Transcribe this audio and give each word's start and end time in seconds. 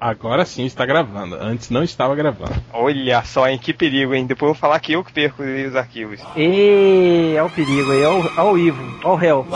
Agora 0.00 0.46
sim 0.46 0.64
está 0.64 0.86
gravando. 0.86 1.36
Antes 1.36 1.68
não 1.68 1.82
estava 1.82 2.14
gravando. 2.14 2.54
Olha 2.72 3.22
só, 3.22 3.46
hein? 3.46 3.58
Que 3.58 3.74
perigo, 3.74 4.14
hein? 4.14 4.26
Depois 4.26 4.48
eu 4.48 4.54
vou 4.54 4.60
falar 4.60 4.80
que 4.80 4.92
eu 4.92 5.04
que 5.04 5.12
perco 5.12 5.42
os 5.42 5.76
arquivos. 5.76 6.20
E 6.34 7.34
é 7.36 7.42
o 7.42 7.50
perigo 7.50 7.92
aí, 7.92 8.02
é 8.02 8.08
o, 8.08 8.26
é 8.38 8.42
o 8.42 8.58
Ivo, 8.58 9.00
é 9.04 9.06
o 9.06 9.14
réu. 9.14 9.46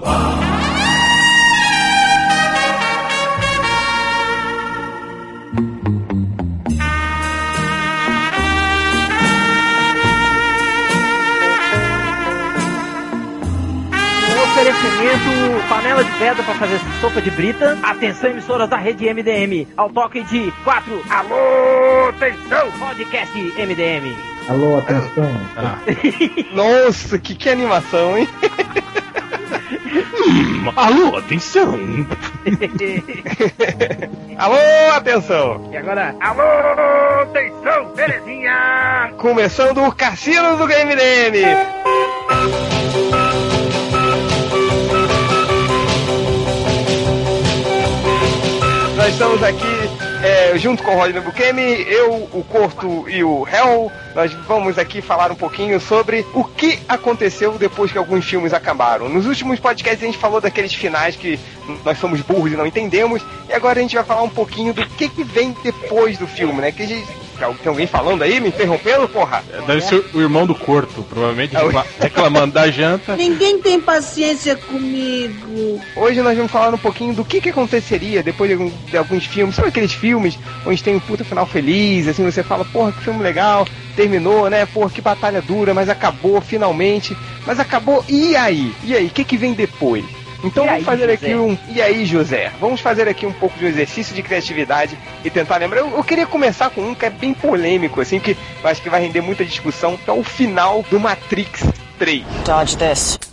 oferecimento 0.00 0.39
panela 15.90 16.04
de 16.04 16.10
pedra 16.12 16.42
para 16.44 16.54
fazer 16.54 16.80
sopa 17.00 17.20
de 17.20 17.30
brita. 17.30 17.76
Atenção, 17.82 18.30
emissoras 18.30 18.68
da 18.68 18.76
rede 18.76 19.12
MDM. 19.12 19.66
Ao 19.76 19.90
toque 19.90 20.22
de 20.22 20.52
4. 20.62 21.02
Alô, 21.10 22.08
atenção, 22.08 22.70
podcast 22.72 23.36
MDM. 23.38 24.16
Alô, 24.48 24.78
atenção. 24.78 25.28
Ah. 25.56 25.78
Nossa, 26.54 27.18
que, 27.18 27.34
que 27.34 27.48
animação, 27.48 28.16
hein? 28.16 28.28
hum, 30.28 30.72
alô, 30.76 31.16
atenção. 31.16 31.76
alô, 34.38 34.92
atenção. 34.94 35.68
E 35.72 35.76
agora, 35.76 36.14
alô, 36.20 37.22
atenção, 37.22 37.92
belezinha. 37.96 39.12
Começando 39.16 39.84
o 39.84 39.92
Cassino 39.92 40.56
do 40.56 40.66
MDM. 40.66 41.40
Estamos 49.10 49.42
aqui 49.42 49.66
é, 50.22 50.56
junto 50.56 50.82
com 50.82 50.92
o 50.92 50.98
Rodney 50.98 51.20
Bukemi, 51.20 51.84
eu, 51.88 52.28
o 52.32 52.44
Corto 52.44 53.08
e 53.10 53.22
o 53.22 53.46
Hell. 53.46 53.90
Nós 54.14 54.32
vamos 54.46 54.78
aqui 54.78 55.00
falar 55.00 55.30
um 55.30 55.36
pouquinho 55.36 55.78
sobre 55.80 56.26
o 56.34 56.44
que 56.44 56.78
aconteceu 56.88 57.52
depois 57.52 57.92
que 57.92 57.98
alguns 57.98 58.24
filmes 58.24 58.52
acabaram. 58.52 59.08
Nos 59.08 59.26
últimos 59.26 59.60
podcasts 59.60 60.02
a 60.02 60.06
gente 60.06 60.18
falou 60.18 60.40
daqueles 60.40 60.74
finais 60.74 61.16
que 61.16 61.38
nós 61.84 61.98
somos 61.98 62.20
burros 62.20 62.52
e 62.52 62.56
não 62.56 62.66
entendemos, 62.66 63.22
e 63.48 63.52
agora 63.52 63.78
a 63.78 63.82
gente 63.82 63.94
vai 63.94 64.04
falar 64.04 64.22
um 64.22 64.28
pouquinho 64.28 64.72
do 64.74 64.84
que, 64.84 65.08
que 65.08 65.22
vem 65.22 65.54
depois 65.62 66.18
do 66.18 66.26
filme, 66.26 66.60
né? 66.60 66.72
Que 66.72 66.82
a 66.82 66.86
gente 66.86 67.06
tem 67.62 67.68
alguém 67.68 67.86
falando 67.86 68.22
aí, 68.22 68.38
me 68.38 68.48
interrompendo, 68.48 69.08
porra? 69.08 69.42
Deve 69.66 69.80
ser 69.80 70.04
o 70.12 70.20
irmão 70.20 70.46
do 70.46 70.54
Corto, 70.54 71.02
provavelmente 71.02 71.54
reclamando 71.98 72.52
da 72.52 72.70
janta. 72.70 73.16
Ninguém 73.16 73.58
tem 73.60 73.80
paciência 73.80 74.56
comigo. 74.56 75.80
Hoje 75.96 76.20
nós 76.20 76.36
vamos 76.36 76.52
falar 76.52 76.74
um 76.74 76.78
pouquinho 76.78 77.14
do 77.14 77.24
que, 77.24 77.40
que 77.40 77.48
aconteceria 77.48 78.22
depois 78.22 78.50
de, 78.50 78.70
de 78.70 78.96
alguns 78.96 79.24
filmes. 79.24 79.54
Sabe 79.54 79.68
aqueles 79.68 79.92
filmes 79.92 80.38
onde 80.66 80.82
tem 80.82 80.96
um 80.96 81.00
puta 81.00 81.24
final 81.24 81.46
feliz, 81.46 82.08
assim, 82.08 82.24
você 82.24 82.42
fala, 82.42 82.64
porra, 82.64 82.92
que 82.92 83.00
filme 83.00 83.22
legal, 83.22 83.66
terminou, 83.90 84.48
né? 84.48 84.66
Porra, 84.66 84.90
que 84.90 85.00
batalha 85.00 85.42
dura, 85.42 85.74
mas 85.74 85.88
acabou 85.88 86.40
finalmente. 86.40 87.16
Mas 87.46 87.58
acabou, 87.58 88.04
e 88.08 88.36
aí? 88.36 88.74
E 88.84 88.94
aí, 88.94 89.06
o 89.06 89.10
que, 89.10 89.24
que 89.24 89.36
vem 89.36 89.52
depois? 89.52 90.04
Então 90.42 90.64
e 90.64 90.68
vamos 90.68 90.72
aí, 90.72 90.84
fazer 90.84 91.02
José? 91.02 91.12
aqui 91.14 91.34
um. 91.34 91.58
E 91.68 91.82
aí, 91.82 92.06
José? 92.06 92.52
Vamos 92.60 92.80
fazer 92.80 93.08
aqui 93.08 93.26
um 93.26 93.32
pouco 93.32 93.58
de 93.58 93.64
um 93.64 93.68
exercício 93.68 94.14
de 94.14 94.22
criatividade 94.22 94.98
e 95.24 95.30
tentar 95.30 95.58
lembrar. 95.58 95.80
Eu, 95.80 95.90
eu, 95.90 96.04
queria 96.04 96.26
começar 96.26 96.70
com 96.70 96.80
um 96.82 96.94
que 96.94 97.06
é 97.06 97.10
bem 97.10 97.34
polêmico, 97.34 98.00
assim, 98.00 98.18
que 98.18 98.36
eu 98.62 98.70
acho 98.70 98.82
que 98.82 98.90
vai 98.90 99.00
render 99.00 99.20
muita 99.20 99.44
discussão, 99.44 99.96
que 99.96 100.08
é 100.08 100.12
o 100.12 100.24
final 100.24 100.84
do 100.90 100.98
Matrix 100.98 101.62
3. 101.98 102.24
Dodge 102.44 102.76
this. 102.76 103.29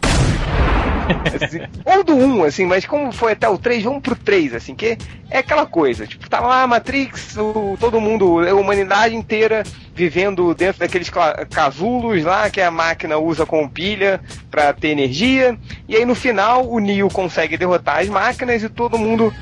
Assim, 1.42 1.62
ou 1.86 2.04
do 2.04 2.16
1, 2.16 2.44
assim, 2.44 2.66
mas 2.66 2.86
como 2.86 3.12
foi 3.12 3.34
até 3.34 3.48
o 3.48 3.58
3, 3.58 3.84
vamos 3.84 4.02
pro 4.02 4.16
3, 4.16 4.56
assim, 4.56 4.76
que 4.76 4.98
é 5.30 5.40
aquela 5.40 5.66
coisa, 5.66 6.06
tipo, 6.06 6.30
tá 6.30 6.40
lá 6.40 6.66
Matrix, 6.68 7.38
o, 7.38 7.78
todo 7.80 8.02
mundo, 8.02 8.40
a 8.40 8.54
humanidade 8.54 9.16
inteira 9.16 9.64
vivendo 9.94 10.54
dentro 10.54 10.80
daqueles 10.80 11.10
casulos 11.50 12.24
lá 12.24 12.50
que 12.50 12.62
a 12.62 12.72
máquina 12.72 13.18
usa 13.18 13.46
como 13.46 13.70
pilha 13.70 14.22
para 14.50 14.74
ter 14.74 14.90
energia, 14.90 15.58
e 15.88 15.96
aí 15.96 16.06
no 16.06 16.16
final 16.16 16.68
o 16.70 16.80
Neo 16.80 17.10
consegue 17.10 17.58
derrotar 17.58 18.00
as 18.00 18.08
máquinas 18.08 18.64
e 18.64 18.70
todo 18.70 18.98
mundo 18.98 19.34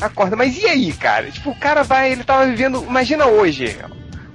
acorda. 0.00 0.36
Mas 0.36 0.56
e 0.60 0.66
aí, 0.66 0.92
cara? 0.92 1.30
Tipo, 1.30 1.50
o 1.50 1.58
cara 1.58 1.82
vai, 1.82 2.12
ele 2.12 2.24
tava 2.24 2.46
vivendo, 2.46 2.84
imagina 2.88 3.26
hoje, 3.26 3.76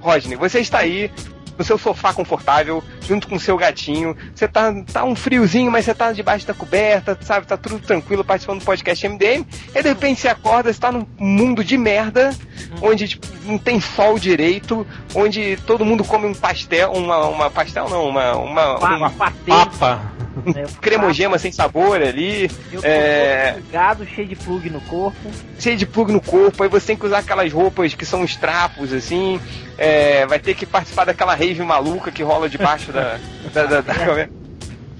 Rodney, 0.00 0.36
você 0.36 0.60
está 0.60 0.78
aí, 0.78 1.10
no 1.56 1.64
seu 1.64 1.78
sofá 1.78 2.12
confortável, 2.12 2.82
junto 3.06 3.28
com 3.28 3.36
o 3.36 3.40
seu 3.40 3.56
gatinho. 3.56 4.16
Você 4.34 4.48
tá, 4.48 4.72
tá 4.92 5.04
um 5.04 5.14
friozinho, 5.14 5.70
mas 5.70 5.84
você 5.84 5.94
tá 5.94 6.12
debaixo 6.12 6.46
da 6.46 6.54
coberta, 6.54 7.16
sabe? 7.20 7.46
Tá 7.46 7.56
tudo 7.56 7.78
tranquilo 7.78 8.24
participando 8.24 8.60
do 8.60 8.64
podcast 8.64 9.08
MDM. 9.08 9.46
E 9.74 9.82
de 9.82 9.88
repente 9.88 10.20
você 10.20 10.28
acorda, 10.28 10.72
você 10.72 10.80
tá 10.80 10.90
num 10.92 11.06
mundo 11.18 11.64
de 11.64 11.76
merda, 11.76 12.34
onde 12.80 13.08
tipo, 13.08 13.26
não 13.44 13.58
tem 13.58 13.80
sol 13.80 14.18
direito, 14.18 14.86
onde 15.14 15.56
todo 15.66 15.84
mundo 15.84 16.04
come 16.04 16.26
um 16.26 16.34
pastel, 16.34 16.92
uma, 16.92 17.26
uma 17.26 17.50
pastel 17.50 17.88
não, 17.88 18.08
uma, 18.08 18.32
uma, 18.36 18.78
uma, 18.78 18.96
uma 18.96 19.10
papa 19.10 20.13
é, 20.54 20.64
cremogema 20.80 21.38
sem 21.38 21.52
sabor 21.52 22.00
ali. 22.00 22.50
Eu 22.72 22.80
é... 22.82 23.56
gado 23.72 24.06
cheio 24.06 24.28
de 24.28 24.36
plug 24.36 24.70
no 24.70 24.80
corpo. 24.82 25.30
Cheio 25.58 25.76
de 25.76 25.86
plug 25.86 26.12
no 26.12 26.20
corpo, 26.20 26.62
aí 26.62 26.68
você 26.68 26.88
tem 26.88 26.96
que 26.96 27.06
usar 27.06 27.18
aquelas 27.18 27.52
roupas 27.52 27.94
que 27.94 28.04
são 28.04 28.22
os 28.22 28.36
trapos, 28.36 28.92
assim. 28.92 29.40
É, 29.76 30.26
vai 30.26 30.38
ter 30.38 30.54
que 30.54 30.66
participar 30.66 31.04
daquela 31.04 31.34
rave 31.34 31.62
maluca 31.62 32.10
que 32.10 32.22
rola 32.22 32.48
debaixo 32.48 32.92
da, 32.92 33.18
da, 33.52 33.64
da, 33.64 33.80
da... 33.80 34.28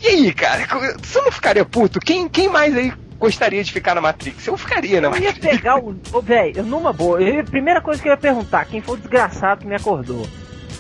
E 0.02 0.06
aí, 0.06 0.34
cara, 0.34 0.66
você 1.02 1.20
não 1.20 1.32
ficaria 1.32 1.64
puto? 1.64 1.98
Quem, 1.98 2.28
quem 2.28 2.48
mais 2.48 2.76
aí 2.76 2.92
gostaria 3.18 3.64
de 3.64 3.72
ficar 3.72 3.94
na 3.94 4.00
Matrix? 4.00 4.46
Eu 4.46 4.56
ficaria 4.56 5.00
na 5.00 5.08
Matrix. 5.08 5.38
Eu 5.38 5.44
ia 5.44 5.56
pegar 5.56 5.78
o. 5.78 5.96
Ô, 6.12 6.20
velho, 6.20 6.62
numa 6.62 6.92
boa. 6.92 7.22
Eu, 7.22 7.40
a 7.40 7.44
primeira 7.44 7.80
coisa 7.80 8.02
que 8.02 8.08
eu 8.08 8.12
ia 8.12 8.18
perguntar, 8.18 8.64
quem 8.66 8.82
foi 8.82 8.96
o 8.96 8.98
desgraçado 8.98 9.62
que 9.62 9.66
me 9.66 9.74
acordou? 9.74 10.26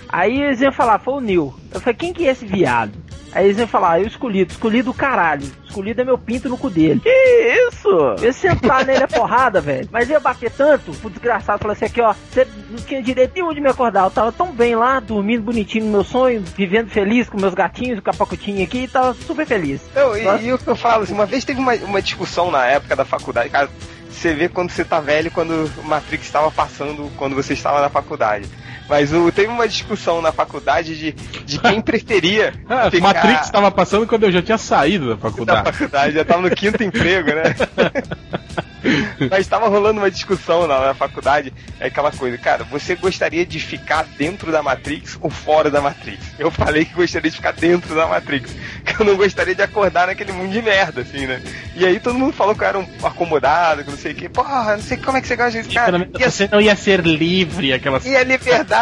Aí 0.08 0.42
eles 0.42 0.60
iam 0.60 0.72
falar, 0.72 0.98
foi 0.98 1.14
o 1.14 1.20
Neil. 1.20 1.54
Eu 1.72 1.80
falei, 1.80 1.96
quem 1.96 2.12
que 2.12 2.26
é 2.26 2.30
esse 2.30 2.44
viado? 2.46 2.92
Aí 3.34 3.46
eles 3.46 3.58
iam 3.58 3.66
falar, 3.66 3.92
ah, 3.92 4.00
eu 4.00 4.06
escolhido, 4.06 4.52
escolhido 4.52 4.90
o 4.90 4.94
caralho. 4.94 5.44
Escolhido 5.64 6.00
é 6.00 6.04
meu 6.04 6.16
pinto 6.16 6.48
no 6.48 6.56
cu 6.56 6.70
dele. 6.70 7.00
Que 7.00 7.68
isso? 7.68 7.88
Eu 8.22 8.32
sentar 8.32 8.84
nele 8.84 9.02
é 9.02 9.06
porrada, 9.08 9.60
velho. 9.60 9.88
Mas 9.90 10.08
ia 10.08 10.20
bater 10.20 10.50
tanto, 10.52 10.92
o 11.02 11.10
desgraçado 11.10 11.58
falou 11.58 11.72
assim 11.72 11.86
aqui, 11.86 12.00
ó, 12.00 12.12
você 12.12 12.46
não 12.70 12.78
tinha 12.78 13.02
direito 13.02 13.32
nenhum 13.34 13.52
de 13.52 13.60
me 13.60 13.68
acordar. 13.68 14.04
Eu 14.04 14.10
tava 14.10 14.30
tão 14.30 14.52
bem 14.52 14.76
lá, 14.76 15.00
dormindo 15.00 15.42
bonitinho 15.42 15.86
no 15.86 15.90
meu 15.90 16.04
sonho, 16.04 16.44
vivendo 16.56 16.90
feliz 16.90 17.28
com 17.28 17.40
meus 17.40 17.54
gatinhos, 17.54 17.98
o 17.98 18.02
capacutinho 18.02 18.62
aqui, 18.62 18.84
e 18.84 18.88
tava 18.88 19.14
super 19.14 19.44
feliz. 19.44 19.80
Não, 19.94 20.16
e, 20.16 20.44
e, 20.44 20.52
o 20.52 20.58
que 20.58 20.68
eu 20.68 20.76
falo, 20.76 21.02
assim, 21.02 21.12
uma 21.12 21.26
vez 21.26 21.44
teve 21.44 21.58
uma, 21.58 21.74
uma 21.74 22.00
discussão 22.00 22.52
na 22.52 22.64
época 22.66 22.94
da 22.94 23.04
faculdade, 23.04 23.50
cara, 23.50 23.68
você 24.08 24.32
vê 24.32 24.48
quando 24.48 24.70
você 24.70 24.84
tá 24.84 25.00
velho, 25.00 25.30
quando 25.30 25.70
o 25.78 25.82
Matrix 25.82 26.24
estava 26.24 26.50
passando, 26.50 27.10
quando 27.16 27.34
você 27.34 27.52
estava 27.52 27.80
na 27.80 27.88
faculdade. 27.88 28.48
Mas 28.88 29.12
o, 29.12 29.30
teve 29.32 29.48
uma 29.48 29.66
discussão 29.66 30.20
na 30.20 30.32
faculdade 30.32 30.96
de, 30.96 31.12
de 31.44 31.58
quem 31.58 31.80
preferia. 31.82 32.52
ah, 32.68 32.90
ficar... 32.90 33.14
Matrix 33.14 33.46
estava 33.46 33.70
passando 33.70 34.06
quando 34.06 34.24
eu 34.24 34.32
já 34.32 34.42
tinha 34.42 34.58
saído 34.58 35.10
da 35.10 35.16
faculdade. 35.16 35.64
Da 35.64 35.72
faculdade, 35.72 36.14
já 36.14 36.22
estava 36.22 36.42
no 36.42 36.50
quinto 36.50 36.82
emprego, 36.84 37.28
né? 37.28 37.54
Mas 39.30 39.40
estava 39.40 39.68
rolando 39.68 40.00
uma 40.00 40.10
discussão 40.10 40.66
na, 40.66 40.86
na, 40.86 40.94
faculdade, 40.94 41.52
é 41.80 41.86
aquela 41.86 42.12
coisa, 42.12 42.36
cara, 42.36 42.64
você 42.64 42.94
gostaria 42.94 43.44
de 43.46 43.58
ficar 43.58 44.04
dentro 44.18 44.52
da 44.52 44.62
Matrix 44.62 45.18
ou 45.20 45.30
fora 45.30 45.70
da 45.70 45.80
Matrix? 45.80 46.22
Eu 46.38 46.50
falei 46.50 46.84
que 46.84 46.92
gostaria 46.92 47.30
de 47.30 47.36
ficar 47.36 47.52
dentro 47.52 47.94
da 47.94 48.06
Matrix, 48.06 48.54
que 48.84 49.00
eu 49.00 49.06
não 49.06 49.16
gostaria 49.16 49.54
de 49.54 49.62
acordar 49.62 50.08
naquele 50.08 50.32
mundo 50.32 50.52
de 50.52 50.60
merda, 50.60 51.00
assim, 51.00 51.26
né? 51.26 51.42
E 51.74 51.84
aí 51.86 51.98
todo 51.98 52.18
mundo 52.18 52.32
falou 52.32 52.54
que 52.54 52.62
eu 52.62 52.68
era 52.68 52.78
um 52.78 52.86
acomodado, 53.02 53.84
que 53.84 53.90
não 53.90 53.98
sei 53.98 54.12
o 54.12 54.14
que, 54.14 54.28
porra, 54.28 54.76
não 54.76 54.82
sei 54.82 54.98
como 54.98 55.16
é 55.16 55.20
que 55.20 55.28
você 55.28 55.36
gosta 55.36 55.62
disso, 55.62 55.74
cara. 55.74 56.08
Ia... 56.18 56.30
Você 56.30 56.48
não 56.50 56.60
ia 56.60 56.76
ser 56.76 57.00
livre, 57.00 57.72
aquela 57.72 58.00
E 58.04 58.16
a 58.16 58.22
liberdade, 58.22 58.73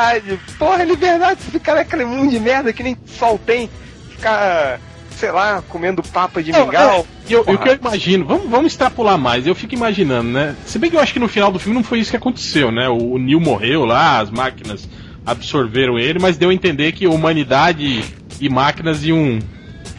porra, 0.59 0.85
liberdade, 0.85 1.41
ficar 1.41 1.75
naquele 1.75 2.05
mundo 2.05 2.31
de 2.31 2.41
merda 2.41 2.73
que 2.73 2.83
nem 2.83 2.97
sol 3.07 3.39
tem, 3.39 3.71
ficar 4.11 4.81
sei 5.23 5.31
lá, 5.31 5.63
comendo 5.69 6.03
papa 6.03 6.43
de 6.43 6.53
mingau. 6.53 7.07
É, 7.29 7.35
eu, 7.35 7.45
eu, 7.47 7.59
que 7.59 7.69
eu 7.69 7.75
imagino, 7.75 8.25
vamos, 8.25 8.51
vamos 8.51 8.73
extrapolar 8.73 9.17
mais, 9.17 9.47
eu 9.47 9.55
fico 9.55 9.75
imaginando, 9.75 10.31
né? 10.31 10.57
Se 10.67 10.79
bem 10.79 10.91
que 10.91 10.97
eu 10.97 11.01
acho 11.01 11.13
que 11.13 11.21
no 11.21 11.29
final 11.29 11.53
do 11.53 11.59
filme 11.59 11.77
não 11.77 11.85
foi 11.85 12.01
isso 12.01 12.11
que 12.11 12.17
aconteceu, 12.17 12.73
né? 12.73 12.89
O, 12.89 13.13
o 13.13 13.19
Neil 13.19 13.41
morreu 13.41 13.85
lá, 13.85 14.19
as 14.19 14.31
máquinas 14.31 14.89
absorveram 15.25 15.99
ele, 15.99 16.19
mas 16.19 16.37
deu 16.37 16.51
a 16.51 16.55
entender 16.55 16.93
que 16.93 17.07
humanidade 17.07 18.05
e 18.41 18.49
máquinas 18.49 19.05
iam 19.05 19.39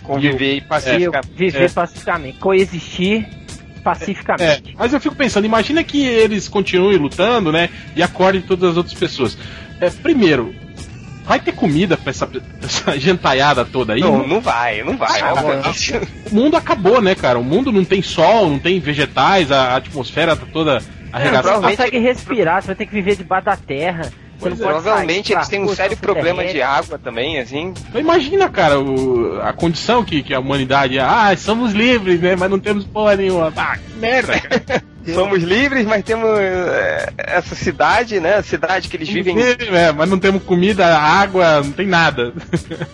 conviver 0.03 0.57
iam, 0.57 0.67
pacificamente. 0.67 1.29
É, 1.33 1.37
viver 1.37 1.63
é. 1.63 1.69
pacificamente, 1.69 2.37
coexistir 2.39 3.25
pacificamente. 3.83 4.71
É, 4.71 4.75
mas 4.77 4.93
eu 4.93 4.99
fico 4.99 5.15
pensando, 5.15 5.45
imagina 5.45 5.83
que 5.83 6.05
eles 6.05 6.47
continuem 6.47 6.97
lutando, 6.97 7.51
né? 7.51 7.69
E 7.95 8.03
acordem 8.03 8.41
todas 8.41 8.71
as 8.71 8.77
outras 8.77 8.97
pessoas. 8.97 9.37
É, 9.85 9.89
primeiro, 9.89 10.53
Vai 11.25 11.39
ter 11.39 11.53
comida 11.53 11.95
pra 11.95 12.09
essa, 12.09 12.29
essa 12.61 12.91
gentaiada 12.99 13.63
toda 13.63 13.93
aí? 13.93 14.01
Não, 14.01 14.27
não 14.27 14.41
vai, 14.41 14.83
não 14.83 14.97
vai. 14.97 15.21
Ah, 15.21 15.33
o 16.29 16.35
mundo 16.35 16.57
acabou, 16.57 17.01
né, 17.01 17.15
cara? 17.15 17.39
O 17.39 17.43
mundo 17.43 17.71
não 17.71 17.85
tem 17.85 18.01
sol, 18.01 18.49
não 18.49 18.59
tem 18.59 18.79
vegetais, 18.79 19.51
a 19.51 19.77
atmosfera 19.77 20.35
tá 20.35 20.45
toda 20.51 20.81
arregaçada. 21.11 21.47
Você 21.47 21.61
não 21.61 21.69
consegue 21.69 21.99
respirar, 21.99 22.61
você 22.61 22.67
vai 22.67 22.75
ter 22.75 22.85
que 22.85 22.91
viver 22.91 23.15
debaixo 23.15 23.45
da 23.45 23.55
terra. 23.55 24.11
Pois 24.39 24.59
é, 24.59 24.63
provavelmente 24.63 25.33
eles 25.33 25.47
têm 25.47 25.63
um 25.63 25.73
sério 25.73 25.95
problema 25.97 26.43
de 26.45 26.61
água 26.61 26.99
também, 26.99 27.39
assim. 27.39 27.73
Então 27.89 28.01
imagina, 28.01 28.49
cara, 28.49 28.79
o, 28.79 29.41
a 29.41 29.53
condição 29.53 30.03
que, 30.03 30.21
que 30.21 30.33
a 30.33 30.39
humanidade 30.39 30.97
é, 30.97 31.01
ah, 31.01 31.35
somos 31.37 31.73
livres, 31.73 32.19
né? 32.19 32.35
Mas 32.35 32.49
não 32.49 32.59
temos 32.59 32.85
porra 32.85 33.15
nenhuma. 33.15 33.53
Ah, 33.55 33.77
que 33.77 33.97
merda, 33.97 34.39
cara. 34.39 34.83
Somos 35.11 35.43
livres, 35.43 35.85
mas 35.85 36.03
temos 36.03 36.29
é, 36.39 37.09
essa 37.17 37.55
cidade, 37.55 38.19
né? 38.19 38.35
A 38.35 38.43
cidade 38.43 38.87
que 38.87 38.95
eles 38.95 39.09
vivem. 39.09 39.35
É, 39.37 39.91
mas 39.91 40.09
não 40.09 40.17
temos 40.17 40.43
comida, 40.43 40.97
água, 40.97 41.61
não 41.61 41.71
tem 41.71 41.85
nada. 41.85 42.33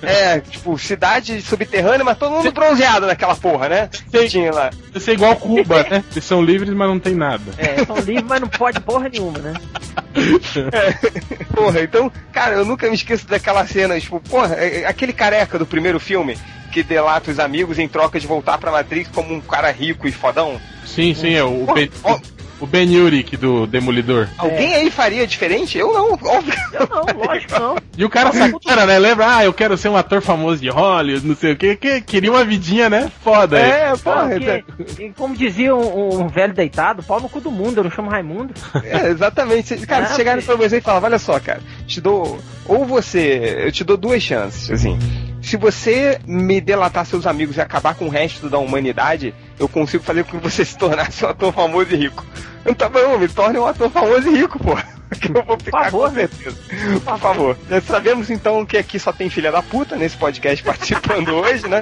É, 0.02 0.40
tipo, 0.40 0.78
cidade 0.78 1.40
subterrânea, 1.42 2.04
mas 2.04 2.18
todo 2.18 2.32
mundo 2.32 2.52
bronzeado 2.52 3.06
naquela 3.06 3.36
porra, 3.36 3.70
né? 3.70 3.90
Sei. 4.10 4.28
Tinha 4.28 4.52
lá. 4.52 4.72
Isso 4.94 5.10
é 5.10 5.14
igual 5.14 5.36
Cuba, 5.36 5.84
né? 5.84 6.04
Eles 6.12 6.26
são 6.26 6.42
livres, 6.42 6.74
mas 6.74 6.88
não 6.88 7.00
tem 7.00 7.14
nada. 7.14 7.44
É, 7.58 7.86
são 7.86 7.98
livres, 7.98 8.26
mas 8.28 8.42
não 8.42 8.48
pode 8.48 8.80
porra 8.80 9.08
nenhuma, 9.08 9.38
né? 9.40 9.54
É. 10.74 11.46
Porra, 11.56 11.82
então, 11.82 12.12
cara, 12.32 12.56
eu 12.56 12.66
nunca 12.66 12.88
me 12.90 12.96
esqueço 12.96 13.28
daquela 13.28 13.66
cena, 13.66 14.00
tipo, 14.00 14.20
porra, 14.20 14.56
é- 14.56 14.82
é 14.82 14.86
aquele 14.88 15.14
careca 15.14 15.58
do 15.60 15.66
primeiro 15.66 16.00
filme 16.00 16.38
que 16.72 16.84
delata 16.84 17.32
os 17.32 17.40
amigos 17.40 17.80
em 17.80 17.88
troca 17.88 18.20
de 18.20 18.28
voltar 18.28 18.58
pra 18.58 18.72
Matrix 18.72 19.10
como 19.14 19.34
um 19.34 19.42
cara 19.42 19.72
rico 19.72 20.08
e 20.08 20.12
fodão. 20.12 20.60
Sim, 20.86 21.14
sim, 21.16 21.34
é 21.34 21.44
o, 21.44 21.66
ben, 21.74 21.90
ó. 22.04 22.20
O 22.60 22.66
Ben 22.68 22.96
Urich 22.98 23.36
do 23.38 23.66
Demolidor. 23.68 24.28
Alguém 24.38 24.74
aí 24.76 24.92
faria 24.92 25.26
diferente? 25.26 25.78
Eu 25.78 25.94
não, 25.94 26.12
óbvio. 26.14 26.54
Eu 26.74 26.88
não, 26.88 27.26
lógico 27.26 27.60
não. 27.60 27.78
E 27.98 28.06
o 28.06 28.10
cara 28.10 28.32
sacana, 28.32 28.86
né? 28.86 28.98
Lembra? 29.00 29.38
Ah, 29.38 29.44
eu 29.46 29.52
quero 29.54 29.76
ser 29.78 29.90
um 29.90 29.98
ator 29.98 30.22
famoso 30.22 30.62
de 30.62 30.70
Hollywood, 30.70 31.26
não 31.28 31.36
sei 31.36 31.54
o 31.54 31.58
que, 31.58 31.76
que 31.76 32.02
queria 32.02 32.32
uma 32.32 32.46
vidinha, 32.46 32.90
né? 32.90 33.12
Foda. 33.24 33.58
aí. 33.58 33.70
É, 33.70 33.94
porra, 33.98 34.28
Não, 34.30 34.40
que- 34.40 35.04
e 35.04 35.10
como 35.12 35.36
dizia 35.36 35.76
um, 35.76 36.22
um 36.22 36.28
velho 36.28 36.54
deitado, 36.54 37.04
pau 37.04 37.20
no 37.20 37.28
cu 37.30 37.42
do 37.42 37.52
mundo, 37.52 37.78
eu 37.80 37.84
não 37.84 37.92
chamo 37.92 38.10
Raimundo. 38.10 38.54
É, 38.84 39.08
exatamente. 39.10 39.76
Cara, 39.86 40.06
se 40.08 40.16
chegarem 40.16 40.42
filho. 40.42 40.58
pra 40.58 40.68
você 40.70 40.78
e 40.78 40.82
falar, 40.82 41.04
olha 41.04 41.20
só, 41.20 41.40
cara, 41.40 41.62
te 41.88 42.00
dou. 42.00 42.40
Ou 42.66 42.86
você. 42.86 43.64
Eu 43.66 43.72
te 43.72 43.84
dou 43.84 43.98
duas 43.98 44.22
chances, 44.22 44.70
assim. 44.72 44.98
Se 45.42 45.58
você 45.58 46.20
me 46.26 46.60
delatar 46.62 47.06
seus 47.06 47.26
amigos 47.26 47.58
e 47.58 47.62
acabar 47.62 47.96
com 47.96 48.06
o 48.06 48.10
resto 48.10 48.50
da 48.50 48.58
humanidade, 48.60 49.34
eu 49.60 49.68
consigo 49.68 50.04
fazer 50.04 50.24
com 50.24 50.40
que 50.40 50.44
você 50.44 50.64
se 50.64 50.78
tornasse 50.78 51.24
um 51.26 51.30
ator 51.30 51.54
famoso 51.54 51.94
e 51.94 51.98
rico. 51.98 52.26
Então 52.62 52.74
tá 52.74 52.90
bom, 52.90 53.18
me 53.18 53.28
torne 53.28 53.60
um 53.60 53.66
ator 53.66 53.90
famoso 53.90 54.30
e 54.30 54.38
rico, 54.38 54.58
pô. 54.60 54.78
Que 55.20 55.30
eu 55.36 55.44
vou 55.44 55.58
ficar 55.58 55.86
favor, 55.86 56.10
com 56.10 56.16
né? 56.16 56.28
certeza. 56.28 56.58
Por 57.04 57.18
favor. 57.20 57.58
Já 57.70 57.82
sabemos 57.82 58.30
então 58.30 58.66
que 58.66 58.78
aqui 58.78 59.00
só 59.00 59.12
tem 59.12 59.30
filha 59.30 59.52
da 59.52 59.62
puta 59.62 59.96
nesse 59.96 60.16
podcast 60.16 60.62
participando 60.64 61.30
hoje, 61.36 61.68
né? 61.68 61.82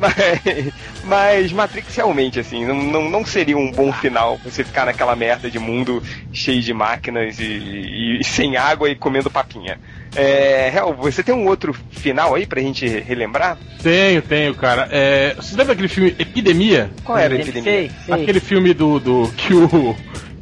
Mas, 0.00 0.72
mas 1.04 1.52
Matrix 1.52 1.94
realmente, 1.94 2.40
assim, 2.40 2.64
não, 2.64 2.74
não, 2.74 3.10
não 3.10 3.24
seria 3.26 3.56
um 3.56 3.70
bom 3.70 3.92
final 3.92 4.38
você 4.44 4.64
ficar 4.64 4.86
naquela 4.86 5.14
merda 5.14 5.50
de 5.50 5.58
mundo 5.58 6.02
cheio 6.32 6.62
de 6.62 6.72
máquinas 6.72 7.38
e, 7.38 7.44
e- 7.44 8.18
e 8.20 8.24
sem 8.24 8.56
água 8.56 8.88
e 8.88 8.94
comendo 8.96 9.30
papinha. 9.30 9.78
É, 10.16 10.72
Hel, 10.74 10.94
você 10.94 11.22
tem 11.22 11.34
um 11.34 11.46
outro 11.46 11.74
final 11.90 12.34
aí 12.34 12.46
pra 12.46 12.60
gente 12.60 12.86
relembrar? 12.86 13.58
Tenho, 13.82 14.22
tenho, 14.22 14.54
cara. 14.54 14.88
É, 14.90 15.34
você 15.34 15.56
lembra 15.56 15.72
aquele 15.72 15.88
filme 15.88 16.14
Epidemia? 16.18 16.90
Qual 17.02 17.18
era 17.18 17.34
a 17.34 17.38
epidemia? 17.38 17.62
sei, 17.72 17.90
sei. 18.06 18.14
Aquele 18.22 18.40
filme 18.40 18.72
do, 18.72 19.00
do 19.00 19.28
que 19.36 19.52
o 19.52 19.94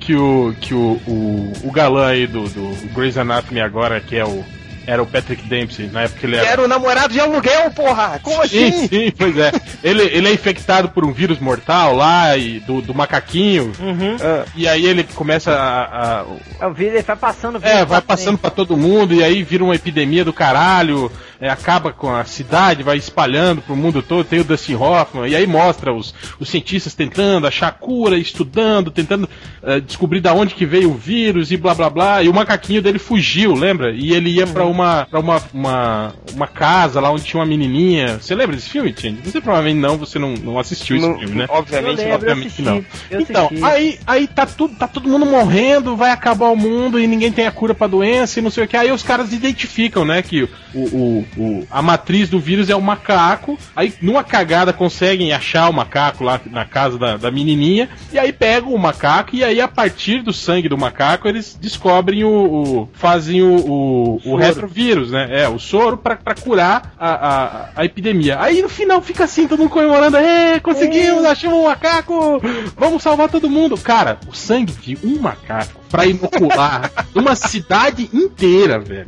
que 0.05 0.15
o 0.17 0.55
que 0.61 0.75
o, 0.75 1.01
o, 1.07 1.53
o 1.65 1.71
galã 1.71 2.09
aí 2.09 2.27
do, 2.27 2.45
do 2.49 2.93
Grey's 2.95 3.17
Anatomy 3.17 3.61
agora 3.61 4.01
que 4.01 4.17
é 4.17 4.25
o 4.25 4.45
era 4.85 5.01
o 5.01 5.07
Patrick 5.07 5.45
Dempsey 5.47 5.87
na 5.93 6.03
época 6.03 6.19
que 6.19 6.27
ele 6.27 6.35
era 6.35 6.49
era 6.49 6.63
o 6.65 6.67
namorado 6.67 7.13
de 7.15 7.21
aluguel, 7.21 7.71
porra! 7.71 8.19
Como 8.21 8.45
Sim, 8.49 8.65
assim? 8.69 8.89
sim, 8.89 9.13
pois 9.17 9.39
é. 9.39 9.53
Ele, 9.81 10.03
ele 10.03 10.29
é 10.29 10.33
infectado 10.33 10.89
por 10.89 11.05
um 11.05 11.13
vírus 11.13 11.39
mortal 11.39 11.95
lá 11.95 12.37
e 12.37 12.59
do, 12.59 12.83
do 12.83 12.93
macaquinho. 12.93 13.71
Uhum. 13.79 14.17
Ah, 14.21 14.45
E 14.57 14.67
aí 14.67 14.85
ele 14.85 15.05
começa 15.05 15.53
a, 15.53 16.23
a- 16.23 16.25
Eu 16.63 16.75
vi, 16.75 16.87
ele 16.87 17.01
vai 17.03 17.15
passando. 17.15 17.59
É, 17.59 17.61
vídeo 17.61 17.87
vai 17.87 18.01
pra 18.01 18.03
passando 18.03 18.39
pra 18.39 18.51
todo 18.51 18.77
mundo 18.77 19.15
e 19.15 19.23
aí 19.23 19.45
vira 19.45 19.63
uma 19.63 19.77
epidemia 19.77 20.25
do 20.25 20.33
caralho, 20.33 21.13
é, 21.43 21.49
acaba 21.49 21.93
com 21.93 22.15
a 22.15 22.25
cidade, 22.25 22.85
vai 22.85 22.97
espalhando 22.97 23.61
pro 23.63 23.75
mundo 23.75 24.01
todo, 24.01 24.25
tem 24.25 24.39
o 24.39 24.45
Dustin 24.45 24.77
Hoffman, 24.77 25.29
e 25.29 25.35
aí 25.35 25.45
mostra 25.45 25.93
os, 25.93 26.15
os 26.39 26.49
cientistas 26.49 26.95
tentando 26.95 27.49
achar 27.49 27.73
cura, 27.73 28.17
estudando, 28.17 28.93
tentando 28.93 29.29
eh, 29.61 29.81
descobrir 29.81 30.21
da 30.21 30.33
onde 30.33 30.55
que 30.55 30.65
veio 30.65 30.91
o 30.91 30.95
vírus 30.95 31.51
e 31.51 31.57
blá 31.57 31.75
blá 31.75 31.91
blá, 31.91 32.23
e 32.23 32.29
o 32.29 32.33
macaquinho 32.33 32.81
dele 32.81 33.01
fugiu, 33.01 33.55
lembra? 33.55 33.91
E 33.93 34.13
ele 34.13 34.31
ia 34.31 34.47
pra 34.47 34.65
uma, 34.65 35.05
pra 35.07 35.19
uma, 35.19 35.43
uma, 35.53 36.15
uma 36.33 36.47
casa 36.47 37.01
lá 37.01 37.11
onde 37.11 37.25
tinha 37.25 37.41
uma 37.41 37.47
menininha. 37.47 38.19
Você 38.21 38.37
lembra 38.37 38.55
desse 38.55 38.71
filme, 38.71 38.93
Tim? 38.93 39.19
Você 39.25 39.41
provavelmente 39.41 39.81
não, 39.81 39.99
você 39.99 40.21
não, 40.21 40.35
não 40.35 40.61
assistiu 40.61 40.97
esse 40.97 41.09
não- 41.09 41.19
filme, 41.19 41.35
né? 41.35 41.47
Obviamente 41.49 41.97
não. 41.97 42.05
lembro, 42.05 42.15
obviamente 42.15 42.47
assisti. 42.47 42.63
não. 42.63 42.85
Então, 43.11 43.51
aí, 43.65 43.99
aí 44.07 44.29
tá, 44.29 44.47
tudo, 44.47 44.77
tá 44.77 44.87
todo 44.87 45.09
mundo 45.09 45.27
morrendo, 45.27 45.97
vai 45.97 46.13
acabar 46.13 46.51
o 46.51 46.57
mundo 46.57 47.01
e 47.01 47.07
ninguém 47.09 47.33
tem 47.33 47.49
a 47.49 47.51
cura 47.51 47.75
pra 47.75 47.89
doença 47.89 48.39
e 48.39 48.43
não 48.43 48.51
sei 48.51 48.63
o 48.63 48.69
que. 48.69 48.77
Aí 48.77 48.93
os 48.93 49.03
caras 49.03 49.33
identificam, 49.33 50.05
né, 50.05 50.23
que 50.23 50.45
o, 50.45 50.49
o, 50.75 51.27
o- 51.37 51.67
a 51.71 51.81
matriz 51.83 52.29
do 52.29 52.39
vírus 52.39 52.69
é 52.71 52.77
o 52.77 52.81
macaco. 52.81 53.59
Aí, 53.75 53.93
numa 54.03 54.23
cagada, 54.25 54.73
conseguem 54.73 55.33
achar 55.33 55.69
o 55.69 55.73
macaco 55.73 56.25
lá 56.25 56.41
na 56.47 56.65
casa 56.65 56.99
da, 56.99 57.17
da 57.17 57.31
menininha. 57.31 57.89
E 58.13 58.19
aí 58.19 58.33
pegam 58.33 58.73
o 58.75 58.79
macaco 58.79 59.35
e 59.35 59.43
aí, 59.45 59.61
a 59.61 59.69
partir 59.69 60.23
do 60.23 60.33
sangue 60.33 60.69
do 60.69 60.79
macaco, 60.79 61.29
eles 61.29 61.57
descobrem 61.61 62.25
o. 62.25 62.29
o- 62.31 62.89
fazem 62.93 63.43
o, 63.43 63.57
o, 63.57 64.21
o 64.25 64.37
retrovírus, 64.37 65.11
né? 65.11 65.29
É, 65.31 65.49
o 65.49 65.59
soro 65.59 65.97
pra, 65.97 66.17
pra 66.17 66.35
curar 66.35 66.95
a, 66.99 67.11
a, 67.11 67.69
a 67.77 67.85
epidemia. 67.85 68.41
Aí 68.41 68.63
no 68.63 68.69
final 68.69 69.01
fica 69.03 69.25
assim, 69.25 69.47
todo 69.49 69.61
mundo 69.61 69.71
comemorando. 69.71 70.17
É, 70.17 70.61
conseguimos, 70.61 71.25
achamos 71.25 71.59
um 71.59 71.65
macaco! 71.65 72.41
Vamos 72.77 73.03
salvar 73.03 73.29
todo 73.29 73.49
mundo. 73.51 73.77
Cara, 73.79 74.19
o 74.29 74.35
sangue 74.35 74.73
de 74.73 74.99
um 75.05 75.21
macaco 75.21 75.82
pra 75.93 76.07
inocular 76.07 76.91
uma 77.15 77.37
cidade 77.37 78.09
inteira, 78.13 78.79
velho. 78.81 79.07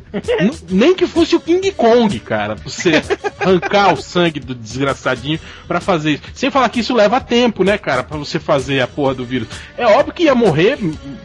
Nem 0.71 0.95
que 0.95 1.07
fosse 1.07 1.35
o 1.35 1.41
King 1.41 1.73
Kong, 1.73 2.19
cara, 2.21 2.55
pra 2.55 2.65
você 2.71 3.03
arrancar 3.41 3.93
o 3.95 3.97
sangue 3.97 4.39
do 4.39 4.55
desgraçadinho 4.55 5.41
pra 5.67 5.81
fazer 5.81 6.13
isso. 6.13 6.23
Sem 6.35 6.51
falar 6.51 6.69
que 6.69 6.81
isso 6.81 6.95
leva 6.95 7.21
tempo, 7.21 7.65
né, 7.65 7.77
cara, 7.79 8.05
pra 8.05 8.19
você 8.19 8.39
fazer 8.39 8.81
a 8.83 8.87
porra 8.87 9.15
do 9.15 9.25
vírus. 9.25 9.49
É 9.77 9.87
óbvio 9.87 10.13
que 10.15 10.25
ia 10.25 10.35
morrer 10.35 10.79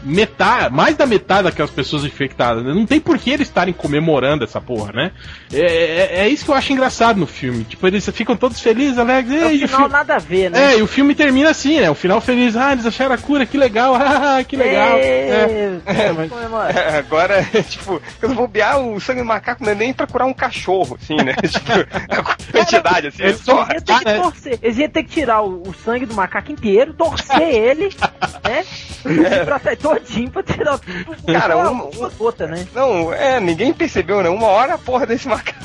metade, 0.04 0.74
mais 0.74 0.96
da 0.96 1.06
metade 1.06 1.44
daquelas 1.44 1.72
pessoas 1.72 2.06
infectadas. 2.06 2.64
né? 2.64 2.74
Não 2.74 2.86
tem 2.86 3.00
por 3.00 3.18
que 3.18 3.30
eles 3.30 3.48
estarem 3.48 3.74
comemorando 3.74 4.44
essa 4.44 4.62
porra, 4.62 4.94
né? 4.94 5.12
É, 5.54 5.60
é, 5.60 6.20
é 6.22 6.30
isso 6.30 6.46
que 6.46 6.52
eu 6.52 6.56
acho 6.56 6.72
engraçado 6.72 7.18
no 7.20 7.28
filme. 7.28 7.64
Tipo, 7.66 7.86
eles 7.88 8.08
ficam 8.14 8.36
todos 8.36 8.60
felizes, 8.62 8.98
alegres. 8.98 9.42
No 9.42 9.48
"Ei, 9.50 9.58
e 9.58 9.66
o 9.66 9.68
final 9.68 9.88
fi- 9.88 9.92
nada 9.92 10.16
a 10.16 10.20
ver, 10.20 10.50
né? 10.50 10.74
é, 10.74 10.78
e 10.80 10.82
o 10.82 10.88
filme 10.88 11.14
termina 11.14 11.50
assim, 11.50 11.80
né? 11.82 11.90
O 11.90 11.96
final 11.96 12.22
feliz, 12.22 12.56
ah, 12.56 12.72
eles 12.72 12.86
acharam 12.86 13.14
a 13.16 13.18
cura, 13.18 13.46
que 13.46 13.58
legal, 13.58 13.94
ah, 14.00 14.42
que 14.48 14.56
legal. 14.56 14.98
É. 14.98 15.49
É, 15.86 16.12
mas-. 16.12 16.76
É, 16.76 16.98
Agora, 16.98 17.44
tipo, 17.68 18.02
eu 18.22 18.30
vou 18.30 18.38
bobear 18.48 18.80
o 18.80 19.00
sangue 19.00 19.22
do 19.22 19.26
macaco 19.26 19.64
não 19.64 19.72
é 19.72 19.76
nem 19.76 19.94
pra 19.94 20.08
curar 20.08 20.26
um 20.28 20.34
cachorro, 20.34 20.98
assim, 21.02 21.16
né? 21.16 21.34
tipo, 21.48 21.72
a 22.10 22.52
quantidade, 22.52 23.08
assim, 23.08 23.24
é 23.24 23.28
Eles 23.28 23.42
só. 23.42 23.68
Eles 23.70 23.84
iam 23.88 23.98
ter 24.00 24.04
que 24.04 24.10
é. 24.10 24.20
torcer. 24.20 24.60
Eles 24.62 24.78
iam 24.78 24.90
ter 24.90 25.04
que 25.04 25.10
tirar 25.10 25.42
o, 25.42 25.64
o 25.68 25.74
sangue 25.84 26.06
do 26.06 26.14
macaco 26.14 26.52
inteiro, 26.52 26.94
torcer 26.94 27.42
ele, 27.50 27.90
né? 28.44 28.64
Pra 29.46 29.60
sair 29.60 29.78
todinho 29.78 30.30
pra 30.30 30.44
tirar 30.44 30.76
o 30.76 30.80
Cara, 31.34 31.58
uma, 31.58 31.84
um- 31.86 31.90
uma 31.90 32.10
gota, 32.10 32.48
né? 32.48 32.68
Não, 32.74 33.14
é, 33.14 33.40
ninguém 33.40 33.74
percebeu, 33.74 34.22
né? 34.24 34.30
Uma 34.30 34.48
hora 34.48 34.74
a 34.76 34.78
porra 34.78 35.06
desse 35.06 35.28
macaco. 35.28 35.60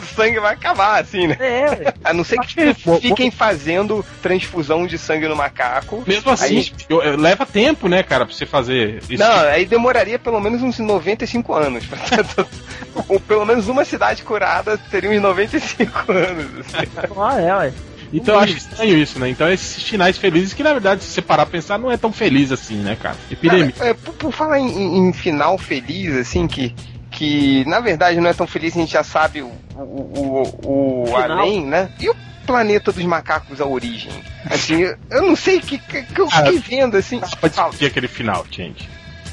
o 0.00 0.06
sangue 0.14 0.40
vai 0.40 0.54
acabar, 0.54 1.00
assim, 1.00 1.26
né? 1.28 1.36
É. 1.40 1.94
A 2.04 2.12
não 2.12 2.24
ser 2.24 2.38
que 2.40 2.74
tipo, 2.74 2.98
fiquem 3.00 3.30
fazendo 3.30 4.04
transfusão 4.22 4.86
de 4.86 4.98
sangue 4.98 5.28
no 5.28 5.36
macaco. 5.36 6.02
Mesmo 6.06 6.30
assim, 6.30 6.58
Aí- 6.58 6.72
eu- 6.88 7.02
eu- 7.02 7.16
leva 7.18 7.44
tempo, 7.46 7.88
né, 7.88 8.02
cara, 8.02 8.24
pra 8.26 8.34
você 8.34 8.46
fazer 8.46 8.97
isso. 9.08 9.22
Não, 9.22 9.38
aí 9.48 9.64
demoraria 9.66 10.18
pelo 10.18 10.40
menos 10.40 10.62
uns 10.62 10.78
95 10.78 11.54
anos. 11.54 11.84
Ou 13.08 13.18
pelo 13.20 13.44
menos 13.44 13.68
uma 13.68 13.84
cidade 13.84 14.22
curada 14.22 14.78
teria 14.90 15.10
uns 15.10 15.20
95 15.22 16.12
anos. 16.12 16.50
assim. 16.60 16.88
Ah, 17.20 17.40
é, 17.40 17.54
ué. 17.56 17.72
Então 18.12 18.36
eu 18.36 18.40
acho 18.40 18.56
estranho 18.56 18.96
isso, 18.96 19.18
né? 19.18 19.28
Então 19.28 19.50
esses 19.52 19.82
finais 19.82 20.16
felizes 20.16 20.54
que, 20.54 20.62
na 20.62 20.72
verdade, 20.72 21.04
se 21.04 21.10
você 21.10 21.20
parar 21.20 21.44
pra 21.44 21.52
pensar, 21.52 21.78
não 21.78 21.90
é 21.92 21.96
tão 21.98 22.10
feliz 22.10 22.50
assim, 22.50 22.76
né, 22.76 22.96
cara? 23.00 23.16
Epidemia. 23.30 23.70
Cara, 23.72 23.90
é, 23.90 23.94
por, 23.94 24.14
por 24.14 24.32
falar 24.32 24.58
em- 24.58 25.08
em 25.08 25.12
final 25.12 25.58
feliz, 25.58 26.14
assim, 26.16 26.46
que, 26.46 26.74
que 27.18 27.64
na 27.66 27.80
verdade 27.80 28.20
não 28.20 28.30
é 28.30 28.32
tão 28.32 28.46
feliz, 28.46 28.76
a 28.76 28.80
gente 28.80 28.92
já 28.92 29.02
sabe 29.02 29.42
o, 29.42 29.50
o, 29.74 30.42
o, 30.64 31.10
o 31.10 31.16
além, 31.16 31.64
né? 31.66 31.90
E 31.98 32.08
o 32.08 32.14
planeta 32.46 32.92
dos 32.92 33.04
macacos, 33.04 33.60
a 33.60 33.66
origem? 33.66 34.12
Assim, 34.48 34.82
eu, 34.82 34.96
eu 35.10 35.22
não 35.26 35.34
sei 35.34 35.58
o 35.58 35.60
que, 35.60 35.78
que, 35.78 36.02
que 36.04 36.20
eu 36.20 36.28
Cara, 36.28 36.46
fiquei 36.46 36.78
vendo, 36.78 36.96
assim. 36.96 37.18
Dá 37.18 37.26
pra 37.28 37.48
discutir 37.48 37.86
aquele 37.86 38.08
final, 38.08 38.46
gente. 38.50 38.88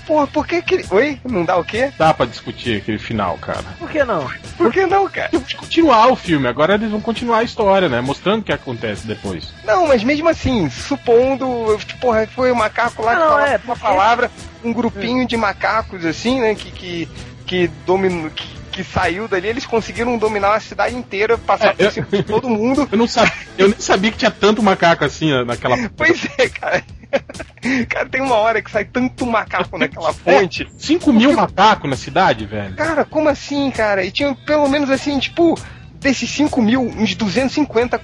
porra, 0.07 0.27
por 0.27 0.45
que 0.47 0.61
que... 0.63 0.83
Oi? 0.91 1.19
Não 1.23 1.45
dá 1.45 1.55
o 1.57 1.63
quê? 1.63 1.91
Dá 1.97 2.13
pra 2.13 2.25
discutir 2.25 2.81
aquele 2.81 2.97
final, 2.99 3.37
cara. 3.37 3.63
Por 3.79 3.89
que 3.89 4.03
não? 4.03 4.27
Por 4.57 4.73
que 4.73 4.85
não, 4.87 5.07
cara? 5.07 5.29
Tem 5.29 5.39
que 5.39 5.55
continuar 5.55 6.07
o 6.11 6.15
filme, 6.15 6.47
agora 6.47 6.73
eles 6.73 6.89
vão 6.91 6.99
continuar 6.99 7.37
a 7.37 7.43
história, 7.43 7.87
né? 7.87 8.01
Mostrando 8.01 8.41
o 8.41 8.43
que 8.43 8.51
acontece 8.51 9.05
depois. 9.07 9.53
Não, 9.63 9.87
mas 9.87 10.03
mesmo 10.03 10.27
assim, 10.27 10.69
supondo, 10.69 11.77
tipo, 11.85 12.01
porra, 12.01 12.27
foi 12.27 12.51
o 12.51 12.55
macaco 12.55 13.01
lá 13.03 13.13
que 13.13 13.19
Não, 13.21 13.29
falava 13.29 13.47
é, 13.49 13.55
uma 13.57 13.59
porque- 13.59 13.81
palavra, 13.81 14.31
um 14.63 14.73
grupinho 14.73 15.25
de 15.27 15.37
macacos, 15.37 16.03
assim, 16.03 16.41
né, 16.41 16.53
que, 16.55 16.69
que, 16.71 17.09
que 17.45 17.67
dominou, 17.85 18.29
que, 18.31 18.47
que 18.71 18.83
saiu 18.83 19.27
dali, 19.27 19.47
eles 19.47 19.65
conseguiram 19.65 20.17
dominar 20.17 20.55
a 20.55 20.59
cidade 20.59 20.95
inteira, 20.95 21.37
passar 21.37 21.69
É, 21.69 21.73
por 21.73 21.83
eu- 21.85 21.91
cima 21.91 22.07
de 22.11 22.23
todo 22.23 22.49
mundo. 22.49 22.87
Eu 22.91 22.97
não 22.97 23.07
sabia, 23.07 23.33
eu 23.57 23.69
nem 23.69 23.79
sabia 23.79 24.11
que 24.11 24.17
tinha 24.17 24.31
tanto 24.31 24.61
macaco 24.63 25.05
assim 25.05 25.31
naquela. 25.45 25.77
Pois 25.95 26.25
é, 26.37 26.49
cara. 26.49 26.83
Cara, 27.89 28.09
tem 28.09 28.21
uma 28.21 28.35
hora 28.35 28.61
que 28.61 28.69
sai 28.69 28.83
tanto 28.85 29.25
macaco 29.25 29.77
naquela 29.77 30.13
ponte. 30.13 30.67
5 30.77 31.13
mil 31.13 31.33
macacos 31.33 31.89
na 31.89 31.95
cidade, 31.95 32.45
velho. 32.45 32.75
Cara, 32.75 33.05
como 33.05 33.29
assim, 33.29 33.71
cara? 33.71 34.03
E 34.03 34.11
tinha 34.11 34.35
pelo 34.45 34.67
menos 34.67 34.89
assim, 34.89 35.17
tipo, 35.17 35.57
desses 35.99 36.29
5 36.29 36.61
mil, 36.61 36.81
uns 36.81 37.15
250 37.15 37.99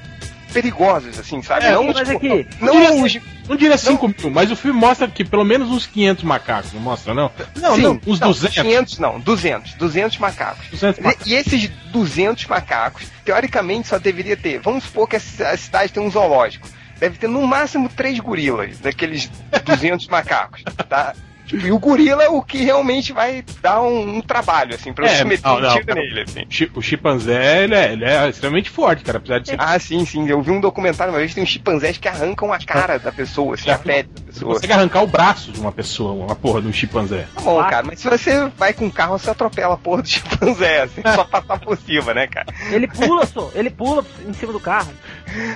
perigosos, 0.52 1.20
assim, 1.20 1.42
sabe? 1.42 1.66
É, 1.66 1.72
não, 1.72 1.86
mas 1.86 2.08
tipo, 2.08 2.18
aqui, 2.18 2.48
não 2.60 2.74
diria 2.74 2.94
os. 2.94 3.18
Não 3.50 3.56
diria 3.58 3.78
5 3.78 4.08
mil, 4.08 4.32
mas 4.32 4.52
o 4.52 4.56
filme 4.56 4.80
mostra 4.80 5.08
que 5.08 5.26
pelo 5.26 5.44
menos 5.44 5.70
uns 5.70 5.86
500 5.86 6.24
macacos, 6.24 6.74
não 6.74 6.82
mostra, 6.82 7.14
não? 7.14 7.32
Não, 7.56 7.76
Sim, 7.76 7.82
não, 7.82 8.02
uns 8.08 8.20
não, 8.20 8.28
200. 8.30 8.62
500 8.62 9.00
não, 9.00 9.20
200. 9.20 9.74
200 9.74 10.18
macacos. 10.20 10.68
200 10.70 11.04
macacos. 11.04 11.28
E, 11.28 11.32
e 11.32 11.36
esses 11.36 11.68
200 11.92 12.46
macacos, 12.46 13.04
teoricamente, 13.26 13.88
só 13.88 14.00
deveria 14.00 14.38
ter. 14.38 14.60
Vamos 14.60 14.86
supor 14.86 15.08
que 15.08 15.16
a 15.16 15.58
cidade 15.58 15.92
tem 15.92 16.02
um 16.02 16.10
zoológico. 16.10 16.68
Deve 17.00 17.18
ter 17.18 17.28
no 17.28 17.46
máximo 17.48 17.90
três 17.90 18.20
gorilas, 18.20 18.80
daqueles 18.80 19.30
200 19.66 20.06
macacos, 20.08 20.64
tá? 20.88 21.14
Tipo, 21.52 21.68
e 21.68 21.72
o 21.72 21.78
gorila 21.80 22.24
é 22.24 22.30
o 22.30 22.42
que 22.42 22.60
realmente 22.64 23.12
vai 23.12 23.44
dar 23.62 23.82
um, 23.82 24.18
um 24.18 24.22
trabalho, 24.22 24.74
assim, 24.74 24.94
pra 24.94 25.06
É, 25.06 25.18
você 25.18 25.24
meter 25.26 25.46
não, 25.46 25.58
um 25.58 25.74
tiro 25.74 25.86
não. 25.88 25.96
nele, 25.96 26.22
assim. 26.22 26.42
O 26.44 26.46
chi- 26.50 26.72
O 26.76 26.82
chimpanzé, 26.82 27.64
ele 27.66 27.76
é, 27.76 27.92
ele 27.92 28.06
é 28.06 28.30
extremamente 28.30 28.70
forte, 28.70 29.04
cara, 29.04 29.18
apesar 29.18 29.40
de 29.40 29.50
ser... 29.50 29.56
Ah, 29.60 29.78
sim, 29.78 30.06
sim. 30.06 30.30
Eu 30.30 30.42
vi 30.42 30.50
um 30.52 30.62
documentário 30.62 31.12
uma 31.12 31.20
vez, 31.20 31.34
tem 31.34 31.44
uns 31.44 31.50
chimpanzés 31.50 31.98
que 31.98 32.08
arrancam 32.08 32.54
a 32.54 32.58
cara 32.60 32.98
da 32.98 33.12
pessoa, 33.12 33.56
assim, 33.56 33.70
a 33.70 33.78
pele 33.78 34.04
da 34.04 34.10
Você 34.20 34.24
pessoa. 34.32 34.54
consegue 34.54 34.72
arrancar 34.74 35.04
o 35.04 35.08
braço 35.08 35.52
de 35.52 35.60
uma 35.60 35.74
pessoa, 35.74 36.14
uma 36.14 36.36
porra 36.36 36.62
de 36.62 36.70
um 36.70 36.74
chimpanzé. 36.74 37.28
Tá 37.36 37.42
bom, 37.42 37.62
cara, 37.66 37.84
mas 37.86 38.00
se 38.00 38.10
você 38.10 38.48
vai 38.58 38.72
com 38.74 38.86
um 38.86 38.90
carro, 38.90 39.20
você 39.20 39.30
atropela 39.30 39.74
a 39.74 39.78
porra 39.78 40.04
do 40.04 40.08
chimpanzé, 40.10 40.84
assim, 40.84 41.02
só 41.04 41.26
passar 41.26 41.60
por 41.60 41.78
cima, 41.78 42.14
né, 42.14 42.28
cara? 42.28 42.48
Ele 42.70 42.88
pula, 42.88 43.26
só, 43.26 43.52
ele 43.54 43.70
pula 43.70 44.06
em 44.26 44.32
cima 44.32 44.54
do 44.54 44.60
carro. 44.62 44.92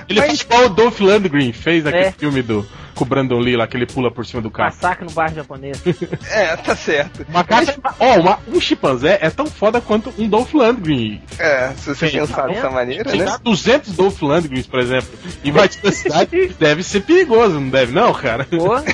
Ele 0.08 0.20
Mas- 0.20 0.28
faz 0.28 0.40
igual 0.42 0.64
o 0.66 0.68
Dolph 0.68 1.00
Lundgren 1.00 1.52
fez 1.52 1.84
naquele 1.84 2.04
É. 2.04 2.12
filme 2.12 2.42
do, 2.42 2.66
com 2.96 3.04
o 3.04 3.06
Brandon 3.06 3.38
Lee 3.38 3.56
lá, 3.56 3.66
que 3.66 3.76
ele 3.76 3.86
pula 3.86 4.10
por 4.10 4.26
cima 4.26 4.42
do 4.42 4.50
carro. 4.50 4.70
Massacre 4.74 5.04
no 5.04 5.12
bairro 5.12 5.34
japonês. 5.36 5.80
É, 6.30 6.56
tá 6.56 6.74
certo. 6.74 7.24
Uma 7.28 7.44
caça, 7.44 7.76
ó, 8.00 8.18
uma- 8.18 8.38
um 8.48 8.60
chimpanzé 8.60 9.18
é 9.20 9.30
tão 9.30 9.46
foda 9.46 9.80
quanto 9.80 10.12
um 10.18 10.26
Dolph 10.28 10.52
Lundgren. 10.54 11.22
É, 11.38 11.72
se 11.76 11.94
você 11.94 12.08
Sim. 12.08 12.18
pensar 12.20 12.48
dessa 12.48 12.70
maneira, 12.70 13.08
Se 13.08 13.16
né? 13.18 13.24
dá 13.24 13.36
200 13.36 13.92
Dolph 13.94 14.20
Lundgrens, 14.22 14.66
por 14.66 14.80
exemplo, 14.80 15.08
invadindo 15.44 15.88
a 15.88 15.92
cidade, 15.92 16.48
deve 16.58 16.82
ser 16.82 17.02
perigoso, 17.02 17.60
não 17.60 17.68
deve 17.68 17.92
não, 17.92 18.12
cara? 18.14 18.46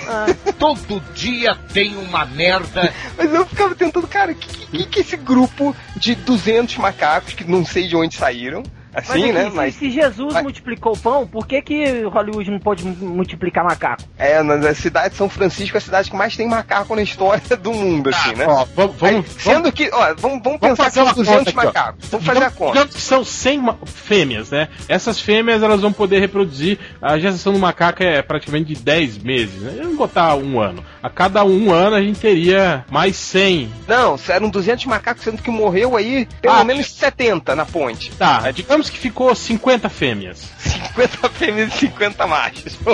Ah, 0.09 0.27
Todo 0.59 1.01
dia 1.15 1.57
tem 1.73 1.97
uma 1.97 2.25
merda. 2.25 2.93
Mas 3.17 3.33
eu 3.33 3.47
ficava 3.47 3.75
tentando, 3.75 4.07
cara, 4.09 4.35
que, 4.35 4.67
que, 4.67 4.85
que 4.85 5.01
esse 5.01 5.17
grupo 5.17 5.75
de 5.97 6.15
200 6.15 6.77
macacos, 6.79 7.35
que 7.35 7.45
não 7.45 7.65
sei 7.65 7.87
de 7.87 7.97
onde 7.97 8.15
saíram, 8.17 8.63
assim, 8.95 9.25
aqui, 9.25 9.33
né? 9.33 9.51
se, 9.51 9.57
Mas 9.57 9.75
se 9.75 9.91
Jesus 9.91 10.33
mas- 10.35 10.43
multiplicou 10.43 10.93
o 10.95 10.99
pão, 10.99 11.27
por 11.27 11.47
que, 11.47 11.61
que 11.63 12.03
Hollywood 12.03 12.51
não 12.51 12.59
pode 12.59 12.85
mu- 12.85 12.97
multiplicar 13.15 13.65
macaco? 13.65 14.03
é, 14.19 14.43
na 14.43 14.75
cidade 14.75 15.11
de 15.11 15.17
São 15.17 15.29
Francisco 15.29 15.77
é 15.77 15.79
a 15.79 15.81
cidade 15.81 16.11
que 16.11 16.17
mais 16.17 16.37
tem 16.37 16.49
macaco 16.49 16.95
na 16.95 17.03
história 17.03 17.57
do 17.57 17.73
mundo, 17.73 18.11
assim, 18.11 18.35
né? 18.35 18.47
Ó, 18.47 18.65
vamos, 18.75 19.03
Aí, 19.03 19.13
vamos, 19.13 19.27
sendo 19.39 19.73
que, 19.73 19.91
ó, 19.93 20.15
vamos, 20.17 20.43
vamos 20.43 20.59
Vamos 20.61 20.61
pensar 20.61 20.77
que 20.77 20.91
fazer 20.91 20.95
são 20.95 21.05
uma 21.05 21.15
200 21.15 21.39
conta 21.39 21.51
aqui, 21.51 21.59
ó. 21.59 21.65
macacos. 21.81 22.09
Vamos 22.09 22.27
fazer 22.27 22.43
a 22.45 22.51
conta. 22.51 22.73
digamos 22.73 22.95
que 22.95 23.01
são 23.01 23.25
100 23.25 23.59
ma- 23.59 23.77
fêmeas, 23.85 24.51
né? 24.51 24.69
Essas 24.89 25.21
fêmeas 25.21 25.63
elas 25.63 25.81
vão 25.81 25.93
poder 25.93 26.21
reproduzir. 26.21 26.79
A 27.01 27.19
gestação 27.19 27.53
do 27.53 27.59
macaco 27.59 28.03
é 28.03 28.23
praticamente 28.23 28.75
de 28.75 28.81
10 28.83 29.19
meses, 29.19 29.61
né? 29.61 29.75
Vamos 29.83 29.97
botar 29.97 30.35
um 30.37 30.61
ano. 30.61 30.85
A 31.03 31.09
cada 31.11 31.45
um 31.45 31.73
ano 31.73 31.97
a 31.97 32.03
gente 32.03 32.21
teria 32.21 32.85
mais 32.91 33.17
100. 33.17 33.71
Não, 33.89 34.17
eram 34.29 34.49
200 34.49 34.85
macacos, 34.87 35.23
sendo 35.25 35.43
que 35.43 35.51
morreu 35.51 35.97
aí 35.97 36.29
pelo 36.41 36.55
Ah. 36.55 36.65
menos 36.65 36.91
70 36.93 37.55
na 37.57 37.65
ponte. 37.67 38.11
Tá, 38.13 38.51
digamos 38.51 38.82
que 38.91 38.99
ficou 38.99 39.35
50 39.35 39.89
fêmeas. 39.89 40.49
50 40.59 41.29
fêmeas 41.31 41.75
e 41.75 41.79
50 41.79 42.27
machos. 42.27 42.79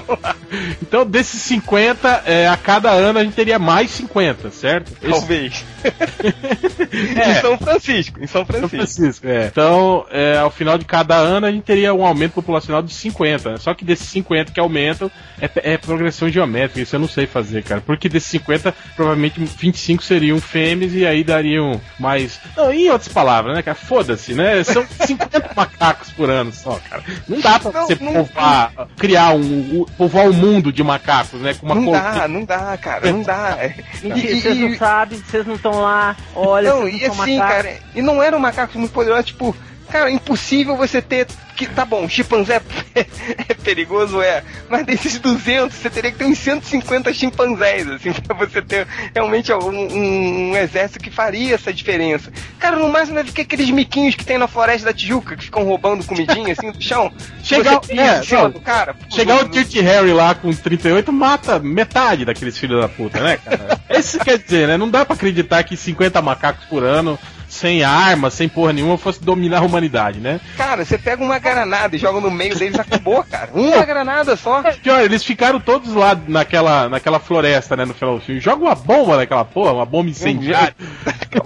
Então, 0.80 1.04
desses 1.04 1.42
50, 1.42 2.22
é, 2.24 2.48
a 2.48 2.56
cada 2.56 2.90
ano 2.90 3.18
a 3.18 3.24
gente 3.24 3.34
teria 3.34 3.58
mais 3.58 3.90
50, 3.90 4.50
certo? 4.50 4.92
Esse- 5.02 5.10
Talvez. 5.10 5.64
É. 7.18 7.30
Em 7.30 7.40
São 7.40 7.58
Francisco, 7.58 8.18
em 8.22 8.26
São 8.26 8.40
São 8.44 8.46
Francisco. 8.46 8.76
Francisco, 8.76 9.26
é. 9.28 9.46
Então, 9.46 10.06
é, 10.10 10.38
ao 10.38 10.50
final 10.50 10.78
de 10.78 10.84
cada 10.84 11.14
ano, 11.16 11.46
a 11.46 11.50
gente 11.52 11.64
teria 11.64 11.92
um 11.92 12.04
aumento 12.04 12.32
populacional 12.32 12.82
de 12.82 12.92
50. 12.92 13.50
né? 13.52 13.56
Só 13.58 13.74
que 13.74 13.84
desses 13.84 14.08
50 14.08 14.52
que 14.52 14.58
aumentam, 14.60 15.10
é, 15.40 15.50
é 15.74 15.76
progressão 15.76 16.28
geométrica. 16.28 16.80
Isso 16.80 16.96
eu 16.96 17.00
não 17.00 17.08
sei 17.08 17.26
fazer, 17.26 17.62
cara. 17.62 17.80
Porque 17.84 18.08
desses 18.08 18.28
50, 18.30 18.74
provavelmente 18.96 19.38
25 19.40 20.02
seriam 20.02 20.40
fêmeas 20.40 20.94
e 20.94 21.06
aí 21.06 21.22
dariam 21.22 21.80
mais. 21.98 22.40
Não, 22.56 22.72
em 22.72 22.88
outras 22.90 23.08
palavras, 23.12 23.54
né, 23.54 23.62
cara? 23.62 23.76
Foda-se, 23.76 24.34
né? 24.34 24.64
São 24.64 24.86
50 25.04 25.52
macacos 25.54 25.77
por 26.16 26.28
ano 26.28 26.52
só, 26.52 26.80
cara. 26.90 27.02
Não 27.28 27.40
dá 27.40 27.58
pra 27.60 27.70
Não, 27.72 27.86
você 27.86 27.96
não- 28.00 28.12
povoar, 28.12 28.72
criar 28.96 29.30
um. 29.34 29.84
povoar 29.96 30.26
um 30.26 30.32
mundo 30.32 30.72
de 30.72 30.82
macacos, 30.82 31.40
né? 31.40 31.54
Com 31.54 31.66
uma 31.66 31.74
Não 31.76 31.84
cor- 31.84 31.92
dá, 32.00 32.28
não 32.28 32.44
dá, 32.44 32.76
cara, 32.76 33.12
não 33.12 33.22
dá. 33.22 33.58
E- 34.02 34.10
vocês 34.40 34.44
e- 34.44 34.54
não 34.54 34.76
sabem, 34.76 35.18
vocês 35.18 35.46
não 35.46 35.54
estão 35.54 35.80
lá, 35.80 36.16
olha, 36.34 36.70
Não, 36.70 36.82
vocês 36.82 37.02
e 37.02 37.06
não 37.08 37.22
assim, 37.22 37.36
macacos. 37.38 37.56
cara, 37.62 37.78
e 37.94 38.02
não 38.02 38.22
eram 38.22 38.38
macacos 38.40 38.76
muito 38.76 38.92
poderosos, 38.92 39.26
tipo, 39.26 39.54
cara, 39.90 40.10
impossível 40.10 40.76
você 40.76 41.00
ter. 41.02 41.26
Que, 41.56 41.66
tá 41.66 41.84
bom, 41.84 42.08
chimpanzé 42.08 42.62
é 42.94 43.52
perigoso, 43.54 44.22
é, 44.22 44.44
mas 44.68 44.86
desses 44.86 45.18
200 45.18 45.76
você 45.76 45.90
teria 45.90 46.12
que 46.12 46.18
ter 46.18 46.24
uns 46.24 46.38
150 46.38 47.12
chimpanzés, 47.12 47.88
assim, 47.90 48.12
pra 48.22 48.36
você 48.36 48.62
ter 48.62 48.86
realmente 49.12 49.52
um, 49.52 49.68
um- 49.68 50.50
um 50.52 50.56
exército 50.56 51.00
que 51.00 51.10
faria 51.10 51.56
essa 51.56 51.72
diferença. 51.72 52.30
Cara, 52.60 52.76
no 52.76 52.88
máximo 52.88 53.16
deve 53.16 53.32
ter 53.32 53.42
aqueles 53.42 53.68
miquinhos 53.70 54.14
que 54.14 54.24
tem 54.24 54.38
na 54.38 54.46
floresta 54.46 54.86
da 54.86 54.92
Tijuca, 54.92 55.36
que 55.36 55.46
ficam 55.46 55.64
roubando 55.64 56.04
comidinha, 56.04 56.52
assim, 56.52 56.70
do 56.70 56.80
chão. 56.80 57.12
Chegar- 57.42 57.80
é, 57.88 58.20
não, 58.36 58.52
cara. 58.60 58.94
Chegar 59.10 59.40
o 59.40 59.44
do- 59.44 59.50
Dirty 59.50 59.80
Harry 59.80 60.12
lá 60.12 60.36
com 60.36 60.52
38 60.52 61.12
mata 61.12 61.58
metade 61.58 62.24
daqueles 62.24 62.56
filhos 62.56 62.80
da 62.80 62.88
puta, 62.88 63.18
né, 63.20 63.36
cara? 63.38 63.80
Isso 63.98 64.16
quer 64.20 64.38
dizer, 64.38 64.68
né? 64.68 64.76
Não 64.76 64.88
dá 64.88 65.04
pra 65.04 65.14
acreditar 65.16 65.64
que 65.64 65.76
50 65.76 66.22
macacos 66.22 66.64
por 66.66 66.84
ano, 66.84 67.18
sem 67.48 67.82
arma, 67.82 68.30
sem 68.30 68.48
porra 68.48 68.72
nenhuma, 68.72 68.98
fosse 68.98 69.22
dominar 69.22 69.58
a 69.58 69.62
humanidade, 69.62 70.20
né? 70.20 70.40
Cara, 70.56 70.84
você 70.84 70.98
pega 70.98 71.22
uma 71.22 71.38
granada 71.38 71.96
e 71.96 71.98
joga 71.98 72.20
no 72.20 72.30
meio 72.30 72.56
deles, 72.56 72.78
acabou, 72.78 73.24
cara. 73.24 73.50
Uma 73.54 73.84
granada 73.86 74.36
só. 74.36 74.62
Pior, 74.62 75.00
eles 75.00 75.24
ficaram 75.24 75.58
todos 75.58 75.94
lá 75.94 76.18
naquela, 76.26 76.88
naquela 76.88 77.18
floresta, 77.18 77.76
né, 77.76 77.84
no 77.84 77.94
final 77.94 78.16
do 78.16 78.20
filme. 78.20 78.40
Joga 78.40 78.64
uma 78.64 78.74
bomba 78.74 79.16
naquela 79.16 79.44
porra, 79.44 79.72
uma 79.72 79.86
bomba 79.86 80.10
incendiária. 80.10 80.74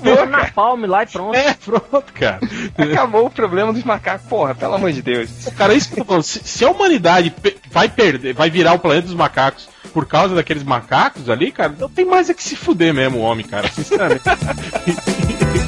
Joga 0.05 0.27
na 0.27 0.47
palme 0.47 0.87
lá 0.87 1.05
e 1.05 1.07
pronto. 1.07 1.37
É, 1.37 1.55
pronto, 1.55 2.13
cara. 2.13 2.41
Acabou 2.77 3.27
o 3.27 3.31
problema 3.31 3.73
dos 3.73 3.85
macacos, 3.85 4.27
porra, 4.27 4.55
pelo 4.55 4.75
amor 4.75 4.93
de 4.93 5.03
Deus. 5.03 5.31
Cara, 5.57 5.73
é 5.73 5.77
isso 5.77 5.89
que 5.89 5.95
eu 5.95 5.99
tô 5.99 6.05
falando. 6.05 6.25
Se, 6.25 6.41
se 6.45 6.65
a 6.65 6.71
humanidade 6.71 7.33
vai 7.71 7.89
perder, 7.89 8.35
vai 8.35 8.51
virar 8.51 8.73
o 8.73 8.79
planeta 8.79 9.07
dos 9.07 9.17
macacos 9.17 9.69
por 9.93 10.07
causa 10.07 10.35
daqueles 10.35 10.63
macacos 10.63 11.29
ali, 11.29 11.53
cara, 11.53 11.75
não 11.79 11.89
tem 11.89 12.05
mais 12.05 12.31
é 12.31 12.35
que 12.35 12.43
se 12.43 12.57
fuder 12.57 12.95
mesmo 12.95 13.19
o 13.19 13.23
homem, 13.23 13.45
cara, 13.45 13.69
sinceramente. 13.69 14.23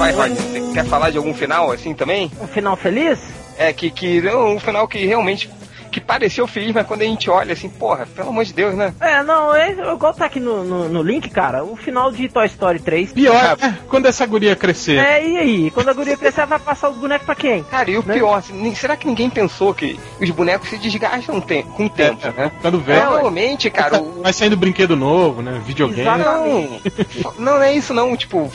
Vai, 0.00 0.12
Rod, 0.12 0.32
você 0.32 0.72
quer 0.72 0.86
falar 0.86 1.10
de 1.10 1.18
algum 1.18 1.34
final 1.34 1.70
assim 1.70 1.92
também? 1.92 2.32
Um 2.40 2.46
final 2.46 2.74
feliz? 2.74 3.18
É, 3.58 3.70
que, 3.70 3.90
que 3.90 4.26
um 4.30 4.58
final 4.58 4.88
que 4.88 5.04
realmente 5.04 5.50
que 5.90 6.00
pareceu 6.00 6.46
feliz, 6.46 6.72
mas 6.72 6.86
quando 6.86 7.02
a 7.02 7.04
gente 7.04 7.28
olha 7.28 7.52
assim, 7.52 7.68
porra, 7.68 8.06
pelo 8.14 8.28
amor 8.30 8.44
de 8.44 8.52
Deus, 8.52 8.74
né? 8.74 8.94
É, 9.00 9.22
não, 9.22 9.54
é 9.54 9.70
igual 9.72 10.14
tá 10.14 10.26
aqui 10.26 10.38
no, 10.40 10.64
no, 10.64 10.88
no 10.88 11.02
link, 11.02 11.28
cara, 11.30 11.64
o 11.64 11.76
final 11.76 12.10
de 12.12 12.28
Toy 12.28 12.46
Story 12.46 12.78
3. 12.78 13.12
Pior 13.12 13.56
é 13.60 13.74
quando 13.88 14.06
essa 14.06 14.24
guria 14.26 14.54
crescer. 14.56 14.98
É, 14.98 15.26
e 15.26 15.36
aí? 15.36 15.70
Quando 15.70 15.88
a 15.88 15.92
guria 15.92 16.16
crescer, 16.16 16.46
vai 16.46 16.58
passar 16.58 16.88
os 16.90 16.96
bonecos 16.96 17.26
pra 17.26 17.34
quem? 17.34 17.62
Cara, 17.64 17.90
e 17.90 17.96
o 17.98 18.04
Né? 18.06 18.14
pior, 18.14 18.34
assim, 18.38 18.74
será 18.74 18.96
que 18.96 19.06
ninguém 19.06 19.28
pensou 19.30 19.74
que 19.74 19.98
os 20.20 20.30
bonecos 20.30 20.68
se 20.68 20.78
desgastam 20.78 21.40
te- 21.40 21.62
com 21.76 21.86
o 21.86 21.90
tempo, 21.90 22.26
É, 22.26 22.30
né? 22.32 22.50
Ficando 22.56 22.78
velho. 22.80 23.00
Provavelmente, 23.02 23.70
cara, 23.70 24.00
o, 24.00 24.22
Vai 24.22 24.32
saindo 24.32 24.56
brinquedo 24.56 24.96
novo, 24.96 25.42
né? 25.42 25.60
Videogame. 25.66 26.00
Exatamente. 26.02 26.92
Não, 27.22 27.32
não, 27.38 27.54
não 27.56 27.62
é 27.62 27.74
isso 27.74 27.92
não, 27.94 28.16
tipo, 28.16 28.50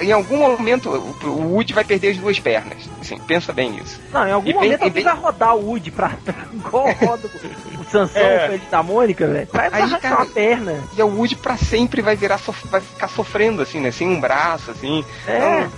em 0.00 0.12
algum 0.12 0.36
momento 0.38 0.88
o, 1.24 1.54
Woody 1.54 1.72
vai 1.72 1.84
perder 1.84 2.10
as 2.10 2.16
duas 2.18 2.38
pernas. 2.38 2.88
Assim, 3.00 3.18
pensa 3.18 3.52
bem 3.52 3.70
nisso. 3.70 4.00
Não, 4.12 4.26
em 4.26 4.32
algum 4.32 4.50
E 4.50 4.54
momento 4.54 4.72
alguém 4.82 4.90
bem- 4.90 5.04
vai 5.04 5.14
rodar 5.16 5.56
o 5.56 5.66
Woody 5.66 5.90
pra. 5.90 6.12
Igual 6.52 6.92
roda 6.92 7.28
o 7.78 7.84
Sansão, 7.90 8.20
É. 8.22 8.46
o 8.46 8.52
filho 8.52 8.70
da 8.70 8.82
Mônica, 8.82 9.26
velho. 9.26 9.48
Vai 9.52 9.66
Aí, 9.72 9.82
arrancar 9.82 10.00
cara, 10.00 10.16
uma 10.16 10.26
perna. 10.26 10.80
E 10.96 11.02
o 11.02 11.06
Woody 11.08 11.36
pra 11.36 11.56
sempre 11.56 12.02
vai 12.02 12.16
virar 12.16 12.38
sof- 12.38 12.66
vai 12.66 12.80
ficar 12.80 13.08
sofrendo 13.08 13.62
assim, 13.62 13.80
né? 13.80 13.90
Sem 13.90 14.08
um 14.08 14.20
braço, 14.20 14.70
assim. 14.70 15.04
É. 15.26 15.36
Então, 15.36 15.72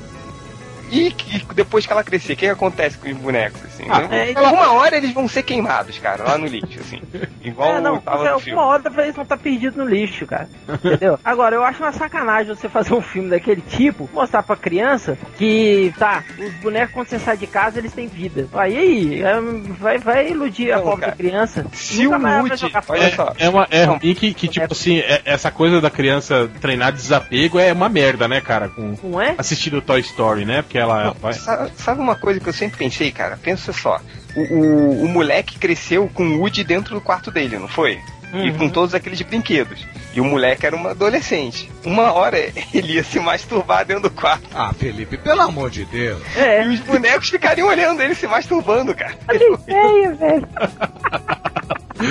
e, 0.93 1.11
que- 1.11 1.45
depois 1.55 1.87
que 1.87 1.93
ela 1.93 2.05
crescer, 2.05 2.35
o 2.35 2.37
que, 2.37 2.47
que 2.47 2.51
acontece 2.53 2.99
com 2.99 3.09
os 3.09 3.17
bonecos, 3.17 3.61
assim? 3.65 3.85
Ah, 3.89 4.01
né? 4.03 4.29
é, 4.29 4.31
então- 4.31 4.53
Uma 4.53 4.73
hora 4.73 4.97
eles 4.97 5.13
vão 5.13 5.27
ser 5.27 5.43
queimados, 5.43 5.99
cara, 5.99 6.23
lá 6.25 6.39
no 6.39 6.47
lixo, 6.47 6.79
assim. 6.81 7.01
Igual 7.43 7.77
É, 7.77 7.81
não, 7.81 8.01
tava 8.01 8.19
porque 8.19 8.33
no 8.33 8.41
filme. 8.41 8.59
uma 8.59 8.67
hora 8.67 8.83
eles 8.99 9.15
vão 9.15 9.23
estar 9.25 9.37
perdidos 9.37 9.77
no 9.77 9.85
lixo, 9.85 10.27
cara. 10.27 10.49
Entendeu? 10.69 11.19
Agora, 11.25 11.57
eu 11.57 11.65
acho 11.65 11.83
uma 11.83 11.93
sacanagem 11.93 12.55
você 12.55 12.69
fazer 12.69 12.95
um 12.95 13.01
filme 13.01 13.31
daquele 13.31 13.61
tipo, 13.63 14.09
mostrar 14.13 14.43
pra 14.43 14.55
criança 14.57 15.17
que, 15.39 15.93
tá, 15.99 16.23
os 16.39 16.53
bonecos 16.57 16.93
quando 16.95 17.09
você 17.09 17.19
sai 17.19 17.37
de 17.37 17.47
casa, 17.47 17.79
eles 17.79 17.93
têm 17.93 18.07
vida. 18.07 18.49
Aí, 18.55 18.77
aí, 18.77 19.23
é, 19.23 19.41
vai, 19.81 19.99
vai 19.99 20.31
iludir 20.31 20.73
a 20.73 20.77
Não, 20.77 20.85
pobre 20.85 21.01
cara. 21.01 21.13
da 21.13 21.17
criança. 21.17 21.67
Se 21.73 22.07
o 22.07 22.13
olha 22.13 23.15
só. 23.15 23.33
É, 23.39 23.49
uma, 23.49 23.67
é 23.71 23.87
Não. 23.87 23.97
ruim 23.99 24.15
que, 24.15 24.35
que, 24.35 24.49
tipo 24.49 24.73
assim, 24.73 24.99
é- 24.99 25.23
essa 25.25 25.51
coisa 25.51 25.81
da 25.81 25.91
criança 25.91 26.51
treinar 26.61 26.93
desapego 26.93 27.59
é 27.59 27.73
uma 27.73 27.89
merda, 27.89 28.29
né, 28.29 28.41
cara? 28.41 28.69
Com 28.69 28.95
Não 29.03 29.21
é? 29.21 29.35
assistindo 29.39 29.81
Toy 29.81 30.01
Story, 30.01 30.45
né? 30.45 30.63
Porque 30.63 30.79
ela, 30.83 31.15
vai. 31.21 31.33
Sabe 31.33 32.01
uma 32.01 32.15
coisa 32.17 32.39
que 32.41 32.49
eu 32.49 32.53
sempre 32.53 32.77
pensei, 32.79 33.11
cara? 33.11 33.39
Pensa 33.43 33.73
só. 33.73 34.01
O, 34.37 34.41
o, 34.41 35.05
o 35.05 35.09
moleque 35.09 35.59
cresceu 35.59 36.11
com 36.13 36.25
o 36.25 36.39
Woody 36.41 36.65
dentro 36.65 36.95
do 36.95 37.01
quarto 37.01 37.31
dele, 37.31 37.59
não 37.59 37.69
foi? 37.69 37.99
e 38.35 38.49
Uhum. 38.49 38.57
com 38.57 38.69
todos 38.71 38.95
aqueles 38.95 39.21
brinquedos. 39.21 39.87
E 40.15 40.19
o 40.21 40.25
moleque 40.25 40.65
era 40.65 40.75
uma 40.75 40.93
adolescente. 40.93 41.71
Uma 41.85 42.13
hora 42.15 42.39
ele 42.73 42.95
ia 42.95 43.05
se 43.05 43.21
masturbar 43.21 43.85
dentro 43.85 44.05
do 44.05 44.11
quarto. 44.11 44.49
Ah, 44.55 44.73
Felipe, 44.73 45.19
pelo 45.19 45.43
amor 45.43 45.69
de 45.69 45.85
Deus. 45.85 46.23
É, 46.35 46.65
E 46.65 46.69
os 46.69 46.81
bonecos 46.81 47.29
ficariam 47.29 47.69
olhando 47.69 48.01
ele 48.01 48.15
se 48.15 48.27
masturbando, 48.27 48.95
cara. 48.95 49.15
olha 49.29 49.59
feio, 49.59 50.17
velho. 50.17 50.49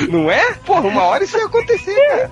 Não 0.09 0.31
é? 0.31 0.53
Porra, 0.65 0.87
uma 0.87 1.03
hora 1.03 1.23
isso 1.23 1.37
ia 1.37 1.45
acontecer, 1.45 1.95
cara. 2.07 2.31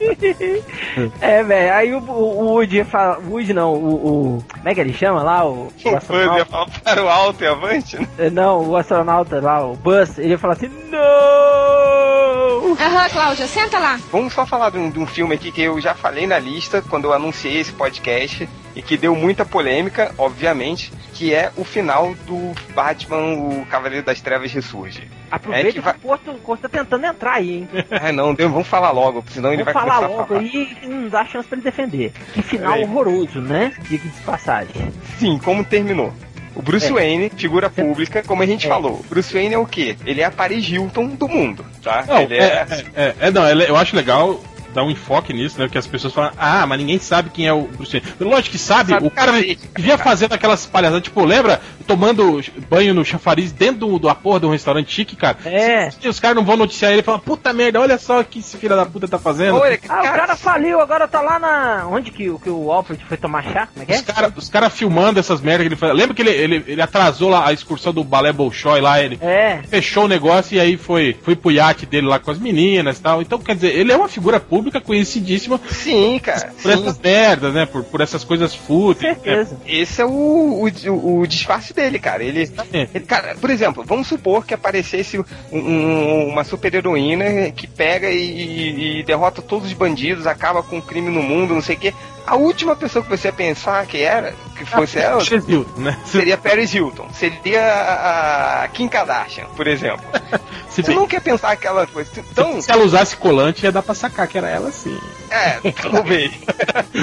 É, 1.20 1.42
velho. 1.42 1.72
Aí 1.74 1.92
o, 1.94 1.98
o, 1.98 2.40
o 2.40 2.44
Woody 2.54 2.84
fala. 2.84 3.18
O 3.18 3.32
Woody 3.32 3.52
não, 3.52 3.74
o, 3.74 3.94
o. 4.38 4.44
Como 4.52 4.68
é 4.68 4.74
que 4.74 4.80
ele 4.80 4.92
chama 4.92 5.22
lá? 5.22 5.44
O, 5.44 5.66
o 5.66 5.72
Pô, 5.82 5.90
ia 5.90 6.00
falar 6.44 6.66
para 6.82 7.04
o 7.04 7.08
alto 7.08 7.42
e 7.44 7.46
avante, 7.46 7.98
né? 7.98 8.06
Eh, 8.18 8.30
Não, 8.30 8.68
o 8.68 8.76
astronauta 8.76 9.40
lá, 9.40 9.64
o 9.64 9.74
Buzz, 9.76 10.18
ele 10.18 10.36
fala 10.36 10.54
assim: 10.54 10.70
Não! 10.90 12.72
Aham, 12.78 13.08
Cláudia, 13.08 13.46
senta 13.46 13.78
lá. 13.78 13.98
Vamos 14.12 14.32
só 14.32 14.44
falar 14.46 14.70
de 14.70 14.78
um, 14.78 14.90
de 14.90 14.98
um 14.98 15.06
filme 15.06 15.34
aqui 15.34 15.50
que 15.50 15.62
eu 15.62 15.80
já 15.80 15.94
falei 15.94 16.26
na 16.26 16.38
lista 16.38 16.82
quando 16.82 17.04
eu 17.04 17.12
anunciei 17.12 17.58
esse 17.60 17.72
podcast 17.72 18.48
e 18.74 18.82
que 18.82 18.96
deu 18.96 19.14
muita 19.14 19.44
polêmica, 19.44 20.12
obviamente, 20.18 20.92
que 21.16 21.32
é 21.34 21.50
o 21.56 21.64
final 21.64 22.14
do 22.26 22.52
Batman, 22.74 23.16
o 23.38 23.66
Cavaleiro 23.70 24.04
das 24.04 24.20
Trevas 24.20 24.52
Ressurge. 24.52 25.08
Aproveita 25.30 25.68
É 25.68 25.72
que, 25.72 25.78
que 25.78 25.84
vai- 25.84 25.94
o 25.94 25.98
Porto, 25.98 26.30
o 26.30 26.38
Porto 26.38 26.60
tá 26.62 26.68
tentando 26.68 27.06
entrar 27.06 27.32
aí, 27.34 27.50
hein? 27.60 27.68
Ah, 27.90 28.12
não, 28.12 28.34
Deus, 28.34 28.50
vamos 28.52 28.68
falar 28.68 28.90
logo, 28.90 29.24
senão 29.30 29.50
ele 29.52 29.64
Vamos 29.64 29.72
vai 29.72 29.82
falar 29.82 29.96
começar 30.06 30.14
a 30.14 30.16
logo 30.18 30.28
falar. 30.28 30.42
e 30.42 30.78
não 30.86 31.08
dá 31.08 31.24
chance 31.24 31.48
pra 31.48 31.56
ele 31.56 31.64
defender. 31.64 32.12
Que 32.34 32.42
final 32.42 32.72
Peraí. 32.74 32.84
horroroso, 32.84 33.40
né? 33.40 33.72
Diga 33.88 34.06
de 34.08 34.20
passagem. 34.20 34.92
Sim, 35.18 35.38
como 35.42 35.64
terminou? 35.64 36.12
O 36.54 36.62
Bruce 36.62 36.86
É. 36.88 36.92
Wayne, 36.92 37.30
figura 37.36 37.68
pública, 37.70 38.22
como 38.22 38.42
a 38.42 38.46
gente 38.46 38.66
É. 38.66 38.68
falou. 38.68 39.04
Bruce 39.08 39.32
Wayne 39.32 39.54
é 39.54 39.58
o 39.58 39.66
quê? 39.66 39.96
Ele 40.06 40.20
é 40.20 40.24
a 40.24 40.30
Paris 40.30 40.68
Hilton 40.68 41.08
do 41.08 41.28
mundo, 41.28 41.64
tá? 41.82 42.04
Não, 42.06 42.20
ele 42.20 42.34
é, 42.36 42.44
é, 42.44 42.84
é, 42.94 43.14
é, 43.20 43.30
não, 43.30 43.46
ele- 43.48 43.68
eu 43.68 43.76
acho 43.76 43.94
legal 43.96 44.38
dar 44.76 44.84
um 44.84 44.90
enfoque 44.90 45.32
nisso, 45.32 45.58
né? 45.60 45.68
Que 45.68 45.78
as 45.78 45.86
pessoas 45.86 46.12
falam, 46.12 46.30
ah, 46.38 46.66
mas 46.66 46.78
ninguém 46.78 46.98
sabe 46.98 47.30
quem 47.30 47.46
é 47.46 47.52
o 47.52 47.62
Bruce 47.62 47.98
Wayne. 47.98 48.14
Lógico 48.20 48.52
que 48.52 48.58
sabe, 48.58 48.90
Sabe 48.92 49.06
o 49.06 49.10
cara 49.10 49.32
cacete, 49.32 49.60
vivia 49.76 49.96
cara. 49.98 50.10
fazendo 50.10 50.32
aquelas 50.34 50.66
palhaçadas, 50.66 51.02
tipo, 51.02 51.24
lembra? 51.24 51.60
Tomando 51.86 52.40
banho 52.68 52.92
no 52.94 53.04
chafariz 53.04 53.52
dentro 53.52 53.86
do, 53.86 53.98
da 53.98 54.14
porra 54.14 54.40
de 54.40 54.46
um 54.46 54.50
restaurante 54.50 54.92
chique, 54.92 55.16
cara. 55.16 55.36
É. 55.44 55.90
Se- 55.90 56.00
se 56.02 56.08
os 56.08 56.20
caras 56.20 56.36
não 56.36 56.44
vão 56.44 56.56
noticiar 56.56 56.92
ele 56.92 57.00
e 57.00 57.04
falam, 57.04 57.20
puta 57.20 57.52
merda, 57.52 57.80
olha 57.80 57.96
só 57.98 58.20
o 58.20 58.24
que 58.24 58.40
esse 58.40 58.56
filho 58.56 58.76
da 58.76 58.84
puta 58.86 59.06
tá 59.08 59.18
fazendo. 59.18 59.56
Olha, 59.56 59.78
Ah, 59.88 60.00
o 60.00 60.04
cara 60.04 60.36
faliu, 60.36 60.80
agora 60.80 61.08
tá 61.08 61.20
lá 61.20 61.38
na. 61.38 61.86
Onde 61.88 62.10
que, 62.10 62.28
o- 62.28 62.38
que 62.38 62.50
o 62.50 62.70
Alfred 62.70 63.02
foi 63.04 63.16
tomar 63.16 63.42
chá? 63.44 63.68
Como 63.72 63.82
é 63.82 63.86
que 63.86 63.92
é? 63.92 63.96
Os 63.96 64.02
caras 64.02 64.32
os 64.36 64.48
cara 64.48 64.68
filmando 64.70 65.18
essas 65.20 65.40
merdas 65.40 65.62
que 65.66 65.68
ele 65.68 65.76
faz. 65.76 65.94
Lembra 65.94 66.14
que 66.14 66.22
ele, 66.22 66.30
ele, 66.30 66.64
ele 66.66 66.82
atrasou 66.82 67.28
lá 67.30 67.46
a 67.48 67.52
excursão 67.52 67.92
do 67.92 68.02
balé 68.04 68.32
Bolshoi 68.32 68.80
lá, 68.80 69.00
ele 69.02 69.18
É. 69.22 69.60
fechou 69.68 70.04
o 70.04 70.08
negócio 70.08 70.56
e 70.56 70.60
aí 70.60 70.76
foi, 70.76 71.16
foi 71.22 71.34
pro 71.36 71.50
iate 71.50 71.86
dele 71.86 72.06
lá 72.06 72.18
com 72.18 72.30
as 72.30 72.38
meninas 72.38 72.98
e 72.98 73.00
tal. 73.00 73.22
Então, 73.22 73.38
quer 73.38 73.54
dizer, 73.54 73.74
ele 73.76 73.92
é 73.92 73.96
uma 73.96 74.08
figura 74.08 74.40
pública 74.40 74.65
conhecidíssima 74.80 75.60
Sim, 75.70 76.18
cara. 76.22 76.52
por 76.62 76.72
sim. 76.72 76.80
essas 76.80 76.98
merdas, 76.98 77.54
né? 77.54 77.66
Por, 77.66 77.84
por 77.84 78.00
essas 78.00 78.24
coisas 78.24 78.54
fúteis. 78.54 79.16
né? 79.22 79.46
Esse 79.66 80.00
é 80.02 80.04
o, 80.04 80.68
o, 80.88 81.18
o 81.20 81.26
disfarce 81.26 81.72
dele, 81.72 81.98
cara. 81.98 82.22
Ele, 82.22 82.50
É. 82.72 82.88
ele- 82.94 83.04
cara, 83.04 83.34
por 83.40 83.50
exemplo, 83.50 83.84
vamos 83.86 84.06
supor 84.06 84.44
que 84.46 84.54
aparecesse 84.54 85.18
um- 85.18 85.24
um- 85.52 86.28
uma 86.28 86.44
super 86.44 86.74
heroína 86.74 87.50
que 87.52 87.66
pega 87.66 88.10
e, 88.10 89.00
e 89.00 89.02
derrota 89.02 89.40
todos 89.42 89.68
os 89.68 89.72
bandidos, 89.74 90.26
acaba 90.26 90.62
com 90.62 90.78
o 90.78 90.82
crime 90.82 91.10
no 91.10 91.22
mundo, 91.22 91.54
não 91.54 91.62
sei 91.62 91.76
o 91.76 91.78
quê. 91.78 91.94
A 92.26 92.36
última 92.36 92.74
pessoa 92.74 93.04
que 93.04 93.10
você 93.10 93.28
ia 93.28 93.32
pensar 93.32 93.86
que 93.86 94.02
era, 94.02 94.34
que 94.56 94.64
fosse 94.64 94.98
ela, 94.98 95.24
Brasil, 95.24 95.66
né? 95.76 95.96
seria 96.04 96.36
Paris 96.36 96.74
Hilton. 96.74 97.08
Seria 97.12 97.62
a, 97.62 98.64
a 98.64 98.68
Kim 98.68 98.88
Kardashian, 98.88 99.46
por 99.56 99.66
exemplo. 99.66 100.04
Se, 100.68 100.82
Você 100.82 100.88
bem, 100.88 100.96
não 100.96 101.06
quer 101.06 101.22
pensar 101.22 101.52
aquela 101.52 101.86
coisa. 101.86 102.10
Então, 102.18 102.60
se 102.60 102.70
ela 102.70 102.84
usasse 102.84 103.16
colante, 103.16 103.64
ia 103.64 103.72
dar 103.72 103.82
pra 103.82 103.94
sacar 103.94 104.28
que 104.28 104.36
era 104.36 104.50
ela 104.50 104.70
sim. 104.70 104.98
É, 105.30 105.60
talvez. 105.72 106.32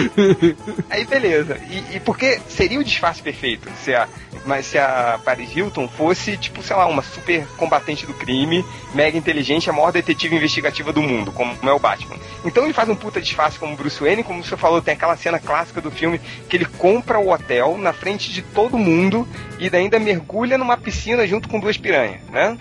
Aí 0.89 1.06
beleza. 1.06 1.60
E, 1.70 1.98
e 1.98 2.00
porque 2.00 2.39
seria 2.48 2.80
o 2.80 2.84
disfarce 2.84 3.22
perfeito 3.22 3.70
se 3.84 3.94
a, 3.94 4.08
mas 4.46 4.65
se 4.65 4.77
a 4.77 5.20
Paris 5.24 5.56
Hilton 5.56 5.88
fosse, 5.88 6.38
tipo, 6.38 6.62
sei 6.62 6.75
lá, 6.75 6.86
uma 6.86 7.01
super 7.01 7.46
combatente 7.58 8.06
do 8.06 8.13
crime, 8.13 8.65
mega 8.94 9.18
inteligente, 9.18 9.70
a 9.70 9.74
maior 9.74 9.92
detetive 9.92 10.36
investigativa 10.36 10.92
do 10.92 11.01
mundo, 11.01 11.32
como 11.32 11.58
é 11.63 11.74
o 11.74 11.80
Batman. 11.80 12.18
Então 12.46 12.64
ele 12.64 12.74
faz 12.74 12.90
um 12.90 12.96
puta 12.96 13.22
disfarce 13.22 13.57
como 13.59 13.75
Bruce 13.75 14.01
Wayne, 14.01 14.24
como 14.24 14.44
você 14.44 14.57
falou, 14.57 14.81
tem 14.81 14.94
aquela 14.94 15.16
cena 15.16 15.40
clássica 15.40 15.81
do 15.81 15.92
filme 15.92 16.20
que 16.50 16.57
ele 16.57 16.66
compra 16.66 17.20
o 17.20 17.31
hotel 17.31 17.77
na 17.77 17.94
frente 17.94 18.31
de 18.31 18.42
todo 18.42 18.77
mundo 18.77 19.27
e 19.59 19.74
ainda 19.75 20.00
mergulha 20.00 20.57
numa 20.57 20.77
piscina 20.77 21.25
junto 21.25 21.48
com 21.48 21.59
duas 21.59 21.77
piranhas, 21.77 22.22
né? 22.29 22.57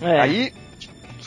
É. 0.00 0.20
Aí, 0.20 0.52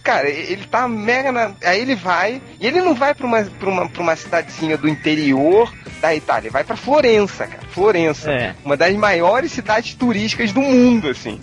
cara, 0.09 0.27
ele 0.27 0.65
tá 0.65 0.87
mega 0.87 1.31
na. 1.31 1.51
Aí 1.63 1.81
ele 1.81 1.95
vai. 1.95 2.41
E 2.59 2.65
ele 2.65 2.81
não 2.81 2.95
vai 2.95 3.13
pra 3.13 3.27
uma, 3.27 3.43
pra 3.43 3.69
uma, 3.69 3.87
pra 3.87 4.01
uma 4.01 4.15
cidadezinha 4.15 4.75
do 4.75 4.89
interior 4.89 5.71
da 6.01 6.15
Itália, 6.15 6.47
ele 6.47 6.53
vai 6.53 6.63
pra 6.63 6.75
Florença, 6.75 7.45
cara. 7.45 7.61
Florença. 7.69 8.31
É. 8.31 8.55
Uma 8.65 8.75
das 8.75 8.95
maiores 8.95 9.51
cidades 9.51 9.93
turísticas 9.93 10.51
do 10.51 10.61
mundo, 10.61 11.09
assim. 11.09 11.39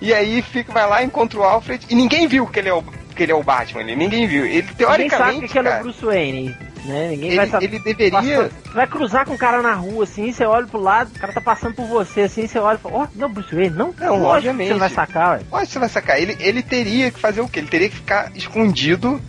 E 0.00 0.12
aí 0.12 0.42
fica, 0.42 0.72
vai 0.72 0.86
lá, 0.86 1.02
encontra 1.02 1.38
o 1.38 1.42
Alfred. 1.42 1.86
E 1.88 1.94
ninguém 1.94 2.26
viu 2.26 2.46
que 2.46 2.58
ele 2.58 2.68
é 2.68 2.74
o, 2.74 2.82
que 2.82 3.22
ele 3.22 3.32
é 3.32 3.34
o 3.34 3.42
Batman. 3.42 3.84
Ninguém 3.84 4.26
viu. 4.26 4.44
Ele, 4.44 4.62
Ninguém 4.62 4.74
teoricamente. 4.76 5.34
sabe 5.34 5.48
que 5.48 5.58
ele 5.58 5.68
é 5.68 5.70
cara, 5.70 5.80
o 5.80 5.84
Bruce 5.84 6.04
Wayne, 6.04 6.56
né? 6.84 7.08
Ninguém 7.10 7.36
vai 7.36 7.44
ele, 7.44 7.50
saber. 7.50 7.64
ele 7.66 7.78
deveria. 7.78 8.10
Passa- 8.42 8.50
vai 8.72 8.86
cruzar 8.86 9.26
com 9.26 9.34
o 9.34 9.38
cara 9.38 9.60
na 9.62 9.74
rua 9.74 10.04
assim, 10.04 10.32
você 10.32 10.44
olha 10.44 10.66
pro 10.66 10.80
lado, 10.80 11.10
o 11.14 11.18
cara 11.18 11.32
tá 11.32 11.40
passando 11.40 11.74
por 11.74 11.86
você 11.86 12.22
assim, 12.22 12.46
você 12.46 12.58
olha 12.58 12.76
e 12.76 12.78
fala, 12.78 12.94
ó, 12.96 13.06
não, 13.14 13.30
Bruce 13.32 13.54
Wayne, 13.54 13.76
não? 13.76 13.94
Não, 13.98 14.12
Lógico 14.16 14.28
obviamente. 14.50 14.68
Que 14.68 14.74
você 14.74 14.78
vai 14.80 14.90
sacar, 14.90 15.30
ué. 15.38 15.40
Olha, 15.50 15.66
você 15.66 15.78
vai 15.78 15.88
sacar. 15.88 16.20
Ele, 16.20 16.36
ele 16.40 16.62
teria 16.62 17.10
que 17.10 17.18
fazer 17.20 17.40
o 17.40 17.48
quê? 17.48 17.58
Ele 17.60 17.68
teria 17.68 17.88
que 17.88 17.96
ficar 17.96 18.30
escondido 18.34 19.20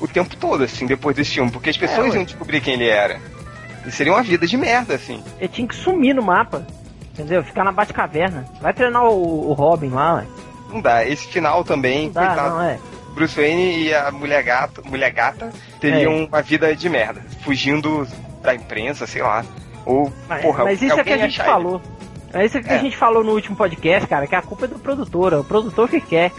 o 0.00 0.06
tempo 0.06 0.36
todo, 0.36 0.64
assim, 0.64 0.86
depois 0.86 1.16
desse 1.16 1.32
filme. 1.34 1.50
Porque 1.50 1.70
as 1.70 1.76
pessoas 1.76 2.10
ué. 2.10 2.16
iam 2.16 2.24
descobrir 2.24 2.60
quem 2.60 2.74
ele 2.74 2.88
era. 2.88 3.20
E 3.86 3.90
seria 3.90 4.12
uma 4.12 4.22
vida 4.22 4.46
de 4.46 4.56
merda, 4.56 4.94
assim. 4.94 5.22
Ele 5.38 5.48
tinha 5.48 5.66
que 5.66 5.74
sumir 5.74 6.14
no 6.14 6.22
mapa. 6.22 6.66
Entendeu? 7.14 7.42
Ficar 7.42 7.64
na 7.64 7.72
Batcaverna. 7.72 8.44
Vai 8.60 8.72
treinar 8.72 9.04
o, 9.04 9.48
o 9.50 9.52
Robin 9.54 9.88
lá, 9.88 10.16
ué. 10.16 10.24
Não 10.70 10.80
dá. 10.80 11.04
Esse 11.04 11.26
final 11.28 11.64
também, 11.64 12.06
Não 12.06 12.12
dá, 12.12 12.26
coitado. 12.26 12.50
não, 12.50 12.62
é. 12.62 12.78
Bruce 13.18 13.34
Wayne 13.40 13.82
e 13.84 13.94
a 13.94 14.10
mulher 14.10 14.42
gata, 14.42 14.80
mulher 14.84 15.10
gata 15.10 15.50
teriam 15.80 16.12
É. 16.12 16.26
uma 16.26 16.40
vida 16.42 16.74
de 16.74 16.88
merda. 16.88 17.20
Fugindo 17.44 18.06
da 18.42 18.54
imprensa, 18.54 19.06
sei 19.06 19.22
lá. 19.22 19.44
Ou, 19.84 20.12
Mas, 20.28 20.42
porra, 20.42 20.64
mas 20.64 20.80
isso 20.82 20.98
é 20.98 21.02
que 21.04 21.12
a 21.12 21.18
gente 21.18 21.40
achar 21.40 21.44
ele. 21.44 21.52
falou. 21.52 21.82
É 22.32 22.44
isso 22.44 22.60
que 22.62 22.68
É. 22.70 22.74
a 22.74 22.78
gente 22.78 22.96
falou 22.96 23.24
no 23.24 23.32
último 23.32 23.56
podcast, 23.56 24.06
cara, 24.08 24.26
que 24.26 24.34
a 24.34 24.42
culpa 24.42 24.66
é 24.66 24.68
do 24.68 24.78
produtor, 24.78 25.32
é 25.32 25.36
o 25.36 25.44
produtor 25.44 25.88
que 25.88 26.00
quer. 26.00 26.30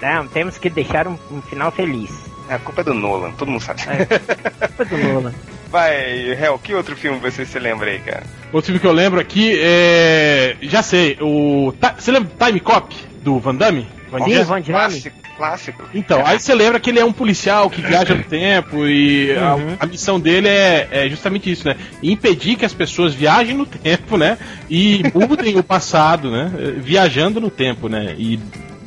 Não, 0.00 0.26
temos 0.28 0.56
que 0.58 0.70
deixar 0.70 1.06
um, 1.06 1.18
um 1.30 1.42
final 1.42 1.70
feliz. 1.70 2.10
A 2.48 2.58
culpa 2.58 2.80
é 2.80 2.84
do 2.84 2.94
Nolan, 2.94 3.32
todo 3.32 3.50
mundo 3.50 3.60
sabe. 3.62 3.82
É. 3.88 4.66
Culpa 4.68 4.84
do 4.84 4.96
Lola. 4.96 5.34
Vai, 5.70 6.32
Hel, 6.32 6.58
que 6.58 6.74
outro 6.74 6.94
filme 6.94 7.18
você 7.18 7.46
se 7.46 7.58
lembra 7.58 7.90
aí, 7.90 7.98
cara? 8.00 8.24
Outro 8.52 8.66
filme 8.66 8.78
que 8.80 8.86
eu 8.86 8.92
lembro 8.92 9.18
aqui 9.18 9.58
é. 9.58 10.56
Já 10.62 10.82
sei, 10.82 11.16
o. 11.20 11.72
Você 11.98 12.10
lembra 12.12 12.28
do 12.30 12.44
Time 12.46 12.60
Cop 12.60 12.94
do 13.22 13.38
Van 13.38 13.54
Damme? 13.54 13.86
Van 14.10 14.18
Sim, 14.18 14.24
Diesel? 14.24 14.44
Van 14.44 14.54
Damme. 14.60 14.64
Clássico, 14.72 15.16
clássico. 15.36 15.84
Então, 15.94 16.22
aí 16.26 16.38
você 16.38 16.54
lembra 16.54 16.78
que 16.80 16.90
ele 16.90 16.98
é 16.98 17.04
um 17.04 17.12
policial 17.12 17.70
que 17.70 17.80
viaja 17.80 18.14
no 18.14 18.24
tempo 18.24 18.86
e 18.86 19.32
a- 19.36 19.54
Uhum. 19.54 19.76
a, 19.80 19.86
missão 19.86 20.20
dele 20.20 20.48
é, 20.48 20.88
é 20.90 21.08
justamente 21.08 21.50
isso, 21.50 21.66
né? 21.66 21.76
Impedir 22.02 22.56
que 22.56 22.64
as 22.64 22.74
pessoas 22.74 23.14
viajem 23.14 23.56
no 23.56 23.64
tempo, 23.66 24.16
né? 24.16 24.36
E 24.68 25.02
mudem 25.14 25.56
o 25.58 25.62
passado, 25.62 26.30
né? 26.30 26.50
Viajando 26.78 27.40
no 27.40 27.50
tempo, 27.50 27.88
né? 27.88 28.14
E 28.18 28.38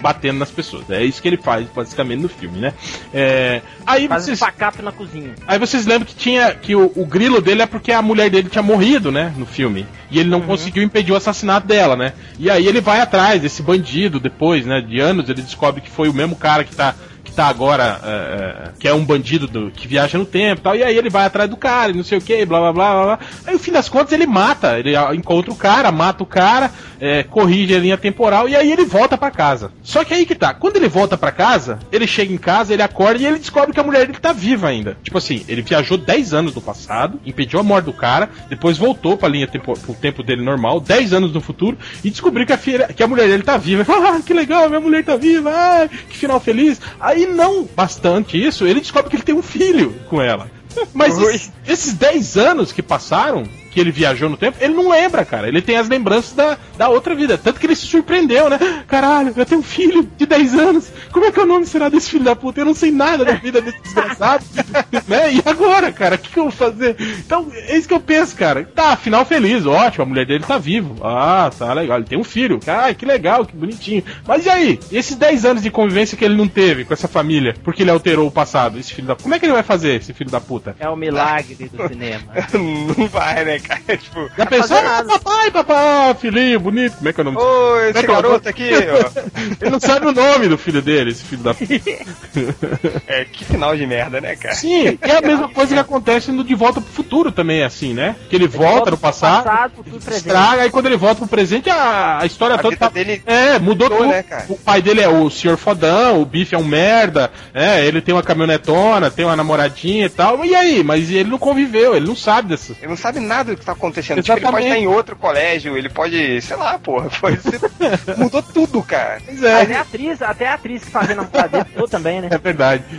batendo 0.01 0.39
nas 0.39 0.51
pessoas. 0.51 0.89
É 0.89 1.03
isso 1.03 1.21
que 1.21 1.27
ele 1.27 1.37
faz, 1.37 1.67
basicamente, 1.73 2.21
no 2.21 2.29
filme, 2.29 2.59
né? 2.59 2.73
É, 3.13 3.61
aí 3.85 4.07
Faz 4.07 4.23
um 4.23 4.25
vocês. 4.27 4.39
pacato 4.39 4.81
na 4.81 4.91
cozinha. 4.91 5.33
Aí 5.47 5.57
vocês 5.59 5.85
lembram 5.85 6.05
que 6.05 6.15
tinha 6.15 6.53
que 6.53 6.75
o, 6.75 6.91
o 6.95 7.05
grilo 7.05 7.41
dele 7.41 7.61
é 7.61 7.65
porque 7.65 7.91
a 7.91 8.01
mulher 8.01 8.29
dele 8.29 8.49
tinha 8.49 8.61
morrido, 8.63 9.11
né, 9.11 9.33
no 9.37 9.45
filme. 9.45 9.85
E 10.11 10.19
ele 10.19 10.29
não 10.29 10.41
conseguiu 10.41 10.83
impedir 10.83 11.11
o 11.11 11.15
assassinato 11.15 11.67
dela, 11.67 11.95
né? 11.95 12.13
E 12.39 12.49
aí 12.49 12.67
ele 12.67 12.81
vai 12.81 13.01
atrás 13.01 13.41
desse 13.41 13.61
bandido 13.61 14.19
depois, 14.19 14.65
né, 14.65 14.81
de 14.81 14.99
anos, 14.99 15.29
ele 15.29 15.41
descobre 15.41 15.81
que 15.81 15.89
foi 15.89 16.09
o 16.09 16.13
mesmo 16.13 16.35
cara 16.35 16.63
que 16.63 16.75
tá 16.75 16.93
que 17.25 17.31
tá 17.33 17.47
agora, 17.47 17.99
é, 18.03 18.09
é, 18.09 18.71
que 18.79 18.87
é 18.87 18.93
um 18.93 19.03
bandido 19.03 19.47
do- 19.47 19.71
que 19.71 19.87
viaja 19.87 20.17
no 20.17 20.25
tempo 20.25 20.61
e 20.61 20.63
tal, 20.63 20.75
e 20.75 20.83
aí 20.83 20.95
ele 20.97 21.09
vai 21.09 21.25
atrás 21.25 21.49
do 21.49 21.57
cara, 21.57 21.91
e 21.91 21.95
não 21.95 22.03
sei 22.03 22.17
o 22.19 22.21
que, 22.21 22.45
blá 22.45 22.59
blá 22.59 22.71
blá 22.71 23.03
blá. 23.03 23.19
Aí 23.45 23.53
no 23.53 23.59
fim 23.59 23.71
das 23.71 23.89
contas 23.89 24.13
ele 24.13 24.25
mata, 24.27 24.79
ele 24.79 24.93
encontra 25.15 25.51
o 25.51 25.55
cara, 25.55 25.91
mata 25.91 26.23
o 26.23 26.25
cara, 26.25 26.71
é, 27.01 27.23
corrige 27.23 27.75
a 27.75 27.79
linha 27.79 27.97
temporal, 27.97 28.47
e 28.47 28.55
aí 28.55 28.71
ele 28.71 28.85
volta 28.85 29.17
pra 29.17 29.31
casa. 29.31 29.71
Só 29.83 30.03
que 30.05 30.13
aí 30.13 30.25
que 30.25 30.35
tá, 30.35 30.53
quando 30.53 30.77
ele 30.77 30.87
volta 30.87 31.17
pra 31.17 31.31
casa, 31.31 31.79
ele 31.91 32.07
chega 32.07 32.31
em 32.33 32.37
casa, 32.37 32.71
ele 32.73 32.83
acorda 32.83 33.21
e 33.21 33.25
ele 33.25 33.39
descobre 33.39 33.73
que 33.73 33.79
a 33.79 33.83
mulher 33.83 34.05
dele 34.05 34.19
tá 34.19 34.31
viva 34.31 34.67
ainda. 34.69 34.95
Tipo 35.03 35.17
assim, 35.17 35.43
ele 35.47 35.61
viajou 35.61 35.97
10 35.97 36.33
anos 36.33 36.55
no 36.55 36.61
passado, 36.61 37.19
impediu 37.25 37.59
a 37.59 37.63
morte 37.63 37.85
do 37.85 37.93
cara, 37.93 38.29
depois 38.49 38.77
voltou 38.77 39.17
pra 39.17 39.27
linha 39.27 39.47
tempo, 39.47 39.77
pro 39.77 39.93
tempo 39.95 40.21
dele 40.23 40.43
normal, 40.43 40.79
10 40.79 41.11
anos 41.13 41.33
no 41.33 41.41
futuro, 41.41 41.77
e 42.03 42.09
descobriu 42.09 42.45
que 42.45 42.53
a, 42.53 42.57
filha, 42.57 42.87
que 42.95 43.01
a 43.03 43.07
mulher 43.07 43.27
dele 43.27 43.43
tá 43.43 43.57
viva. 43.57 43.83
Ah, 44.05 44.21
que 44.23 44.33
legal, 44.33 44.67
minha 44.69 44.79
mulher 44.79 45.03
tá 45.03 45.15
viva, 45.15 45.49
ah, 45.51 45.87
que 46.09 46.15
final 46.17 46.39
feliz. 46.39 46.79
Aí 46.99 47.14
não 47.25 47.63
bastante 47.63 48.43
isso, 48.43 48.65
ele 48.65 48.81
descobre 48.81 49.09
que 49.09 49.15
ele 49.15 49.23
tem 49.23 49.35
um 49.35 49.41
filho 49.41 49.95
com 50.09 50.21
ela. 50.21 50.49
Mas 50.93 51.17
esses 51.65 51.93
10 51.93 52.37
anos 52.37 52.71
que 52.71 52.81
passaram, 52.81 53.43
que 53.75 53.81
ele 53.81 53.91
viajou 53.91 54.29
no 54.29 54.37
tempo, 54.37 54.57
ele 54.61 54.73
não 54.73 54.89
lembra, 54.89 55.25
cara. 55.25 55.49
Ele 55.49 55.61
tem 55.61 55.75
as 55.75 55.89
lembranças 55.89 56.31
da, 56.31 56.57
da 56.77 56.87
outra 56.87 57.13
vida. 57.13 57.37
Tanto 57.37 57.59
que 57.59 57.65
ele 57.65 57.75
se 57.75 57.85
surpreendeu, 57.85 58.49
né? 58.49 58.57
Caralho, 58.87 59.33
eu 59.35 59.45
tenho 59.45 59.59
um 59.59 59.63
filho 59.63 60.09
de 60.17 60.25
10 60.25 60.53
anos. 60.55 60.89
Como 61.11 61.25
é 61.25 61.31
que 61.31 61.37
é 61.37 61.43
o 61.43 61.45
nome 61.45 61.65
será 61.65 61.89
desse 61.89 62.09
filho 62.09 62.23
da 62.23 62.37
puta? 62.37 62.61
Eu 62.61 62.65
não 62.65 62.73
sei 62.73 62.89
nada 62.89 63.25
da 63.25 63.33
vida 63.33 63.59
desse 63.59 63.81
desgraçado. 63.81 64.45
né? 65.09 65.33
E 65.33 65.41
agora, 65.45 65.91
cara? 65.91 66.15
O 66.15 66.17
que, 66.17 66.29
que 66.29 66.39
eu 66.39 66.43
vou 66.43 66.51
fazer? 66.53 66.95
Então, 67.19 67.51
é 67.53 67.77
isso 67.77 67.85
que 67.85 67.93
eu 67.93 67.99
penso, 67.99 68.33
cara. 68.37 68.63
Tá, 68.63 68.95
final 68.95 69.25
feliz, 69.25 69.65
ótimo. 69.65 70.03
A 70.03 70.07
mulher 70.07 70.25
dele 70.25 70.45
tá 70.45 70.57
vivo. 70.57 70.95
Ah, 71.03 71.51
tá 71.57 71.73
legal. 71.73 71.97
Ele 71.97 72.07
tem 72.07 72.17
um 72.17 72.23
filho. 72.23 72.61
Ai, 72.65 72.95
que 72.95 73.05
legal, 73.05 73.45
que 73.45 73.57
bonitinho. 73.57 74.05
Mas 74.25 74.45
e 74.45 74.49
aí? 74.49 74.79
E 74.89 74.97
esses 74.97 75.17
10 75.17 75.43
anos 75.43 75.63
de 75.63 75.69
convivência 75.69 76.17
que 76.17 76.23
ele 76.23 76.37
não 76.37 76.47
teve 76.47 76.85
com 76.85 76.93
essa 76.93 77.09
família? 77.09 77.53
Porque 77.61 77.83
ele 77.83 77.91
alterou 77.91 78.25
o 78.25 78.31
passado, 78.31 78.79
esse 78.79 78.93
filho 78.93 79.07
da 79.09 79.17
Como 79.17 79.35
é 79.35 79.39
que 79.39 79.45
ele 79.45 79.53
vai 79.53 79.63
fazer, 79.63 79.95
esse 79.95 80.13
filho 80.13 80.31
da 80.31 80.39
puta? 80.39 80.77
É 80.79 80.87
o 80.87 80.95
milagre 80.95 81.69
do 81.69 81.87
cinema. 81.89 82.31
não 82.97 83.07
vai, 83.07 83.43
né, 83.43 83.59
cara? 83.67 83.81
Tipo, 83.97 84.29
Já 84.37 84.45
pensou? 84.45 84.77
Ah, 84.77 85.03
papai, 85.07 85.51
papai, 85.51 86.15
filhinho, 86.15 86.59
bonito. 86.59 86.97
Como 86.97 87.09
é 87.09 87.13
que 87.13 87.21
é 87.21 87.23
o 87.23 87.25
nome? 87.25 87.37
ô, 87.37 87.79
esse 87.81 87.97
é 87.97 88.01
é 88.01 88.07
garoto 88.07 88.49
aqui, 88.49 88.69
ó. 88.71 89.21
Ele 89.61 89.69
não 89.69 89.79
sabe 89.79 90.07
o 90.07 90.11
nome 90.11 90.47
do 90.47 90.57
filho 90.57 90.81
dele, 90.81 91.11
esse 91.11 91.23
filho 91.23 91.43
da 91.43 91.55
É, 93.07 93.25
que 93.25 93.45
final 93.45 93.75
de 93.75 93.85
merda, 93.85 94.19
né, 94.19 94.35
cara? 94.35 94.55
Sim, 94.55 94.97
é 95.01 95.17
a 95.17 95.21
mesma 95.21 95.49
coisa 95.49 95.73
que 95.73 95.79
acontece 95.79 96.31
no 96.31 96.43
De 96.43 96.55
Volta 96.55 96.81
pro 96.81 96.91
Futuro 96.91 97.04
também, 97.31 97.61
é 97.61 97.65
assim, 97.65 97.93
né? 97.93 98.15
Que 98.29 98.35
ele 98.35 98.47
volta 98.47 98.91
no 98.91 98.97
passado, 98.97 99.43
passado, 99.45 99.71
futuro, 99.75 100.13
estraga, 100.13 100.61
aí 100.63 100.69
quando 100.69 100.87
ele 100.87 100.97
volta 100.97 101.15
pro 101.17 101.27
presente, 101.27 101.69
a, 101.69 102.19
a 102.21 102.25
história 102.25 102.55
A 102.55 102.59
toda 102.59 102.75
tá... 102.75 102.89
dele 102.89 103.21
É, 103.25 103.57
mudou 103.59 103.85
mudou, 103.85 103.97
tudo. 103.97 104.09
né, 104.09 104.23
cara? 104.23 104.45
O 104.49 104.57
pai 104.57 104.81
dele 104.81 105.01
é 105.01 105.07
o 105.07 105.29
senhor 105.29 105.57
fodão, 105.57 106.21
o 106.21 106.25
bife 106.25 106.55
é 106.55 106.57
um 106.57 106.63
merda, 106.63 107.31
é, 107.53 107.85
ele 107.85 108.01
tem 108.01 108.13
uma 108.13 108.23
caminhonetona, 108.23 109.11
tem 109.11 109.25
uma 109.25 109.35
namoradinha 109.35 110.05
e 110.05 110.09
tal. 110.09 110.43
E 110.45 110.55
aí? 110.55 110.83
Mas 110.83 111.09
ele 111.11 111.29
não 111.29 111.37
conviveu, 111.37 111.95
ele 111.95 112.07
não 112.07 112.15
sabe 112.15 112.49
dessas. 112.49 112.77
Ele 112.77 112.87
não 112.87 112.97
sabe 112.97 113.19
nada 113.19 113.51
do 113.53 113.57
que 113.57 113.65
tá 113.65 113.73
acontecendo. 113.73 114.21
Tipo, 114.21 114.37
ele 114.37 114.45
pode 114.45 114.63
estar 114.63 114.77
em 114.77 114.87
outro 114.87 115.15
colégio, 115.15 115.77
ele 115.77 115.89
pode, 115.89 116.41
sei 116.41 116.55
lá, 116.55 116.77
porra, 116.79 117.09
pode 117.19 117.41
ser. 117.41 117.59
Mudou 118.17 118.41
tudo, 118.41 118.81
cara. 118.81 119.21
Pois 119.25 119.43
Até 119.43 119.73
é. 119.73 119.77
a 119.77 119.81
atriz, 119.81 120.21
até 120.21 120.47
a 120.47 120.53
atriz 120.53 120.83
que 120.83 120.91
fazia 120.91 121.15
namorada 121.15 121.47
dele 121.49 121.65
mudou 121.73 121.87
também, 121.87 122.21
né? 122.21 122.29
É 122.31 122.37
verdade. 122.37 122.83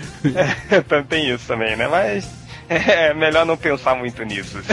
É, 0.69 1.03
tem 1.03 1.31
isso 1.31 1.47
também, 1.47 1.77
né? 1.77 1.87
Mas 1.89 2.29
é 2.69 3.15
melhor 3.15 3.47
não 3.47 3.57
pensar 3.57 3.95
muito 3.95 4.23
nisso. 4.25 4.59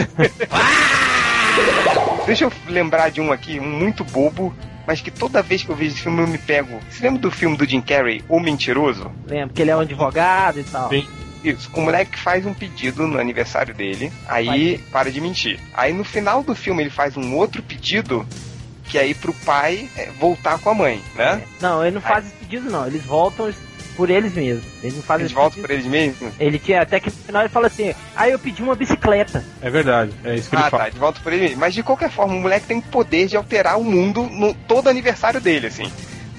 Deixa 2.26 2.44
eu 2.44 2.52
lembrar 2.68 3.10
de 3.10 3.20
um 3.20 3.30
aqui, 3.32 3.60
um 3.60 3.68
muito 3.68 4.02
bobo, 4.04 4.54
mas 4.86 5.00
que 5.00 5.10
toda 5.10 5.42
vez 5.42 5.62
que 5.62 5.70
eu 5.70 5.76
vejo 5.76 5.92
esse 5.92 6.02
filme 6.02 6.22
eu 6.22 6.26
me 6.26 6.38
pego. 6.38 6.80
Você 6.90 7.04
lembra 7.04 7.20
do 7.20 7.30
filme 7.30 7.56
do 7.56 7.64
Jim 7.66 7.80
Carrey, 7.80 8.24
O 8.28 8.40
Mentiroso? 8.40 9.10
Lembro 9.26 9.54
que 9.54 9.62
ele 9.62 9.70
é 9.70 9.76
um 9.76 9.80
advogado 9.80 10.60
e 10.60 10.64
tal. 10.64 10.88
Sim. 10.88 11.06
Isso, 11.44 11.70
o 11.74 11.80
moleque 11.82 12.18
faz 12.18 12.46
um 12.46 12.54
pedido 12.54 13.06
no 13.06 13.20
aniversário 13.20 13.74
dele, 13.74 14.10
aí 14.26 14.78
para 14.90 15.12
de 15.12 15.20
mentir. 15.20 15.60
Aí 15.74 15.92
no 15.92 16.02
final 16.02 16.42
do 16.42 16.54
filme 16.54 16.82
ele 16.82 16.88
faz 16.88 17.18
um 17.18 17.36
outro 17.36 17.62
pedido, 17.62 18.26
que 18.88 18.96
é 18.96 19.06
ir 19.06 19.14
pro 19.14 19.34
pai 19.34 19.86
é, 19.94 20.08
voltar 20.18 20.58
com 20.58 20.70
a 20.70 20.74
mãe, 20.74 21.02
né? 21.14 21.42
Não, 21.60 21.84
ele 21.84 21.96
não 21.96 22.00
faz 22.00 22.24
esse 22.24 22.34
pedido, 22.36 22.70
não. 22.70 22.86
Eles 22.86 23.04
voltam 23.04 23.46
por 23.96 24.10
eles 24.10 24.32
mesmos. 24.34 24.64
Eles 24.82 24.96
não 24.96 25.02
fazem 25.02 25.24
Eles 25.24 25.32
voltam 25.32 25.50
pedido. 25.62 25.66
por 25.66 25.70
eles 25.74 25.86
mesmos. 25.86 26.32
Ele 26.38 26.58
tinha 26.58 26.82
até 26.82 26.98
que 27.00 27.10
no 27.10 27.16
final 27.16 27.42
ele 27.42 27.48
fala 27.48 27.66
assim: 27.66 27.94
aí 28.16 28.32
eu 28.32 28.38
pedi 28.38 28.62
uma 28.62 28.74
bicicleta. 28.74 29.44
É 29.62 29.70
verdade. 29.70 30.12
É 30.24 30.34
isso 30.34 30.50
que 30.50 30.56
ele 30.56 30.62
Ah, 30.64 30.70
fala. 30.70 30.84
tá, 30.84 30.88
de 30.90 30.98
volta 30.98 31.20
por 31.20 31.32
ele. 31.32 31.54
Mas 31.56 31.74
de 31.74 31.82
qualquer 31.82 32.10
forma, 32.10 32.34
o 32.34 32.40
moleque 32.40 32.66
tem 32.66 32.78
o 32.78 32.82
poder 32.82 33.26
de 33.26 33.36
alterar 33.36 33.78
o 33.78 33.84
mundo 33.84 34.22
no 34.24 34.52
todo 34.54 34.88
aniversário 34.88 35.40
dele, 35.40 35.66
assim. 35.68 35.90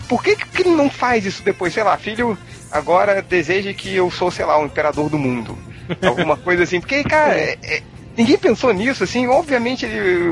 Por 0.07 0.23
que, 0.23 0.35
que 0.35 0.61
ele 0.61 0.75
não 0.75 0.89
faz 0.89 1.25
isso 1.25 1.41
depois? 1.43 1.73
Sei 1.73 1.81
lá, 1.83 1.97
filho, 1.97 2.37
agora 2.71 3.21
deseja 3.21 3.73
que 3.73 3.95
eu 3.95 4.11
sou, 4.11 4.29
sei 4.29 4.45
lá, 4.45 4.59
o 4.61 4.65
imperador 4.65 5.09
do 5.09 5.17
mundo. 5.17 5.57
Alguma 6.05 6.37
coisa 6.37 6.63
assim. 6.63 6.79
Porque, 6.79 7.03
cara, 7.03 7.35
é- 7.37 7.57
é- 7.63 7.81
ninguém 8.15 8.37
pensou 8.37 8.71
nisso, 8.73 9.03
assim. 9.03 9.27
Obviamente 9.27 9.85
ele, 9.85 10.31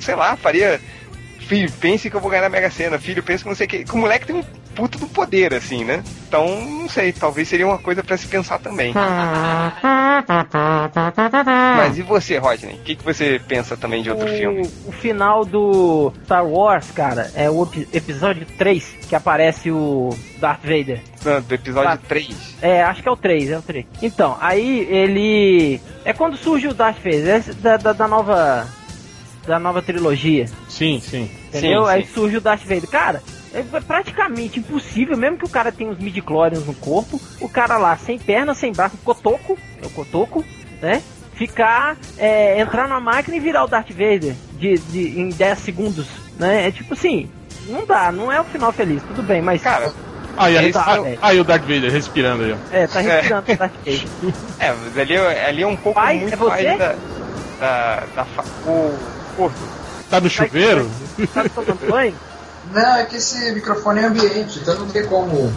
sei 0.00 0.14
lá, 0.14 0.36
faria. 0.36 0.80
Filho, 1.40 1.70
pense 1.72 2.08
que 2.08 2.16
eu 2.16 2.20
vou 2.20 2.30
ganhar 2.30 2.42
na 2.42 2.48
Mega 2.48 2.70
Sena. 2.70 2.98
Filho, 2.98 3.22
pense 3.22 3.42
que 3.42 3.48
não 3.48 3.56
sei 3.56 3.66
o 3.66 3.68
que. 3.68 3.84
Que 3.84 3.92
o 3.94 3.98
moleque 3.98 4.26
tem 4.26 4.36
um 4.36 4.44
puto 4.74 4.98
do 4.98 5.06
poder, 5.06 5.54
assim, 5.54 5.84
né? 5.84 6.02
Então, 6.28 6.46
não 6.64 6.88
sei, 6.88 7.12
talvez 7.12 7.48
seria 7.48 7.66
uma 7.66 7.78
coisa 7.78 8.02
pra 8.02 8.16
se 8.16 8.26
pensar 8.26 8.58
também. 8.58 8.92
Mas 11.76 11.98
e 11.98 12.02
você, 12.02 12.38
Rodney? 12.38 12.74
O 12.74 12.78
que, 12.78 12.96
que 12.96 13.04
você 13.04 13.40
pensa 13.46 13.76
também 13.76 14.02
de 14.02 14.10
outro 14.10 14.26
filme? 14.28 14.62
O, 14.86 14.88
o 14.88 14.92
final 14.92 15.44
do 15.44 16.12
Star 16.24 16.46
Wars, 16.46 16.90
cara, 16.90 17.30
é 17.34 17.50
o 17.50 17.62
epi- 17.64 17.88
episódio 17.92 18.46
3 18.58 18.96
que 19.08 19.14
aparece 19.16 19.70
o 19.70 20.16
Darth 20.38 20.62
Vader. 20.62 21.00
Não, 21.24 21.40
do 21.40 21.54
episódio 21.54 21.90
Ah. 21.90 21.96
3. 22.08 22.56
É, 22.62 22.82
acho 22.82 23.02
que 23.02 23.08
é 23.08 23.12
o 23.12 23.16
3, 23.16 23.50
é 23.50 23.58
o 23.58 23.62
3. 23.62 23.86
Então, 24.02 24.36
aí 24.40 24.86
ele. 24.90 25.80
É 26.04 26.12
quando 26.12 26.36
surge 26.36 26.68
o 26.68 26.74
Darth 26.74 26.98
Vader, 26.98 27.28
é 27.28 27.40
da, 27.54 27.76
da, 27.76 27.92
da 27.92 28.08
nova. 28.08 28.66
Da 29.46 29.58
nova 29.58 29.82
trilogia. 29.82 30.46
Sim, 30.68 31.00
sim. 31.04 31.28
Entendeu? 31.48 31.82
Sim, 31.84 31.90
Aí 31.90 32.04
sim. 32.06 32.12
surge 32.14 32.36
o 32.36 32.40
Darth 32.40 32.62
Vader. 32.62 32.88
Cara, 32.88 33.20
é 33.54 33.62
praticamente 33.80 34.58
impossível, 34.60 35.16
mesmo 35.16 35.36
que 35.38 35.44
o 35.44 35.48
cara 35.48 35.70
tenha 35.72 35.90
uns 35.90 35.98
midi-chlorians 35.98 36.64
no 36.66 36.74
corpo, 36.74 37.20
o 37.40 37.48
cara 37.48 37.76
lá 37.78 37.96
sem 37.96 38.18
perna, 38.18 38.54
sem 38.54 38.72
braço, 38.72 38.96
cotoco, 39.04 39.58
é 39.82 39.86
o 39.86 39.90
cotoco, 39.90 40.44
né? 40.80 41.02
Ficar, 41.34 41.96
é, 42.18 42.60
entrar 42.60 42.86
na 42.88 43.00
máquina 43.00 43.36
e 43.36 43.40
virar 43.40 43.64
o 43.64 43.68
Darth 43.68 43.90
Vader 43.90 44.34
de, 44.58 44.78
de, 44.78 45.20
em 45.20 45.28
10 45.30 45.58
segundos, 45.58 46.06
né? 46.38 46.68
É 46.68 46.70
tipo 46.70 46.94
assim, 46.94 47.28
não 47.68 47.84
dá, 47.86 48.12
não 48.12 48.30
é 48.30 48.40
o 48.40 48.44
final 48.44 48.72
feliz, 48.72 49.02
tudo 49.02 49.22
bem, 49.22 49.42
mas. 49.42 49.62
Cara, 49.62 49.92
Aí, 50.34 50.56
aí, 50.56 50.72
Tá, 50.72 50.90
aí, 50.94 51.18
aí 51.20 51.40
o 51.40 51.44
Darth 51.44 51.60
Vader 51.62 51.90
respirando 51.92 52.44
aí, 52.44 52.52
ó. 52.52 52.56
é, 52.74 52.86
tá 52.86 53.00
respirando 53.00 53.52
o 53.52 53.56
Darth 53.56 53.72
Vader. 53.84 54.00
é, 54.58 54.72
mas 54.72 54.98
ali, 54.98 55.14
é- 55.14 55.46
ali 55.46 55.62
é 55.62 55.66
um 55.66 55.76
pouco 55.76 56.00
Pai, 56.00 56.16
muito 56.20 56.32
é 56.32 56.36
você? 56.36 56.48
mais 56.68 56.78
da. 56.78 56.94
da, 57.60 58.02
da 58.16 58.24
fa- 58.24 58.44
o. 58.66 59.50
Tá 60.08 60.20
no 60.20 60.30
chuveiro? 60.30 60.90
Tá 61.34 61.44
tomando 61.48 61.86
banho? 61.88 62.14
Não, 62.72 62.96
é 62.96 63.04
que 63.04 63.16
esse 63.16 63.52
microfone 63.52 64.00
é 64.00 64.04
ambiente, 64.04 64.58
então 64.60 64.74
não 64.78 64.88
tem 64.88 65.04
como. 65.06 65.52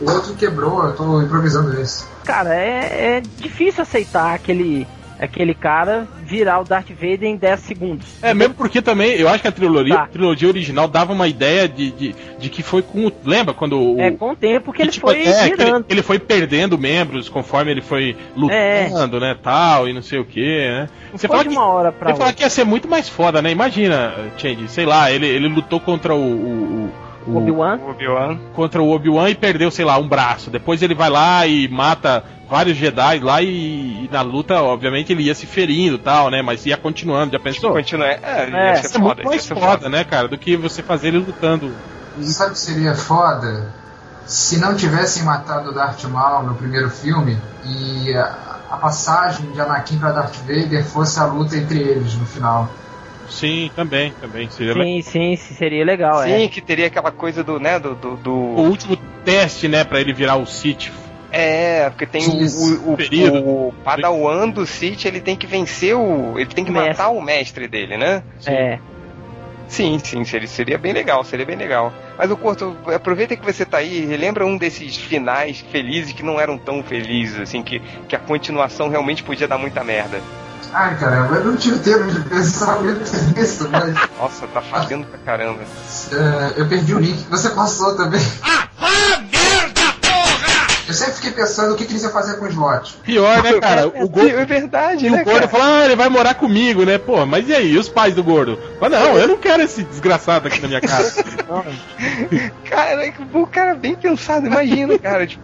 O 0.00 0.10
outro 0.10 0.34
quebrou, 0.34 0.84
eu 0.84 0.94
tô 0.94 1.20
improvisando 1.22 1.78
esse. 1.80 2.04
Cara, 2.24 2.54
é, 2.54 3.16
é 3.16 3.20
difícil 3.20 3.82
aceitar 3.82 4.34
aquele, 4.34 4.86
aquele 5.18 5.54
cara 5.54 6.06
virar 6.24 6.60
o 6.60 6.64
Darth 6.64 6.90
Vader 6.90 7.24
em 7.24 7.36
10 7.36 7.60
segundos. 7.60 8.06
É, 8.22 8.32
mesmo 8.34 8.54
porque 8.54 8.80
também, 8.80 9.12
eu 9.12 9.28
acho 9.28 9.40
que 9.42 9.48
a 9.48 9.52
trilogia, 9.52 9.94
Tá. 9.96 10.02
a 10.02 10.06
trilogia 10.06 10.48
original 10.48 10.86
dava 10.88 11.12
uma 11.12 11.26
ideia 11.26 11.68
de, 11.68 11.90
de, 11.90 12.14
de 12.38 12.48
que 12.48 12.62
foi 12.62 12.82
com 12.82 13.06
o. 13.06 13.12
Lembra 13.24 13.52
quando 13.54 13.78
o. 13.94 14.00
É 14.00 14.10
com 14.10 14.30
o 14.30 14.36
tempo 14.36 14.72
que 14.72 14.82
ele 14.82 14.90
tipo, 14.90 15.06
foi 15.08 15.22
é, 15.22 15.32
que 15.48 15.54
ele, 15.54 15.64
virando. 15.64 15.86
ele 15.88 16.02
foi 16.02 16.18
perdendo 16.18 16.78
membros 16.78 17.28
conforme 17.28 17.70
ele 17.70 17.80
foi 17.82 18.16
lutando, 18.36 19.20
né, 19.20 19.36
tal, 19.42 19.88
e 19.88 19.92
não 19.92 20.02
sei 20.02 20.18
o 20.18 20.24
que, 20.24 20.40
né? 20.68 20.88
Não 21.10 21.18
Você 21.18 21.26
foi 21.26 21.36
fala 21.36 21.42
de 21.48 21.50
que, 21.50 21.56
uma 21.56 21.66
hora 21.66 21.92
pra 21.92 22.08
você 22.10 22.14
fala 22.14 22.24
outra. 22.26 22.36
que 22.36 22.42
ia 22.42 22.50
ser 22.50 22.64
muito 22.64 22.88
mais 22.88 23.08
foda, 23.08 23.42
né? 23.42 23.50
Imagina, 23.50 24.14
Change, 24.36 24.68
sei 24.68 24.86
lá, 24.86 25.10
ele, 25.10 25.26
ele 25.26 25.48
lutou 25.48 25.80
contra 25.80 26.14
o. 26.14 26.18
o, 26.18 26.90
o- 27.26 27.36
Obi-Wan. 27.36 27.78
O 27.84 27.90
Obi-Wan. 27.90 28.38
contra 28.54 28.80
o 28.82 28.90
Obi-Wan 28.90 29.28
e 29.30 29.34
perdeu, 29.34 29.70
sei 29.70 29.84
lá, 29.84 29.98
um 29.98 30.08
braço. 30.08 30.50
Depois 30.50 30.82
ele 30.82 30.94
vai 30.94 31.10
lá 31.10 31.46
e 31.46 31.68
mata 31.68 32.24
vários 32.48 32.76
Jedi 32.76 33.18
lá 33.20 33.42
e, 33.42 34.04
e 34.04 34.08
na 34.10 34.22
luta, 34.22 34.60
obviamente, 34.62 35.12
ele 35.12 35.22
ia 35.24 35.34
se 35.34 35.46
ferindo 35.46 35.96
e 35.96 35.98
tal, 35.98 36.30
né? 36.30 36.42
Mas 36.42 36.64
ia 36.66 36.76
continuando, 36.76 37.32
já 37.32 37.38
pensou? 37.38 37.72
Continua. 37.72 38.06
É, 38.06 38.20
É, 38.22 38.68
ia 38.70 38.76
ser 38.76 38.86
Isso 38.86 38.96
é 38.96 39.00
muito 39.00 39.08
foda. 39.16 39.22
ia 39.22 39.28
mais 39.28 39.42
ser 39.42 39.54
foda, 39.54 39.88
né, 39.88 40.04
cara, 40.04 40.28
do 40.28 40.38
que 40.38 40.56
você 40.56 40.82
fazer 40.82 41.08
ele 41.08 41.18
lutando. 41.18 41.70
E 42.18 42.24
sabe 42.24 42.50
o 42.50 42.52
que 42.54 42.58
seria 42.60 42.94
foda? 42.94 43.72
Se 44.26 44.58
não 44.58 44.74
tivessem 44.76 45.22
matado 45.22 45.70
o 45.70 45.72
Darth 45.72 46.04
Maul 46.04 46.42
no 46.44 46.54
primeiro 46.54 46.90
filme 46.90 47.38
e 47.64 48.12
a, 48.14 48.58
a 48.70 48.76
passagem 48.76 49.50
de 49.52 49.60
Anakin 49.60 49.98
pra 49.98 50.12
Darth 50.12 50.36
Vader 50.46 50.84
fosse 50.84 51.18
a 51.18 51.24
luta 51.24 51.56
entre 51.56 51.78
eles 51.78 52.14
no 52.14 52.26
final. 52.26 52.68
Sim, 53.30 53.70
também, 53.76 54.12
também. 54.20 54.48
Seria 54.50 54.72
legal. 54.74 54.86
Sim, 54.86 55.02
sim, 55.02 55.36
sim, 55.36 55.54
seria 55.54 55.84
legal, 55.84 56.22
Sim, 56.22 56.44
é. 56.44 56.48
que 56.48 56.60
teria 56.62 56.86
aquela 56.86 57.10
coisa 57.10 57.44
do, 57.44 57.58
né, 57.60 57.78
do, 57.78 57.94
do, 57.94 58.16
do- 58.16 58.30
O 58.32 58.62
último 58.68 58.96
teste, 59.24 59.68
né, 59.68 59.84
pra 59.84 60.00
ele 60.00 60.12
virar 60.14 60.36
o 60.36 60.46
Sith. 60.46 60.90
É, 61.30 61.90
porque 61.90 62.06
tem 62.06 62.26
o, 62.26 62.90
o, 62.90 63.68
o, 63.68 63.72
Padawan 63.84 64.48
do 64.48 64.66
Sith, 64.66 65.04
ele 65.04 65.20
tem 65.20 65.36
que 65.36 65.46
vencer 65.46 65.94
o. 65.94 66.38
Ele 66.38 66.48
tem 66.48 66.64
que 66.64 66.70
matar 66.70 67.10
o 67.10 67.20
mestre 67.20 67.68
dele, 67.68 67.98
né? 67.98 68.22
É. 68.46 68.78
Sim, 69.68 69.98
sim, 70.02 70.24
seria, 70.24 70.48
seria 70.48 70.78
bem 70.78 70.94
legal, 70.94 71.22
seria 71.22 71.44
bem 71.44 71.56
legal. 71.56 71.92
Mas 72.16 72.30
o 72.30 72.36
Corto, 72.36 72.74
aproveita 72.86 73.36
que 73.36 73.44
você 73.44 73.66
tá 73.66 73.78
aí, 73.78 74.06
relembra 74.06 74.46
um 74.46 74.56
desses 74.56 74.96
finais 74.96 75.62
felizes 75.70 76.12
que 76.12 76.22
não 76.22 76.40
eram 76.40 76.56
tão 76.56 76.82
felizes, 76.82 77.38
assim, 77.38 77.62
que, 77.62 77.80
que 78.08 78.16
a 78.16 78.18
continuação 78.18 78.88
realmente 78.88 79.22
podia 79.22 79.46
dar 79.46 79.58
muita 79.58 79.84
merda. 79.84 80.22
Ai 80.72 80.98
caramba, 80.98 81.36
eu 81.36 81.44
não 81.44 81.56
tive 81.56 81.78
tempo 81.78 82.10
de 82.10 82.20
pensar 82.28 82.82
nisso, 82.82 83.68
mas 83.70 83.94
Nossa, 84.18 84.46
tá 84.48 84.60
fazendo 84.60 85.06
pra 85.06 85.18
caramba. 85.18 85.60
é, 86.12 86.60
eu 86.60 86.68
perdi 86.68 86.94
o 86.94 86.98
link. 86.98 87.26
Você 87.28 87.50
passou 87.50 87.96
também. 87.96 88.20
Eu 90.88 90.94
sempre 90.94 91.14
fiquei 91.16 91.30
pensando 91.32 91.74
o 91.74 91.76
que, 91.76 91.84
que 91.84 91.92
eles 91.92 92.02
iam 92.02 92.10
fazer 92.10 92.38
com 92.38 92.46
o 92.46 92.48
slot. 92.48 92.96
Pior, 93.04 93.42
né, 93.42 93.60
cara? 93.60 93.88
O 93.88 94.08
gordo. 94.08 94.30
É 94.30 94.44
verdade, 94.46 95.06
E 95.06 95.10
né, 95.10 95.20
o 95.20 95.24
gordo 95.24 95.40
cara? 95.40 95.48
fala, 95.48 95.80
ah, 95.80 95.84
ele 95.84 95.94
vai 95.94 96.08
morar 96.08 96.34
comigo, 96.34 96.84
né? 96.86 96.96
Pô, 96.96 97.26
mas 97.26 97.46
e 97.46 97.54
aí? 97.54 97.72
E 97.72 97.78
os 97.78 97.90
pais 97.90 98.14
do 98.14 98.24
gordo? 98.24 98.58
Fala, 98.80 98.98
não, 98.98 99.18
eu 99.18 99.28
não 99.28 99.36
quero 99.36 99.62
esse 99.62 99.82
desgraçado 99.82 100.48
aqui 100.48 100.60
na 100.62 100.68
minha 100.68 100.80
casa. 100.80 101.22
Cara, 102.68 103.06
é 103.06 103.10
que 103.10 103.22
o 103.32 103.46
cara 103.46 103.74
bem 103.74 103.94
pensado, 103.94 104.46
imagina, 104.46 104.98
cara, 104.98 105.26
tipo, 105.26 105.42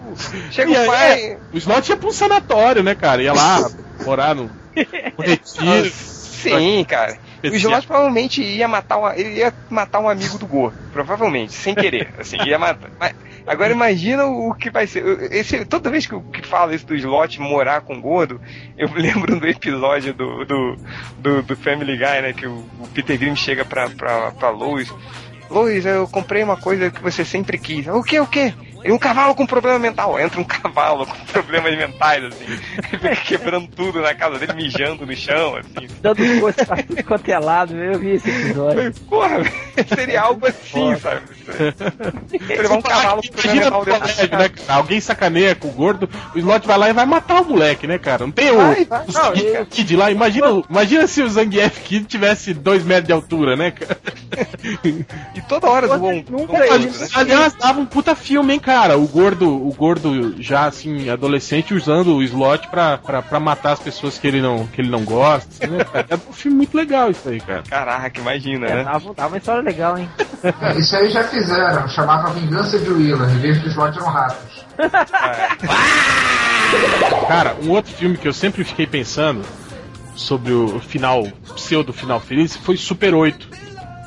chega 0.50 0.70
E 0.70 0.74
o 0.74 0.80
aí, 0.80 0.87
pai... 0.87 1.12
é, 1.22 1.38
o 1.52 1.59
Slot 1.59 1.88
ia 1.90 1.96
pra 1.96 2.09
um 2.09 2.12
sanatório, 2.12 2.83
né, 2.83 2.94
cara? 2.94 3.22
Ia 3.22 3.33
lá 3.33 3.70
morar 4.04 4.35
no, 4.35 4.44
no 5.18 5.24
retiro. 5.24 5.90
Sim, 5.94 6.85
cara. 6.88 7.16
O. 7.54 7.57
Slot 7.57 7.87
provavelmente 7.87 8.42
ia 8.42 8.66
matar 8.66 8.98
um, 8.98 9.11
ele 9.12 9.38
ia 9.38 9.52
matar 9.68 10.00
um 10.00 10.09
amigo 10.09 10.38
do 10.38 10.46
Gordo. 10.46 10.76
Provavelmente, 10.92 11.52
sem 11.52 11.74
querer. 11.74 12.12
Assim, 12.18 12.37
ia 12.44 12.59
matar. 12.59 12.90
Mas, 12.98 13.14
agora 13.46 13.72
imagina 13.72 14.24
o 14.24 14.54
que 14.54 14.70
vai 14.70 14.87
ser. 14.87 15.33
Esse, 15.33 15.64
toda 15.64 15.90
vez 15.90 16.07
que, 16.07 16.18
que 16.20 16.46
fala 16.46 16.74
isso 16.74 16.87
do 16.87 16.94
Slot 16.94 17.40
morar 17.40 17.83
com 17.83 17.96
o 17.96 18.00
Gordo, 18.00 18.40
eu 18.76 18.88
lembro 18.94 19.38
do 19.38 19.46
episódio 19.46 20.14
do, 20.14 20.44
do, 20.44 20.76
do, 21.18 21.42
do 21.42 21.57
Family 21.57 21.96
Guy, 21.96 22.22
né? 22.22 22.33
Que 22.33 22.46
o, 22.46 22.64
o 22.80 22.88
Peter 22.94 23.18
Grimm 23.18 23.37
chega 23.37 23.64
pra, 23.64 23.88
pra, 23.90 24.30
pra 24.33 24.50
Lois. 24.50 24.92
Lois, 25.50 25.85
eu 25.85 26.09
comprei 26.09 26.42
uma 26.42 26.57
coisa 26.57 26.90
que 26.90 27.02
você 27.02 27.24
sempre 27.24 27.59
quis. 27.59 27.87
O 27.87 28.02
que, 28.02 28.18
o 28.18 28.26
que? 28.26 28.52
Um 28.92 28.98
cavalo 28.98 29.34
com 29.34 29.46
problema 29.46 29.78
mental. 29.78 30.18
Entra 30.20 30.40
um 30.40 30.44
cavalo 30.44 31.06
com 31.06 31.16
problemas 31.26 31.76
mentais, 31.76 32.24
assim. 32.24 32.44
Fica 32.90 33.16
quebrando 33.16 33.68
tudo 33.68 34.00
na 34.00 34.14
casa 34.14 34.38
dele, 34.38 34.52
mijando 34.54 35.06
no 35.06 35.16
chão, 35.16 35.56
assim. 35.56 35.88
Dando 36.00 36.16
tudo 36.16 37.04
quanto 37.04 37.28
é 37.28 37.38
lado, 37.38 37.74
eu 37.76 37.98
vi 37.98 38.10
esse 38.12 38.28
episódio. 38.28 38.92
Porra, 39.08 39.38
seria 39.94 40.22
algo 40.22 40.46
assim, 40.46 40.96
sabe? 41.00 41.22
Você 42.28 42.54
levar 42.56 42.74
um 42.76 42.82
cavalo 42.82 43.22
com 43.22 43.28
problema 43.28 43.56
Imagina 43.56 43.64
mental 43.64 43.84
dentro 43.84 44.38
né? 44.38 44.50
Alguém 44.68 45.00
sacaneia 45.00 45.54
com 45.54 45.68
o 45.68 45.72
gordo, 45.72 46.08
o 46.34 46.38
Slot 46.38 46.66
vai 46.66 46.78
lá 46.78 46.90
e 46.90 46.92
vai 46.92 47.06
matar 47.06 47.40
o 47.42 47.44
moleque, 47.44 47.86
né, 47.86 47.98
cara? 47.98 48.24
Não 48.24 48.32
tem 48.32 48.50
o, 48.50 48.56
Vai, 48.56 48.84
vai. 48.84 49.04
o 49.06 49.12
Não, 49.12 49.32
eu- 49.34 49.66
Kid 49.66 49.96
lá. 49.96 50.10
Imagina, 50.10 50.62
imagina 50.68 51.06
se 51.06 51.22
o 51.22 51.28
Zangief 51.28 51.80
Kid 51.80 52.04
tivesse 52.06 52.52
dois 52.54 52.84
metros 52.84 53.06
de 53.06 53.12
altura, 53.12 53.56
né, 53.56 53.70
cara? 53.70 53.98
E 55.34 55.40
toda 55.42 55.68
hora 55.68 55.86
um 55.94 55.98
gordo, 55.98 56.52
né? 56.52 57.08
Aliás, 57.14 57.54
dava 57.54 57.80
um 57.80 57.86
puta 57.86 58.14
filme, 58.14 58.52
hein, 58.54 58.60
cara? 58.60 58.73
O 58.98 59.06
gordo, 59.06 59.48
o 59.48 59.72
gordo 59.72 60.34
já 60.42 60.66
assim, 60.66 61.08
adolescente, 61.08 61.72
usando 61.74 62.14
o 62.16 62.22
slot 62.22 62.68
pra, 62.68 62.98
pra, 62.98 63.22
pra 63.22 63.38
matar 63.40 63.72
as 63.72 63.78
pessoas 63.80 64.18
que 64.18 64.26
ele 64.26 64.40
não, 64.42 64.66
que 64.66 64.80
ele 64.80 64.90
não 64.90 65.04
gosta. 65.04 65.48
assim, 65.64 65.72
né, 65.76 65.84
cara? 65.84 66.06
É 66.10 66.14
um 66.16 66.32
filme 66.32 66.56
muito 66.58 66.76
legal 66.76 67.10
isso 67.10 67.28
aí, 67.28 67.40
cara. 67.40 67.62
Caraca, 67.68 68.20
imagina, 68.20 68.66
É, 68.66 68.74
né? 68.76 68.84
dava, 68.84 69.14
dava 69.14 69.28
uma 69.28 69.38
história 69.38 69.62
legal, 69.62 69.96
hein? 69.98 70.08
É, 70.60 70.78
isso 70.78 70.94
aí 70.96 71.08
já 71.10 71.24
fizeram, 71.24 71.88
chamava 71.88 72.30
Vingança 72.30 72.78
de 72.78 72.90
Willa, 72.90 73.30
em 73.30 73.38
vez 73.38 73.62
de 73.62 73.68
slot 73.68 73.96
eram 73.96 74.08
ratos. 74.08 74.64
Cara, 77.28 77.56
um 77.62 77.70
outro 77.70 77.92
filme 77.94 78.16
que 78.16 78.26
eu 78.28 78.32
sempre 78.32 78.64
fiquei 78.64 78.87
pensando 78.87 79.42
sobre 80.14 80.52
o 80.52 80.78
final, 80.80 81.26
pseudo 81.54 81.92
final 81.92 82.20
feliz, 82.20 82.56
foi 82.56 82.76
Super 82.76 83.14
8. 83.14 83.48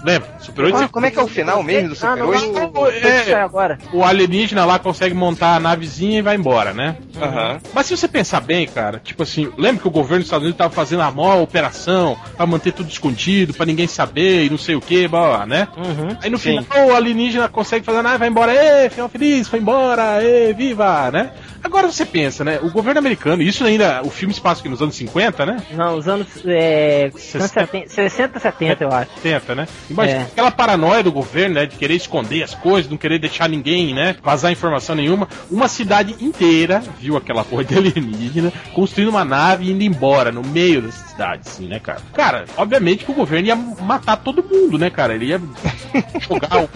Lembra? 0.03 0.29
Super 0.39 0.65
8 0.65 0.77
Ah, 0.77 0.87
como 0.89 1.05
é 1.05 1.11
que 1.11 1.19
é 1.19 1.21
o 1.23 1.27
final 1.27 1.61
mesmo 1.63 1.89
do 1.89 1.93
Ah, 1.93 1.95
Super 1.95 2.17
não, 2.17 2.27
8? 2.29 2.51
não, 2.53 2.71
não, 2.71 2.87
É. 2.87 3.33
agora. 3.33 3.77
o 3.91 4.03
alienígena 4.03 4.63
lá 4.63 4.77
consegue 4.79 5.13
montar 5.15 5.55
a 5.55 5.59
navezinha 5.59 6.19
e 6.19 6.21
vai 6.21 6.35
embora, 6.35 6.73
né? 6.73 6.95
Aham. 7.21 7.59
Mas 7.73 7.87
se 7.87 7.97
você 7.97 8.07
pensar 8.07 8.39
bem, 8.41 8.67
cara, 8.67 9.01
tipo 9.03 9.23
assim, 9.23 9.49
lembra 9.57 9.81
que 9.81 9.87
o 9.87 9.91
governo 9.91 10.19
dos 10.19 10.27
Estados 10.27 10.43
Unidos 10.45 10.57
tava 10.57 10.73
fazendo 10.73 11.01
a 11.01 11.11
maior 11.11 11.41
operação 11.41 12.15
pra 12.35 12.45
manter 12.45 12.71
tudo 12.73 12.89
escondido, 12.89 13.53
pra 13.53 13.65
ninguém 13.65 13.87
saber 13.87 14.45
e 14.45 14.49
não 14.49 14.57
sei 14.57 14.75
o 14.75 14.81
que, 14.81 15.07
blá, 15.07 15.19
blá, 15.21 15.37
blá, 15.37 15.45
né? 15.45 15.67
Uhum. 15.75 16.17
Aí 16.21 16.29
no 16.29 16.37
Sim. 16.37 16.61
final 16.61 16.87
o 16.87 16.95
alienígena 16.95 17.49
consegue 17.49 17.83
fazer, 17.85 18.05
ah, 18.05 18.17
vai 18.17 18.27
embora, 18.29 18.53
ê, 18.53 18.89
final 18.89 19.09
feliz, 19.09 19.47
foi 19.47 19.59
embora, 19.59 20.23
ê, 20.23 20.53
viva, 20.53 21.09
né? 21.11 21.31
Agora 21.63 21.91
você 21.91 22.05
pensa, 22.05 22.43
né? 22.45 22.59
O 22.61 22.69
governo 22.69 22.99
americano, 22.99 23.41
isso 23.41 23.65
ainda, 23.65 24.01
o 24.03 24.09
filme 24.09 24.33
se 24.33 24.39
passa 24.39 24.61
aqui 24.61 24.69
nos 24.69 24.81
anos 24.81 24.95
50, 24.95 25.45
né? 25.45 25.57
Não, 25.71 25.95
os 25.97 26.07
anos 26.07 26.27
é, 26.45 27.11
Sessenta. 27.15 27.47
70, 27.47 27.89
60, 27.89 28.39
70, 28.39 28.83
eu 28.83 28.91
acho. 28.91 29.11
70, 29.21 29.55
né? 29.55 29.67
Imagina 29.89 30.19
É. 30.19 30.21
aquela 30.23 30.51
paranoia 30.51 31.01
do 31.03 31.11
governo, 31.11 31.55
né? 31.55 31.65
De 31.65 31.75
querer 31.75 31.95
esconder 31.95 32.43
as 32.43 32.53
coisas, 32.53 32.89
não 32.89 32.97
querer 32.97 33.19
deixar 33.19 33.47
ninguém, 33.47 33.93
né? 33.93 34.15
Vazar 34.23 34.51
informação 34.51 34.95
nenhuma. 34.95 35.27
Uma 35.49 35.67
cidade 35.67 36.15
inteira 36.19 36.81
viu 36.99 37.15
aquela 37.17 37.43
porra 37.43 37.63
de 37.63 37.77
alienígena 37.77 38.51
construindo 38.73 39.09
uma 39.09 39.23
nave 39.25 39.65
e 39.65 39.71
indo 39.71 39.83
embora 39.83 40.31
no 40.31 40.41
meio 40.43 40.81
dessa 40.81 41.07
cidade, 41.07 41.43
assim, 41.45 41.67
né, 41.67 41.79
cara? 41.79 42.01
Cara, 42.13 42.45
obviamente 42.57 43.05
que 43.05 43.11
o 43.11 43.15
governo 43.15 43.47
ia 43.47 43.55
matar 43.55 44.17
todo 44.17 44.43
mundo, 44.43 44.77
né, 44.77 44.89
cara? 44.89 45.13
Ele 45.15 45.25
ia 45.25 45.41
jogar 46.27 46.57
um. 46.59 46.67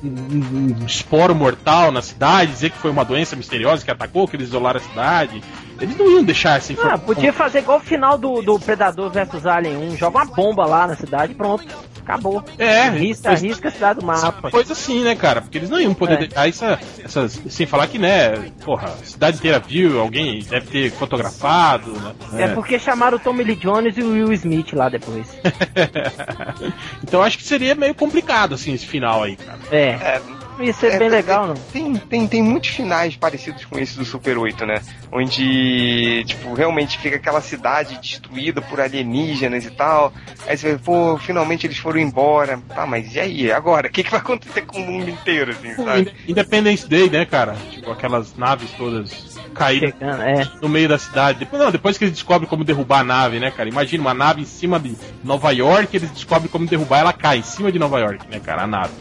Um, 0.00 0.76
um 0.80 0.86
esporo 0.86 1.34
mortal 1.34 1.90
na 1.90 2.00
cidade, 2.00 2.52
dizer 2.52 2.70
que 2.70 2.78
foi 2.78 2.88
uma 2.88 3.04
doença 3.04 3.34
misteriosa 3.34 3.84
que 3.84 3.90
atacou, 3.90 4.28
que 4.28 4.36
eles 4.36 4.46
isolaram 4.46 4.78
a 4.78 4.80
cidade. 4.82 5.42
Eles 5.80 5.96
não 5.96 6.08
iam 6.08 6.22
deixar 6.22 6.56
essa 6.56 6.70
Ah, 6.70 6.74
informação. 6.74 7.04
podia 7.04 7.32
fazer 7.32 7.58
igual 7.58 7.78
o 7.78 7.80
final 7.80 8.16
do, 8.16 8.40
do 8.40 8.60
Predador 8.60 9.10
vs 9.10 9.44
Alien 9.44 9.76
1. 9.94 9.96
Joga 9.96 10.18
uma 10.18 10.24
bomba 10.26 10.64
lá 10.66 10.86
na 10.86 10.94
cidade 10.94 11.34
pronto. 11.34 11.66
Acabou. 12.08 12.42
É, 12.58 12.88
Risca, 12.88 13.28
pois- 13.28 13.42
risca 13.42 13.68
a 13.68 13.70
cidade 13.70 14.00
do 14.00 14.06
mapa. 14.06 14.50
Coisa 14.50 14.72
assim, 14.72 15.02
né, 15.04 15.14
cara? 15.14 15.42
Porque 15.42 15.58
eles 15.58 15.68
não 15.68 15.78
iam 15.78 15.92
poder 15.92 16.14
É. 16.14 16.16
deixar 16.26 16.48
essa, 16.48 16.78
essas. 17.04 17.38
Sem 17.50 17.66
falar 17.66 17.86
que, 17.86 17.98
né, 17.98 18.50
porra, 18.64 18.86
a 18.88 19.04
cidade 19.04 19.36
inteira 19.36 19.58
viu, 19.58 20.00
alguém 20.00 20.42
deve 20.42 20.66
ter 20.68 20.90
fotografado, 20.92 21.92
né? 22.32 22.44
É. 22.44 22.48
porque 22.48 22.78
chamaram 22.78 23.18
o 23.18 23.20
Tommy 23.20 23.44
Lee 23.44 23.56
Jones 23.56 23.96
e 23.98 24.02
o 24.02 24.12
Will 24.12 24.32
Smith 24.32 24.72
lá 24.72 24.88
depois. 24.88 25.28
então 27.02 27.22
acho 27.22 27.36
que 27.38 27.44
seria 27.44 27.74
meio 27.74 27.94
complicado, 27.94 28.54
assim, 28.54 28.72
esse 28.72 28.86
final 28.86 29.22
aí, 29.22 29.36
cara. 29.36 29.58
É, 29.70 29.78
É, 29.88 30.22
ia 30.62 30.72
ser 30.72 30.92
É, 30.92 30.98
bem 30.98 31.08
legal, 31.08 31.46
não. 31.46 31.54
Tem, 31.54 31.94
tem, 31.94 32.26
tem 32.26 32.42
muitos 32.42 32.70
finais 32.70 33.16
parecidos 33.16 33.64
com 33.64 33.78
esse 33.78 33.96
do 33.96 34.04
Super 34.04 34.36
8, 34.38 34.64
né? 34.66 34.80
Onde, 35.12 36.24
tipo, 36.26 36.54
realmente 36.54 36.98
fica 36.98 37.16
aquela 37.16 37.40
cidade 37.40 37.98
destruída 38.00 38.60
por 38.60 38.80
alienígenas 38.80 39.64
e 39.64 39.70
tal. 39.70 40.12
Aí 40.46 40.56
você 40.56 40.72
vê, 40.72 40.78
pô, 40.78 41.18
finalmente 41.18 41.66
eles 41.66 41.78
foram 41.78 41.98
embora. 42.00 42.58
Tá, 42.74 42.86
mas 42.86 43.14
e 43.14 43.20
aí? 43.20 43.52
Agora? 43.52 43.88
O 43.88 43.90
que, 43.90 44.02
que 44.02 44.10
vai 44.10 44.20
acontecer 44.20 44.62
com 44.62 44.78
o 44.78 44.86
mundo 44.86 45.08
inteiro, 45.10 45.52
assim, 45.52 45.74
sabe? 45.74 46.00
Inde- 46.00 46.14
Independence 46.28 46.88
Day, 46.88 47.08
né, 47.10 47.24
cara? 47.24 47.56
Tipo, 47.70 47.90
aquelas 47.90 48.36
naves 48.36 48.70
todas 48.72 49.38
caídas 49.54 49.90
Chegando, 49.90 50.22
é. 50.22 50.48
no 50.62 50.68
meio 50.68 50.88
da 50.88 50.98
cidade. 50.98 51.38
Depois, 51.40 51.60
não, 51.62 51.70
depois 51.70 51.98
que 51.98 52.04
eles 52.04 52.14
descobrem 52.14 52.48
como 52.48 52.64
derrubar 52.64 53.00
a 53.00 53.04
nave, 53.04 53.40
né, 53.40 53.50
cara? 53.50 53.68
Imagina 53.68 54.02
uma 54.02 54.14
nave 54.14 54.42
em 54.42 54.44
cima 54.44 54.78
de 54.78 54.94
Nova 55.24 55.50
York, 55.52 55.96
eles 55.96 56.10
descobrem 56.10 56.48
como 56.48 56.66
derrubar, 56.66 56.98
ela 57.00 57.12
cai 57.12 57.38
em 57.38 57.42
cima 57.42 57.72
de 57.72 57.78
Nova 57.78 57.98
York, 57.98 58.26
né, 58.30 58.38
cara? 58.40 58.62
A 58.62 58.66
nave. 58.66 58.92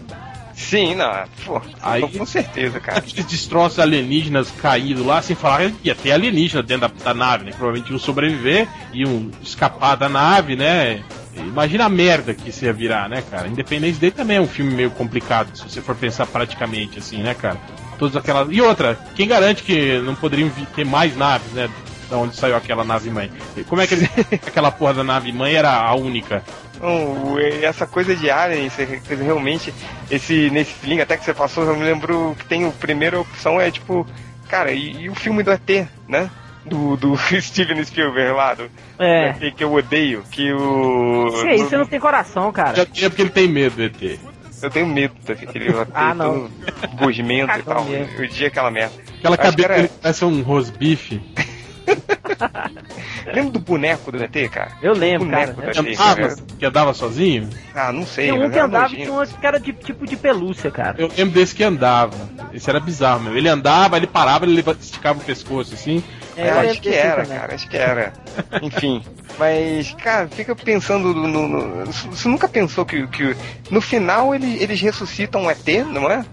Sim, 0.57 0.95
não, 0.95 1.11
pô, 1.45 1.61
Aí- 1.83 2.01
com 2.01 2.25
certeza, 2.25 2.79
cara. 2.79 2.97
Aqueles 2.97 3.25
destroços 3.25 3.77
alienígenas 3.77 4.49
caídos 4.59 5.05
lá, 5.05 5.21
sem 5.21 5.35
falar 5.35 5.69
que 5.71 5.87
ia 5.87 5.93
ter 5.95 6.11
alienígena 6.11 6.63
dentro 6.63 6.89
da, 6.89 7.03
da 7.03 7.13
nave, 7.13 7.45
né? 7.45 7.51
Provavelmente 7.51 7.91
iam 7.91 7.99
sobreviver, 7.99 8.67
iam 8.91 9.29
escapar 9.43 9.95
da 9.95 10.09
nave, 10.09 10.55
né? 10.55 11.03
Imagina 11.35 11.85
a 11.85 11.89
merda 11.89 12.33
que 12.33 12.49
isso 12.49 12.65
ia 12.65 12.73
virar, 12.73 13.07
né, 13.07 13.23
cara? 13.29 13.47
Independência 13.47 14.01
Day 14.01 14.09
também 14.09 14.37
é 14.37 14.41
um 14.41 14.47
filme 14.47 14.73
meio 14.73 14.89
complicado, 14.89 15.55
se 15.55 15.61
você 15.63 15.79
for 15.79 15.95
pensar 15.95 16.25
praticamente 16.25 16.97
assim, 16.97 17.17
né, 17.21 17.35
cara? 17.35 17.57
Todas 17.99 18.15
aquelas. 18.15 18.47
E 18.51 18.59
outra, 18.59 18.97
quem 19.15 19.27
garante 19.27 19.61
que 19.61 19.99
não 19.99 20.15
poderiam 20.15 20.49
ter 20.75 20.83
mais 20.85 21.15
naves, 21.15 21.51
né? 21.51 21.69
Da 22.09 22.17
onde 22.17 22.35
saiu 22.35 22.55
aquela 22.55 22.83
nave 22.83 23.11
mãe? 23.11 23.29
Como 23.67 23.81
é 23.81 23.85
que 23.85 23.93
eles- 23.93 24.09
aquela 24.47 24.71
porra 24.71 24.95
da 24.95 25.03
nave 25.03 25.31
mãe 25.31 25.53
era 25.53 25.71
a 25.71 25.93
única? 25.93 26.41
Então, 26.77 27.35
essa 27.63 27.85
coisa 27.87 28.15
de 28.15 28.29
Alien, 28.29 28.69
você- 28.69 28.99
realmente, 29.15 29.73
esse, 30.11 30.49
nesse 30.51 30.73
link 30.85 31.01
até 31.01 31.17
que 31.17 31.25
você 31.25 31.33
passou, 31.33 31.63
eu 31.65 31.75
me 31.75 31.83
lembro 31.83 32.35
que 32.37 32.45
tem 32.45 32.65
a 32.65 32.71
primeira 32.71 33.19
opção 33.19 33.59
é 33.59 33.69
tipo, 33.71 34.05
cara, 34.47 34.71
e, 34.71 35.01
e 35.03 35.09
o 35.09 35.15
filme 35.15 35.41
do 35.43 35.51
ET, 35.51 35.87
né? 36.07 36.29
Do, 36.65 36.95
do 36.97 37.17
Steven 37.41 37.83
Spielberg 37.83 38.31
lá, 38.33 38.53
do, 38.53 38.69
É. 38.99 39.33
do 39.33 39.45
ET 39.45 39.55
que 39.55 39.63
eu 39.63 39.73
odeio, 39.73 40.23
que 40.31 40.51
o. 40.53 41.25
Que 41.41 41.55
isso, 41.55 41.69
você 41.69 41.77
não 41.77 41.85
tem 41.85 41.99
coração, 41.99 42.51
cara. 42.51 42.75
Já 42.75 42.85
tinha 42.85 43.09
porque 43.09 43.21
ele 43.23 43.29
tem 43.31 43.47
medo 43.47 43.75
do 43.75 43.83
ET. 43.83 44.19
Eu 44.61 44.69
tenho 44.69 44.85
medo 44.87 45.13
daquele 45.25 45.69
ET 45.69 45.87
Ah, 45.93 46.13
não. 46.13 46.49
todo 46.49 46.95
gosmento 46.97 47.57
e 47.57 47.63
tal. 47.63 47.85
Eu 48.17 48.27
dia 48.27 48.47
aquela 48.49 48.69
merda. 48.69 48.93
Aquela 49.17 49.35
Acho 49.35 49.43
que 49.55 49.61
cabeça 49.63 49.79
era- 49.81 49.89
parece 50.01 50.25
um 50.25 50.41
rosbife. 50.41 51.21
Lembra 53.34 53.52
do 53.52 53.60
boneco 53.60 54.12
do 54.12 54.23
ET, 54.23 54.50
cara? 54.50 54.71
Eu 54.82 54.93
lembro, 54.93 55.30
cara. 55.30 55.54
Boneco 55.54 55.82
né? 55.82 55.91
ET, 55.91 55.97
cara. 55.97 56.36
que 56.60 56.65
andava 56.65 56.93
sozinho? 56.93 57.50
Ah, 57.76 57.91
não 57.91 58.06
sei. 58.06 58.32
Tem 58.32 58.34
um 58.41 58.50
que 58.50 58.60
andava 58.60 58.93
e 58.93 58.97
tinha 58.97 59.12
um 59.13 59.23
era 59.41 59.60
de 59.60 59.73
tipo 59.73 60.06
de 60.08 60.15
pelúcia, 60.15 60.71
cara. 60.71 60.95
Eu 60.97 61.10
lembro 61.15 61.34
desse 61.34 61.54
que 61.56 61.63
andava. 61.63 62.15
Esse 62.54 62.69
era 62.69 62.80
bizarro, 62.80 63.21
meu. 63.23 63.38
Ele 63.38 63.50
andava, 63.50 63.97
ele 63.97 64.08
parava, 64.08 64.45
ele 64.45 64.63
esticava 64.80 65.19
o 65.19 65.23
pescoço 65.23 65.73
assim. 65.73 66.04
É, 66.36 66.50
eu 66.50 66.60
acho 66.71 66.82
que 66.82 66.89
era, 66.89 67.23
também. 67.23 67.39
cara, 67.39 67.56
acho 67.56 67.67
que 67.67 67.78
era. 67.78 68.13
Enfim. 68.62 69.04
Mas, 69.39 69.93
cara, 70.02 70.28
fica 70.28 70.56
pensando 70.56 71.13
no. 71.13 71.28
no- 71.28 71.47
no- 71.47 71.86
você 71.91 72.28
nunca 72.28 72.47
pensou 72.47 72.86
que, 72.86 73.06
que 73.08 73.36
no 73.69 73.82
final 73.82 74.34
ele- 74.34 74.62
eles 74.62 74.80
ressuscitam 74.80 75.43
um 75.43 75.50
ET, 75.52 75.67
não 75.91 76.10
é? 76.10 76.23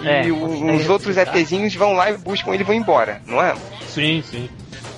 E 0.00 0.08
É, 0.08 0.32
o- 0.32 0.74
os 0.76 0.88
outros. 0.88 1.16
ETzinhos 1.16 1.74
vão 1.74 1.92
lá 1.94 2.10
e 2.10 2.16
buscam 2.18 2.52
ele 2.52 2.62
e 2.62 2.66
vão 2.66 2.74
embora, 2.74 3.20
não 3.26 3.42
é? 3.42 3.54
Sim, 3.88 4.22
sim. 4.28 4.48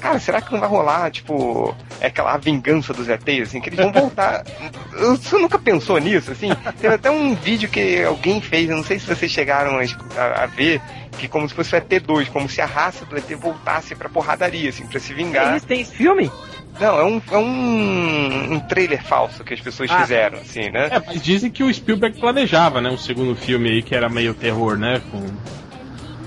Cara, 0.04 0.18
será 0.20 0.42
que 0.42 0.52
não 0.52 0.60
vai 0.60 0.68
rolar, 0.68 1.10
tipo, 1.10 1.74
é 1.98 2.08
aquela 2.08 2.36
vingança 2.36 2.92
dos 2.92 3.08
ETs, 3.08 3.48
assim, 3.48 3.58
que 3.58 3.70
eles 3.70 3.78
vão 3.80 3.90
voltar? 3.90 4.44
Você 4.92 5.38
nunca 5.38 5.58
pensou 5.58 5.96
nisso, 5.98 6.30
assim? 6.30 6.50
Teve 6.78 6.94
até 6.94 7.10
um 7.10 7.34
vídeo 7.34 7.70
que 7.70 8.02
alguém 8.04 8.38
fez, 8.38 8.68
eu 8.68 8.76
não 8.76 8.84
sei 8.84 8.98
se 8.98 9.06
vocês 9.06 9.32
chegaram 9.32 9.78
a, 9.78 10.42
a- 10.42 10.46
ver, 10.46 10.78
que 11.18 11.26
como 11.26 11.48
se 11.48 11.54
fosse 11.54 11.74
o 11.74 11.80
ET2, 11.80 12.28
como 12.30 12.48
se 12.50 12.60
a 12.60 12.66
raça 12.66 13.06
do 13.06 13.16
ET 13.16 13.30
voltasse 13.34 13.94
pra 13.94 14.10
porradaria, 14.10 14.68
assim, 14.68 14.86
pra 14.86 15.00
se 15.00 15.14
vingar. 15.14 15.58
tem 15.62 15.80
esse 15.80 15.94
filme? 15.94 16.30
Não, 16.78 16.98
é 16.98 17.04
um, 17.04 17.22
é 17.30 17.38
um, 17.38 18.54
um 18.56 18.60
trailer 18.60 19.02
falso 19.02 19.42
que 19.42 19.54
as 19.54 19.60
pessoas 19.60 19.90
Ah. 19.90 20.00
fizeram, 20.02 20.38
assim, 20.38 20.68
né? 20.70 20.88
É, 20.90 21.00
mas 21.00 21.22
dizem 21.22 21.50
que 21.50 21.62
o 21.64 21.72
Spielberg 21.72 22.20
planejava, 22.20 22.80
né? 22.82 22.90
Um 22.90 22.98
segundo 22.98 23.34
filme 23.34 23.70
aí 23.70 23.82
que 23.82 23.94
era 23.94 24.08
meio 24.10 24.34
terror, 24.34 24.76
né? 24.76 25.00
Com... 25.10 25.24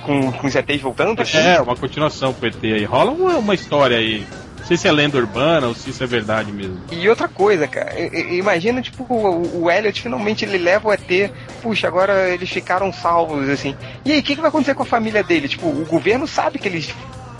Com, 0.08 0.32
com 0.32 0.48
os 0.48 0.56
ETs 0.56 0.82
voltando. 0.82 1.22
É, 1.34 1.62
uma 1.62 1.76
continuação 1.76 2.34
pro 2.34 2.48
ET 2.48 2.56
aí. 2.64 2.84
Rola 2.86 3.12
uma, 3.12 3.38
uma 3.38 3.54
história 3.54 3.98
aí. 3.98 4.26
sei 4.66 4.76
se 4.78 4.88
é 4.88 4.92
lenda 4.92 5.18
urbana 5.18 5.68
ou 5.68 5.76
se 5.76 5.90
isso 5.90 6.04
é 6.04 6.08
verdade 6.08 6.52
mesmo. 6.52 6.80
E 6.92 7.08
outra 7.08 7.28
coisa, 7.28 7.68
cara, 7.68 7.94
imagina, 8.32 8.82
tipo, 8.82 9.04
o, 9.04 9.64
o 9.64 9.72
Elliot 9.72 10.02
finalmente 10.02 10.44
ele 10.44 10.58
leva 10.58 10.88
o 10.90 10.94
ET, 10.94 11.32
puxa, 11.62 11.88
agora 11.88 12.30
eles 12.30 12.50
ficaram 12.50 12.92
salvos, 12.92 13.48
assim. 13.50 13.76
E 14.04 14.12
aí, 14.14 14.20
o 14.20 14.24
que, 14.24 14.36
que 14.36 14.42
vai 14.42 14.50
acontecer 14.50 14.74
com 14.74 14.84
a 14.84 14.86
família 14.86 15.24
dele? 15.24 15.48
Tipo, 15.48 15.68
o 15.68 15.86
governo 15.86 16.28
sabe 16.28 16.58
que 16.60 16.68
eles 16.68 16.94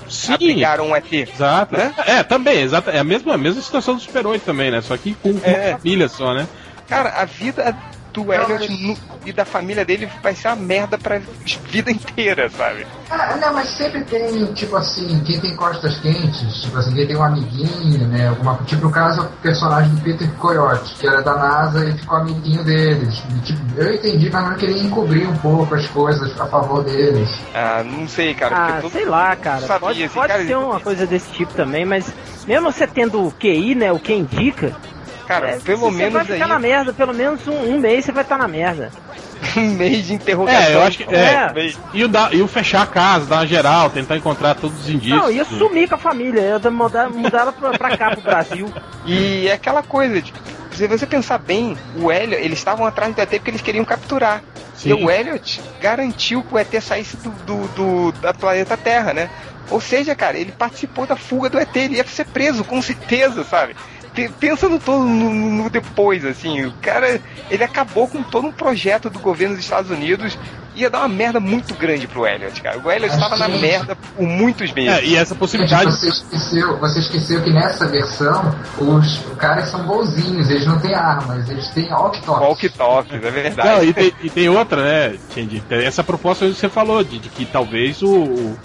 Sim, 0.10 0.34
abrigaram 0.34 0.88
um 0.90 0.96
ET. 0.96 1.12
exato. 1.12 1.76
Né? 1.76 1.94
É, 2.06 2.24
também, 2.24 2.62
exato. 2.62 2.90
É 2.90 3.00
a 3.00 3.04
mesma, 3.04 3.34
a 3.34 3.38
mesma 3.38 3.62
situação 3.62 3.96
do 3.96 4.02
Super 4.02 4.26
8 4.26 4.44
também, 4.44 4.72
né? 4.72 4.80
Só 4.82 4.96
que 4.96 5.14
com, 5.16 5.34
com 5.38 5.50
É. 5.50 5.72
uma 5.72 5.78
família 5.80 6.08
só, 6.08 6.34
né? 6.34 6.48
Cara, 6.88 7.10
a 7.10 7.26
vida 7.26 7.76
do 8.14 8.34
Elliot 8.34 8.68
no- 8.84 8.98
e 9.26 9.32
da 9.32 9.46
família 9.46 9.84
dele 9.86 10.10
vai 10.24 10.34
ser 10.34 10.48
uma 10.48 10.56
merda 10.56 10.98
pra 10.98 11.20
vida 11.70 11.92
inteira, 11.92 12.50
sabe? 12.50 12.86
Ah, 13.10 13.36
não, 13.38 13.54
mas 13.54 13.70
sempre 13.70 14.04
tem, 14.06 14.46
tipo 14.54 14.76
assim, 14.76 15.20
quem 15.26 15.40
tem 15.40 15.56
costas 15.56 15.98
quentes, 16.00 16.62
tipo 16.62 16.78
assim, 16.78 16.94
quem 16.94 17.08
tem 17.08 17.16
um 17.16 17.24
amiguinho, 17.24 18.08
né? 18.08 18.28
Alguma, 18.30 18.56
tipo 18.66 18.86
no 18.86 18.92
caso, 18.92 19.22
o 19.22 19.28
personagem 19.42 19.94
do 19.96 20.02
Peter 20.02 20.30
Coyote, 20.36 20.96
que 20.96 21.08
era 21.08 21.22
da 21.22 21.36
NASA 21.36 21.86
e 21.86 21.98
ficou 21.98 22.18
amiguinho 22.18 22.64
deles. 22.64 23.22
E, 23.36 23.40
tipo, 23.42 23.60
eu 23.78 23.94
entendi, 23.94 24.30
mas 24.32 24.50
não 24.50 24.56
queria 24.56 24.82
encobrir 24.84 25.28
um 25.28 25.38
pouco 25.38 25.76
as 25.76 25.86
coisas 25.88 26.40
a 26.40 26.46
favor 26.48 26.84
deles. 26.84 27.30
Ah, 27.54 27.84
não 27.84 28.08
sei, 28.08 28.34
cara. 28.34 28.56
Ah, 28.84 28.90
sei 28.90 29.06
lá, 29.06 29.36
cara. 29.36 29.62
sabia, 29.62 29.80
pode 29.80 30.04
assim, 30.04 30.14
pode 30.14 30.28
cara, 30.34 30.46
ser 30.46 30.56
uma 30.58 30.80
coisa 30.80 31.06
desse 31.06 31.30
tipo 31.32 31.54
também, 31.54 31.86
mas 31.86 32.12
mesmo 32.48 32.72
você 32.72 32.88
tendo 32.88 33.26
o 33.26 33.32
QI, 33.32 33.76
né? 33.76 33.92
O 33.92 34.00
que 34.00 34.14
indica, 34.14 34.76
Cara, 35.28 35.50
é, 35.50 35.60
pelo 35.60 35.92
você 35.92 35.98
menos 35.98 36.14
vai 36.14 36.24
ficar 36.26 36.46
aí, 36.46 36.50
na 36.50 36.60
merda, 36.60 36.94
pelo 36.94 37.14
menos 37.14 37.46
um, 37.48 37.74
um 37.74 37.80
mês 37.80 38.06
você 38.06 38.12
vai 38.12 38.24
estar 38.24 38.38
na 38.38 38.48
merda. 38.48 38.92
um 39.58 39.72
mês 39.72 40.06
de 40.08 40.14
interrogação. 40.14 40.62
É, 40.62 40.74
eu 40.76 40.82
acho 40.84 40.98
que- 41.00 41.14
é. 41.14 41.52
Mês. 41.54 41.78
E 41.94 42.04
o, 42.04 42.08
da, 42.08 42.30
e 42.32 42.42
o 42.42 42.48
fechar 42.48 42.84
a 42.84 42.88
casa, 42.88 43.26
dar 43.26 43.36
uma 43.38 43.48
geral, 43.48 43.90
tentar 43.90 44.16
encontrar 44.18 44.56
todos 44.56 44.80
os 44.82 44.90
indícios. 44.90 45.20
Não, 45.22 45.30
ia 45.30 45.44
sumir 45.44 45.88
com 45.90 45.96
a 45.96 45.98
família, 45.98 46.42
ia 46.64 46.72
mudar, 46.72 47.10
mudar 47.10 47.40
ela 47.42 47.52
pra, 47.52 47.72
pra 47.72 47.98
cá, 47.98 48.12
pro 48.12 48.22
Brasil. 48.22 48.72
E 49.06 49.48
é 49.48 49.54
aquela 49.54 49.82
coisa, 49.82 50.22
tipo, 50.22 50.38
se 50.74 50.86
você 50.86 51.06
pensar 51.06 51.38
bem, 51.38 51.78
o 51.96 52.12
Elliot, 52.12 52.44
eles 52.44 52.58
estavam 52.60 52.86
atrás 52.86 53.16
do 53.16 53.22
ET 53.22 53.30
porque 53.30 53.52
eles 53.52 53.62
queriam 53.62 53.86
capturar. 53.86 54.42
Sim. 54.76 54.90
E 54.90 54.94
o 54.94 55.10
Elliot 55.10 55.62
garantiu 55.82 56.44
que 56.44 56.54
o 56.54 56.58
ET 56.58 56.74
saísse 56.82 57.16
do, 57.18 57.30
do, 57.46 57.68
do- 57.70 58.12
da 58.20 58.34
planeta 58.34 58.76
Terra, 58.76 59.14
né? 59.14 59.30
Ou 59.70 59.80
seja, 59.82 60.14
cara, 60.14 60.38
ele 60.38 60.52
participou 60.52 61.06
da 61.06 61.16
fuga 61.16 61.50
do 61.50 61.58
ET, 61.60 61.74
ele 61.76 61.96
ia 61.98 62.06
ser 62.06 62.26
preso, 62.26 62.64
com 62.66 62.82
certeza, 62.82 63.44
sabe? 63.46 63.76
Pe- 64.18 64.30
Pensa 64.40 64.68
no 64.68 64.80
todo 64.80 65.04
no, 65.04 65.32
no 65.32 65.70
depois, 65.70 66.26
assim, 66.26 66.66
o 66.66 66.72
cara, 66.82 67.22
ele 67.52 67.64
acabou 67.64 68.08
com 68.08 68.24
todo 68.24 68.48
um 68.48 68.52
projeto 68.52 69.12
do 69.12 69.20
governo 69.20 69.54
dos 69.54 69.64
Estados 69.64 69.92
Unidos, 69.92 70.36
ia 70.76 70.90
dar 70.90 71.00
uma 71.00 71.08
merda 71.08 71.40
muito 71.40 71.76
grande 71.76 72.08
pro 72.08 72.26
Elliot, 72.26 72.60
cara. 72.62 72.80
O 72.80 72.92
Elliot 72.92 73.14
estava 73.14 73.38
na 73.38 73.48
merda 73.48 73.96
por 73.96 74.24
muitos 74.26 74.72
meses. 74.74 74.92
É, 74.92 75.06
e 75.06 75.16
essa 75.16 75.36
possibilidade. 75.36 75.92
você 75.92 76.08
esqueceu, 76.10 76.80
você 76.80 77.00
esqueceu 77.00 77.44
que 77.44 77.52
nessa 77.52 77.88
versão 77.88 78.56
os 78.80 79.20
caras 79.38 79.70
são 79.70 79.84
bonzinhos, 79.84 80.50
eles 80.50 80.66
não 80.66 80.80
têm 80.80 80.96
armas, 80.96 81.48
eles 81.48 81.70
têm 81.70 81.88
walkie-talkies. 81.92 82.48
Walkie-talkies, 82.48 83.24
é 83.24 83.32
verdade. 83.32 83.70
Não, 83.70 83.84
e 83.84 83.94
tem, 83.94 84.14
e 84.24 84.30
tem 84.32 84.50
outra, 84.50 84.84
né? 84.84 85.18
Tem 85.36 85.48
Essa 85.70 86.04
proposta 86.04 86.48
que 86.48 86.56
você 86.56 86.70
falou, 86.70 87.04
de, 87.04 87.20
de 87.20 87.30
que 87.30 87.46
talvez 87.46 88.02
o, 88.02 88.56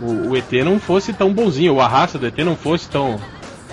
o, 0.00 0.30
o 0.30 0.36
ET 0.38 0.50
não 0.64 0.80
fosse 0.80 1.12
tão 1.12 1.34
bonzinho, 1.34 1.74
ou 1.74 1.82
a 1.82 1.88
raça 1.88 2.18
do 2.18 2.26
ET 2.26 2.38
não 2.38 2.56
fosse 2.56 2.88
tão, 2.88 3.20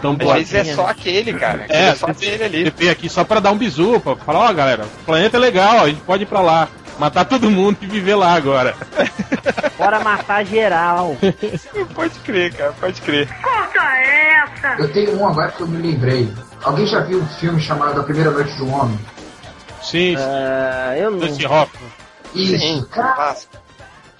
tão 0.01 0.17
Às 0.31 0.49
vezes 0.49 0.69
é 0.71 0.75
só 0.75 0.87
aquele, 0.87 1.33
cara. 1.33 1.65
É, 1.69 1.87
É, 1.89 1.95
só 1.95 2.07
aquele 2.07 2.43
ali. 2.43 2.57
Ele 2.61 2.73
veio 2.75 2.91
aqui 2.91 3.09
só 3.09 3.23
pra 3.23 3.39
dar 3.39 3.51
um 3.51 3.57
bisu, 3.57 3.99
pra 3.99 4.15
falar, 4.15 4.49
ó 4.49 4.53
galera, 4.53 4.85
o 4.85 5.05
planeta 5.05 5.37
é 5.37 5.39
legal, 5.39 5.81
a 5.81 5.87
gente 5.87 6.01
pode 6.01 6.23
ir 6.23 6.25
pra 6.25 6.41
lá, 6.41 6.67
matar 6.97 7.25
todo 7.25 7.49
mundo 7.51 7.77
e 7.81 7.85
viver 7.87 8.15
lá 8.15 8.33
agora. 8.33 8.75
Bora 9.77 9.99
matar 10.01 10.45
geral. 10.45 11.15
Pode 11.95 12.19
crer, 12.19 12.53
cara, 12.53 12.73
pode 12.73 13.01
crer. 13.01 13.29
Eu 14.77 14.91
tenho 14.91 15.17
um 15.17 15.25
agora 15.27 15.49
que 15.51 15.61
eu 15.61 15.67
me 15.67 15.81
lembrei. 15.81 16.29
Alguém 16.63 16.85
já 16.85 16.99
viu 16.99 17.19
um 17.21 17.27
filme 17.27 17.61
chamado 17.61 17.99
A 18.01 18.03
Primeira 18.03 18.29
Noite 18.29 18.53
do 18.57 18.67
Homem? 18.69 18.99
Sim, 19.81 20.15
Ah, 20.17 20.93
eu 20.97 21.11
não. 21.11 21.19
Dustin 21.19 21.45
Hoffman. 21.45 21.89
Isso, 22.35 22.59
Sim, 22.59 22.85
cara, 22.91 23.37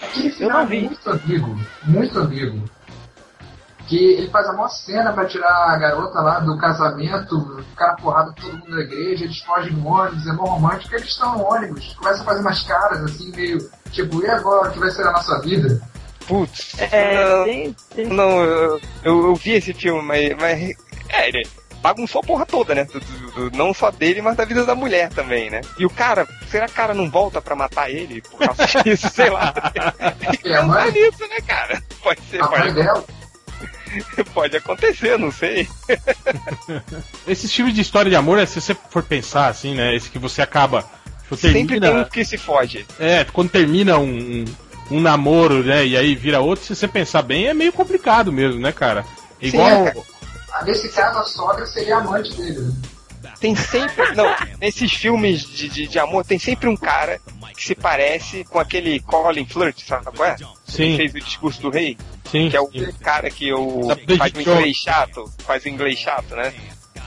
aquele 0.02 0.30
Eu 0.30 0.34
final 0.34 0.60
não 0.62 0.68
vi. 0.68 0.80
muito 0.82 1.10
amigo, 1.10 1.60
muito 1.84 2.20
amigo. 2.20 2.64
Que 3.90 4.14
ele 4.14 4.30
faz 4.30 4.48
a 4.48 4.54
maior 4.54 4.70
cena 4.70 5.12
pra 5.14 5.26
tirar 5.26 5.50
a 5.74 5.76
garota 5.78 6.20
lá 6.22 6.40
do 6.40 6.56
casamento, 6.60 7.64
ficar 7.72 7.88
na 7.88 7.96
porrada 7.96 8.34
todo 8.40 8.54
mundo 8.54 8.76
da 8.76 8.82
igreja, 8.82 9.24
eles 9.26 9.40
fogem 9.40 9.74
no 9.74 9.88
ônibus, 9.88 10.28
é 10.28 10.32
mó 10.34 10.44
romântico, 10.46 10.94
eles 10.96 11.08
estão 11.10 11.38
no 11.38 11.44
ônibus, 11.44 11.94
começam 11.98 12.22
a 12.22 12.26
fazer 12.26 12.42
umas 12.42 12.64
caras 12.64 13.04
assim, 13.04 13.32
meio, 13.36 13.58
tipo, 13.92 14.24
e 14.24 14.30
agora, 14.30 14.70
o 14.70 14.72
que 14.72 14.80
vai 14.80 14.92
ser 14.92 15.08
a 15.08 15.12
nossa 15.12 15.42
vida? 15.42 15.82
Putz. 16.28 16.80
É, 16.80 17.26
não, 17.26 17.44
tem, 17.46 17.76
tem- 17.96 18.06
não 18.08 18.30
eu, 18.44 18.80
eu, 19.04 19.24
eu 19.30 19.36
vi 19.36 19.54
esse 19.54 19.74
filme, 19.74 20.04
mas. 20.04 20.36
mas 20.40 20.76
é, 21.10 21.28
ele 21.30 21.48
bagunçou 21.82 22.22
a 22.22 22.24
porra 22.24 22.46
toda, 22.46 22.76
né? 22.76 22.84
Do- 22.84 23.00
do- 23.00 23.50
do- 23.50 23.58
não 23.58 23.74
só 23.74 23.90
dele, 23.90 24.22
mas 24.22 24.36
da 24.36 24.46
vida 24.46 24.64
da 24.66 24.76
mulher 24.76 25.10
também, 25.10 25.50
né? 25.50 25.62
E 25.80 25.86
o 25.86 25.90
cara, 25.90 26.28
será 26.52 26.68
que 26.68 26.74
o 26.74 26.76
cara 26.76 26.94
não 26.94 27.10
volta 27.10 27.42
pra 27.42 27.56
matar 27.56 27.90
ele 27.90 28.22
por 28.22 28.38
causa 28.38 28.64
disso? 28.84 29.10
Sei 29.10 29.30
lá. 29.32 29.52
Tem 30.20 30.32
que 30.38 30.50
É, 30.50 30.58
a 30.58 30.62
pensar 30.62 30.68
mãe? 30.68 30.92
nisso, 30.92 31.28
né, 31.28 31.38
cara? 31.48 31.82
Pode 32.04 32.22
ser, 32.30 32.44
A 32.44 32.50
mãe 32.50 32.60
pode, 32.62 32.74
dela, 32.76 33.04
pode 34.34 34.58
acontecer, 34.58 35.18
não 35.18 35.32
sei. 35.32 35.68
Esses 37.28 37.54
filmes 37.54 37.74
de 37.74 37.82
história 37.82 38.10
de 38.10 38.16
amor, 38.16 38.38
né, 38.38 38.46
se 38.46 38.60
você 38.60 38.76
for 38.90 39.04
pensar 39.04 39.48
assim, 39.48 39.76
né, 39.76 39.96
esse 39.96 40.10
que 40.10 40.20
você 40.20 40.42
acaba... 40.42 40.84
tipo, 41.24 41.36
Sempre 41.36 41.80
termina, 41.80 41.92
tem 41.92 42.02
um 42.02 42.04
que 42.06 42.26
se 42.26 42.38
foge. 42.38 42.86
É, 43.00 43.24
quando 43.26 43.50
termina 43.50 43.98
um, 43.98 44.46
um, 44.90 45.00
namoro, 45.00 45.64
né, 45.64 45.86
e 45.86 45.98
aí 45.98 46.16
vira 46.16 46.40
outro, 46.40 46.66
se 46.66 46.76
você 46.76 46.88
pensar 46.88 47.22
bem, 47.22 47.48
é 47.48 47.54
meio 47.54 47.74
complicado 47.74 48.32
mesmo, 48.32 48.60
né, 48.60 48.72
cara? 48.72 49.06
Igual... 49.42 49.68
é, 49.68 49.92
cara. 49.92 50.06
ah, 50.54 50.64
nesse 50.66 50.90
caso 50.90 51.20
a 51.20 51.24
sogra 51.24 51.66
seria 51.66 51.98
amante 51.98 52.36
dele. 52.36 52.74
Tem 53.40 53.56
sempre. 53.56 54.14
Não, 54.16 54.26
nesses 54.60 54.92
filmes 54.94 55.42
de, 55.42 55.70
de, 55.70 55.88
de 55.88 56.00
amor, 56.00 56.26
tem 56.26 56.38
sempre 56.38 56.68
um 56.68 56.76
cara 56.76 57.22
que 57.56 57.64
se 57.64 57.76
parece 57.76 58.44
com 58.44 58.60
aquele 58.60 59.00
Colin 59.00 59.46
Flirt, 59.46 59.82
sabe 59.86 60.06
qual 60.16 60.30
é? 60.30 60.38
Sim. 60.66 60.84
Ele 60.84 60.98
fez 60.98 61.14
o 61.16 61.20
discurso 61.26 61.62
do 61.62 61.70
rei, 61.70 61.98
sim, 62.30 62.50
que 62.50 62.56
é 62.56 62.62
o 62.62 62.70
sim. 62.72 62.92
cara 63.02 63.30
que 63.30 63.52
o, 63.54 63.88
faz 64.18 64.34
o 64.34 64.42
inglês 64.42 64.78
chato, 64.78 65.34
faz 65.40 65.66
o 65.66 65.70
inglês 65.70 66.00
chato, 66.00 66.36
né? 66.36 66.54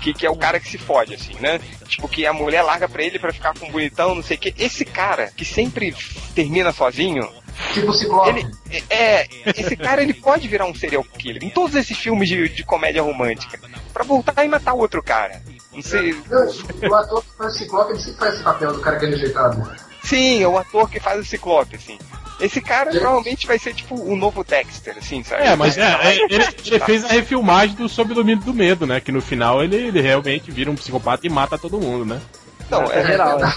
Que, 0.00 0.12
que 0.12 0.26
é 0.26 0.30
o 0.30 0.36
cara 0.36 0.58
que 0.58 0.68
se 0.68 0.78
fode, 0.78 1.14
assim, 1.14 1.34
né? 1.38 1.60
Tipo, 1.86 2.08
que 2.08 2.26
a 2.26 2.32
mulher 2.32 2.62
larga 2.62 2.88
pra 2.88 3.04
ele 3.04 3.18
pra 3.20 3.32
ficar 3.32 3.54
com 3.56 3.66
um 3.66 3.70
bonitão, 3.70 4.14
não 4.14 4.22
sei 4.22 4.36
o 4.36 4.40
que. 4.40 4.52
Esse 4.58 4.84
cara, 4.84 5.30
que 5.36 5.44
sempre 5.44 5.94
termina 6.34 6.72
sozinho, 6.72 7.30
Tipo 7.72 7.90
o 7.90 7.94
Ciclope. 7.94 8.30
ele, 8.70 8.84
é, 8.90 9.26
esse 9.46 9.76
cara 9.76 10.02
ele 10.02 10.14
pode 10.14 10.48
virar 10.48 10.66
um 10.66 10.74
serial 10.74 11.04
killer. 11.04 11.44
Em 11.44 11.50
todos 11.50 11.76
esses 11.76 11.96
filmes 11.96 12.28
de, 12.28 12.48
de 12.48 12.64
comédia 12.64 13.02
romântica. 13.02 13.58
Pra 13.92 14.04
voltar 14.04 14.44
e 14.44 14.48
matar 14.48 14.74
o 14.74 14.78
outro 14.78 15.02
cara. 15.02 15.42
Não 15.72 15.82
sei. 15.82 16.16
Não, 16.28 16.90
o 16.90 16.94
ator 16.94 17.22
que 17.22 17.36
faz 17.36 17.54
o 17.54 17.58
Ciclope, 17.58 17.92
ele 17.92 18.00
sempre 18.00 18.18
faz 18.18 18.34
esse 18.34 18.42
papel 18.42 18.72
do 18.72 18.80
cara 18.80 18.98
que 18.98 19.06
é 19.06 19.08
rejeitado. 19.08 19.70
Sim, 20.02 20.42
é 20.42 20.48
o 20.48 20.58
ator 20.58 20.88
que 20.88 21.00
faz 21.00 21.20
o 21.20 21.24
Ciclope, 21.24 21.76
assim. 21.76 21.98
Esse 22.40 22.60
cara 22.60 22.90
provavelmente 22.90 23.46
vai 23.46 23.58
ser 23.58 23.72
tipo 23.72 23.94
o 23.94 24.16
novo 24.16 24.42
Dexter, 24.42 24.96
assim, 24.98 25.22
sabe? 25.22 25.44
É, 25.44 25.54
mas 25.54 25.78
é, 25.78 25.82
é, 25.82 26.16
ele, 26.24 26.44
ele 26.66 26.80
fez 26.80 27.04
a 27.04 27.08
refilmagem 27.08 27.76
do 27.76 27.88
Sob 27.88 28.12
Domínio 28.12 28.44
do 28.44 28.52
Medo, 28.52 28.86
né? 28.86 29.00
Que 29.00 29.12
no 29.12 29.20
final 29.20 29.62
ele, 29.62 29.76
ele 29.76 30.00
realmente 30.00 30.50
vira 30.50 30.70
um 30.70 30.74
psicopata 30.74 31.26
e 31.26 31.30
mata 31.30 31.56
todo 31.56 31.80
mundo, 31.80 32.04
né? 32.04 32.20
Não, 32.68 32.82
é, 32.90 33.06
geral, 33.06 33.38
é. 33.38 33.52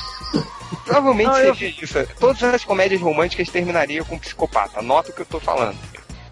Provavelmente 0.83 1.27
Não, 1.27 1.37
eu- 1.39 1.55
seria 1.55 1.69
isso. 1.81 2.07
Todas 2.19 2.43
as 2.43 2.63
comédias 2.63 3.01
românticas 3.01 3.49
terminariam 3.49 4.05
com 4.05 4.15
um 4.15 4.19
psicopata. 4.19 4.81
Nota 4.81 5.11
o 5.11 5.13
que 5.13 5.21
eu 5.21 5.25
tô 5.25 5.39
falando. 5.39 5.77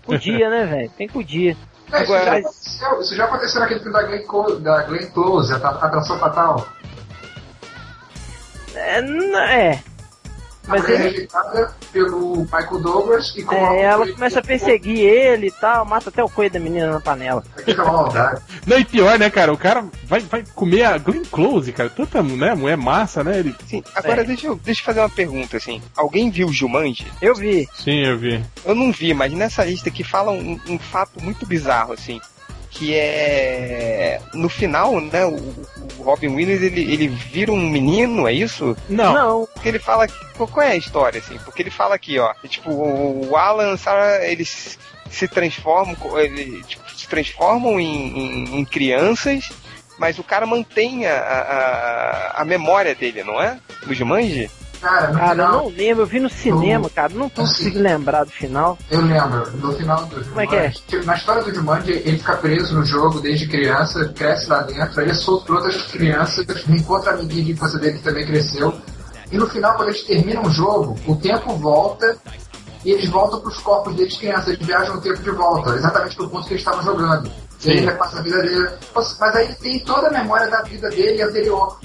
Podia, 0.04 0.50
né, 0.50 0.66
velho? 0.66 0.90
Tem 0.98 1.08
que 1.08 1.14
podia. 1.14 1.52
Isso, 1.52 1.96
Agora- 1.96 2.26
já 2.26 2.38
aconteceu, 2.38 3.02
isso 3.02 3.16
já 3.16 3.26
aconteceu 3.26 3.60
naquele 3.62 3.80
filme 3.80 3.94
da 3.94 4.04
Glenn, 4.04 4.24
Co- 4.26 4.56
da 4.56 4.82
Glenn 4.84 5.12
Close, 5.12 5.54
a 5.54 5.58
Atra- 5.58 5.70
Atração 5.88 6.18
Fatal. 6.20 6.68
É, 8.76 9.00
é. 9.00 9.84
Mas 10.68 10.82
mulher 10.82 10.96
é 10.96 11.00
ele, 11.02 11.10
rejeitada 11.12 11.76
pelo 11.92 12.38
Michael 12.44 12.80
Douglas 12.82 13.34
e 13.36 13.44
com 13.44 13.56
é, 13.56 13.82
ela 13.82 14.08
começa 14.12 14.40
a 14.40 14.44
perseguir 14.44 15.00
ele 15.00 15.48
e 15.48 15.52
tal, 15.52 15.86
mata 15.86 16.10
até 16.10 16.24
o 16.24 16.30
coelho 16.30 16.54
da 16.54 16.60
menina 16.60 16.92
na 16.92 17.00
panela. 17.00 17.44
É 17.68 17.76
maldade. 17.76 18.42
Não, 18.66 18.78
e 18.80 18.86
pior, 18.86 19.18
né, 19.20 19.30
cara? 19.30 19.52
O 19.52 19.58
cara 19.58 19.86
vai, 20.06 20.22
vai 20.22 20.44
comer 20.56 20.84
a 20.84 20.98
Glenn 20.98 21.24
Close, 21.26 21.72
cara. 21.72 21.90
Tanta 21.90 22.22
né, 22.24 22.56
mulher 22.56 22.78
massa, 22.78 23.24
né? 23.24 23.40
Ele... 23.40 23.56
Sim, 23.68 23.84
agora 23.96 24.22
É. 24.22 24.24
deixa, 24.26 24.48
eu, 24.48 24.56
deixa 24.56 24.82
eu 24.82 24.86
fazer 24.86 25.00
uma 25.00 25.10
pergunta, 25.10 25.58
assim. 25.58 25.82
Alguém 25.96 26.30
viu 26.30 26.52
Jumanji? 26.52 27.12
Eu 27.22 27.36
vi. 27.36 27.68
Sim, 27.74 28.06
eu 28.06 28.18
vi. 28.18 28.44
Eu 28.66 28.76
não 28.76 28.92
vi, 28.92 29.14
mas 29.14 29.34
nessa 29.34 29.66
lista 29.66 29.90
aqui 29.90 30.04
fala 30.04 30.32
um, 30.32 30.60
um 30.68 30.80
fato 30.80 31.22
muito 31.22 31.46
bizarro, 31.46 31.94
assim. 31.94 32.22
Que 32.76 32.96
é. 32.96 34.20
No 34.34 34.50
final, 34.50 35.00
né? 35.00 35.26
O, 35.26 35.36
o 36.00 36.04
Robin 36.04 36.30
Williams 36.30 36.62
ele, 36.62 36.82
ele 36.92 37.08
vira 37.08 37.52
um 37.52 37.70
menino, 37.70 38.28
é 38.28 38.34
isso? 38.34 38.76
Não, 38.90 39.14
Não, 39.14 39.48
Porque 39.54 39.70
ele 39.70 39.80
fala. 39.80 40.08
Qual, 40.36 40.48
qual 40.48 40.66
é 40.66 40.72
a 40.72 40.76
história, 40.76 41.20
assim? 41.20 41.38
Porque 41.46 41.62
ele 41.62 41.70
fala 41.70 41.94
aqui, 41.96 42.18
ó. 42.18 42.34
Tipo, 42.48 42.72
o, 42.72 43.30
o 43.30 43.38
Alan, 43.38 43.78
Sarah, 43.78 44.26
eles 44.26 44.78
se 45.10 45.28
transformam. 45.28 45.96
Ele, 46.18 46.64
tipo, 46.64 46.84
se 46.98 47.08
transformam 47.08 47.80
em, 47.80 47.86
em- 48.18 48.60
em 48.60 48.66
crianças, 48.66 49.52
mas 50.00 50.18
o 50.18 50.24
cara 50.24 50.46
mantém 50.48 51.06
a, 51.06 51.14
a, 51.14 51.40
a- 52.38 52.42
a 52.42 52.46
memória 52.46 52.96
dele, 52.96 53.24
não 53.24 53.40
é? 53.42 53.60
Do 53.86 53.94
Jumanji? 53.94 54.50
Cara, 54.84 55.08
Cara, 55.08 55.12
eu 55.14 55.30
final, 55.32 55.52
não 55.54 55.68
lembro, 55.70 56.04
eu 56.04 56.06
vi 56.06 56.20
no 56.20 56.30
cinema, 56.30 56.90
cara, 56.90 57.14
não 57.14 57.30
tô 57.30 57.42
Assim. 57.44 57.52
conseguindo 57.54 57.84
lembrar 57.84 58.26
do 58.26 58.32
final. 58.32 58.78
eu 58.92 59.00
lembro, 59.00 59.50
no 59.58 59.74
final 59.74 60.06
do 60.08 60.26
Como 60.26 60.42
é 60.42 60.46
que 60.48 60.56
é? 60.58 60.74
Na 61.06 61.16
história 61.16 61.42
do 61.42 61.56
Jumanji, 61.56 61.92
ele 61.92 62.18
fica 62.18 62.36
preso 62.36 62.78
no 62.78 62.86
jogo 62.86 63.22
desde 63.22 63.48
criança, 63.48 64.10
cresce 64.10 64.50
lá 64.50 64.62
dentro, 64.64 65.00
aí 65.00 65.06
ele 65.06 65.12
é 65.12 65.16
solto 65.16 65.46
por 65.46 65.56
outras 65.56 65.82
crianças, 65.84 66.46
encontra 66.68 67.12
a 67.12 67.14
amiguinha 67.14 67.46
de 67.46 67.52
infância 67.54 67.80
dele 67.80 67.98
que 67.98 68.04
também 68.04 68.26
cresceu. 68.26 68.74
E 69.32 69.38
no 69.38 69.48
final, 69.48 69.76
quando 69.78 69.88
eles 69.90 70.04
terminam 70.04 70.44
o 70.44 70.52
jogo, 70.52 70.96
o 71.08 71.16
tempo 71.16 71.56
volta 71.56 72.18
e 72.84 72.92
eles 72.92 73.10
voltam 73.10 73.40
pros 73.40 73.58
corpos 73.60 73.96
deles 73.96 74.18
crianças, 74.18 74.50
eles 74.50 74.68
viajam 74.68 74.98
o 74.98 75.02
tempo 75.02 75.24
de 75.24 75.32
volta, 75.32 75.72
exatamente 75.76 76.16
pro 76.18 76.30
ponto 76.30 76.46
que 76.46 76.54
eles 76.56 76.62
estavam 76.62 76.84
jogando. 76.84 77.32
E 77.66 77.72
aí 77.72 77.78
ele 77.78 77.86
repassa 77.86 78.20
a 78.20 78.22
vida 78.22 78.42
dele. 78.42 78.70
Mas 78.94 79.22
aí 79.36 79.46
ele 79.46 79.56
tem 79.56 79.80
toda 79.80 80.10
a 80.10 80.12
memória 80.12 80.50
da 80.50 80.62
vida 80.64 80.90
dele 80.90 81.22
anterior. 81.22 81.80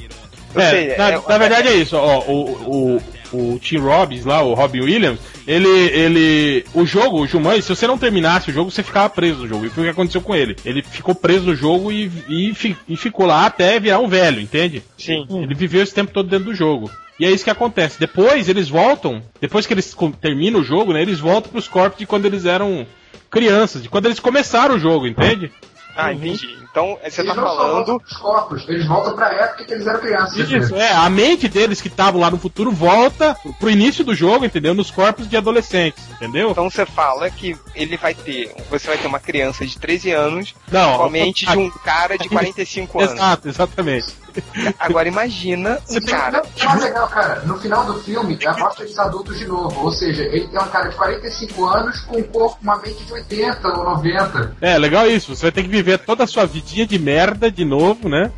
É, 0.54 0.70
seja, 0.70 0.96
na, 0.96 1.10
é- 1.10 1.22
na 1.28 1.38
verdade 1.38 1.68
é 1.68 1.74
isso, 1.74 1.96
ó, 1.96 2.20
o, 2.26 2.98
o, 3.32 3.52
o 3.54 3.58
Tim 3.58 3.78
Robbins 3.78 4.24
lá, 4.24 4.42
o 4.42 4.54
Robin 4.54 4.80
Williams, 4.80 5.18
ele, 5.46 5.68
ele, 5.68 6.64
o 6.74 6.84
jogo, 6.86 7.20
o 7.20 7.26
Jumanji, 7.26 7.62
se 7.62 7.68
você 7.74 7.86
não 7.86 7.98
terminasse 7.98 8.50
o 8.50 8.52
jogo, 8.54 8.70
você 8.70 8.82
ficava 8.82 9.08
preso 9.10 9.40
no 9.40 9.48
jogo, 9.48 9.66
e 9.66 9.70
foi 9.70 9.82
o 9.82 9.86
que 9.86 9.90
aconteceu 9.92 10.20
com 10.20 10.34
ele, 10.34 10.56
ele 10.64 10.82
ficou 10.82 11.14
preso 11.14 11.44
no 11.46 11.54
jogo 11.54 11.92
e, 11.92 12.10
e, 12.28 12.54
fi- 12.54 12.76
e 12.88 12.96
ficou 12.96 13.26
lá 13.26 13.46
até 13.46 13.78
virar 13.78 13.98
um 13.98 14.08
velho, 14.08 14.40
entende? 14.40 14.82
Sim. 14.96 15.26
Ele 15.30 15.54
viveu 15.54 15.82
esse 15.82 15.94
tempo 15.94 16.12
todo 16.12 16.28
dentro 16.28 16.46
do 16.46 16.54
jogo. 16.54 16.90
E 17.20 17.24
é 17.26 17.30
isso 17.32 17.42
que 17.42 17.50
acontece. 17.50 17.98
Depois 17.98 18.48
eles 18.48 18.68
voltam, 18.68 19.20
depois 19.40 19.66
que 19.66 19.74
eles 19.74 19.96
terminam 20.20 20.60
o 20.60 20.64
jogo, 20.64 20.92
né, 20.92 21.02
eles 21.02 21.18
voltam 21.18 21.50
pros 21.50 21.66
corpos 21.66 21.98
de 21.98 22.06
quando 22.06 22.26
eles 22.26 22.44
eram 22.46 22.86
crianças, 23.30 23.82
de 23.82 23.88
quando 23.88 24.06
eles 24.06 24.20
começaram 24.20 24.76
o 24.76 24.78
jogo, 24.78 25.06
entende? 25.06 25.50
Ah, 25.98 26.12
entendi. 26.12 26.56
Então, 26.70 26.96
você 27.02 27.24
tá 27.24 27.32
eles 27.32 27.34
só 27.34 27.56
falando. 27.56 27.98
pros 27.98 28.16
corpos, 28.16 28.68
eles 28.68 28.86
voltam 28.86 29.16
pra 29.16 29.32
época 29.32 29.64
que 29.64 29.72
eles 29.72 29.84
eram 29.84 29.98
crianças. 29.98 30.36
Isso, 30.48 30.76
é, 30.76 30.92
a 30.92 31.10
mente 31.10 31.48
deles 31.48 31.80
que 31.80 31.88
estavam 31.88 32.20
lá 32.20 32.30
no 32.30 32.38
futuro 32.38 32.70
volta 32.70 33.36
pro 33.58 33.68
início 33.68 34.04
do 34.04 34.14
jogo, 34.14 34.44
entendeu? 34.44 34.74
Nos 34.74 34.90
corpos 34.90 35.28
de 35.28 35.36
adolescentes, 35.36 36.04
entendeu? 36.12 36.52
Então 36.52 36.70
você 36.70 36.86
fala 36.86 37.28
que 37.30 37.56
ele 37.74 37.96
vai 37.96 38.14
ter. 38.14 38.54
Você 38.70 38.86
vai 38.86 38.96
ter 38.96 39.08
uma 39.08 39.18
criança 39.18 39.66
de 39.66 39.76
13 39.76 40.12
anos 40.12 40.54
Não, 40.70 40.98
com 40.98 41.04
a 41.04 41.10
mente 41.10 41.44
de 41.44 41.58
um 41.58 41.68
cara 41.70 42.16
de 42.16 42.28
45 42.30 43.00
anos. 43.00 43.14
Exato, 43.14 43.48
exatamente. 43.48 44.06
Agora 44.78 45.08
imagina 45.08 45.78
um 45.88 45.94
Você 45.94 46.00
cara. 46.00 46.42
Mais 46.64 46.82
legal, 46.82 47.08
cara, 47.08 47.42
no 47.42 47.58
final 47.58 47.84
do 47.84 47.94
filme, 48.00 48.38
é 48.40 48.52
mostra 48.58 48.84
eles 48.84 48.98
adultos 48.98 49.38
de 49.38 49.46
novo. 49.46 49.84
Ou 49.84 49.92
seja, 49.92 50.22
ele 50.22 50.46
tem 50.48 50.60
um 50.60 50.68
cara 50.68 50.88
de 50.88 50.96
45 50.96 51.64
anos 51.66 52.00
com 52.02 52.18
um 52.18 52.22
corpo, 52.22 52.58
uma 52.62 52.76
mente 52.78 53.04
de 53.04 53.12
80 53.12 53.68
ou 53.68 53.84
90. 53.84 54.56
É, 54.60 54.78
legal 54.78 55.06
isso. 55.06 55.34
Você 55.34 55.42
vai 55.42 55.52
ter 55.52 55.62
que 55.62 55.68
viver 55.68 55.98
toda 55.98 56.24
a 56.24 56.26
sua 56.26 56.46
vidinha 56.46 56.86
de 56.86 56.98
merda 56.98 57.50
de 57.50 57.64
novo, 57.64 58.08
né? 58.08 58.30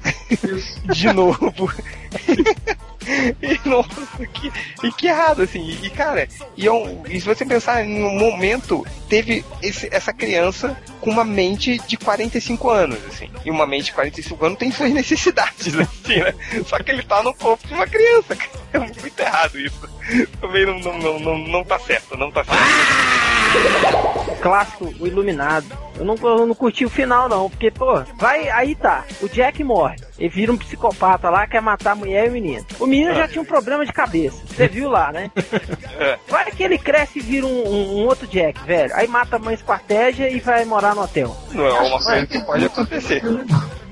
de 0.85 1.13
novo. 1.13 1.71
e, 3.43 3.69
nossa, 3.69 4.27
que, 4.33 4.53
e 4.85 4.93
que 4.93 5.07
errado, 5.09 5.43
assim. 5.43 5.79
E, 5.83 5.91
cara, 5.91 6.29
e, 6.57 6.67
é 6.67 6.73
um- 6.73 7.03
e 7.09 7.21
se 7.21 7.27
você 7.27 7.45
pensar 7.45 7.83
um 7.85 8.19
momento, 8.19 8.87
teve 9.09 9.45
esse- 9.63 9.89
essa 9.91 10.13
criança 10.13 10.77
com 11.01 11.11
uma 11.11 11.25
mente 11.25 11.79
de 11.87 11.97
45 11.97 12.71
anos, 12.71 12.99
assim. 13.09 13.29
E 13.45 13.51
uma 13.51 13.67
mente 13.67 13.87
de 13.87 13.93
45 13.93 14.45
anos 14.47 14.59
tem 14.59 14.71
suas 14.71 14.91
necessidades, 14.95 15.75
assim, 15.75 16.17
né? 16.21 16.35
Só 16.67 16.79
que 16.79 16.91
ele 16.91 17.03
tá 17.03 17.23
no 17.23 17.35
corpo 17.35 17.67
de 17.67 17.75
uma 17.75 17.87
criança. 17.87 18.37
É 18.73 18.79
muito 18.79 19.19
errado 19.19 19.59
isso. 19.61 19.89
Também 20.41 20.65
não, 20.67 20.79
não, 20.79 20.99
não, 20.99 21.19
não, 21.19 21.39
não 21.39 21.65
tá 21.65 21.79
certo, 21.79 22.17
não 22.17 22.31
tá 22.31 22.45
certo. 22.45 23.30
Clássico, 24.43 24.93
o 24.99 25.07
Iluminado. 25.07 25.67
Eu 25.99 26.05
não, 26.05 26.15
eu 26.23 26.47
não 26.47 26.55
curti 26.55 26.85
o 26.87 26.89
final, 26.91 27.29
não, 27.29 27.51
porque, 27.51 27.71
pô, 27.71 28.03
vai, 28.17 28.49
aí 28.49 28.75
tá. 28.75 29.05
O 29.21 29.29
Jack 29.29 29.63
morre. 29.63 29.97
Ele 30.19 30.31
vira 30.31 30.51
um 30.51 30.57
psicopata 30.57 31.29
lá, 31.29 31.47
quer 31.47 31.61
matar 31.61 31.91
a 31.93 31.95
mulher 31.95 32.25
e 32.27 32.29
o 32.31 32.33
menino. 32.33 32.65
O 32.79 32.87
menino 32.87 33.15
já 33.15 33.29
tinha 33.29 33.43
um 33.43 33.45
problema 33.45 33.85
de 33.85 33.93
cabeça. 33.93 34.39
Você 34.47 34.67
viu 34.67 34.89
lá, 34.89 35.13
né? 35.13 35.31
Vai 36.27 36.51
que 36.53 36.63
ele 36.63 36.79
cresce 36.79 37.19
e 37.19 37.23
vira 37.23 37.45
um, 37.47 37.51
um- 37.69 38.01
um 38.01 38.07
outro 38.07 38.27
Jack, 38.27 38.63
velho. 38.65 38.95
Aí 38.95 39.07
mata 39.07 39.37
a 39.37 39.39
mãe 39.39 39.55
esquarteja 39.55 40.27
e 40.29 40.41
vai 40.41 40.65
morar 40.65 40.95
no 40.95 41.03
hotel. 41.03 41.37
Não 41.53 41.67
é 41.67 41.81
uma 41.81 42.03
coisa 42.03 42.27
que 42.27 42.41
pode 42.41 42.65
acontecer. 42.65 43.23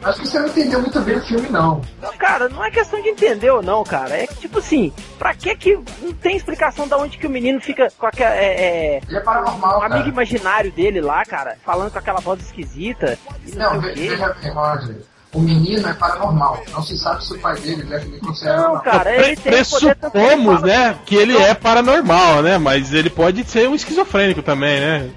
Acho 0.02 0.20
que 0.20 0.28
você 0.28 0.38
não 0.38 0.48
entendeu 0.48 0.80
muito 0.80 1.00
bem 1.00 1.16
o 1.16 1.26
filme, 1.26 1.48
não. 1.48 1.80
Não, 2.00 2.12
cara, 2.16 2.48
não 2.48 2.64
é 2.64 2.70
questão 2.70 3.00
de 3.02 3.08
entender 3.08 3.50
ou 3.50 3.62
não, 3.62 3.82
cara. 3.84 4.16
É 4.16 4.26
que, 4.26 4.36
tipo 4.36 4.58
assim, 4.58 4.92
pra 5.18 5.34
que 5.34 5.54
que 5.56 5.78
não 6.00 6.12
tem 6.12 6.36
explicação 6.36 6.86
da 6.86 6.96
onde 6.96 7.18
que 7.18 7.26
o 7.26 7.30
menino 7.30 7.60
fica 7.60 7.88
com 7.98 8.06
aquela. 8.06 8.34
É, 8.34 8.44
é, 8.44 9.00
Ele 9.06 9.16
é 9.16 9.20
paranormal, 9.20 9.80
um 9.80 9.82
amigo 9.82 9.98
cara. 9.98 10.08
imaginário 10.08 10.72
dele 10.72 11.00
lá, 11.00 11.24
cara, 11.24 11.56
falando 11.64 11.90
com 11.90 11.98
aquela 11.98 12.20
voz 12.20 12.40
esquisita. 12.40 13.18
Não, 13.54 13.74
Não, 13.74 13.80
veja 13.80 14.34
bem, 14.40 14.52
Roger. 14.52 14.96
O 15.34 15.40
menino 15.40 15.86
é 15.86 15.92
paranormal. 15.92 16.62
Não 16.72 16.82
se 16.82 16.96
sabe 16.96 17.22
se 17.22 17.34
o 17.34 17.38
pai 17.38 17.54
dele 17.60 17.86
é 17.92 17.98
Nicholson 18.02 18.48
era 18.48 18.68
ou 18.68 18.74
Não, 18.76 18.82
cara, 18.82 19.14
ele 19.14 19.36
tem 19.36 19.52
Pressupomos, 19.52 20.62
né, 20.62 20.96
que 21.04 21.14
ele 21.14 21.36
é 21.36 21.52
paranormal, 21.52 22.42
né? 22.42 22.56
Mas 22.56 22.94
ele 22.94 23.10
pode 23.10 23.44
ser 23.44 23.68
um 23.68 23.74
esquizofrênico 23.74 24.42
também, 24.42 24.80
né? 24.80 25.10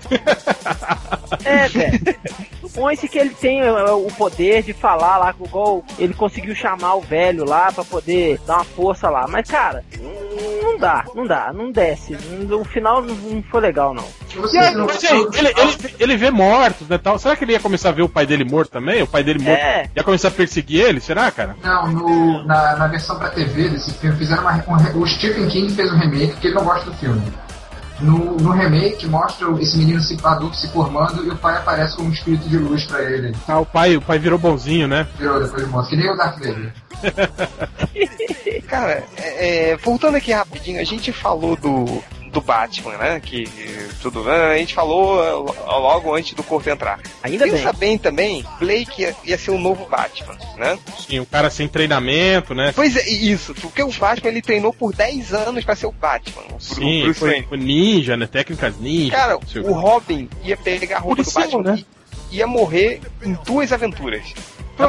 É, 1.46 1.68
velho. 1.70 2.00
Supõe-se 2.74 3.08
que 3.10 3.20
ele 3.20 3.32
tem 3.32 3.60
é, 3.62 3.72
o 3.92 4.08
poder 4.18 4.64
de 4.64 4.72
falar 4.74 5.18
lá, 5.18 5.36
igual 5.44 5.84
ele 6.00 6.14
conseguiu 6.14 6.56
chamar 6.56 6.96
o 6.96 7.02
velho 7.02 7.44
lá 7.44 7.72
pra 7.72 7.84
poder 7.84 8.40
dar 8.48 8.56
uma 8.58 8.64
força 8.64 9.10
lá. 9.10 9.26
Mas, 9.28 9.50
cara, 9.50 9.84
não- 10.00 10.78
dá, 10.80 11.06
não 11.14 11.28
dá, 11.28 11.54
não 11.54 11.72
desce. 11.72 12.16
O 12.50 12.64
final 12.64 13.02
não- 13.04 13.44
foi 13.52 13.62
legal, 13.62 13.94
não. 13.94 14.04
Aí, 14.04 14.74
não 14.74 14.86
mas 14.86 14.96
gostou- 15.02 15.30
ele, 15.38 15.48
ele, 15.50 15.96
ele 16.00 16.18
vê 16.18 16.32
mortos, 16.32 16.88
né, 16.88 16.98
tal. 16.98 17.20
Será 17.20 17.36
que 17.36 17.44
ele 17.44 17.52
ia 17.52 17.60
começar 17.60 17.90
a 17.90 17.92
ver 17.92 18.02
o 18.04 18.10
pai 18.10 18.26
dele 18.26 18.44
morto 18.46 18.72
também? 18.72 19.04
O 19.04 19.08
pai 19.08 19.22
dele 19.24 19.40
morto 19.44 19.60
É. 19.60 19.90
ia 19.96 20.04
começar 20.04 20.30
a 20.30 20.32
perseguir 20.32 20.82
ele? 20.86 21.00
Será, 21.02 21.30
cara? 21.30 21.56
Não, 21.62 21.88
no- 21.92 22.44
na, 22.46 22.78
na 22.78 22.88
versão 22.88 23.20
pra 23.20 23.30
TV 23.30 23.70
desse 23.70 23.94
filme, 23.96 24.18
fizeram 24.18 24.42
uma, 24.44 24.54
um 24.96 25.02
o 25.02 25.06
Stephen 25.08 25.48
King 25.50 25.72
fez 25.76 25.92
um 25.92 25.98
remake, 25.98 26.32
porque 26.32 26.48
ele 26.48 26.56
não 26.56 26.64
gosta 26.64 26.90
do 26.90 26.96
filme. 26.98 27.22
No, 28.02 28.36
no 28.38 28.52
remake, 28.52 29.08
mostra 29.08 29.48
esse 29.60 29.78
menino 29.78 30.02
se, 30.02 30.18
adulto 30.24 30.56
se 30.56 30.68
formando 30.70 31.24
e 31.26 31.30
o 31.30 31.36
pai 31.36 31.58
aparece 31.58 31.96
como 31.96 32.10
um 32.10 32.12
espírito 32.12 32.50
de 32.50 32.58
luz 32.58 32.86
pra 32.86 33.02
ele. 33.04 33.36
Ah, 33.48 33.60
o 33.60 33.66
pai, 33.66 33.96
o 33.96 34.02
pai 34.02 34.18
virou 34.18 34.40
bonzinho, 34.40 34.88
né? 34.88 35.08
Virou 35.18 35.40
depois 35.42 35.64
de 35.64 35.70
morto, 35.70 35.90
que 35.90 35.96
nem 35.96 36.10
o 36.10 36.16
Darth 36.16 36.40
Vader. 36.40 36.74
Cara, 38.68 39.04
é, 39.18 39.72
é, 39.72 39.78
voltando 39.78 40.16
aqui 40.16 40.32
rapidinho, 40.32 40.80
a 40.80 40.84
gente 40.84 41.12
falou 41.12 41.56
do, 41.56 42.02
do 42.32 42.42
Batman, 42.42 42.98
né? 42.98 43.20
Que 43.20 43.46
tudo. 44.02 44.30
A 44.30 44.58
gente 44.58 44.74
falou 44.74 45.24
é, 45.24 45.32
logo 45.32 46.16
antes 46.16 46.34
do 46.34 46.44
corpo 46.44 46.70
entrar. 46.70 47.00
Ainda 47.24 47.46
bem. 47.46 47.54
Pensa 47.54 47.74
bem 47.74 47.98
também, 47.98 48.46
Blake 48.60 49.02
ia, 49.02 49.16
ia 49.24 49.38
ser 49.38 49.52
o 49.52 49.60
novo 49.60 49.86
Batman, 49.88 50.38
né? 50.58 50.80
Sim, 51.00 51.20
um 51.20 51.26
cara 51.26 51.50
sem 51.50 51.68
treinamento, 51.68 52.54
né? 52.54 52.72
Pois 52.76 52.96
é, 52.96 53.10
isso, 53.10 53.54
porque 53.56 53.84
o 53.84 53.92
Batman 53.92 54.30
ele 54.30 54.42
treinou 54.42 54.74
por 54.74 54.94
10 54.94 55.34
anos 55.34 55.64
pra 55.64 55.76
ser 55.76 55.88
o 55.88 55.92
Batman. 55.92 56.44
O 56.56 56.60
Sim, 56.60 57.04
Bruce 57.04 57.20
foi, 57.20 57.44
foi 57.44 57.58
ninja, 57.58 58.16
né? 58.16 58.28
Técnicas 58.28 58.80
ninja. 58.80 59.12
Cara, 59.12 59.38
o 59.38 59.72
o 59.72 59.74
Robin 59.74 60.30
ia 60.44 60.58
pegar 60.58 60.98
a 60.98 61.00
roupa 61.00 61.24
do 61.24 61.32
Batman 61.32 61.64
né? 61.64 61.84
e 62.32 62.38
ia 62.38 62.48
morrer 62.48 63.02
em 63.24 63.34
duas 63.46 63.72
aventuras. 63.72 64.34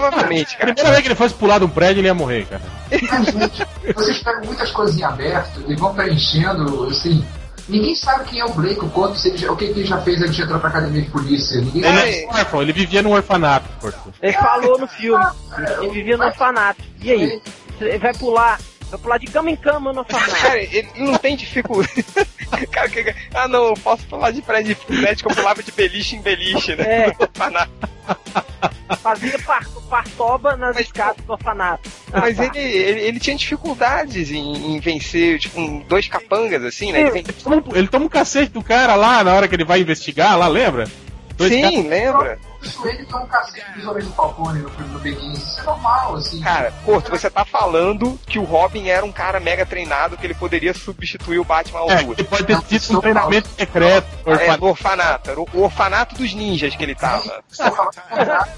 Provavelmente, 0.00 0.54
A 0.54 0.58
cara. 0.58 0.74
primeira 0.74 0.90
vez 0.90 1.02
que 1.02 1.08
ele 1.08 1.14
fosse 1.14 1.34
pular 1.34 1.58
de 1.58 1.64
um 1.64 1.68
prédio, 1.68 2.00
ele 2.00 2.08
ia 2.08 2.14
morrer, 2.14 2.46
cara. 2.46 2.62
Mas, 2.90 3.26
gente, 3.26 3.66
vocês 3.94 4.18
pegam 4.22 4.44
muitas 4.44 4.70
coisas 4.70 4.96
em 4.98 5.04
aberto 5.04 5.62
e 5.68 5.74
vão 5.76 5.94
preenchendo, 5.94 6.84
assim. 6.88 7.24
Ninguém 7.68 7.94
sabe 7.94 8.24
quem 8.24 8.40
é 8.40 8.44
o 8.44 8.50
Blake, 8.52 8.84
o 8.84 8.88
quanto, 8.90 9.16
se 9.16 9.28
ele 9.28 9.38
já- 9.38 9.52
o 9.52 9.56
que 9.56 9.66
que 9.68 9.80
ele 9.80 9.86
já 9.86 9.98
fez 10.02 10.20
antes 10.20 10.34
de 10.34 10.42
entrar 10.42 10.58
pra 10.58 10.68
academia 10.68 11.00
de 11.02 11.10
polícia. 11.10 11.60
Ninguém 11.60 11.84
Ele 11.84 11.96
sabe. 11.96 12.10
é 12.24 12.26
órfão, 12.40 12.62
ele 12.62 12.72
vivia 12.72 13.02
num 13.02 13.12
orfanato, 13.12 13.68
Porto. 13.80 14.12
Ele 14.20 14.32
falou 14.32 14.78
no 14.78 14.88
filme. 14.88 15.24
Ele 15.80 15.90
vivia 15.90 16.16
no 16.16 16.24
orfanato. 16.24 16.82
E 17.00 17.10
aí? 17.12 17.42
Ele 17.80 17.98
vai 17.98 18.12
pular. 18.14 18.58
Vai 18.90 18.98
pular 19.00 19.18
de 19.18 19.26
cama 19.26 19.50
em 19.50 19.56
cama 19.56 19.92
no 19.92 20.00
orfanato. 20.00 20.30
Cara, 20.42 20.58
ele 20.60 20.88
não 20.96 21.14
tem 21.16 21.36
dificuldade. 21.36 22.04
Cara, 22.70 22.88
que- 22.88 23.14
ah 23.34 23.48
não, 23.48 23.68
eu 23.68 23.74
posso 23.74 24.04
pular 24.06 24.30
de 24.30 24.42
prédio 24.42 24.74
de 24.74 24.96
prédio 25.00 25.26
que 25.26 25.32
eu 25.32 25.36
pulava 25.36 25.62
de 25.62 25.72
beliche 25.72 26.16
em 26.16 26.20
beliche, 26.22 26.74
né? 26.76 26.84
É. 27.08 27.12
Fazia 29.02 29.38
par, 29.40 29.66
partoba 29.88 30.56
nas 30.56 30.74
Mas- 30.76 30.86
escadas 30.86 31.24
do 31.24 31.32
orfanato. 31.32 31.90
Ah, 32.12 32.20
Mas 32.22 32.36
tá. 32.36 32.44
ele, 32.44 32.58
ele, 32.58 33.00
ele 33.00 33.20
tinha 33.20 33.36
dificuldades 33.36 34.30
em, 34.30 34.74
em 34.74 34.78
vencer, 34.80 35.38
tipo, 35.38 35.60
um- 35.60 35.80
dois 35.80 36.06
capangas, 36.08 36.62
assim, 36.64 36.92
né? 36.92 37.00
Ele 37.00 37.18
Ele 37.18 37.32
toma, 37.32 37.56
um- 37.56 37.76
ele 37.76 37.88
toma 37.88 38.04
um 38.06 38.08
cacete 38.08 38.52
do 38.52 38.62
cara 38.62 38.94
lá 38.94 39.24
na 39.24 39.34
hora 39.34 39.48
que 39.48 39.54
ele 39.54 39.64
vai 39.64 39.80
investigar, 39.80 40.36
lá, 40.38 40.46
lembra? 40.46 40.86
Dois 41.36 41.52
Sim, 41.52 41.62
caras- 41.62 41.86
lembra? 41.86 42.38
Isso 42.62 42.86
ele 42.88 43.04
tem 43.04 43.16
um 43.16 43.26
cacete 43.26 43.72
dos 43.74 43.86
homens 43.86 44.06
do 44.06 44.12
Falcone 44.12 44.60
no 44.60 44.70
filme 44.70 44.92
do 44.92 44.98
Begins. 45.00 45.38
Isso 45.42 45.60
é 45.60 45.62
normal, 45.64 46.14
assim. 46.16 46.40
Cara, 46.40 46.72
Porto, 46.84 47.10
você 47.10 47.28
tá 47.30 47.44
falando 47.44 48.18
que 48.26 48.38
o 48.38 48.44
Robin 48.44 48.88
era 48.88 49.04
um 49.04 49.12
cara 49.12 49.40
mega 49.40 49.66
treinado 49.66 50.16
que 50.16 50.26
ele 50.26 50.34
poderia 50.34 50.72
substituir 50.74 51.38
o 51.38 51.44
Batman 51.44 51.80
à 51.80 51.92
É, 51.92 52.02
ele 52.02 52.24
pode 52.24 52.44
ter 52.44 52.80
tido 52.80 52.98
um 52.98 53.00
treinamento 53.00 53.48
secreto. 53.56 54.06
É, 54.26 54.30
orfanato. 54.30 54.60
no 54.60 54.66
orfanato, 54.68 55.30
era 55.30 55.40
o 55.40 55.48
orfanato 55.62 56.14
dos 56.14 56.32
ninjas 56.34 56.74
que 56.76 56.82
ele 56.82 56.94
tava. 56.94 57.42
Eu 57.58 57.72
contrário. 57.72 58.52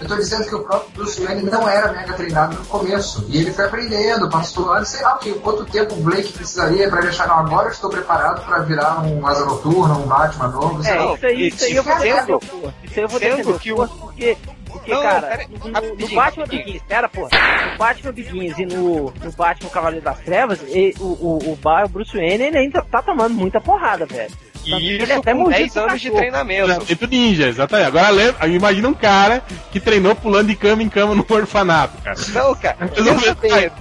Eu 0.00 0.08
tô 0.08 0.16
dizendo 0.16 0.44
que 0.48 0.54
o 0.54 0.64
próprio 0.64 0.90
Bruce 0.94 1.22
Wayne 1.24 1.42
não 1.42 1.68
era 1.68 1.92
mega 1.92 2.12
treinado 2.14 2.56
no 2.56 2.64
começo. 2.66 3.24
E 3.28 3.38
ele 3.38 3.52
foi 3.52 3.66
aprendendo, 3.66 4.28
passou 4.30 4.70
anos, 4.72 4.88
sei 4.88 5.02
lá 5.02 5.14
o 5.14 5.18
que, 5.18 5.34
quanto 5.34 5.64
tempo 5.66 5.94
o 5.94 5.98
Blake 6.02 6.32
precisaria 6.32 6.88
pra 6.88 7.00
deixar, 7.00 7.26
não, 7.28 7.38
agora 7.38 7.68
eu 7.68 7.72
estou 7.72 7.90
preparado 7.90 8.44
pra 8.44 8.58
virar 8.60 9.00
um 9.00 9.26
Asa 9.26 9.44
Noturna, 9.44 9.94
um 9.94 10.06
Batman 10.06 10.48
novo, 10.48 10.82
sei 10.82 10.92
É, 10.92 10.96
lá. 10.96 11.14
isso 11.14 11.26
aí, 11.26 11.48
isso 11.48 11.64
aí 11.64 11.76
eu 11.76 11.82
vou 11.82 11.96
Porto. 12.40 12.74
Isso 12.84 12.94
aí 12.96 13.02
eu 13.02 13.08
vou 13.08 13.20
defender 13.20 13.49
o 13.50 13.58
que 13.58 13.72
o- 13.72 13.88
porque 13.88 14.36
Porque, 14.70 14.92
Não, 14.92 15.02
cara, 15.02 15.26
pera- 15.26 15.46
no, 15.48 15.96
no 15.96 16.08
Batman. 16.14 16.46
Begins, 16.46 16.82
pera, 16.82 17.08
porra. 17.08 17.28
No 17.72 17.78
Batman 17.78 18.12
Begins 18.12 18.56
e 18.56 18.66
no, 18.66 19.12
no 19.20 19.32
Batman 19.36 19.68
Cavaleiro 19.68 20.04
das 20.04 20.18
Trevas, 20.20 20.60
e, 20.68 20.94
o, 21.00 21.04
o, 21.04 21.38
o, 21.52 21.56
Ba- 21.56 21.84
o 21.84 21.88
Bruce 21.88 22.16
Wayne 22.16 22.44
ele 22.44 22.56
ainda 22.58 22.80
tá 22.82 23.02
tomando 23.02 23.34
muita 23.34 23.60
porrada, 23.60 24.06
velho. 24.06 24.30
Que 24.62 24.70
E 24.70 24.74
ele 24.92 25.02
isso 25.02 25.12
até 25.14 25.32
com 25.32 25.38
mordido 25.40 25.58
10 25.58 25.72
pro 25.72 25.82
anos 25.82 26.00
de 26.00 26.10
treinamento. 26.12 26.64
Treinamento 26.66 27.06
ninja, 27.08 27.48
exatamente. 27.48 27.88
Agora 27.88 28.10
lembra, 28.10 28.46
imagina 28.46 28.88
um 28.88 28.94
cara 28.94 29.42
que 29.72 29.80
treinou 29.80 30.14
pulando 30.14 30.46
de 30.48 30.54
cama 30.54 30.82
em 30.84 30.88
cama 30.88 31.16
no 31.16 31.26
orfanato, 31.28 31.96
cara. 32.02 32.16
Não, 32.28 32.54
cara. 32.54 32.76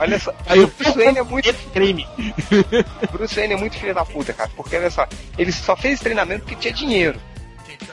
Olha 0.00 0.18
só, 0.18 0.34
Aí 0.46 0.58
o 0.60 0.66
Bruce 0.66 0.98
Wayne 0.98 1.18
é 1.18 1.22
muito 1.22 1.54
crime. 1.72 2.06
Bruce 3.12 3.34
Wayne 3.36 3.54
é 3.54 3.56
muito 3.56 3.76
filho 3.78 3.94
da 3.94 4.04
puta, 4.04 4.32
cara. 4.32 4.50
Porque 4.56 4.76
olha 4.76 4.90
só, 4.90 5.06
ele 5.38 5.52
só 5.52 5.76
fez 5.76 6.00
treinamento 6.00 6.40
porque 6.44 6.56
tinha 6.56 6.72
dinheiro. 6.74 7.18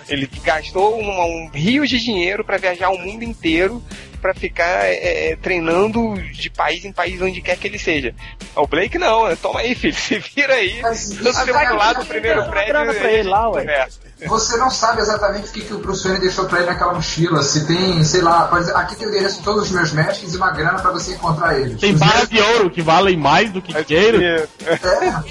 Ele 0.07 0.29
gastou 0.43 0.99
um, 0.99 1.45
um 1.45 1.49
rio 1.49 1.85
de 1.87 1.99
dinheiro 1.99 2.43
pra 2.43 2.57
viajar 2.57 2.89
o 2.89 2.97
mundo 2.97 3.23
inteiro 3.23 3.83
pra 4.19 4.33
ficar 4.33 4.85
é, 4.85 5.35
treinando 5.41 6.13
de 6.31 6.49
país 6.49 6.85
em 6.85 6.91
país 6.91 7.21
onde 7.21 7.41
quer 7.41 7.57
que 7.57 7.67
ele 7.67 7.79
seja. 7.79 8.13
O 8.55 8.67
Blake 8.67 8.97
não, 8.97 9.27
né? 9.27 9.37
toma 9.41 9.61
aí, 9.61 9.73
filho, 9.73 9.95
se 9.95 10.19
vira 10.19 10.53
aí. 10.55 10.81
Você 10.81 11.29
isso 11.29 11.53
vai 11.53 11.65
é 11.65 11.69
lá 11.69 11.91
uma 11.91 11.93
do 11.93 12.05
primeiro 12.05 12.43
prédio 12.49 12.73
pra 12.73 13.11
ele 13.11 13.29
lá, 13.29 13.49
ué. 13.49 13.61
conversa. 13.61 14.08
Você 14.27 14.57
não 14.57 14.69
sabe 14.69 15.01
exatamente 15.01 15.49
o 15.49 15.51
que, 15.53 15.61
que 15.61 15.73
o 15.73 15.79
Bruce 15.79 16.03
Wayne 16.03 16.19
deixou 16.19 16.45
pra 16.45 16.59
ele 16.59 16.67
naquela 16.67 16.93
mochila. 16.93 17.41
Se 17.41 17.65
tem, 17.65 18.03
sei 18.03 18.21
lá, 18.21 18.47
pode 18.47 18.69
aqui 18.71 18.95
tem 18.95 19.07
o 19.07 19.09
endereço 19.09 19.37
de 19.37 19.43
todos 19.43 19.63
os 19.63 19.71
meus 19.71 19.91
mestres 19.93 20.33
e 20.33 20.37
uma 20.37 20.51
grana 20.51 20.79
pra 20.79 20.91
você 20.91 21.13
encontrar 21.13 21.57
eles. 21.57 21.79
Tem 21.79 21.93
Os 21.93 21.99
barras 21.99 22.27
de 22.27 22.39
ouro 22.41 22.69
que 22.69 22.81
valem 22.81 23.15
mais 23.15 23.49
do 23.51 23.61
que 23.61 23.73
dinheiro. 23.85 24.21
É, 24.21 24.47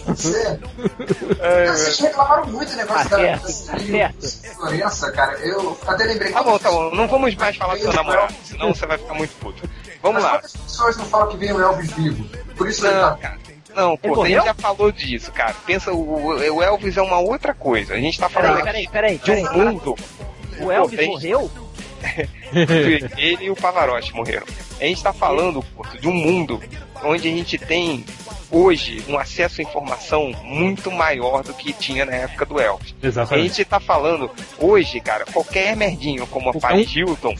você. 0.06 0.58
É, 1.40 1.66
Vocês 1.72 1.98
reclamaram 2.00 2.46
muito 2.46 2.70
do 2.70 2.76
negócio 2.76 3.08
Tá 3.10 3.16
da, 3.16 3.38
tá. 3.38 4.52
Florença, 4.56 5.12
cara. 5.12 5.32
Eu 5.40 5.78
até 5.86 6.04
lembrei. 6.04 6.32
Tá 6.32 6.42
bom, 6.42 6.58
tá 6.58 6.70
bom. 6.70 6.94
Não 6.94 7.06
vamos 7.08 7.34
mais 7.36 7.56
falar 7.56 7.74
do 7.74 7.80
seu 7.82 7.92
namorado, 7.92 8.34
senão 8.44 8.74
você 8.74 8.86
vai 8.86 8.98
ficar 8.98 9.14
muito 9.14 9.34
puto. 9.38 9.68
Vamos 10.02 10.22
Mas 10.22 10.24
lá. 10.24 10.38
quantas 10.38 10.52
pessoas 10.56 10.96
não 10.96 11.04
falam 11.06 11.28
que 11.28 11.36
vem 11.36 11.52
o 11.52 11.60
Elvis 11.60 11.90
vivo? 11.92 12.24
Por 12.56 12.68
isso 12.68 12.86
ele 12.86 12.94
Não, 12.94 13.10
tá. 13.10 13.16
cara. 13.16 13.38
Não, 13.78 13.96
pô, 13.96 14.22
a 14.22 14.28
gente 14.28 14.44
já 14.44 14.54
falou 14.54 14.90
disso, 14.92 15.30
cara. 15.32 15.54
Pensa, 15.66 15.92
o, 15.92 16.26
o 16.36 16.62
Elvis 16.62 16.96
é 16.96 17.02
uma 17.02 17.18
outra 17.18 17.54
coisa. 17.54 17.94
A 17.94 18.00
gente 18.00 18.18
tá 18.18 18.28
falando 18.28 18.62
Peraí, 18.62 18.82
aqui 18.82 18.92
peraí, 18.92 19.18
peraí, 19.18 19.38
de 19.38 19.42
um 19.44 19.48
peraí. 19.48 19.66
mundo. 19.72 19.96
O 20.60 20.70
Elvis 20.72 20.98
tem- 20.98 21.08
morreu? 21.08 21.50
Ele 23.16 23.44
e 23.46 23.50
o 23.50 23.56
Pavarotti 23.56 24.14
morreram. 24.14 24.46
A 24.80 24.84
gente 24.84 25.02
tá 25.02 25.12
falando, 25.12 25.62
Porto, 25.76 25.98
de 26.00 26.08
um 26.08 26.12
mundo 26.12 26.60
onde 27.02 27.28
a 27.28 27.30
gente 27.32 27.58
tem 27.58 28.04
hoje 28.50 29.02
um 29.08 29.18
acesso 29.18 29.60
à 29.60 29.64
informação 29.64 30.32
muito 30.42 30.90
maior 30.90 31.42
do 31.42 31.52
que 31.52 31.72
tinha 31.72 32.04
na 32.04 32.12
época 32.14 32.46
do 32.46 32.60
Elvis. 32.60 32.94
A 33.02 33.06
Exatamente. 33.06 33.48
gente 33.48 33.64
tá 33.64 33.78
falando 33.80 34.30
hoje, 34.58 35.00
cara, 35.00 35.24
qualquer 35.26 35.76
merdinho 35.76 36.26
como 36.28 36.46
a 36.46 36.50
Então- 36.50 36.60
Paris 36.60 36.94
Hilton, 36.94 37.34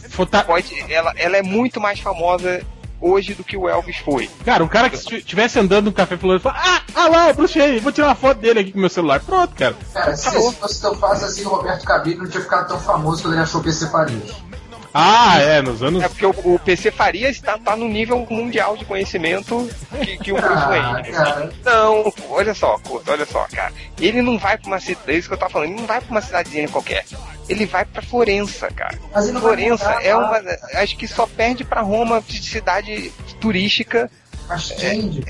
pode, 0.45 0.91
ela, 0.91 1.13
ela 1.17 1.37
é 1.37 1.41
muito 1.41 1.79
mais 1.81 1.99
famosa 1.99 2.61
hoje 3.01 3.33
do 3.33 3.43
que 3.43 3.57
o 3.57 3.67
Elvis 3.67 3.97
foi. 3.97 4.29
Cara, 4.45 4.63
um 4.63 4.67
cara 4.67 4.89
que 4.89 4.95
estivesse 4.95 5.59
andando 5.59 5.85
no 5.85 5.93
café 5.93 6.17
falando, 6.17 6.39
fala, 6.39 6.57
ah, 6.59 6.81
ah 6.95 7.07
lá, 7.07 7.29
o 7.29 7.33
Bruce 7.33 7.57
Wayne, 7.57 7.79
vou 7.79 7.91
tirar 7.91 8.07
uma 8.07 8.15
foto 8.15 8.39
dele 8.39 8.59
aqui 8.59 8.71
com 8.71 8.79
meu 8.79 8.89
celular. 8.89 9.19
Pronto, 9.19 9.55
cara. 9.55 9.75
Cara, 9.93 10.15
se, 10.15 10.29
se 10.29 10.53
fosse 10.53 10.81
tão 10.81 10.95
fácil 10.95 11.27
assim, 11.27 11.45
o 11.45 11.49
Roberto 11.49 11.85
Cabrini 11.85 12.17
não 12.17 12.27
tinha 12.27 12.43
ficado 12.43 12.67
tão 12.67 12.79
famoso 12.79 13.21
quando 13.21 13.33
ele 13.33 13.43
achou 13.43 13.61
o 13.61 13.63
PC 13.63 13.87
Paris. 13.87 14.49
Ah, 14.93 15.37
é, 15.39 15.61
nos 15.61 15.83
anos. 15.83 16.01
É 16.03 16.09
porque 16.09 16.25
o, 16.25 16.33
o 16.55 16.59
PC 16.59 16.89
Farias 16.91 17.35
está 17.35 17.57
tá 17.57 17.75
no 17.75 17.87
nível 17.87 18.25
mundial 18.29 18.75
de 18.75 18.85
conhecimento 18.85 19.69
que, 20.03 20.17
que 20.17 20.31
o 20.31 20.35
Bruce 20.35 20.53
Ah, 20.53 20.67
Wayne. 20.67 21.11
cara. 21.11 21.51
Não, 21.63 22.13
olha 22.29 22.53
só, 22.55 22.77
Couto, 22.79 23.11
olha 23.11 23.25
só, 23.25 23.45
cara. 23.53 23.71
Ele 23.99 24.21
não 24.21 24.37
vai 24.39 24.57
pra 24.57 24.67
uma 24.67 24.79
cidade, 24.79 25.11
é 25.11 25.13
isso 25.15 25.27
que 25.27 25.33
eu 25.33 25.37
tava 25.37 25.51
falando, 25.51 25.69
ele 25.69 25.79
não 25.81 25.87
vai 25.87 26.01
pra 26.01 26.09
uma 26.11 26.21
cidadezinha 26.21 26.67
qualquer. 26.69 27.05
Ele 27.47 27.65
vai 27.65 27.85
pra 27.85 28.01
Florença, 28.01 28.67
cara. 28.71 28.97
Mas 29.13 29.25
ele 29.25 29.33
não 29.33 29.41
vai 29.41 29.53
Florença 29.55 29.91
é 30.03 30.13
lá. 30.15 30.27
uma. 30.27 30.81
Acho 30.81 30.97
que 30.97 31.07
só 31.07 31.25
perde 31.27 31.63
pra 31.63 31.81
Roma 31.81 32.21
de 32.27 32.41
cidade 32.43 33.11
turística. 33.39 34.09
Mas 34.47 34.67
Change. 34.69 35.23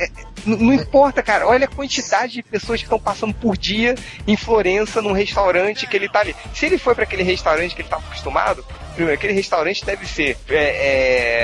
N- 0.45 0.55
não 0.57 0.73
importa, 0.73 1.21
cara. 1.21 1.45
Olha 1.47 1.65
a 1.65 1.67
quantidade 1.69 2.33
de 2.33 2.43
pessoas 2.43 2.79
que 2.79 2.85
estão 2.85 2.99
passando 2.99 3.33
por 3.33 3.57
dia 3.57 3.95
em 4.25 4.35
Florença, 4.37 5.01
num 5.01 5.11
restaurante 5.13 5.85
que 5.87 5.95
ele 5.97 6.07
tá 6.09 6.19
ali. 6.21 6.35
Se 6.53 6.65
ele 6.65 6.77
foi 6.77 6.95
pra 6.95 7.03
aquele 7.03 7.23
restaurante 7.23 7.75
que 7.75 7.81
ele 7.81 7.89
tá 7.89 7.97
acostumado, 7.97 8.65
primeiro, 8.99 9.17
aquele 9.17 9.33
restaurante 9.33 9.85
deve 9.85 10.05
ser 10.05 10.37
é, 10.49 10.55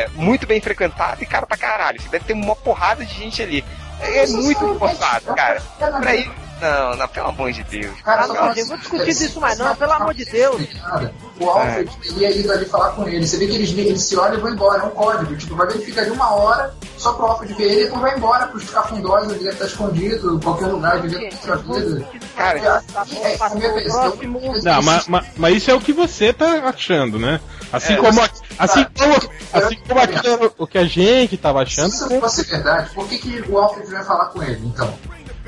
é, 0.04 0.08
muito 0.14 0.46
bem 0.46 0.60
frequentado 0.60 1.24
e 1.24 1.26
caro 1.26 1.48
pra 1.48 1.56
caralho. 1.56 2.02
Você 2.02 2.10
deve 2.10 2.26
ter 2.26 2.34
uma 2.34 2.56
porrada 2.56 3.06
de 3.06 3.14
gente 3.14 3.42
ali. 3.42 3.64
É, 4.02 4.24
é 4.24 4.28
muito 4.28 4.76
forçado, 4.78 5.34
cara. 5.34 5.62
Pra. 5.80 6.45
Não, 6.62 6.96
não, 6.96 7.08
pelo 7.10 7.28
amor 7.28 7.52
de 7.52 7.64
Deus. 7.66 8.02
Cara, 8.02 8.24
Ah, 8.24 8.28
não, 8.28 8.44
assim, 8.46 8.64
vou 8.66 8.78
discutir 8.78 8.98
cara, 9.00 9.10
isso 9.12 9.42
mais 9.42 9.58
não, 9.60 9.76
pelo 9.76 9.92
amor 9.92 10.14
de 10.14 10.24
Deus. 10.26 10.62
Cara, 10.82 11.14
O 11.40 11.50
Alfred 11.50 11.90
É. 11.90 12.08
teria 12.08 12.32
ido 12.32 12.52
ali 12.52 12.66
falar 12.66 12.92
com 12.92 13.08
ele. 13.10 13.28
Você 13.28 13.38
vê 13.38 13.48
que 13.48 13.56
eles, 13.56 13.72
eles 13.78 14.02
se 14.04 14.16
olham 14.16 14.38
e 14.38 14.42
vão 14.42 14.52
embora. 14.52 14.82
É 14.82 14.86
um 14.86 14.90
código. 14.92 15.36
Tipo, 15.36 15.56
vai 15.56 15.68
ver 15.68 15.80
que 15.80 15.86
fica 15.86 16.00
ali 16.02 16.12
uma 16.12 16.34
hora 16.34 16.74
só 16.98 17.12
pro 17.12 17.26
Alfred 17.26 17.54
ver 17.56 17.64
ele 17.66 17.82
e 17.82 17.84
depois 17.86 18.02
vai 18.02 18.16
embora 18.18 18.48
pros 18.48 18.70
cafundós. 18.70 19.26
Ele 19.30 19.40
deve 19.40 19.50
estar 19.50 19.66
escondido 19.66 20.36
em 20.36 20.40
qualquer 20.40 20.68
lugar, 20.68 21.02
vivendo 21.02 21.24
outra 21.34 21.58
vida. 21.58 22.08
Cara, 22.38 22.84
Tá 22.94 23.06
bom, 23.06 23.26
É, 23.26 23.38
próximo. 23.38 24.42
Não, 24.64 24.82
mas, 24.82 25.08
mas, 25.08 25.26
mas 25.36 25.58
isso 25.58 25.72
é 25.72 25.74
o 25.74 25.82
que 25.82 25.92
você 25.92 26.32
tá 26.32 26.46
achando, 26.70 27.20
né? 27.20 27.42
Assim 27.74 27.94
É, 27.94 27.98
como, 27.98 28.22
assim 28.58 28.86
como, 28.98 29.14
assim 29.52 29.76
como 29.88 30.00
aquilo- 30.00 30.54
o 30.58 30.66
que 30.68 30.78
a 30.78 30.86
gente 30.86 31.36
tava 31.36 31.60
Se 31.66 31.82
achando. 31.82 31.90
isso 31.94 32.20
fosse 32.22 32.44
verdade, 32.44 32.90
por 32.94 33.08
que, 33.10 33.18
que 33.18 33.44
o 33.52 33.58
Alfred 33.58 33.92
vai 33.92 34.04
falar 34.06 34.26
com 34.28 34.42
ele, 34.42 34.62
então? 34.66 34.94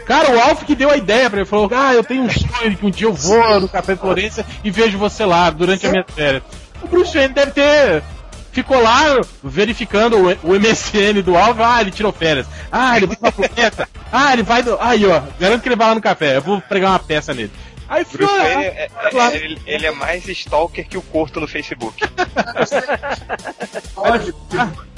Cara, 0.07 0.31
o 0.31 0.39
Alf 0.39 0.63
que 0.63 0.73
deu 0.75 0.89
a 0.89 0.95
ideia 0.97 1.29
pra 1.29 1.39
ele, 1.41 1.49
falou: 1.49 1.69
Ah, 1.73 1.93
eu 1.93 2.03
tenho 2.03 2.23
um 2.23 2.29
sonho 2.29 2.77
que 2.77 2.85
um 2.85 2.89
dia 2.89 3.07
eu 3.07 3.13
vou 3.13 3.59
no 3.59 3.67
Café 3.67 3.95
Florença 3.95 4.45
e 4.63 4.71
vejo 4.71 4.97
você 4.97 5.25
lá 5.25 5.49
durante 5.49 5.85
a 5.85 5.91
minha 5.91 6.05
férias. 6.07 6.43
O 6.81 6.87
Bruce 6.87 7.13
Wayne 7.17 7.33
deve 7.33 7.51
ter. 7.51 8.03
Ficou 8.51 8.81
lá 8.81 9.19
verificando 9.43 10.17
o, 10.17 10.29
o 10.51 10.59
MSN 10.59 11.21
do 11.23 11.37
Alf, 11.37 11.59
ah, 11.59 11.81
ele 11.81 11.91
tirou 11.91 12.11
férias. 12.11 12.47
Ah, 12.71 12.97
ele 12.97 13.05
vai 13.05 13.15
pra 13.17 13.31
Florença. 13.31 13.87
Ah, 14.09 14.31
ele 14.31 14.41
vai 14.43 14.63
do. 14.63 14.77
Aí, 14.79 15.05
ó, 15.05 15.21
garanto 15.37 15.61
que 15.61 15.67
ele 15.67 15.75
vai 15.75 15.89
lá 15.89 15.95
no 15.95 16.01
café. 16.01 16.37
Eu 16.37 16.41
vou 16.41 16.61
pregar 16.61 16.91
uma 16.91 16.99
peça 16.99 17.33
nele. 17.33 17.51
Aí 17.89 18.05
foi. 18.05 18.19
Bruce 18.19 18.33
Wayne 18.33 18.63
é, 18.63 18.89
é- 19.03 19.09
Claro. 19.09 19.35
ele, 19.35 19.61
ele 19.65 19.85
é 19.85 19.91
mais 19.91 20.25
stalker 20.29 20.87
que 20.87 20.97
o 20.97 21.01
Corto 21.01 21.41
no 21.41 21.47
Facebook. 21.47 22.01
Pode. 23.93 24.33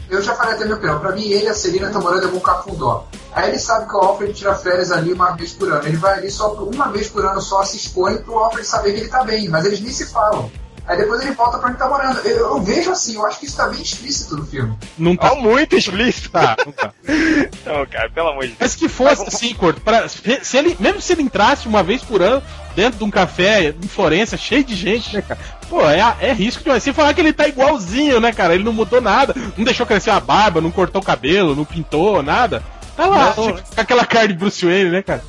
Eu 0.09 0.21
já 0.21 0.35
falei 0.35 0.55
até 0.55 0.65
meu 0.65 0.77
opinião. 0.77 0.99
Pra 0.99 1.11
mim, 1.11 1.29
ele 1.29 1.45
e 1.45 1.49
a 1.49 1.53
Celina 1.53 1.87
estão 1.87 2.01
morando 2.01 2.23
em 2.23 2.25
algum 2.25 2.39
cafundó. 2.39 3.05
Aí 3.31 3.49
ele 3.49 3.59
sabe 3.59 3.87
que 3.87 3.95
o 3.95 3.99
Alfred 3.99 4.33
tira 4.33 4.55
férias 4.55 4.91
ali 4.91 5.13
uma 5.13 5.31
vez 5.31 5.53
por 5.53 5.71
ano. 5.71 5.85
Ele 5.85 5.97
vai 5.97 6.17
ali 6.17 6.31
só 6.31 6.49
por 6.49 6.67
uma 6.67 6.89
vez 6.89 7.07
por 7.09 7.25
ano, 7.25 7.41
só 7.41 7.63
se 7.63 7.77
expõe 7.77 8.17
pro 8.17 8.39
Alfred 8.39 8.65
saber 8.65 8.93
que 8.93 9.01
ele 9.01 9.09
tá 9.09 9.23
bem. 9.23 9.47
Mas 9.47 9.65
eles 9.65 9.79
nem 9.79 9.91
se 9.91 10.07
falam. 10.07 10.51
Aí 10.89 10.97
depois 10.97 11.21
ele 11.21 11.35
volta 11.35 11.59
pra 11.59 11.69
onde 11.69 11.77
tá 11.77 11.87
morando. 11.87 12.19
Eu, 12.25 12.37
eu 12.37 12.61
vejo 12.63 12.89
assim, 12.89 13.13
eu 13.13 13.23
acho 13.27 13.39
que 13.39 13.45
isso 13.45 13.55
tá 13.55 13.67
bem 13.67 13.79
explícito 13.79 14.35
no 14.35 14.43
filme. 14.43 14.75
Não 14.97 15.15
tá. 15.15 15.35
Muito 15.35 15.75
explícito. 15.75 16.31
Tá, 16.31 16.57
não 16.65 16.71
tá. 16.71 16.91
Não, 17.63 17.85
cara, 17.85 18.09
pelo 18.09 18.29
amor 18.29 18.41
de 18.41 18.47
Deus. 18.47 18.57
Mas 18.59 18.75
que 18.75 18.89
fosse 18.89 19.21
assim, 19.27 19.53
Corto, 19.53 19.79
pra, 19.81 20.07
se 20.09 20.57
ele, 20.57 20.75
mesmo 20.79 20.99
se 20.99 21.13
ele 21.13 21.21
entrasse 21.21 21.67
uma 21.67 21.83
vez 21.83 22.01
por 22.01 22.23
ano 22.23 22.41
dentro 22.75 22.97
de 22.97 23.03
um 23.03 23.11
café 23.11 23.69
em 23.69 23.87
Florença, 23.87 24.35
cheio 24.35 24.63
de 24.63 24.75
gente, 24.75 25.15
né, 25.15 25.21
cara? 25.21 25.39
Pô, 25.69 25.87
é, 25.87 25.99
é 26.19 26.33
risco 26.33 26.63
demais. 26.63 26.81
Sem 26.81 26.91
falar 26.91 27.13
que 27.13 27.21
ele 27.21 27.31
tá 27.31 27.47
igualzinho, 27.47 28.19
né, 28.19 28.33
cara? 28.33 28.55
Ele 28.55 28.63
não 28.63 28.73
mudou 28.73 28.99
nada, 28.99 29.35
não 29.55 29.63
deixou 29.63 29.85
crescer 29.85 30.09
a 30.09 30.19
barba, 30.19 30.59
não 30.59 30.71
cortou 30.71 31.01
o 31.01 31.05
cabelo, 31.05 31.55
não 31.55 31.63
pintou, 31.63 32.23
nada. 32.23 32.63
Tá 32.97 33.05
lá, 33.05 33.33
Não. 33.37 33.53
tipo, 33.53 33.75
com 33.75 33.81
aquela 33.81 34.05
cara 34.05 34.27
de 34.27 34.33
Bruce 34.33 34.65
Wayne, 34.65 34.89
né, 34.89 35.01
cara? 35.01 35.23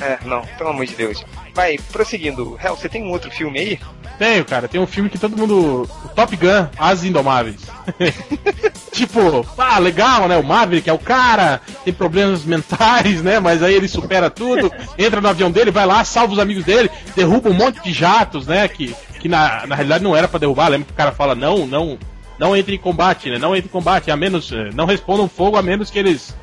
É, 0.00 0.18
não, 0.24 0.42
pelo 0.56 0.70
amor 0.70 0.86
de 0.86 0.94
Deus. 0.94 1.24
Vai, 1.54 1.76
prosseguindo. 1.90 2.58
Hel, 2.62 2.76
você 2.76 2.88
tem 2.88 3.02
um 3.02 3.10
outro 3.10 3.30
filme 3.30 3.58
aí? 3.58 3.80
Tenho, 4.18 4.44
cara. 4.44 4.68
Tem 4.68 4.80
um 4.80 4.86
filme 4.86 5.10
que 5.10 5.18
todo 5.18 5.36
mundo. 5.36 5.88
o 6.04 6.08
Top 6.08 6.34
Gun, 6.36 6.68
As 6.78 7.04
Indomáveis. 7.04 7.60
tipo, 8.92 9.46
ah, 9.58 9.78
legal, 9.78 10.28
né? 10.28 10.36
O 10.36 10.44
Maverick 10.44 10.88
é 10.88 10.92
o 10.92 10.98
cara, 10.98 11.60
tem 11.84 11.92
problemas 11.92 12.44
mentais, 12.44 13.22
né? 13.22 13.38
Mas 13.40 13.62
aí 13.62 13.74
ele 13.74 13.88
supera 13.88 14.30
tudo, 14.30 14.72
entra 14.98 15.20
no 15.20 15.28
avião 15.28 15.50
dele, 15.50 15.70
vai 15.70 15.86
lá, 15.86 16.04
salva 16.04 16.32
os 16.32 16.38
amigos 16.38 16.64
dele, 16.64 16.90
derruba 17.14 17.50
um 17.50 17.54
monte 17.54 17.82
de 17.82 17.92
jatos, 17.92 18.46
né? 18.46 18.66
Que, 18.68 18.94
que 19.20 19.28
na, 19.28 19.66
na 19.66 19.74
realidade 19.74 20.02
não 20.04 20.14
era 20.16 20.28
pra 20.28 20.38
derrubar. 20.38 20.68
Lembra 20.68 20.86
que 20.86 20.92
o 20.92 20.96
cara 20.96 21.12
fala, 21.12 21.34
não, 21.34 21.66
não, 21.66 21.98
não 22.38 22.56
entre 22.56 22.74
em 22.74 22.78
combate, 22.78 23.30
né? 23.30 23.38
Não 23.38 23.54
entre 23.54 23.68
em 23.68 23.72
combate, 23.72 24.10
a 24.10 24.16
menos. 24.16 24.50
eh, 24.52 24.70
Não 24.74 24.84
respondam 24.86 25.28
fogo 25.28 25.56
a 25.56 25.62
menos 25.62 25.90
que 25.90 25.98
eles. 25.98 26.34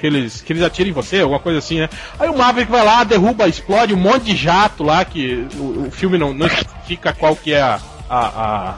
Que 0.00 0.06
eles, 0.08 0.40
que 0.40 0.52
eles 0.52 0.62
atirem 0.64 0.90
em 0.90 0.94
você, 0.94 1.20
alguma 1.20 1.38
coisa 1.38 1.60
assim, 1.60 1.78
né? 1.78 1.88
Aí 2.18 2.28
o 2.28 2.36
Maverick 2.36 2.72
vai 2.72 2.84
lá, 2.84 3.04
derruba, 3.04 3.46
explode 3.46 3.94
um 3.94 3.98
monte 3.98 4.24
de 4.24 4.34
jato 4.36 4.82
lá, 4.82 5.04
que 5.04 5.46
o, 5.56 5.86
o 5.86 5.90
filme 5.92 6.18
não, 6.18 6.34
não 6.34 6.46
especifica 6.46 7.12
qual 7.12 7.36
que 7.36 7.52
é 7.52 7.60
a, 7.62 7.78
a, 8.10 8.26
a- 8.26 8.74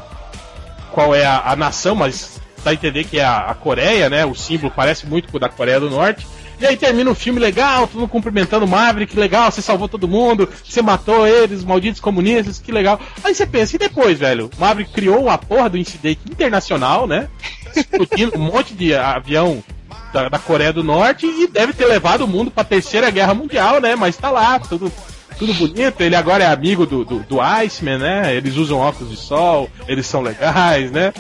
qual 0.93 1.15
é 1.15 1.25
a, 1.25 1.43
a 1.47 1.57
nação, 1.57 1.95
mas 1.95 2.39
dá 2.63 2.71
a 2.73 2.75
entender 2.75 3.05
que 3.05 3.19
é 3.19 3.25
a, 3.25 3.39
a 3.39 3.55
Coreia, 3.55 4.11
né? 4.11 4.27
O 4.27 4.35
símbolo 4.35 4.71
parece 4.75 5.07
muito 5.07 5.31
com 5.31 5.39
o 5.39 5.41
da 5.41 5.49
Coreia 5.49 5.81
do 5.81 5.89
Norte. 5.89 6.27
E 6.65 6.67
aí 6.67 6.79
termina 6.79 7.11
o 7.11 7.15
filme 7.15 7.39
legal, 7.39 7.87
todo 7.87 8.01
mundo 8.01 8.09
cumprimentando 8.09 8.65
o 8.65 8.69
Maverick, 8.69 9.15
legal, 9.19 9.53
você 9.53 9.61
salvou 9.61 9.87
todo 9.87 10.09
mundo, 10.09 10.49
você 10.65 10.81
matou 10.81 11.27
eles, 11.27 11.63
malditos 11.63 12.01
comunistas, 12.01 12.59
que 12.59 12.73
legal. 12.73 12.99
Aí 13.23 13.35
você 13.35 13.45
pensa, 13.45 13.77
e 13.77 13.79
depois, 13.79 14.19
velho? 14.19 14.49
O 14.57 14.61
Maverick 14.61 14.91
criou 14.91 15.29
a 15.29 15.37
porra 15.37 15.69
do 15.69 15.77
incidente 15.77 16.23
internacional, 16.25 17.07
né? 17.07 17.29
Explodindo 17.77 18.39
um 18.39 18.45
monte 18.45 18.73
de 18.73 18.95
avião 18.95 19.63
da, 20.11 20.31
da 20.31 20.39
Coreia 20.39 20.73
do 20.73 20.83
Norte 20.83 21.27
e 21.27 21.47
deve 21.47 21.75
ter 21.75 21.85
levado 21.85 22.23
o 22.23 22.27
mundo 22.27 22.51
pra 22.51 22.65
terceira 22.65 23.11
guerra 23.11 23.35
mundial, 23.35 23.79
né? 23.79 23.95
Mas 23.95 24.17
tá 24.17 24.31
lá, 24.31 24.59
tudo 24.59 24.91
tudo 25.39 25.53
bonito. 25.55 26.01
Ele 26.01 26.17
agora 26.17 26.45
é 26.45 26.47
amigo 26.47 26.87
do, 26.87 27.05
do, 27.05 27.19
do 27.21 27.41
Iceman, 27.41 27.99
né? 27.99 28.35
Eles 28.35 28.57
usam 28.57 28.79
óculos 28.79 29.11
de 29.11 29.17
sol, 29.17 29.69
eles 29.89 30.07
são 30.07 30.21
legais, 30.23 30.91
né? 30.91 31.13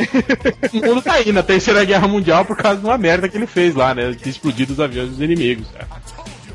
o 0.72 0.76
mundo 0.86 1.02
tá 1.02 1.14
aí 1.14 1.32
na 1.32 1.42
Terceira 1.42 1.84
Guerra 1.84 2.06
Mundial 2.08 2.44
por 2.44 2.56
causa 2.56 2.80
de 2.80 2.86
uma 2.86 2.98
merda 2.98 3.28
que 3.28 3.36
ele 3.36 3.46
fez 3.46 3.74
lá, 3.74 3.94
né? 3.94 4.10
De 4.12 4.28
explodir 4.28 4.70
os 4.70 4.78
aviões 4.80 5.10
dos 5.10 5.20
inimigos. 5.20 5.66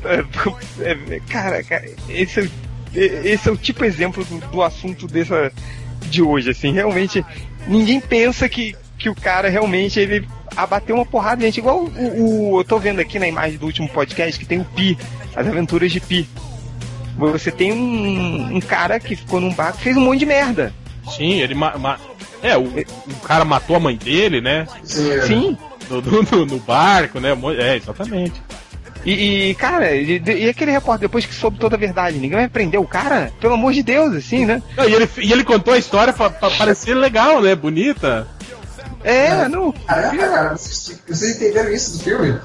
Cara, 0.02 0.24
É, 0.80 1.14
é, 1.14 1.20
cara, 1.28 1.62
cara, 1.62 1.84
esse 2.08 2.40
é, 2.94 3.00
esse 3.24 3.48
é 3.48 3.52
o 3.52 3.56
tipo 3.56 3.84
exemplo 3.84 4.24
do, 4.24 4.38
do 4.48 4.62
assunto 4.62 5.06
dessa, 5.06 5.52
de 6.08 6.22
hoje, 6.22 6.50
assim, 6.50 6.72
realmente 6.72 7.24
ninguém 7.68 8.00
pensa 8.00 8.48
que, 8.48 8.74
que 8.98 9.08
o 9.10 9.14
cara 9.14 9.48
realmente 9.50 10.00
ele 10.00 10.26
abateu 10.56 10.96
uma 10.96 11.04
porrada, 11.06 11.42
gente, 11.42 11.58
igual 11.58 11.84
o, 11.84 12.54
o- 12.54 12.60
eu 12.60 12.64
tô 12.64 12.78
vendo 12.78 12.98
aqui 13.00 13.18
na 13.18 13.28
imagem 13.28 13.58
do 13.58 13.66
último 13.66 13.88
podcast 13.90 14.38
que 14.40 14.46
tem 14.46 14.58
o 14.60 14.64
Pi, 14.64 14.98
as 15.36 15.46
aventuras 15.46 15.92
de 15.92 16.00
Pi. 16.00 16.26
Você 17.16 17.50
tem 17.50 17.72
um, 17.72 18.56
um 18.56 18.60
cara 18.60 18.98
que 18.98 19.14
ficou 19.16 19.40
num 19.40 19.52
barco 19.52 19.78
e 19.80 19.82
fez 19.82 19.96
um 19.96 20.00
monte 20.00 20.20
de 20.20 20.26
merda. 20.26 20.72
Sim, 21.16 21.40
ele. 21.40 21.54
Ma 21.54 21.76
ma- 21.76 21.98
é, 22.42 22.56
o, 22.56 22.62
o 22.64 23.14
cara 23.24 23.44
matou 23.44 23.76
a 23.76 23.80
mãe 23.80 23.96
dele, 23.96 24.40
né? 24.40 24.66
Sim. 24.84 25.20
Sim. 25.26 25.58
No, 25.90 26.00
no- 26.00 26.46
no 26.46 26.58
barco, 26.60 27.18
né? 27.20 27.30
É, 27.58 27.76
exatamente. 27.76 28.40
E, 29.04 29.50
e, 29.50 29.54
cara, 29.54 29.94
e, 29.94 30.22
e 30.26 30.48
aquele 30.48 30.70
repórter, 30.70 31.08
depois 31.08 31.24
que 31.24 31.34
soube 31.34 31.58
toda 31.58 31.74
a 31.74 31.78
verdade, 31.78 32.18
ninguém 32.18 32.38
vai 32.38 32.48
prender 32.48 32.78
o 32.78 32.86
cara? 32.86 33.32
Pelo 33.40 33.54
amor 33.54 33.72
de 33.72 33.82
Deus, 33.82 34.14
assim, 34.14 34.44
né? 34.44 34.62
Não, 34.76 34.86
e, 34.88 34.92
ele, 34.94 35.08
e 35.18 35.32
ele 35.32 35.42
contou 35.42 35.72
a 35.72 35.78
história 35.78 36.12
pra, 36.12 36.28
pra 36.28 36.50
parecer 36.50 36.94
legal, 36.94 37.40
né? 37.40 37.54
Bonita. 37.54 38.28
É, 39.02 39.48
não. 39.48 39.72
Caraca, 39.72 40.16
cara, 40.28 40.50
vocês, 40.56 41.00
vocês 41.08 41.36
entenderam 41.36 41.72
isso 41.72 41.96
do 41.96 42.04
filme? 42.04 42.38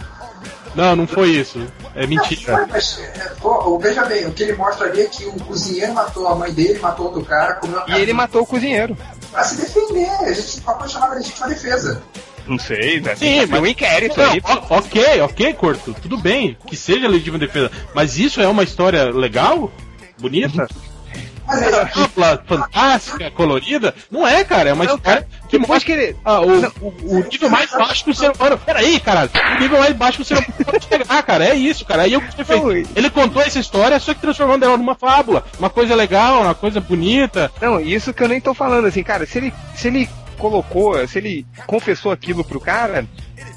Não, 0.76 0.96
não 0.96 1.08
foi 1.08 1.30
isso. 1.30 1.66
É 1.96 2.02
Não, 2.02 2.10
mentira. 2.10 2.58
foi, 2.58 2.66
mas, 2.68 3.00
é, 3.00 3.32
pô, 3.42 3.80
veja 3.80 4.04
bem, 4.06 4.26
o 4.28 4.32
que 4.32 4.44
ele 4.44 4.54
mostra 4.54 4.88
ali 4.88 5.02
é 5.02 5.06
que 5.06 5.26
o 5.26 5.34
cozinheiro 5.44 5.94
matou 5.94 6.28
a 6.28 6.36
mãe 6.36 6.52
dele, 6.52 6.80
matou 6.80 7.06
outro 7.08 7.24
cara, 7.24 7.54
comeu 7.56 7.80
a 7.80 7.86
E 7.98 8.02
ele 8.02 8.14
matou 8.14 8.42
o 8.42 8.46
cozinheiro. 8.46 8.98
Pra 9.32 9.44
se 9.44 9.56
defender, 9.56 10.10
a 10.10 10.34
gente 10.34 10.62
pode 10.62 10.92
chamar 10.92 11.10
de 11.12 11.16
legítima 11.16 11.48
defesa. 11.48 12.04
Não 12.48 12.60
sei, 12.60 13.02
né? 13.02 13.16
Sim, 13.16 13.46
mas- 13.48 13.60
um 13.62 13.66
inquérito 13.66 14.20
Não, 14.20 14.32
aí. 14.32 14.42
ok, 14.70 15.22
ok, 15.22 15.54
Corto. 15.56 15.96
Tudo 16.00 16.18
bem. 16.18 16.56
Que 16.68 16.76
seja 16.76 17.08
legítima 17.08 17.40
defesa. 17.40 17.72
Mas 17.94 18.18
isso 18.20 18.40
é 18.40 18.48
uma 18.48 18.64
história 18.64 19.06
legal? 19.12 19.72
Bonita? 20.20 20.68
Mas 21.48 21.62
é, 21.62 21.82
Ampla, 21.96 22.44
fantástica, 22.48 23.32
colorida? 23.32 23.94
Não 24.10 24.28
é, 24.28 24.44
cara. 24.44 24.70
É 24.70 24.74
uma 24.74 24.86
Não, 24.86 24.96
história 24.96 25.28
que 25.48 25.58
mostra 25.58 25.80
que 25.82 25.92
ele. 25.92 26.16
ah, 26.26 26.42
o, 26.42 26.66
o, 26.82 27.20
o 27.20 27.24
nível 27.32 27.50
mais 27.50 27.70
baixo 27.72 28.04
que 28.04 28.12
o 28.12 28.16
ser 28.16 28.32
humano. 28.32 28.58
Peraí, 28.58 29.00
caralho. 29.00 29.30
O 29.56 29.60
nível 29.60 29.80
mais 29.80 29.94
baixo 29.96 30.18
que 30.18 30.22
o 30.24 30.26
ser 30.26 30.38
humano 30.38 30.54
pode 30.66 30.86
chegar, 30.86 31.24
cara. 31.24 31.46
É 31.46 31.56
isso, 31.56 31.86
cara. 31.86 32.04
Aí 32.04 32.14
eu 32.14 32.22
que 32.22 32.38
Não, 32.38 32.46
fez. 32.70 32.88
Ele 32.96 33.10
contou 33.10 33.42
essa 33.42 33.60
história, 33.60 34.00
só 34.00 34.14
que 34.14 34.22
transformando 34.22 34.64
ela 34.66 34.78
numa 34.78 34.96
fábula. 34.96 35.44
Uma 35.60 35.70
coisa 35.70 35.94
legal, 35.96 36.42
uma 36.42 36.56
coisa 36.56 36.82
bonita. 36.82 37.52
Não, 37.62 37.80
isso 37.80 38.14
que 38.14 38.24
eu 38.24 38.28
nem 38.28 38.42
tô 38.42 38.54
falando, 38.54 38.86
assim, 38.88 39.04
cara, 39.04 39.26
se 39.26 39.38
ele, 39.38 39.54
se 39.76 39.88
ele 39.88 40.10
colocou, 40.38 41.08
se 41.08 41.18
ele 41.20 41.46
confessou 41.66 42.12
aquilo 42.12 42.44
pro 42.44 42.60
cara, 42.60 43.06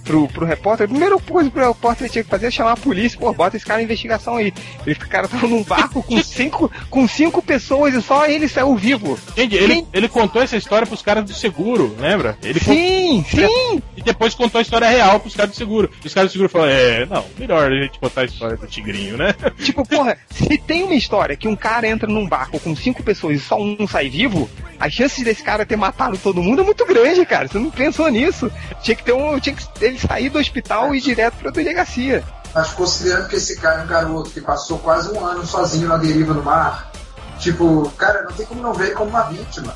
pro, 0.08 0.26
pro 0.28 0.46
repórter, 0.46 0.86
a 0.86 0.88
primeira 0.88 1.18
coisa 1.18 1.50
que 1.50 1.58
o 1.58 1.68
repórter 1.68 2.08
tinha 2.10 2.24
que 2.24 2.30
fazer 2.30 2.46
é 2.46 2.50
chamar 2.50 2.72
a 2.72 2.76
polícia, 2.76 3.18
pô, 3.20 3.30
bota 3.34 3.56
esse 3.58 3.66
cara 3.66 3.82
em 3.82 3.84
investigação 3.84 4.36
aí. 4.36 4.52
O 4.86 5.08
cara 5.08 5.28
tava 5.28 5.46
num 5.46 5.62
barco 5.62 6.02
com 6.02 6.20
cinco, 6.22 6.70
com 6.88 7.06
cinco 7.06 7.42
pessoas 7.42 7.92
e 7.94 8.00
só 8.00 8.26
ele 8.26 8.48
saiu 8.48 8.74
vivo. 8.74 9.18
Entende? 9.28 9.56
Ele, 9.56 9.74
Quem- 9.74 9.86
ele 9.92 10.08
contou 10.08 10.40
essa 10.42 10.56
história 10.56 10.86
pros 10.86 11.02
caras 11.02 11.24
do 11.24 11.34
seguro, 11.34 11.94
lembra? 12.00 12.38
Ele 12.42 12.58
contou- 12.58 12.74
Sim, 12.74 13.24
sim! 13.28 13.82
E 13.96 14.02
depois 14.02 14.34
contou 14.34 14.58
a 14.58 14.62
história 14.62 14.88
real 14.88 15.20
pros 15.20 15.34
caras 15.36 15.50
do 15.52 15.56
seguro. 15.56 15.90
E 16.02 16.06
os 16.06 16.14
caras 16.14 16.30
do 16.30 16.32
seguro 16.32 16.48
falaram: 16.48 16.72
é, 16.72 17.04
não, 17.06 17.24
melhor 17.38 17.70
a 17.70 17.74
gente 17.82 17.98
contar 17.98 18.22
a 18.22 18.24
história 18.24 18.56
do 18.56 18.66
Tigrinho, 18.66 19.16
né? 19.18 19.34
Tipo, 19.62 19.86
porra, 19.86 20.16
se 20.30 20.56
tem 20.56 20.84
uma 20.84 20.94
história 20.94 21.36
que 21.36 21.46
um 21.48 21.56
cara 21.56 21.86
entra 21.86 22.08
num 22.10 22.26
barco 22.26 22.58
com 22.60 22.74
cinco 22.74 23.02
pessoas 23.02 23.36
e 23.36 23.40
só 23.40 23.60
um 23.60 23.86
sai 23.86 24.08
vivo, 24.08 24.48
as 24.80 24.92
chances 24.92 25.22
desse 25.24 25.42
cara 25.42 25.66
ter 25.66 25.76
matado 25.76 26.16
todo 26.16 26.42
mundo 26.42 26.62
é 26.62 26.64
muito 26.64 26.86
grande, 26.86 27.26
cara. 27.26 27.48
Você 27.48 27.58
não 27.58 27.70
pensou 27.70 28.08
nisso. 28.08 28.50
Tinha 28.82 28.94
que 28.94 29.02
ter 29.04 29.12
um. 29.12 29.38
Tinha 29.40 29.54
que 29.54 29.62
ele 29.84 29.97
sair 29.98 30.30
do 30.30 30.38
hospital 30.38 30.94
e 30.94 30.98
ir 30.98 31.00
direto 31.00 31.34
pra 31.36 31.50
delegacia. 31.50 32.24
mas 32.54 32.68
considerando 32.70 33.28
que 33.28 33.36
esse 33.36 33.56
cara 33.60 33.80
é 33.80 33.84
um 33.84 33.86
garoto 33.86 34.30
que 34.30 34.40
passou 34.40 34.78
quase 34.78 35.10
um 35.12 35.24
ano 35.24 35.46
sozinho 35.46 35.88
na 35.88 35.96
deriva 35.96 36.32
no 36.32 36.42
mar, 36.42 36.90
tipo, 37.38 37.90
cara, 37.96 38.22
não 38.22 38.32
tem 38.32 38.46
como 38.46 38.62
não 38.62 38.72
ver 38.72 38.86
ele 38.86 38.94
como 38.94 39.10
uma 39.10 39.22
vítima. 39.24 39.74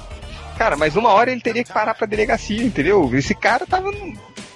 Cara, 0.57 0.77
mas 0.77 0.97
uma 0.97 1.11
hora 1.11 1.33
ele 1.33 1.41
teria 1.41 1.65
que 1.65 1.73
parar 1.73 1.95
pra 1.95 2.07
delegacia, 2.07 2.63
entendeu? 2.63 3.11
Esse 3.15 3.35
cara 3.35 3.67
tava. 3.67 3.91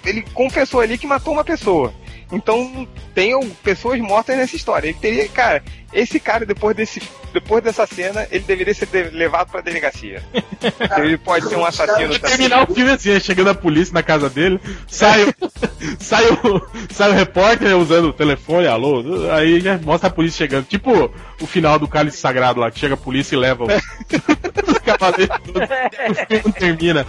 Ele 0.05 0.23
confessou 0.35 0.81
ali 0.81 0.97
que 0.97 1.07
matou 1.07 1.33
uma 1.33 1.43
pessoa. 1.45 1.93
Então 2.33 2.87
tem 3.15 3.39
pessoas 3.63 4.01
mortas 4.01 4.37
nessa 4.37 4.57
história. 4.57 4.89
Ele 4.89 4.99
teria, 5.01 5.29
cara, 5.29 5.63
esse 5.93 6.19
cara 6.19 6.45
depois 6.45 6.75
desse, 6.77 7.01
depois 7.33 7.63
dessa 7.63 7.87
cena, 7.87 8.27
ele 8.33 8.43
deveria 8.45 8.75
ser 8.75 8.87
de- 8.87 9.11
levado 9.17 9.49
pra 9.51 9.61
delegacia. 9.61 10.21
ele 10.99 11.17
pode 11.19 11.49
ser 11.49 11.57
um 11.57 11.65
assassino 11.65 12.13
também. 12.19 12.19
terminar 12.37 12.69
o 12.69 12.75
filme 12.75 12.91
assim, 12.91 13.13
é 13.13 13.21
chegando 13.21 13.51
a 13.51 13.55
polícia 13.55 13.95
na 13.95 14.03
casa 14.03 14.29
dele, 14.29 14.61
sai 14.89 15.23
o, 15.25 15.35
sai 16.01 16.25
o, 16.29 16.67
sai 16.93 17.11
o 17.11 17.15
repórter 17.15 17.77
usando 17.77 18.07
o 18.09 18.13
telefone, 18.13 18.67
alô, 18.67 19.05
aí 19.33 19.61
já 19.61 19.79
mostra 19.79 20.09
a 20.09 20.13
polícia 20.13 20.39
chegando. 20.39 20.65
Tipo 20.67 21.11
o 21.41 21.47
final 21.47 21.79
do 21.79 21.87
Cálice 21.87 22.19
Sagrado 22.19 22.59
lá, 22.59 22.71
que 22.73 22.79
chega 22.81 22.95
a 22.95 22.99
polícia 22.99 23.37
e 23.37 23.39
leva 23.39 23.65
o- 23.65 23.67
os 23.69 24.79
cavaleiros. 24.83 25.37
O 25.47 26.27
filme 26.27 26.53
termina. 26.59 27.07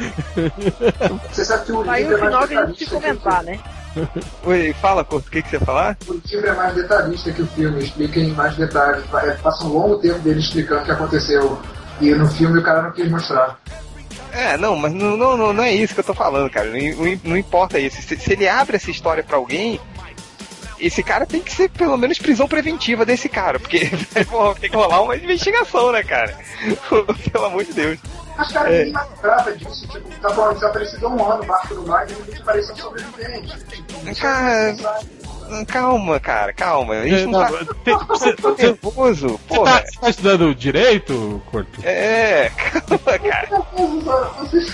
Você 1.32 1.44
sabe 1.44 1.66
que 1.66 1.72
o 1.72 1.90
Aí 1.90 2.06
o 2.14 2.18
final 2.20 2.48
que 2.48 2.56
a 2.56 2.66
gente 2.68 2.86
comentar, 2.86 3.44
né? 3.44 3.60
Oi, 4.44 4.74
fala, 4.82 5.04
Corto, 5.04 5.28
o 5.28 5.32
que, 5.32 5.42
que 5.42 5.50
você 5.50 5.56
ia 5.58 5.62
falar? 5.62 5.98
O 6.08 6.22
livro 6.26 6.48
é 6.48 6.54
mais 6.54 6.76
detalhista 6.76 7.32
que 7.32 7.42
o 7.42 7.48
filme, 7.48 7.84
explica 7.84 8.20
em 8.20 8.32
mais 8.34 8.56
detalhes. 8.56 9.04
É, 9.14 9.32
Passa 9.32 9.66
um 9.66 9.70
longo 9.70 9.98
tempo 10.00 10.20
dele 10.20 10.40
explicando 10.40 10.82
o 10.82 10.86
que 10.86 10.92
aconteceu. 10.92 11.60
E 12.00 12.12
no 12.12 12.28
filme 12.28 12.60
o 12.60 12.64
cara 12.64 12.84
não 12.84 12.92
quis 12.92 13.10
mostrar. 13.10 13.60
É, 14.32 14.56
não, 14.58 14.76
mas 14.76 14.94
não, 14.94 15.18
não, 15.18 15.54
não, 15.54 15.64
é 15.64 15.74
isso 15.74 15.94
que 15.94 16.00
eu 16.00 16.04
tô 16.04 16.14
falando, 16.14 16.50
cara. 16.50 16.70
Não, 16.70 17.20
não- 17.24 17.38
importa 17.38 17.80
isso. 17.80 18.02
Se, 18.02 18.16
se 18.18 18.34
ele 18.34 18.48
abre 18.48 18.76
essa 18.76 18.92
história 18.92 19.24
pra 19.24 19.38
alguém, 19.38 19.80
esse 20.80 21.02
cara 21.02 21.26
tem 21.26 21.42
que 21.42 21.52
ser 21.52 21.70
pelo 21.70 21.98
menos 21.98 22.20
prisão 22.20 22.48
preventiva 22.48 23.04
desse 23.04 23.28
cara, 23.28 23.60
porque 23.60 23.90
porra, 24.30 24.54
tem 24.56 24.70
que 24.70 24.76
rolar 24.76 25.02
uma 25.02 25.16
investigação, 25.16 25.92
né, 25.92 26.04
cara? 26.04 26.38
Pelo 27.32 27.46
amor 27.46 27.64
de 27.64 27.74
Deus. 27.74 28.00
Mas, 28.38 28.52
cara, 28.52 28.72
É. 28.74 28.86
ninguém 28.86 29.02
lembrava 29.16 29.52
disso. 29.54 29.88
Tipo, 29.88 30.10
tá 30.22 30.30
falando 30.30 30.54
desaparecido 30.56 31.08
há 31.08 31.10
um 31.10 31.32
ano, 31.32 31.44
barco 31.46 31.74
no 31.74 31.88
mar, 31.88 32.08
e 32.10 32.38
apareceu 32.40 32.74
um 32.76 32.78
sobrevivente. 32.78 33.58
Tipo, 33.66 34.16
Cara, 34.22 34.76
sabe. 34.76 35.18
Calma, 35.68 36.20
cara, 36.20 36.52
calma. 36.52 36.94
A 36.96 37.08
gente 37.08 37.26
não, 37.28 37.40
Não, 37.40 37.66
tá 37.66 37.74
tem- 37.86 37.98
você, 38.00 38.36
você- 38.36 38.64
nervoso, 38.64 39.40
você 39.48 39.64
tá, 39.64 39.82
você 39.86 40.00
tá 40.02 40.10
estudando 40.10 40.54
direito, 40.54 41.42
Corto? 41.50 41.80
É, 41.86 42.50
calma, 42.50 43.18
cara. 43.20 43.50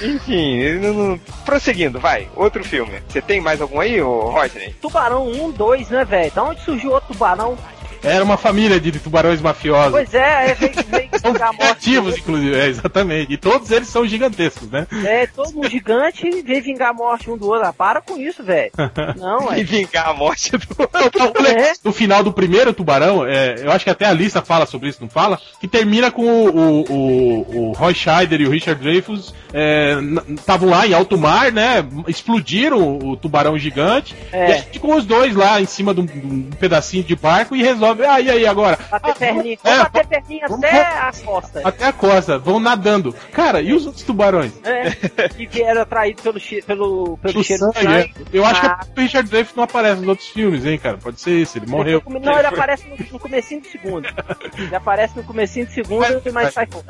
Enfim, 0.02 0.80
não- 0.80 0.94
não- 0.94 1.18
prosseguindo, 1.46 2.00
vai. 2.00 2.28
Outro 2.36 2.64
filme. 2.64 3.02
Você 3.08 3.22
tem 3.22 3.40
mais 3.40 3.62
algum 3.62 3.80
aí, 3.80 4.02
ô 4.02 4.30
Rodney? 4.32 4.74
Tubarão 4.82 5.28
1, 5.28 5.52
2, 5.52 5.90
né, 5.90 6.04
velho? 6.04 6.32
Da 6.32 6.44
onde 6.44 6.62
surgiu 6.64 6.92
outro 6.92 7.14
tubarão? 7.14 7.56
Era 8.04 8.24
uma 8.24 8.38
família 8.38 8.80
de 8.80 8.92
tubarões 9.00 9.42
mafiosos. 9.42 9.92
Pois 9.92 10.14
é, 10.14 10.52
é 10.52 10.54
veio, 10.56 10.74
veio 10.90 11.10
São 11.24 11.32
vingar 11.32 11.50
a 11.50 11.54
morte. 11.54 11.72
ativos, 11.72 12.18
inclusive, 12.18 12.56
é, 12.56 12.68
exatamente. 12.68 13.34
E 13.34 13.38
todos 13.38 13.72
eles 13.72 13.88
são 13.88 14.06
gigantescos, 14.06 14.70
né? 14.70 14.86
É, 15.06 15.28
todo 15.28 15.54
mundo 15.54 15.70
gigante 15.70 16.30
veio 16.42 16.64
vingar 16.64 16.90
a 16.90 16.94
morte 16.94 17.30
um 17.30 17.38
do 17.38 17.48
outro. 17.48 17.68
Ah, 17.68 17.74
para 17.74 18.02
com 18.02 18.20
isso, 18.20 18.44
velho. 18.44 18.72
Não, 19.18 19.54
E 19.56 19.62
é. 19.62 19.64
vingar 19.64 20.10
a 20.10 20.14
morte 20.14 20.52
do. 20.52 20.64
É. 21.44 21.74
No 21.84 21.92
final 21.92 22.24
do 22.24 22.32
primeiro 22.34 22.74
tubarão, 22.74 23.26
é, 23.26 23.56
eu 23.60 23.72
acho 23.72 23.84
que 23.84 23.90
até 23.90 24.06
a 24.06 24.14
lista 24.14 24.42
fala 24.42 24.66
sobre 24.66 24.90
isso, 24.90 25.00
não 25.02 25.10
fala? 25.10 25.40
Que 25.60 25.68
termina 25.68 26.10
com 26.10 26.24
o, 26.24 26.50
o, 26.50 26.82
o, 26.90 27.70
o 27.70 27.72
Roy 27.74 27.94
Scheider 27.94 28.42
e 28.42 28.46
o 28.48 28.50
Richard 28.50 28.82
Dreyfuss 28.82 29.34
estavam 30.36 30.70
lá 30.70 30.88
em 30.88 30.94
alto 30.94 31.18
mar, 31.18 31.52
né? 31.52 31.86
Explodiram 32.08 32.98
o 32.98 33.16
tubarão 33.16 33.58
gigante. 33.58 34.16
É. 34.32 34.60
E 34.60 34.62
ficam 34.74 34.98
os 34.98 35.06
dois 35.06 35.36
lá 35.36 35.62
em 35.62 35.66
cima 35.66 35.94
de 35.94 36.02
um, 36.02 36.06
de 36.06 36.18
um 36.26 36.50
pedacinho 36.52 37.04
de 37.04 37.16
barco 37.16 37.56
e 37.56 37.62
resolve. 37.62 37.93
Ah, 38.08 38.20
e 38.20 38.30
aí 38.30 38.46
agora? 38.46 38.78
Bater 38.90 39.12
Ah, 39.12 39.16
perninha. 39.16 39.58
é, 39.64 39.70
Vamos 39.70 39.84
bater 39.84 40.08
perninha 40.08 40.48
vamos- 40.48 40.64
até 40.66 40.82
as 41.00 41.22
costas. 41.22 41.66
Até 41.66 41.86
a 41.86 41.94
costa, 41.94 42.38
vão 42.38 42.60
nadando. 42.60 43.14
Cara, 43.32 43.62
e 43.62 43.74
os 43.74 43.86
outros 43.86 44.04
tubarões? 44.04 44.52
É, 44.64 44.90
que 45.30 45.46
vieram 45.48 45.82
atraídos 45.82 46.22
pelo, 46.24 46.40
pelo, 46.66 47.18
pelo 47.18 47.44
cheiro 47.44 47.68
do 47.68 47.74
sangue, 47.74 47.94
é. 47.94 48.10
Eu 48.32 48.46
acho 48.46 48.66
Ah. 48.66 48.80
que 48.94 49.00
o 49.00 49.04
Richard 49.04 49.30
Dreyfuss 49.30 49.56
não 49.56 49.64
aparece 49.64 50.00
nos 50.00 50.08
outros 50.10 50.28
filmes, 50.30 50.66
hein, 50.66 50.78
cara? 50.78 50.98
Pode 50.98 51.20
ser 51.22 51.32
isso, 51.40 51.58
ele 51.58 51.68
morreu. 51.68 52.02
Não, 52.08 52.38
ele 52.38 52.48
aparece 52.48 52.88
no, 52.88 52.96
no 53.14 53.20
comecinho 53.20 53.62
do 53.62 53.68
segundo. 53.68 54.08
Ele 54.58 54.76
aparece 54.76 55.16
no 55.18 55.24
comecinho 55.24 55.66
do 55.66 55.72
segundo, 55.72 56.22
mas 56.34 56.54
sai 56.54 56.68
fora. 56.68 56.86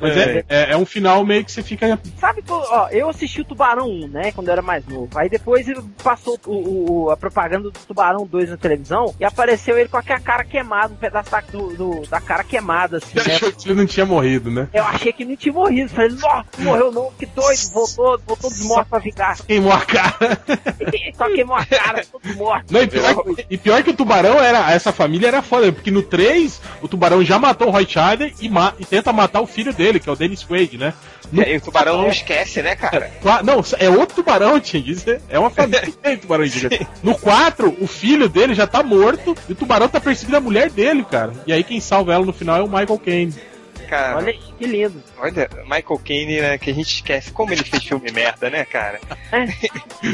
Mas 0.00 0.16
é, 0.16 0.44
é, 0.48 0.72
é 0.72 0.76
um 0.76 0.86
final 0.86 1.24
meio 1.24 1.44
que 1.44 1.52
você 1.52 1.62
fica. 1.62 1.98
Sabe, 2.18 2.42
ó, 2.48 2.88
eu 2.90 3.08
assisti 3.08 3.40
o 3.40 3.44
Tubarão 3.44 3.88
1, 3.88 4.08
né, 4.08 4.32
quando 4.32 4.48
eu 4.48 4.52
era 4.52 4.62
mais 4.62 4.86
novo. 4.86 5.08
Aí 5.18 5.28
depois 5.28 5.68
ele 5.68 5.82
passou 6.02 6.38
o, 6.46 7.04
o- 7.06 7.10
a 7.10 7.16
propaganda 7.16 7.70
do 7.70 7.78
Tubarão 7.78 8.26
2 8.26 8.50
na 8.50 8.56
televisão 8.56 9.14
e 9.18 9.24
apareceu 9.24 9.78
ele 9.78 9.88
com 9.88 9.96
aquela 10.08 10.20
cara 10.20 10.44
queimada, 10.44 10.92
um 10.92 10.96
pedaço 10.96 11.30
da, 11.30 11.40
do, 11.40 11.76
do- 11.76 12.02
da 12.08 12.20
cara 12.20 12.42
queimada, 12.42 12.96
assim. 12.98 13.18
Você 13.18 13.30
achou 13.32 13.52
que 13.52 13.68
ele 13.68 13.74
não 13.78 13.86
tinha 13.86 14.06
morrido, 14.06 14.50
né? 14.50 14.68
Eu 14.72 14.84
achei 14.84 15.12
que 15.12 15.24
não 15.24 15.36
tinha 15.36 15.52
morrido. 15.52 15.90
Falei, 15.90 16.10
nossa, 16.10 16.44
morreu 16.58 16.90
não, 16.92 17.12
que 17.18 17.26
doido, 17.26 17.70
voltou, 17.72 18.18
voltou 18.26 18.50
dos 18.50 18.62
mortos 18.64 18.88
pra 18.88 18.98
vingar. 18.98 19.36
Queimou 19.46 19.72
a 19.72 19.80
cara. 19.80 20.40
Só 21.16 21.28
queimou 21.30 21.56
a 21.56 21.64
cara, 21.66 22.04
todos 22.10 22.34
mortos. 22.36 22.70
Não, 22.70 22.82
e, 22.82 22.86
pior, 22.86 23.24
e 23.50 23.58
pior 23.58 23.82
que 23.82 23.90
o 23.90 23.94
tubarão 23.94 24.38
era. 24.40 24.70
Essa 24.72 24.92
família 24.92 25.28
era 25.28 25.42
foda, 25.42 25.72
porque 25.72 25.90
no 25.90 26.02
3 26.02 26.60
o 26.82 26.88
tubarão 26.88 27.22
já 27.24 27.38
matou 27.38 27.68
o 27.68 27.70
Roy 27.70 27.86
Scheider 27.86 28.32
e, 28.40 28.48
ma- 28.48 28.74
e 28.78 28.84
tenta 28.84 29.12
matar 29.12 29.40
o 29.40 29.46
filho 29.46 29.72
dele, 29.72 30.00
que 30.00 30.08
é 30.08 30.12
o 30.12 30.16
Dennis 30.16 30.42
Quaid, 30.44 30.78
né? 30.78 30.94
No- 31.32 31.42
E 31.42 31.44
aí 31.44 31.56
o 31.56 31.60
tubarão 31.60 31.98
não 32.02 32.08
esquece, 32.08 32.62
né, 32.62 32.74
cara? 32.74 33.10
Qua- 33.20 33.42
Não, 33.42 33.62
é 33.78 33.90
outro 33.90 34.16
tubarão, 34.16 34.58
Ting. 34.60 34.78
É- 35.06 35.20
É 35.28 35.38
uma 35.38 35.50
família 35.50 35.80
que 35.82 35.92
tem 35.92 36.16
tubarão 36.16 36.46
gigante. 36.46 36.86
No 37.02 37.16
4, 37.18 37.76
o 37.80 37.86
filho 37.86 38.28
dele 38.28 38.54
já 38.54 38.66
tá 38.66 38.82
morto 38.82 39.36
e 39.48 39.52
o 39.52 39.54
tubarão 39.54 39.87
tá 39.88 40.00
perseguindo 40.00 40.36
a 40.36 40.40
mulher 40.40 40.70
dele, 40.70 41.04
cara. 41.04 41.32
E 41.46 41.52
aí 41.52 41.62
quem 41.62 41.80
salva 41.80 42.12
ela 42.12 42.24
no 42.24 42.32
final 42.32 42.56
é 42.58 42.62
o 42.62 42.68
Michael 42.68 42.98
Caine. 42.98 43.34
Cara, 43.88 44.16
Olha 44.16 44.28
aí, 44.28 44.40
que 44.58 44.66
lindo. 44.66 45.02
olha, 45.18 45.48
Michael 45.64 46.00
Caine, 46.04 46.40
né, 46.40 46.58
que 46.58 46.70
a 46.70 46.74
gente 46.74 46.94
esquece 46.96 47.30
como 47.32 47.52
ele 47.52 47.62
fez 47.64 47.84
filme 47.84 48.10
merda, 48.10 48.50
né, 48.50 48.64
cara? 48.64 49.00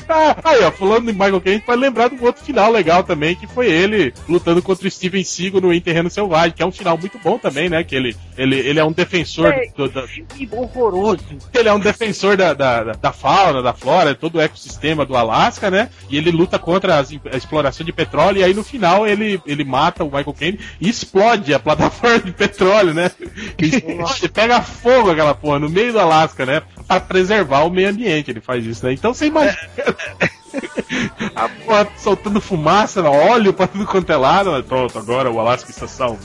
Ah, 0.08 0.36
aí, 0.44 0.64
ó, 0.64 0.70
falando 0.72 1.06
de 1.06 1.12
Michael 1.12 1.40
Caine, 1.40 1.50
a 1.56 1.58
gente 1.58 1.66
pode 1.66 1.80
lembrar 1.80 2.08
de 2.08 2.14
um 2.16 2.24
outro 2.24 2.42
final 2.44 2.70
legal 2.72 3.02
também, 3.04 3.34
que 3.36 3.46
foi 3.46 3.70
ele 3.70 4.12
lutando 4.28 4.62
contra 4.62 4.86
o 4.86 4.90
Steven 4.90 5.22
Seagal 5.22 5.60
no 5.60 5.72
Em 5.72 5.80
Terreno 5.80 6.08
Selvagem, 6.08 6.52
que 6.52 6.62
é 6.62 6.66
um 6.66 6.72
final 6.72 6.96
muito 6.96 7.18
bom 7.18 7.38
também, 7.38 7.68
né? 7.68 7.84
Que 7.84 7.94
ele, 7.94 8.16
ele, 8.36 8.56
ele 8.58 8.78
é 8.80 8.84
um 8.84 8.92
defensor 8.92 9.52
É. 9.52 9.66
do- 9.76 9.88
da- 9.88 10.06
Que 10.06 10.48
horroroso. 10.50 11.22
ele 11.52 11.68
é 11.68 11.72
um 11.72 11.78
defensor 11.78 12.36
da, 12.36 12.54
da, 12.54 12.82
da 12.94 13.12
fauna, 13.12 13.62
da 13.62 13.72
flora, 13.74 14.14
todo 14.14 14.36
o 14.36 14.40
ecossistema 14.40 15.04
do 15.04 15.16
Alasca, 15.16 15.70
né? 15.70 15.90
E 16.08 16.16
ele 16.16 16.30
luta 16.30 16.58
contra 16.58 16.98
as- 16.98 17.12
a 17.30 17.36
exploração 17.36 17.84
de 17.84 17.92
petróleo, 17.92 18.38
e 18.40 18.44
aí 18.44 18.54
no 18.54 18.64
final 18.64 19.06
ele, 19.06 19.40
ele 19.46 19.64
mata 19.64 20.02
o 20.02 20.06
Michael 20.06 20.32
Caine 20.34 20.60
e 20.80 20.88
explode 20.88 21.52
a 21.52 21.58
plataforma 21.60 22.20
de 22.20 22.32
petróleo, 22.32 22.94
né? 22.94 23.10
E 23.58 24.28
pega 24.34 24.60
fogo 24.60 25.12
aquela 25.12 25.34
porra 25.34 25.60
no 25.60 25.70
meio 25.70 25.92
do 25.92 26.00
Alasca, 26.00 26.44
né? 26.44 26.62
Pra 26.86 27.00
preservar 27.00 27.60
o 27.60 27.70
meio 27.70 27.88
ambiente, 27.88 28.30
ele 28.30 28.40
faz 28.40 28.66
isso, 28.66 28.84
né? 28.84 28.92
Então 28.92 29.14
você 29.14 29.26
imagina. 29.26 29.56
A 31.34 31.48
porra 31.48 31.88
soltando 31.96 32.40
fumaça, 32.40 33.02
óleo 33.02 33.52
pra 33.52 33.66
tudo 33.66 33.86
quanto 33.86 34.10
é 34.12 34.16
lado. 34.16 34.62
Pronto, 34.64 34.98
agora 34.98 35.30
o 35.30 35.40
Alasca 35.40 35.70
está 35.70 35.86
salvo. 35.88 36.18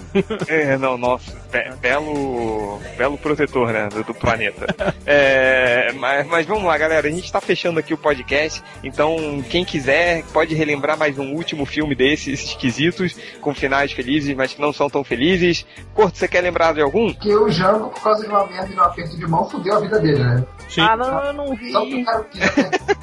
É, 0.47 0.77
não, 0.77 0.97
nossa, 0.97 1.31
be- 1.51 1.71
belo, 1.81 2.79
belo 2.97 3.17
protetor, 3.17 3.71
né, 3.71 3.89
do, 3.89 4.03
do 4.03 4.13
planeta. 4.13 4.93
É, 5.05 5.91
mas, 5.93 6.27
mas 6.27 6.45
vamos 6.45 6.63
lá, 6.65 6.77
galera, 6.77 7.07
a 7.07 7.11
gente 7.11 7.31
tá 7.31 7.41
fechando 7.41 7.79
aqui 7.79 7.93
o 7.93 7.97
podcast, 7.97 8.61
então 8.83 9.43
quem 9.49 9.65
quiser 9.65 10.23
pode 10.33 10.53
relembrar 10.55 10.97
mais 10.97 11.17
um 11.17 11.33
último 11.33 11.65
filme 11.65 11.95
desses 11.95 12.43
esquisitos, 12.43 13.15
com 13.41 13.53
finais 13.53 13.91
felizes, 13.91 14.35
mas 14.35 14.53
que 14.53 14.61
não 14.61 14.71
são 14.73 14.89
tão 14.89 15.03
felizes. 15.03 15.65
Corto, 15.93 16.17
você 16.17 16.27
quer 16.27 16.41
lembrar 16.41 16.73
de 16.73 16.81
algum? 16.81 17.13
Porque 17.13 17.33
o 17.33 17.49
Jango, 17.49 17.89
por 17.89 18.01
causa 18.03 18.23
de 18.23 18.29
uma 18.29 18.45
merda 18.45 18.67
e 18.67 18.73
de 18.73 18.79
um 18.79 18.83
aperto 18.83 19.17
de 19.17 19.27
mão, 19.27 19.49
fudeu 19.49 19.75
a 19.77 19.79
vida 19.79 19.99
dele, 19.99 20.23
né? 20.23 20.45
Sim. 20.69 20.81
Ah, 20.81 20.95
não, 20.95 21.23
eu 21.23 21.33
não 21.33 21.55
vi. 21.55 21.71
Só 21.71 21.79
porque 21.81 21.95
o 22.01 22.05
cara 22.05 22.23
quis 22.29 22.41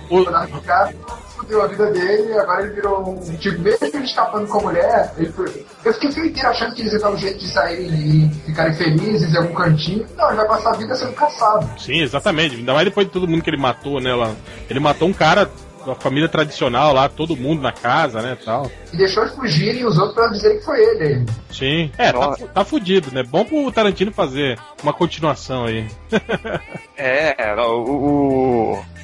O- 0.08 0.24
pro 0.24 0.60
cara, 0.62 0.94
fudeu 1.46 1.62
a 1.62 1.66
vida 1.68 1.90
dele, 1.92 2.32
agora 2.38 2.62
ele 2.64 2.74
virou 2.74 3.08
um 3.10 3.36
tipo, 3.38 3.60
mesmo 3.60 3.86
ele 3.86 4.04
escapando 4.04 4.46
com 4.48 4.58
a 4.58 4.62
mulher, 4.62 5.12
ele 5.16 5.32
foi... 5.32 5.64
Eu 5.84 5.92
fiquei 5.94 6.10
o 6.10 6.12
filme 6.12 6.28
inteiro 6.30 6.48
achando 6.48 6.74
que 6.74 6.82
eles 6.82 6.92
iam 6.92 7.00
dar 7.02 7.10
um 7.10 7.16
jeito 7.16 7.38
de 7.38 7.48
saírem 7.48 7.88
e 7.88 8.30
ficarem 8.46 8.74
felizes 8.74 9.32
em 9.32 9.36
algum 9.38 9.54
cantinho. 9.54 10.06
Não, 10.16 10.28
ele 10.28 10.36
vai 10.36 10.48
passar 10.48 10.70
a 10.70 10.76
vida 10.76 10.94
sendo 10.96 11.12
caçado. 11.12 11.80
Sim, 11.80 12.00
exatamente. 12.02 12.56
Ainda 12.56 12.74
mais 12.74 12.84
depois 12.86 13.06
de 13.06 13.12
todo 13.12 13.28
mundo 13.28 13.42
que 13.42 13.50
ele 13.50 13.56
matou, 13.56 14.00
né? 14.00 14.14
Lá. 14.14 14.34
Ele 14.68 14.80
matou 14.80 15.08
um 15.08 15.12
cara 15.12 15.48
da 15.86 15.94
família 15.94 16.28
tradicional 16.28 16.92
lá, 16.92 17.08
todo 17.08 17.36
mundo 17.36 17.62
na 17.62 17.70
casa, 17.70 18.20
né? 18.20 18.36
Tal. 18.44 18.68
E 18.92 18.96
deixou 18.96 19.22
eles 19.22 19.36
fugirem 19.36 19.82
e 19.82 19.84
os 19.84 19.96
outros 19.96 20.14
pra 20.16 20.26
dizerem 20.28 20.58
que 20.58 20.64
foi 20.64 20.80
ele. 20.82 21.24
Sim. 21.52 21.92
É, 21.96 22.12
tá, 22.12 22.18
Nossa. 22.18 22.46
tá 22.48 22.64
fudido, 22.64 23.14
né? 23.14 23.22
Bom 23.22 23.44
pro 23.44 23.70
Tarantino 23.70 24.10
fazer 24.12 24.58
uma 24.82 24.92
continuação 24.92 25.64
aí. 25.66 25.86
É, 26.98 27.54
o. 27.58 28.72
o- 28.72 28.95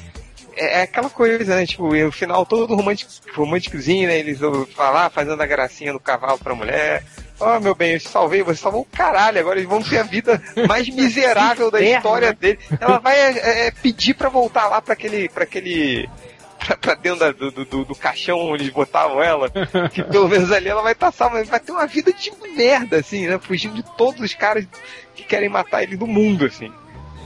É, 0.55 0.79
é 0.79 0.81
aquela 0.83 1.09
coisa, 1.09 1.55
né? 1.55 1.65
Tipo, 1.65 1.95
e 1.95 2.03
o 2.03 2.11
final 2.11 2.45
todo 2.45 2.75
romântico, 2.75 3.11
românticozinho, 3.35 4.07
né? 4.07 4.17
Eles 4.19 4.39
vão 4.39 4.65
falar, 4.67 5.09
fazendo 5.09 5.41
a 5.41 5.45
gracinha 5.45 5.93
do 5.93 5.99
cavalo 5.99 6.37
pra 6.39 6.55
mulher. 6.55 7.03
Ó, 7.39 7.59
meu 7.59 7.73
bem, 7.75 7.93
eu 7.93 7.99
te 7.99 8.07
salvei, 8.07 8.43
você 8.43 8.61
salvou 8.61 8.81
o 8.81 8.85
caralho. 8.97 9.39
Agora 9.39 9.57
eles 9.57 9.69
vão 9.69 9.81
ter 9.81 9.97
a 9.99 10.03
vida 10.03 10.41
mais 10.67 10.87
miserável 10.89 11.69
da 11.71 11.79
história 11.81 12.29
né? 12.29 12.37
dele. 12.39 12.59
Ela 12.79 12.99
vai 12.99 13.19
é, 13.19 13.67
é, 13.67 13.71
pedir 13.71 14.13
pra 14.13 14.29
voltar 14.29 14.67
lá 14.67 14.81
pra 14.81 14.93
aquele. 14.93 15.27
Pra 15.29 15.43
aquele 15.43 16.07
pra, 16.59 16.77
pra 16.77 16.93
dentro 16.95 17.19
da- 17.19 17.31
do, 17.31 17.51
do, 17.51 17.85
do- 17.85 17.95
caixão 17.95 18.39
onde 18.39 18.63
eles 18.63 18.73
botavam 18.73 19.21
ela, 19.21 19.49
que 19.91 20.03
pelo 20.05 20.29
menos 20.29 20.51
ali 20.51 20.69
ela 20.69 20.81
vai 20.81 20.93
estar 20.93 21.11
salva, 21.11 21.37
mas 21.39 21.49
vai 21.49 21.59
ter 21.59 21.71
uma 21.71 21.87
vida 21.87 22.13
de 22.13 22.31
merda, 22.55 22.97
assim, 22.97 23.27
né? 23.27 23.39
Fugindo 23.41 23.73
de 23.75 23.83
todos 23.97 24.21
os 24.21 24.33
caras 24.33 24.65
que 25.15 25.23
querem 25.23 25.49
matar 25.49 25.83
ele 25.83 25.97
do 25.97 26.07
mundo, 26.07 26.45
assim. 26.45 26.71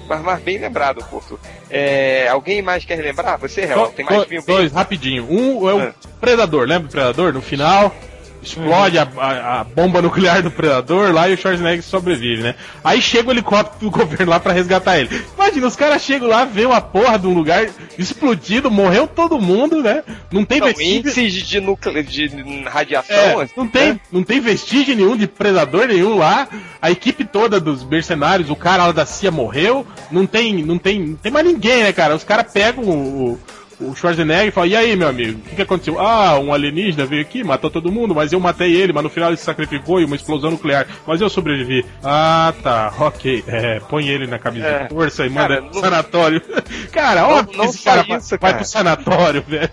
Mas, 0.07 0.21
mas 0.21 0.41
bem 0.41 0.57
lembrado, 0.57 1.03
Porto. 1.09 1.39
É, 1.69 2.27
alguém 2.29 2.61
mais 2.61 2.85
quer 2.85 2.95
lembrar? 3.01 3.37
Você, 3.37 3.65
Real? 3.65 3.91
Tem 3.91 4.05
mais 4.05 4.23
filme? 4.25 4.45
dois, 4.45 4.71
rapidinho. 4.71 5.27
Um 5.29 5.69
é 5.69 5.73
o 5.73 5.79
Ah. 5.89 5.93
Predador, 6.19 6.65
lembra 6.67 6.87
o 6.87 6.91
Predador? 6.91 7.33
No 7.33 7.41
final, 7.41 7.93
explode 8.41 8.97
a, 8.97 9.07
a- 9.17 9.59
a 9.59 9.63
bomba 9.63 10.01
nuclear 10.01 10.41
do 10.41 10.51
Predador 10.51 11.11
lá 11.11 11.27
e 11.29 11.33
o 11.33 11.37
Schwarzenegger 11.37 11.83
sobrevive, 11.83 12.41
né? 12.43 12.55
Aí 12.83 13.01
chega 13.01 13.29
o 13.29 13.31
helicóptero 13.31 13.79
do 13.79 13.91
governo 13.97 14.29
lá 14.31 14.39
pra 14.39 14.53
resgatar 14.53 14.99
ele. 14.99 15.09
Imagina, 15.35 15.67
os 15.67 15.75
caras 15.75 16.01
chegam 16.01 16.27
lá, 16.27 16.45
vê 16.45 16.65
uma 16.65 16.79
porra 16.81 17.17
de 17.19 17.27
um 17.27 17.33
lugar 17.33 17.67
explodido, 17.97 18.69
morreu 18.71 19.07
todo 19.07 19.39
mundo, 19.39 19.81
né? 19.81 20.03
Não 20.31 20.45
tem 20.45 20.59
Não, 20.59 20.67
vestígio. 20.67 20.97
índices 20.97 21.33
de, 21.33 21.59
núcleo, 21.59 22.03
de 22.03 22.27
radiação, 22.65 23.15
É, 23.15 23.43
assim, 23.43 23.53
não, 23.57 23.67
tem, 23.67 23.93
né? 23.93 23.99
não 24.11 24.23
tem 24.23 24.39
vestígio 24.39 24.95
nenhum 24.95 25.17
de 25.17 25.27
predador 25.27 25.87
nenhum 25.87 26.17
lá. 26.17 26.47
A 26.81 26.91
equipe 26.91 27.25
toda 27.25 27.59
dos 27.59 27.83
mercenários, 27.83 28.49
o 28.49 28.55
cara 28.55 28.85
lá 28.87 28.91
da 28.91 29.05
CIA 29.05 29.31
morreu. 29.31 29.85
Não 30.11 30.25
tem, 30.25 30.63
não 30.63 30.77
tem, 30.77 30.99
não 30.99 31.15
tem 31.15 31.31
mais 31.31 31.45
ninguém, 31.45 31.83
né, 31.83 31.91
cara? 31.91 32.15
Os 32.15 32.23
caras 32.23 32.51
pegam 32.51 32.83
o, 32.85 33.31
o, 33.33 33.39
o 33.79 33.95
Schwarzenegger 33.95 34.51
falam: 34.51 34.69
E 34.69 34.75
aí, 34.75 34.95
meu 34.95 35.07
amigo, 35.07 35.39
o 35.39 35.41
que, 35.49 35.55
que 35.55 35.61
aconteceu? 35.61 35.99
Ah, 35.99 36.37
um 36.39 36.53
alienígena 36.53 37.05
veio 37.05 37.21
aqui, 37.21 37.43
matou 37.43 37.69
todo 37.69 37.91
mundo, 37.91 38.15
mas 38.15 38.33
eu 38.33 38.39
matei 38.39 38.75
ele, 38.75 38.91
mas 38.93 39.03
no 39.03 39.09
final 39.09 39.29
ele 39.29 39.37
se 39.37 39.43
sacrificou 39.45 39.99
e 40.01 40.05
uma 40.05 40.15
explosão 40.15 40.51
nuclear. 40.51 40.87
Mas 41.05 41.21
eu 41.21 41.29
sobrevivi. 41.29 41.85
Ah, 42.03 42.53
tá, 42.63 42.93
ok. 42.99 43.43
É, 43.57 43.79
põe 43.79 44.07
ele 44.07 44.27
na 44.27 44.37
camisa 44.37 44.65
É. 44.67 44.83
de 44.83 44.89
força 44.89 45.25
e 45.25 45.29
manda 45.29 45.47
Cara, 45.47 45.61
pro 45.61 45.73
não- 45.75 45.81
sanatório. 45.81 46.41
cara, 46.91 47.21
Não- 47.21 47.29
óbvio 47.31 47.57
não 47.57 47.65
que 47.65 47.69
esse 47.71 47.83
cara 47.83 48.03
vai- 48.03 48.17
isso, 48.17 48.29
vai 48.29 48.39
cara. 48.39 48.55
pro 48.55 48.65
sanatório, 48.65 49.41
velho. 49.47 49.69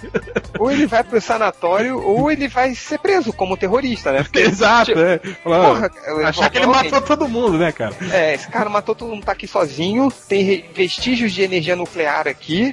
Ou 0.58 0.70
ele 0.70 0.86
vai 0.86 1.04
pro 1.04 1.20
sanatório, 1.20 1.98
ou 2.02 2.30
ele 2.30 2.48
vai 2.48 2.74
ser 2.74 2.98
preso 2.98 3.32
como 3.32 3.56
terrorista, 3.56 4.12
né? 4.12 4.22
Porque, 4.22 4.40
Exato, 4.40 4.86
tipo, 4.86 5.00
é. 5.00 5.18
Fala, 5.42 5.64
Porra, 5.68 5.90
ah, 6.24 6.28
achar 6.28 6.50
que 6.50 6.58
ele 6.58 6.66
matou 6.66 7.00
todo 7.02 7.28
mundo, 7.28 7.58
né, 7.58 7.72
cara? 7.72 7.94
É, 8.10 8.34
esse 8.34 8.48
cara 8.48 8.68
matou 8.70 8.94
todo 8.94 9.10
mundo, 9.10 9.24
tá 9.24 9.32
aqui 9.32 9.46
sozinho, 9.46 10.10
tem 10.28 10.64
vestígios 10.74 11.32
de 11.32 11.42
energia 11.42 11.76
nuclear 11.76 12.26
aqui. 12.28 12.72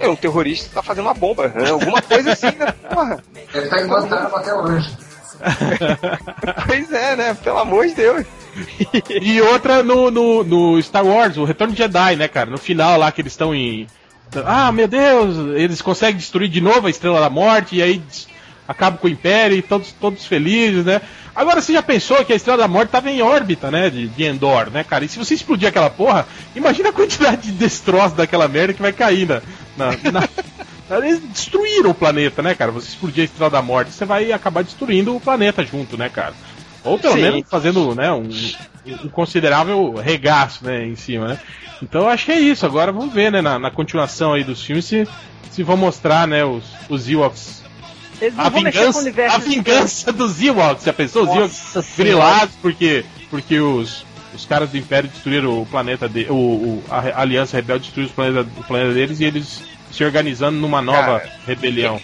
É 0.00 0.08
um 0.08 0.16
terrorista 0.16 0.68
que 0.68 0.74
tá 0.74 0.82
fazendo 0.82 1.04
uma 1.04 1.14
bomba, 1.14 1.48
né? 1.48 1.70
alguma 1.70 2.00
coisa 2.00 2.32
assim, 2.32 2.46
né? 2.46 2.72
Porra. 2.92 3.22
Ele 3.54 3.68
tá 3.68 3.80
em 3.80 3.86
Guantánamo 3.86 4.36
até 4.36 4.54
hoje. 4.54 4.96
Pois 6.66 6.92
é, 6.92 7.16
né? 7.16 7.34
Pelo 7.34 7.58
amor 7.58 7.86
de 7.86 7.94
Deus. 7.94 8.26
E 9.08 9.40
outra 9.40 9.82
no, 9.82 10.10
no, 10.10 10.44
no 10.44 10.82
Star 10.82 11.04
Wars, 11.04 11.36
o 11.36 11.44
Retorno 11.44 11.72
de 11.72 11.78
Jedi, 11.78 12.16
né, 12.16 12.28
cara? 12.28 12.50
No 12.50 12.58
final 12.58 12.98
lá 12.98 13.12
que 13.12 13.20
eles 13.20 13.32
estão 13.32 13.54
em. 13.54 13.86
Ah, 14.44 14.70
meu 14.72 14.86
Deus! 14.86 15.54
Eles 15.54 15.82
conseguem 15.82 16.16
destruir 16.16 16.48
de 16.48 16.60
novo 16.60 16.86
a 16.86 16.90
Estrela 16.90 17.20
da 17.20 17.30
Morte 17.30 17.76
e 17.76 17.82
aí 17.82 18.02
acabam 18.66 18.98
com 19.00 19.08
o 19.08 19.10
Império 19.10 19.56
e 19.56 19.62
todos, 19.62 19.92
todos 19.92 20.26
felizes, 20.26 20.84
né? 20.84 21.00
Agora 21.34 21.60
você 21.60 21.72
já 21.72 21.82
pensou 21.82 22.24
que 22.24 22.32
a 22.32 22.36
Estrela 22.36 22.58
da 22.58 22.68
Morte 22.68 22.88
estava 22.88 23.10
em 23.10 23.22
órbita, 23.22 23.70
né? 23.70 23.90
De, 23.90 24.08
de 24.08 24.24
Endor, 24.24 24.70
né, 24.70 24.84
cara? 24.84 25.04
E 25.04 25.08
se 25.08 25.18
você 25.18 25.34
explodir 25.34 25.68
aquela 25.68 25.90
porra, 25.90 26.26
imagina 26.54 26.90
a 26.90 26.92
quantidade 26.92 27.42
de 27.42 27.52
destroços 27.52 28.12
daquela 28.12 28.46
merda 28.46 28.74
que 28.74 28.82
vai 28.82 28.92
cair 28.92 29.26
na. 29.26 29.40
Na, 29.80 30.10
na- 30.12 30.28
Eles 30.98 31.20
destruíram 31.20 31.90
o 31.90 31.94
planeta, 31.94 32.42
né, 32.42 32.54
cara? 32.54 32.72
Você 32.72 32.88
explodir 32.88 33.22
a 33.22 33.24
Estrela 33.24 33.50
da 33.50 33.62
Morte, 33.62 33.92
você 33.92 34.04
vai 34.04 34.32
acabar 34.32 34.64
destruindo 34.64 35.14
o 35.14 35.20
planeta 35.20 35.64
junto, 35.64 35.96
né, 35.96 36.08
cara? 36.08 36.34
Ou 36.82 36.98
pelo 36.98 37.14
Sim. 37.14 37.22
menos 37.22 37.42
fazendo 37.48 37.94
né, 37.94 38.10
um, 38.10 38.28
um 39.04 39.08
considerável 39.08 39.94
regaço 39.94 40.64
né, 40.64 40.84
em 40.84 40.96
cima, 40.96 41.28
né? 41.28 41.38
Então 41.82 42.02
eu 42.02 42.08
acho 42.08 42.26
que 42.26 42.32
é 42.32 42.40
isso. 42.40 42.66
Agora 42.66 42.90
vamos 42.90 43.14
ver, 43.14 43.30
né, 43.30 43.40
na, 43.40 43.58
na 43.58 43.70
continuação 43.70 44.32
aí 44.32 44.42
dos 44.42 44.64
filmes 44.64 44.84
se, 44.84 45.06
se 45.50 45.62
vão 45.62 45.76
mostrar, 45.76 46.26
né, 46.26 46.44
os, 46.44 46.64
os 46.88 47.08
Ewoks. 47.08 47.60
A 48.36 48.50
vingança, 48.50 49.12
a 49.30 49.38
vingança 49.38 50.12
dos 50.12 50.42
Ewoks. 50.42 50.84
Já 50.84 50.92
pensou? 50.92 51.22
Os 51.22 51.36
Ewoks 51.36 51.94
grilados 51.96 52.54
porque, 52.60 53.04
porque 53.30 53.60
os, 53.60 54.04
os 54.34 54.44
caras 54.46 54.70
do 54.70 54.78
Império 54.78 55.08
destruíram 55.08 55.60
o 55.62 55.66
planeta 55.66 56.08
de, 56.08 56.26
o, 56.30 56.34
o- 56.34 56.84
a, 56.90 57.20
Aliança 57.22 57.56
Rebelde 57.56 57.84
destruiu 57.84 58.06
os 58.08 58.12
planeta, 58.12 58.48
o 58.58 58.64
planeta 58.64 58.94
deles 58.94 59.20
e 59.20 59.24
eles 59.24 59.62
se 59.92 60.04
organizando 60.04 60.58
numa 60.58 60.80
nova 60.80 61.20
Cara, 61.20 61.32
rebelião. 61.46 62.00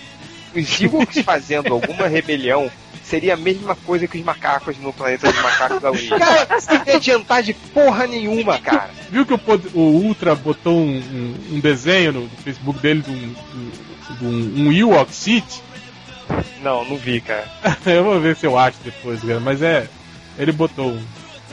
Os 0.54 0.80
Ewoks 0.80 1.22
fazendo 1.22 1.72
alguma 1.72 2.08
rebelião 2.08 2.70
seria 3.04 3.34
a 3.34 3.36
mesma 3.36 3.76
coisa 3.76 4.08
que 4.08 4.18
os 4.18 4.24
macacos 4.24 4.76
no 4.78 4.92
planeta 4.92 5.30
dos 5.30 5.40
macacos 5.42 5.80
da 5.80 5.90
Wii. 5.92 6.08
Cara, 6.08 6.48
não 6.68 6.86
ia 6.86 6.96
adiantar 6.96 7.42
de 7.42 7.52
porra 7.54 8.06
nenhuma, 8.06 8.58
cara. 8.58 8.90
Viu 9.10 9.24
que 9.24 9.34
o, 9.34 9.40
o 9.74 9.80
Ultra 9.80 10.34
botou 10.34 10.76
um, 10.76 10.96
um- 10.98 11.56
um 11.56 11.60
desenho 11.60 12.12
no 12.12 12.28
Facebook 12.42 12.80
dele 12.80 13.02
de 13.02 13.10
um, 13.10 13.34
de 14.18 14.24
um, 14.24 14.66
um 14.68 14.72
Ewok 14.72 15.14
City? 15.14 15.62
Não, 16.62 16.84
não 16.84 16.96
vi, 16.96 17.20
cara. 17.20 17.46
eu 17.86 18.02
vou 18.02 18.20
ver 18.20 18.34
se 18.34 18.46
eu 18.46 18.58
acho 18.58 18.78
depois, 18.84 19.20
cara. 19.22 19.38
Mas 19.38 19.62
é. 19.62 19.86
Ele 20.38 20.50
botou 20.52 20.88
um. 20.88 21.02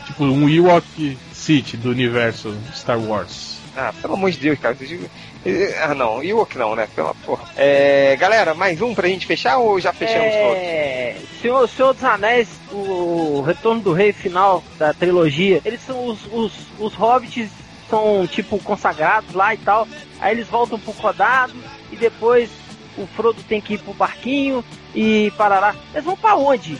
Tipo 0.06 0.24
um 0.26 0.50
Ewok 0.50 1.18
City 1.34 1.78
do 1.78 1.90
universo 1.90 2.56
Star 2.74 3.00
Wars. 3.00 3.58
Ah, 3.76 3.92
pelo 4.02 4.14
amor 4.14 4.30
de 4.32 4.38
Deus, 4.38 4.60
cara. 4.60 4.76
vocês- 4.76 5.10
eh, 5.46 5.80
Ah, 5.82 5.96
não. 5.96 6.22
Ewok 6.24 6.58
não, 6.58 6.76
né? 6.76 6.88
Pela 6.96 7.14
porra. 7.16 7.44
É, 7.56 8.16
galera, 8.18 8.54
mais 8.54 8.82
um 8.82 8.94
pra 8.94 9.08
gente 9.08 9.26
fechar 9.26 9.58
ou 9.58 9.80
já 9.80 9.92
fechamos 9.92 10.32
todos? 10.34 10.58
É, 10.58 11.16
Senhor, 11.42 11.68
Senhor 11.70 11.94
dos 11.94 12.04
Anéis, 12.04 12.48
o 12.72 13.42
Retorno 13.46 13.82
do 13.82 13.94
Rei 13.94 14.14
final 14.14 14.64
da 14.78 14.94
trilogia, 14.94 15.60
eles 15.66 15.82
são 15.82 16.06
os, 16.06 16.20
os, 16.32 16.52
os 16.80 16.94
hobbits 16.94 17.50
são 17.90 18.28
tipo 18.28 18.60
consagrados 18.60 19.34
lá 19.34 19.54
e 19.54 19.58
tal. 19.58 19.88
Aí 20.20 20.34
eles 20.36 20.48
voltam 20.48 20.80
pro 20.80 20.94
Codado 20.94 21.54
e 21.92 21.96
depois 21.96 22.50
o 22.98 23.08
Frodo 23.08 23.42
tem 23.44 23.60
que 23.60 23.74
ir 23.74 23.80
pro 23.80 23.94
barquinho 23.94 24.64
e 24.94 25.32
parará. 25.36 25.74
Eles 25.94 26.06
vão 26.06 26.16
pra 26.16 26.36
onde? 26.36 26.78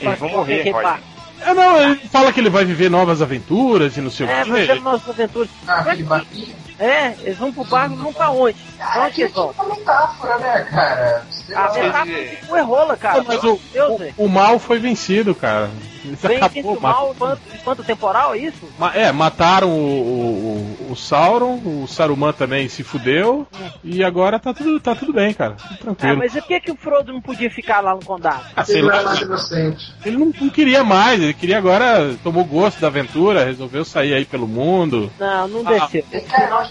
Eles 0.00 0.18
vão 0.18 0.28
Pra- 0.28 0.38
morrer, 0.38 0.70
pra- 0.70 0.90
Roger. 0.92 1.02
É, 1.40 1.54
não, 1.54 1.80
ele 1.82 1.96
fala 2.08 2.32
que 2.32 2.40
ele 2.40 2.50
vai 2.50 2.64
viver 2.64 2.90
novas 2.90 3.22
aventuras 3.22 3.96
e 3.96 4.00
não 4.00 4.10
sei 4.10 4.26
É, 4.26 4.42
o 4.42 4.46
vai 4.48 4.60
quê. 4.62 4.66
ter 4.74 4.80
nossas 4.80 5.08
aventuras. 5.10 5.48
Ah, 5.66 5.80
aquele 5.80 6.02
barquinho. 6.02 6.54
É, 6.78 7.14
eles 7.22 7.38
vão 7.38 7.52
pro 7.52 7.64
barco, 7.64 7.96
vão 7.96 8.12
pra 8.12 8.30
onde? 8.30 8.56
Pra 8.76 9.02
onde 9.04 9.14
que 9.14 9.22
eles 9.22 9.32
vão? 9.34 9.54
É 9.58 9.62
uma 9.62 9.74
metáfora, 9.76 10.38
né, 10.38 10.60
cara? 10.70 11.26
Sei 11.48 11.56
A 11.56 11.60
lá. 11.66 11.72
metáfora 12.04 12.18
ficou 12.36 12.56
errola, 12.58 12.96
cara. 12.96 13.24
Mas 13.26 13.42
o, 13.42 13.58
Deus, 13.72 14.00
o, 14.18 14.24
o 14.24 14.28
mal 14.28 14.58
foi 14.58 14.78
vencido, 14.78 15.34
cara. 15.34 15.70
Isso 16.04 16.26
Vem 16.28 16.36
acabou, 16.36 16.74
ma- 16.80 16.92
mal 16.92 17.14
enquanto 17.54 17.82
temporal, 17.84 18.34
é 18.34 18.38
isso? 18.38 18.66
ma- 18.78 18.94
É, 18.94 19.10
mataram 19.12 19.68
o, 19.70 20.78
o, 20.88 20.92
o 20.92 20.96
Sauron, 20.96 21.56
o 21.64 21.86
Saruman 21.88 22.32
também 22.32 22.68
se 22.68 22.82
fudeu, 22.82 23.46
e 23.82 24.02
agora 24.04 24.38
tá 24.38 24.54
tudo, 24.54 24.78
tá 24.80 24.94
tudo 24.94 25.12
bem, 25.12 25.34
cara. 25.34 25.52
Tudo 25.54 25.68
Ah, 25.72 25.76
tranquilo. 25.76 26.18
mas 26.18 26.34
e 26.34 26.40
por 26.40 26.48
que, 26.48 26.60
que 26.60 26.70
o 26.70 26.76
Frodo 26.76 27.12
não 27.12 27.20
podia 27.20 27.50
ficar 27.50 27.80
lá 27.80 27.94
no 27.94 28.04
condado? 28.04 28.42
Ah, 28.54 28.64
sei 28.64 28.76
Ele 28.78 28.86
lá, 28.86 28.94
era 28.96 29.04
mais 29.04 29.20
inocente. 29.20 29.92
ele 30.04 30.16
não, 30.16 30.32
não 30.40 30.48
queria 30.50 30.84
mais, 30.84 31.20
ele 31.20 31.34
queria 31.34 31.58
agora, 31.58 32.14
tomou 32.22 32.44
gosto 32.44 32.80
da 32.80 32.86
aventura, 32.86 33.44
resolveu 33.44 33.84
sair 33.84 34.14
aí 34.14 34.24
pelo 34.24 34.46
mundo. 34.46 35.10
Não, 35.18 35.48
não 35.48 35.60
Ah. 35.66 35.78
desceu. 35.80 36.04
Cara, 36.30 36.68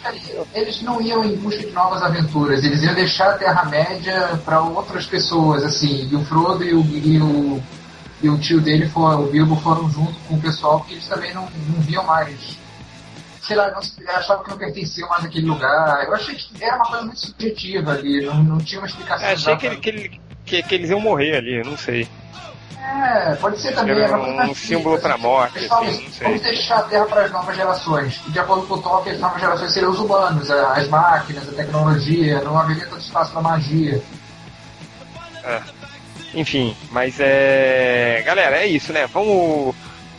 eles, 0.53 0.82
não 0.82 1.01
iam 1.01 1.23
em 1.23 1.36
busca 1.36 1.59
de 1.63 1.71
novas 1.71 2.01
aventuras, 2.01 2.63
eles 2.63 2.82
iam 2.82 2.95
deixar 2.95 3.32
a 3.32 3.38
Terra-média 3.38 4.39
para 4.45 4.63
outras 4.76 5.05
pessoas, 5.05 5.63
assim, 5.63 6.07
e 6.11 6.15
o 6.15 6.24
Frodo 6.26 6.63
e 6.63 6.74
o, 6.74 6.82
e 6.82 7.22
o, 7.22 7.63
e 8.22 8.30
o 8.30 8.38
tio 8.39 8.59
dele, 8.61 8.88
foram, 8.89 9.24
o 9.24 9.28
Bilbo, 9.28 9.55
foram 9.57 9.89
junto 9.89 10.13
com 10.28 10.36
o 10.36 10.41
pessoal, 10.41 10.80
porque 10.80 10.93
eles 10.95 11.07
também 11.07 11.34
não, 11.34 11.43
não 11.43 11.82
viam 11.82 12.03
mais. 12.03 12.57
Sei 13.41 13.55
lá, 13.55 13.72
não, 13.72 13.80
achavam 14.15 14.43
que 14.43 14.49
não 14.49 14.57
pertenciam 14.57 15.07
mais 15.09 15.24
àquele 15.24 15.45
lugar. 15.47 16.03
Eu 16.05 16.13
achei 16.13 16.36
que 16.36 16.63
era 16.63 16.76
uma 16.76 16.86
coisa 16.86 17.03
muito 17.05 17.20
subjetiva 17.20 17.91
ali, 17.93 18.26
não, 18.26 18.43
não 18.43 18.57
tinha 18.57 18.82
uma 18.82 18.88
explicação. 18.88 19.26
É, 19.28 19.32
achei 19.34 19.55
que, 19.57 19.65
ele, 19.68 19.78
que, 19.78 19.89
ele- 19.89 20.22
que, 20.45 20.63
que 20.63 20.76
eles 20.76 20.89
iam 20.89 20.99
morrer 20.99 21.38
ali, 21.38 21.63
não 21.63 21.78
sei. 21.78 22.07
É, 22.80 23.36
pode 23.36 23.59
ser 23.59 23.74
também. 23.76 23.99
Era 23.99 24.18
um 24.18 24.36
mais 24.36 24.57
símbolo 24.57 24.95
simples, 24.95 25.01
pra 25.01 25.18
morte, 25.18 25.57
Eles 25.57 25.68
falam 25.68 25.88
assim, 25.89 26.05
assim, 26.07 26.24
vamos 26.24 26.41
deixar 26.41 26.78
a 26.80 26.84
Terra 26.84 27.05
para 27.05 27.22
as 27.26 27.32
novas 27.32 27.55
gerações. 27.55 28.22
E 28.28 28.32
de 28.32 28.39
acordo 28.39 28.65
com 28.68 28.74
o 28.76 28.82
Tolkien, 28.82 29.15
as 29.15 29.22
novas 29.22 29.39
gerações 29.41 29.74
seriam 29.74 29.91
os 29.91 29.99
humanos, 29.99 30.49
a- 30.49 30.74
as 30.74 30.88
máquinas, 30.88 31.47
a 31.49 31.51
tecnologia, 31.51 32.41
não 32.41 32.57
haveria 32.57 32.86
tanto 32.88 33.01
espaço 33.01 33.32
para 33.32 33.41
magia. 33.41 34.01
Enfim, 36.34 36.76
mas 36.91 37.16
é. 37.20 38.22
Galera, 38.26 38.58
é 38.58 38.68
isso, 38.68 38.91
né? 38.93 39.08
Vamos. 39.14 39.76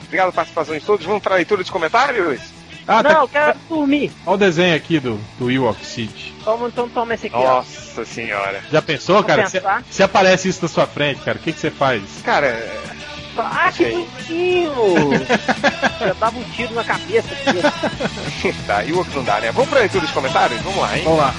Obrigado 0.07 0.27
pela 0.27 0.33
participação 0.33 0.75
de 0.75 0.85
todos. 0.85 1.05
Vamos 1.05 1.23
pra 1.23 1.37
leitura 1.37 1.63
dos 1.63 1.71
comentários? 1.71 2.41
Ah, 2.87 3.03
não, 3.03 3.11
tá 3.11 3.21
eu 3.21 3.29
quero 3.29 3.59
dormir. 3.69 4.11
Olha 4.25 4.35
o 4.35 4.39
desenho 4.39 4.75
aqui 4.75 4.99
do, 4.99 5.21
do 5.39 5.51
Ewok 5.51 5.85
City. 5.85 6.35
Toma, 6.43 6.69
então 6.69 6.89
toma 6.89 7.13
esse 7.13 7.27
aqui, 7.27 7.37
ó. 7.37 7.57
Nossa 7.57 8.05
senhora. 8.07 8.63
Já 8.73 8.81
pensou, 8.81 9.23
cara? 9.23 9.47
Se, 9.91 10.03
aparece 10.03 10.49
isso 10.49 10.63
na 10.63 10.69
sua 10.69 10.87
frente, 10.87 11.21
cara, 11.21 11.37
o 11.37 11.41
que, 11.41 11.53
que 11.53 11.61
você 11.61 11.71
faz? 11.71 12.03
Cara, 12.25 12.67
Ah, 13.37 13.71
que 13.71 13.85
bonitinho! 13.85 14.73
Eu 16.01 16.15
dava 16.15 16.39
um 16.39 16.45
tiro 16.45 16.73
na 16.75 16.83
cabeça 16.83 17.29
aqui. 17.31 18.55
tá, 18.67 18.83
e 18.85 18.93
o 18.93 18.99
outro 18.99 19.17
não 19.17 19.25
dá, 19.25 19.39
né? 19.41 19.53
Vamos 19.53 19.69
pra 19.69 19.81
leitura 19.81 20.07
dos 20.07 20.15
comentários? 20.15 20.59
Vamos 20.63 20.81
lá, 20.81 20.97
hein? 20.97 21.05
Vamos 21.05 21.19
lá. 21.19 21.35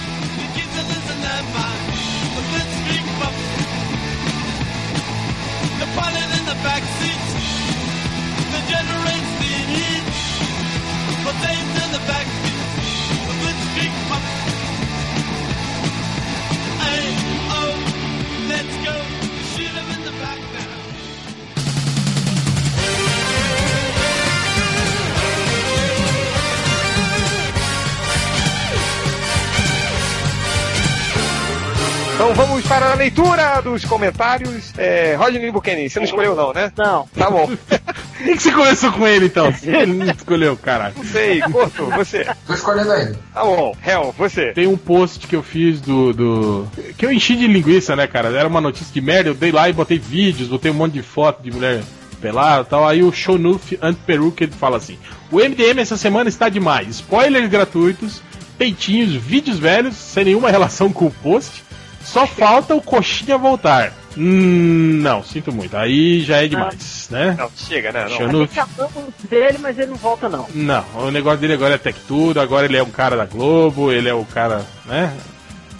Então 32.20 32.34
vamos 32.34 32.68
para 32.68 32.92
a 32.92 32.96
leitura 32.96 33.62
dos 33.62 33.86
comentários. 33.86 34.74
É, 34.78 35.16
Rodney 35.16 35.50
Buchanan, 35.52 35.88
você 35.88 36.00
não 36.00 36.06
escolheu 36.06 36.36
não, 36.36 36.52
né? 36.52 36.70
Não. 36.76 37.08
Tá 37.18 37.32
bom. 37.32 37.50
Por 38.20 38.26
que, 38.26 38.36
que 38.36 38.44
você 38.44 38.52
começou 38.52 38.92
com 38.92 39.08
ele 39.08 39.28
então? 39.28 39.54
Se 39.54 39.70
ele 39.72 39.94
não 39.94 40.06
escolheu, 40.06 40.58
caralho. 40.58 40.94
Não 40.98 41.06
sei, 41.06 41.40
Corto, 41.40 41.86
você. 41.86 42.28
Tô 42.46 42.54
escolhendo 42.54 42.94
ele. 42.94 43.18
Tá 43.34 43.44
bom. 43.44 43.76
Hel, 43.86 44.14
você. 44.18 44.52
Tem 44.52 44.68
um 44.68 44.76
post 44.76 45.26
que 45.26 45.36
eu 45.36 45.42
fiz 45.42 45.80
do, 45.80 46.14
do. 46.14 46.68
que 46.98 47.06
eu 47.06 47.12
enchi 47.12 47.36
de 47.38 47.48
linguiça, 47.48 47.96
né, 47.96 48.08
cara? 48.08 48.28
Era 48.30 48.48
uma 48.48 48.60
notícia 48.60 48.94
de 48.94 49.00
merda, 49.00 49.30
eu 49.30 49.34
dei 49.34 49.54
lá 49.54 49.70
e 49.70 49.74
botei 49.74 49.98
vídeos, 49.98 50.50
botei 50.50 50.70
um 50.70 50.74
monte 50.74 50.94
de 50.94 51.02
foto 51.02 51.42
de 51.42 51.50
mulher 51.50 51.82
pelada 52.22 52.64
e 52.64 52.70
tal. 52.70 52.86
Aí 52.86 53.02
o 53.02 53.12
Shonuf 53.12 53.80
Antiperuca 53.82 54.44
ele 54.44 54.52
fala 54.52 54.76
assim: 54.76 55.00
O 55.32 55.38
MDM 55.38 55.80
essa 55.80 55.96
semana 55.96 56.28
está 56.28 56.50
demais. 56.50 56.90
Spoilers 56.90 57.50
gratuitos, 57.50 58.22
peitinhos, 58.58 59.14
vídeos 59.14 59.58
velhos, 59.58 59.96
sem 59.96 60.26
nenhuma 60.26 60.52
relação 60.52 60.92
com 60.92 61.06
o 61.06 61.12
post. 61.12 61.64
Só 62.04 62.28
falta 62.28 62.76
o 62.76 62.82
coxinha 62.82 63.38
voltar. 63.38 63.94
Hum, 64.22 65.00
não, 65.02 65.24
sinto 65.24 65.50
muito. 65.50 65.78
Aí 65.78 66.20
já 66.22 66.44
é 66.44 66.48
demais, 66.50 67.08
né? 67.10 67.36
Não, 67.40 67.50
chega, 67.56 67.94
né? 67.94 68.04
Não. 68.04 68.10
Shonuf. 68.18 68.54
Chamamos 68.54 69.14
dele, 69.30 69.58
mas 69.60 69.80
ele 69.80 69.92
não 69.92 69.96
volta, 69.96 70.28
não. 70.28 70.46
Não, 70.54 70.84
o 70.96 71.10
negócio 71.10 71.40
dele 71.40 71.54
agora 71.54 71.76
é 71.76 71.78
Tech 71.78 71.98
Tudo, 72.06 72.42
agora 72.42 72.66
ele 72.66 72.76
é 72.76 72.84
um 72.84 72.92
cara 72.92 73.16
da 73.16 73.26
Globo, 73.26 73.94
ele 73.94 74.10
é 74.10 74.14
o 74.14 74.26
cara, 74.26 74.66
né? 74.86 75.16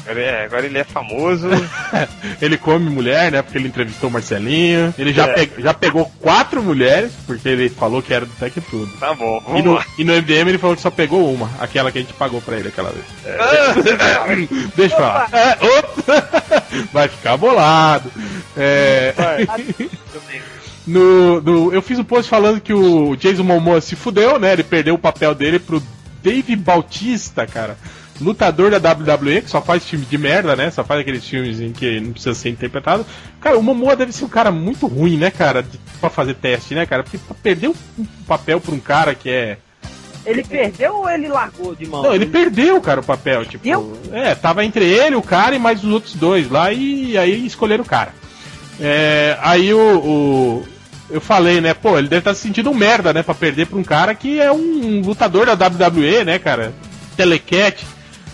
Agora, 0.10 0.22
é, 0.26 0.46
agora 0.46 0.66
ele 0.66 0.78
é 0.78 0.84
famoso. 0.84 1.48
ele 2.42 2.58
come 2.58 2.90
mulher, 2.90 3.32
né? 3.32 3.42
Porque 3.44 3.58
ele 3.58 3.68
entrevistou 3.68 4.10
o 4.10 4.14
Marcelinho. 4.14 4.94
Ele 4.98 5.14
já, 5.14 5.28
É. 5.28 5.46
pe- 5.46 5.62
já 5.62 5.74
pegou 5.74 6.12
quatro 6.20 6.64
mulheres, 6.64 7.12
porque 7.28 7.48
ele 7.48 7.70
falou 7.70 8.02
que 8.02 8.12
era 8.14 8.26
do 8.26 8.32
Tech 8.34 8.60
Tudo. 8.62 8.92
Tá 9.00 9.14
bom, 9.14 9.42
E 9.56 9.62
no, 9.62 9.80
e 10.00 10.04
no 10.04 10.14
MDM 10.14 10.50
ele 10.50 10.58
falou 10.58 10.76
que 10.76 10.82
só 10.82 10.90
pegou 10.90 11.32
uma, 11.34 11.50
aquela 11.60 11.92
que 11.92 12.00
a 12.00 12.02
gente 12.02 12.14
pagou 12.14 12.42
pra 12.42 12.58
ele 12.58 12.70
aquela 12.70 12.90
vez. 12.92 13.06
Ah, 13.40 14.26
Deixa 14.76 14.96
eu 14.96 15.00
falar. 15.00 15.30
É! 15.32 15.58
Vai 16.92 17.08
ficar 17.08 17.38
bolado. 17.38 18.12
É, 18.58 19.14
no, 20.88 21.40
no- 21.42 21.74
eu 21.74 21.82
fiz 21.82 22.00
um 22.00 22.04
post 22.04 22.30
falando 22.30 22.60
que 22.62 22.74
o 22.74 23.16
Jason 23.16 23.44
Momoa 23.44 23.80
se 23.82 23.96
fudeu, 23.96 24.40
né? 24.40 24.54
Ele 24.54 24.64
perdeu 24.64 24.96
o 24.96 25.00
papel 25.00 25.36
dele 25.36 25.60
pro 25.60 25.82
Dave 26.24 26.56
Bautista, 26.56 27.46
cara. 27.46 27.78
Lutador 28.22 28.72
da 28.78 28.92
WWE, 28.92 29.42
que 29.42 29.50
só 29.50 29.62
faz 29.62 29.86
filme 29.86 30.06
de 30.06 30.18
merda, 30.18 30.56
né? 30.56 30.70
Só 30.72 30.84
faz 30.84 31.00
aqueles 31.02 31.26
filmes 31.26 31.60
em 31.62 31.72
que 31.72 32.00
não 32.00 32.12
precisa 32.12 32.36
ser 32.36 32.50
interpretado. 32.50 33.06
Cara, 33.40 33.58
o 33.58 33.64
Momoa 33.64 33.96
deve 33.96 34.12
ser 34.12 34.26
um 34.26 34.30
cara 34.30 34.52
muito 34.52 34.88
ruim, 34.88 35.18
né, 35.18 35.32
cara? 35.32 35.64
De, 35.64 35.78
pra 36.02 36.10
fazer 36.10 36.34
teste, 36.36 36.76
né, 36.76 36.86
cara? 36.86 37.04
Porque 37.04 37.18
pra 37.18 37.36
perder 37.42 37.70
um 37.70 37.76
um 37.98 38.06
papel 38.28 38.60
pra 38.60 38.76
um 38.76 38.80
cara 38.80 39.16
que 39.16 39.30
é. 39.30 39.58
Ele 40.26 40.44
perdeu 40.44 40.96
ou 40.98 41.10
ele 41.10 41.28
largou 41.30 41.74
de 41.74 41.88
mão? 41.88 42.04
Não, 42.04 42.14
ele 42.14 42.26
perdeu, 42.26 42.80
cara, 42.82 43.00
o 43.00 43.04
papel. 43.04 43.46
Tipo, 43.46 43.64
Deu? 43.64 43.98
é, 44.12 44.36
tava 44.36 44.66
entre 44.66 44.84
ele, 44.84 45.16
o 45.16 45.22
cara 45.22 45.56
e 45.56 45.60
mais 45.60 45.82
os 45.84 45.90
outros 45.92 46.14
dois 46.14 46.50
lá, 46.50 46.72
e 46.74 47.18
aí 47.18 47.46
escolheram 47.46 47.84
o 47.84 47.88
cara. 47.88 48.14
É, 48.80 49.38
aí 49.42 49.74
o, 49.74 49.80
o- 49.98 50.64
Eu 51.10 51.20
falei, 51.22 51.60
né, 51.62 51.74
pô, 51.74 51.98
ele 51.98 52.08
deve 52.08 52.20
estar 52.20 52.34
se 52.36 52.42
sentindo 52.42 52.70
um 52.70 52.74
merda, 52.76 53.12
né, 53.14 53.24
pra 53.24 53.34
perder 53.34 53.66
pra 53.66 53.80
um 53.80 53.84
cara 53.84 54.14
que 54.14 54.40
é 54.40 54.52
um 54.52 55.02
lutador 55.04 55.46
da 55.48 55.54
WWE, 55.68 56.24
né, 56.26 56.38
cara? 56.38 56.72
Telecat. 57.18 57.84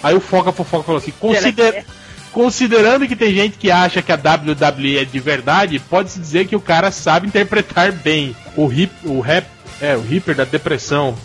Aí 0.06 0.14
o 0.14 0.20
Foca 0.20 0.52
Fofoca 0.52 0.84
falou 0.84 1.00
assim. 1.00 1.12
Telecat. 1.20 1.84
considerando 2.32 3.08
que 3.08 3.16
tem 3.16 3.34
gente 3.34 3.58
que 3.58 3.72
acha 3.72 4.04
que 4.04 4.12
a 4.12 4.16
WWE 4.16 5.00
é 5.00 5.04
de 5.04 5.20
verdade, 5.20 5.80
pode-se 5.80 6.20
dizer 6.20 6.46
que 6.46 6.56
o 6.56 6.60
cara 6.62 6.92
sabe 6.92 7.26
interpretar 7.26 7.92
bem. 7.92 8.36
O 8.56 8.72
hip, 8.72 8.94
o 9.04 9.20
rap, 9.20 9.48
é, 9.82 9.96
o 9.96 10.02
Reaper 10.02 10.36
da 10.36 10.44
depressão 10.44 11.18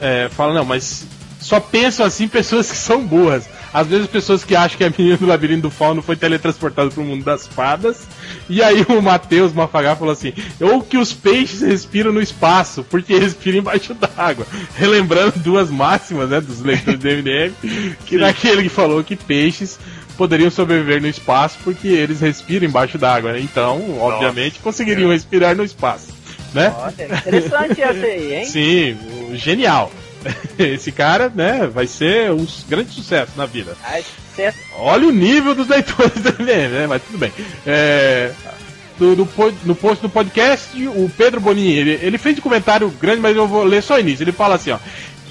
é, 0.00 0.30
fala, 0.30 0.54
não, 0.54 0.64
mas 0.64 1.04
só 1.40 1.58
pensam 1.58 2.04
assim 2.06 2.28
pessoas 2.28 2.70
que 2.70 2.76
são 2.76 3.02
burras. 3.02 3.48
Às 3.72 3.86
vezes 3.86 4.08
pessoas 4.08 4.42
que 4.44 4.56
acham 4.56 4.76
que 4.76 4.84
a 4.84 4.90
menina 4.90 5.16
do 5.16 5.26
labirinto 5.26 5.62
do 5.62 5.70
fauno 5.70 6.02
foi 6.02 6.16
teletransportada 6.16 6.90
para 6.90 7.00
o 7.00 7.04
mundo 7.04 7.24
das 7.24 7.46
fadas. 7.46 7.98
E 8.48 8.62
aí 8.62 8.84
o 8.88 9.00
Matheus 9.00 9.52
Mafagá 9.52 9.94
falou 9.94 10.12
assim: 10.12 10.32
ou 10.60 10.82
que 10.82 10.98
os 10.98 11.12
peixes 11.12 11.60
respiram 11.62 12.12
no 12.12 12.20
espaço, 12.20 12.84
porque 12.90 13.16
respiram 13.16 13.58
embaixo 13.58 13.94
d'água. 13.94 14.46
Relembrando 14.76 15.38
duas 15.38 15.70
máximas, 15.70 16.28
né, 16.28 16.40
dos 16.40 16.60
leitores 16.60 16.98
do 16.98 17.08
MDM, 17.08 17.52
que 18.06 18.16
naquele 18.16 18.64
que 18.64 18.68
falou 18.68 19.02
que 19.04 19.14
peixes 19.14 19.78
poderiam 20.18 20.50
sobreviver 20.50 21.00
no 21.00 21.08
espaço 21.08 21.56
porque 21.64 21.88
eles 21.88 22.20
respiram 22.20 22.66
embaixo 22.66 22.98
d'água, 22.98 23.32
né? 23.32 23.40
Então, 23.40 23.98
obviamente, 24.00 24.58
conseguiriam 24.58 25.10
respirar 25.10 25.56
no 25.56 25.64
espaço. 25.64 26.08
né? 26.52 26.74
Olha, 26.76 26.92
interessante 27.16 27.80
essa 27.80 28.04
aí, 28.04 28.34
hein? 28.34 28.44
Sim, 28.44 28.96
genial. 29.34 29.90
Esse 30.58 30.92
cara, 30.92 31.30
né, 31.34 31.66
vai 31.72 31.86
ser 31.86 32.30
um 32.32 32.46
grande 32.68 32.92
sucesso 32.94 33.32
na 33.36 33.46
vida. 33.46 33.76
Olha 34.76 35.06
o 35.08 35.12
nível 35.12 35.54
dos 35.54 35.68
leitores 35.68 36.12
MDM, 36.38 36.68
né? 36.72 36.86
Mas 36.88 37.02
tudo 37.02 37.18
bem. 37.18 37.32
É, 37.66 38.30
do- 38.98 39.16
do 39.16 39.28
no 39.64 39.74
post 39.74 40.02
do 40.02 40.08
podcast, 40.08 40.68
o 40.88 41.10
Pedro 41.16 41.40
Bonin, 41.40 41.70
ele, 41.72 41.98
ele 42.02 42.18
fez 42.18 42.38
um 42.38 42.42
comentário 42.42 42.88
grande, 43.00 43.20
mas 43.20 43.34
eu 43.36 43.46
vou 43.48 43.64
ler 43.64 43.82
só 43.82 43.94
o 43.96 43.98
início. 44.00 44.22
Ele 44.22 44.32
fala 44.32 44.56
assim, 44.56 44.70
ó. 44.72 44.78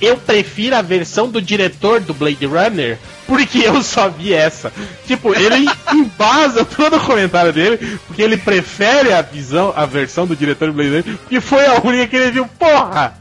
Eu 0.02 0.18
prefiro 0.18 0.76
a 0.76 0.82
versão 0.82 1.30
do 1.30 1.41
diretor 1.41 2.00
do 2.00 2.14
Blade 2.14 2.45
Runner 2.45 2.97
porque 3.28 3.60
eu 3.60 3.82
só 3.84 4.10
vi 4.10 4.34
essa. 4.34 4.72
Tipo, 5.06 5.34
ele 5.34 5.70
embasa 5.93 6.66
todo 6.66 6.97
o 6.97 7.02
comentário 7.02 7.54
dele 7.54 8.00
porque 8.08 8.22
ele 8.22 8.38
prefere 8.38 9.14
a 9.14 9.22
visão, 9.22 9.74
a 9.76 9.86
versão 9.86 10.26
do 10.26 10.36
diretor 10.36 10.68
do 10.68 10.74
Blade 10.74 10.89
Runner 10.89 11.18
porque 11.18 11.41
foi 11.41 11.66
a 11.66 11.82
única 11.84 12.08
que 12.08 12.16
ele 12.16 12.32
viu. 12.32 12.47
Porra! 12.58 13.18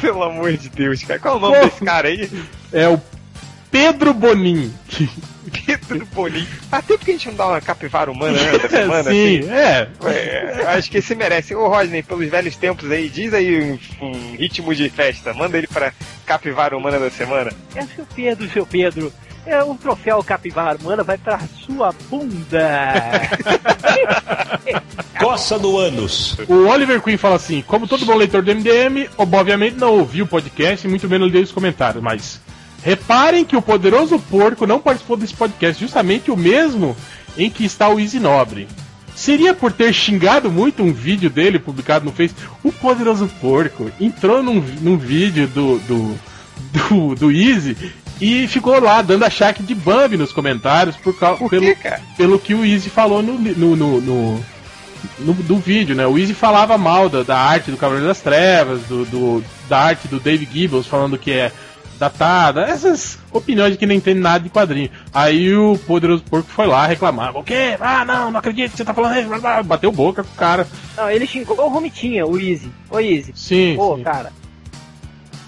Pelo 0.00 0.22
amor 0.22 0.52
de 0.56 0.68
Deus, 0.68 1.02
cara. 1.02 1.20
Qual 1.20 1.34
é 1.34 1.36
o 1.36 1.40
nome 1.40 1.56
Pô. 1.56 1.64
desse 1.66 1.84
cara 1.84 2.08
aí? 2.08 2.30
É 2.72 2.88
o 2.88 3.00
Pedro 3.70 4.12
Bonin. 4.14 4.72
Pedro 5.50 6.06
Boninho. 6.12 6.46
Faz 6.70 6.84
tempo 6.84 7.04
que 7.04 7.10
a 7.10 7.14
gente 7.14 7.28
não 7.28 7.34
dá 7.34 7.46
uma 7.48 7.60
capivara 7.60 8.10
humana, 8.10 8.38
né? 8.40 8.58
Da 8.58 8.68
semana, 8.68 9.10
Sim, 9.10 9.38
assim. 9.40 9.50
é. 9.50 9.88
É, 10.04 10.64
acho 10.68 10.90
que 10.90 10.98
esse 10.98 11.14
merece. 11.14 11.54
Ô 11.54 11.68
Rodney, 11.68 12.02
pelos 12.02 12.28
velhos 12.28 12.56
tempos 12.56 12.90
aí, 12.90 13.08
diz 13.08 13.32
aí 13.34 13.78
um, 14.00 14.06
um 14.06 14.36
ritmo 14.36 14.74
de 14.74 14.88
festa. 14.88 15.32
Manda 15.34 15.58
ele 15.58 15.66
pra 15.66 15.92
capivara 16.26 16.76
humana 16.76 16.98
da 16.98 17.10
semana. 17.10 17.50
É 17.74 17.82
seu 17.82 18.06
Pedro, 18.14 18.50
seu 18.50 18.66
Pedro. 18.66 19.12
É, 19.46 19.62
o 19.62 19.74
troféu 19.74 20.22
capivara 20.22 20.78
humana 20.78 21.02
vai 21.02 21.16
pra 21.16 21.40
sua 21.64 21.94
bunda. 22.10 22.92
Coça 25.18 25.58
do 25.58 25.78
ânus. 25.78 26.36
O 26.48 26.68
Oliver 26.68 27.00
Queen 27.00 27.16
fala 27.16 27.36
assim: 27.36 27.62
como 27.66 27.88
todo 27.88 28.04
bom 28.04 28.14
leitor 28.14 28.42
do 28.42 28.54
MDM, 28.54 29.08
obviamente 29.16 29.76
não 29.76 29.94
ouviu 29.98 30.24
o 30.24 30.28
podcast 30.28 30.86
e 30.86 30.90
muito 30.90 31.08
menos 31.08 31.32
leu 31.32 31.42
os 31.42 31.52
comentários, 31.52 32.02
mas 32.02 32.40
reparem 32.82 33.44
que 33.44 33.56
o 33.56 33.62
poderoso 33.62 34.18
porco 34.18 34.66
não 34.66 34.80
participou 34.80 35.16
desse 35.16 35.34
podcast, 35.34 35.80
justamente 35.82 36.30
o 36.30 36.36
mesmo 36.36 36.96
em 37.36 37.50
que 37.50 37.64
está 37.64 37.88
o 37.88 38.00
Easy 38.00 38.18
Nobre. 38.18 38.66
Seria 39.14 39.52
por 39.52 39.70
ter 39.72 39.92
xingado 39.92 40.50
muito 40.50 40.82
um 40.82 40.92
vídeo 40.92 41.28
dele 41.28 41.58
publicado 41.58 42.04
no 42.06 42.12
Face. 42.12 42.34
O 42.64 42.72
poderoso 42.72 43.28
porco 43.40 43.90
entrou 44.00 44.42
num, 44.42 44.60
num 44.80 44.96
vídeo 44.96 45.46
do, 45.48 45.78
do, 45.80 46.18
do, 46.72 47.14
do 47.14 47.30
Easy 47.30 47.76
e 48.20 48.46
ficou 48.48 48.80
lá 48.80 49.02
dando 49.02 49.24
a 49.24 49.30
chaque 49.30 49.62
de 49.62 49.74
Bambi 49.74 50.16
nos 50.16 50.32
comentários 50.32 50.96
por 50.96 51.18
causa, 51.18 51.38
Por 51.38 51.50
pelo, 51.50 51.74
cara? 51.76 52.00
pelo 52.16 52.38
que 52.38 52.54
o 52.54 52.64
Easy 52.64 52.88
falou 52.88 53.22
no, 53.22 53.34
no, 53.38 53.76
no, 53.76 54.00
no- 54.00 54.44
no- 55.18 55.34
do 55.34 55.56
vídeo, 55.58 55.94
né? 55.94 56.06
O 56.06 56.18
Easy 56.18 56.32
falava 56.34 56.76
mal 56.78 57.08
da, 57.08 57.22
da 57.22 57.38
arte 57.38 57.70
do 57.70 57.76
Cavaleiro 57.76 58.08
das 58.08 58.20
Trevas, 58.20 58.82
do, 58.82 59.04
do- 59.06 59.44
da 59.68 59.78
arte 59.78 60.08
do 60.08 60.18
Dave 60.20 60.48
Gibbons, 60.50 60.86
falando 60.86 61.18
que 61.18 61.30
é 61.30 61.52
datada, 62.00 62.62
essas 62.62 63.18
opiniões 63.30 63.72
de 63.72 63.78
que 63.78 63.86
não 63.86 63.94
entende 63.94 64.18
nada 64.18 64.40
de 64.42 64.48
quadrinho. 64.50 64.90
Aí 65.14 65.54
o 65.54 65.78
Poderoso 65.86 66.22
Porco 66.24 66.48
foi 66.50 66.66
lá 66.66 66.86
reclamar: 66.86 67.36
O 67.36 67.44
quê? 67.44 67.76
Ah, 67.80 68.04
não, 68.04 68.30
não 68.32 68.40
acredito 68.40 68.70
que 68.72 68.76
você 68.78 68.84
tá 68.84 68.94
falando 68.94 69.16
isso. 69.20 69.28
Bateu 69.64 69.92
boca 69.92 70.24
com 70.24 70.32
o 70.32 70.36
cara. 70.36 70.66
Não, 70.96 71.10
ele 71.10 71.26
xingou 71.26 71.56
o 71.60 71.68
Romitinha, 71.68 72.26
o 72.26 72.36
Easy. 72.40 72.72
Ô 72.90 72.98
Easy. 72.98 73.32
Sim. 73.36 73.74
Pô, 73.76 73.96
sim. 73.96 74.02
cara. 74.02 74.32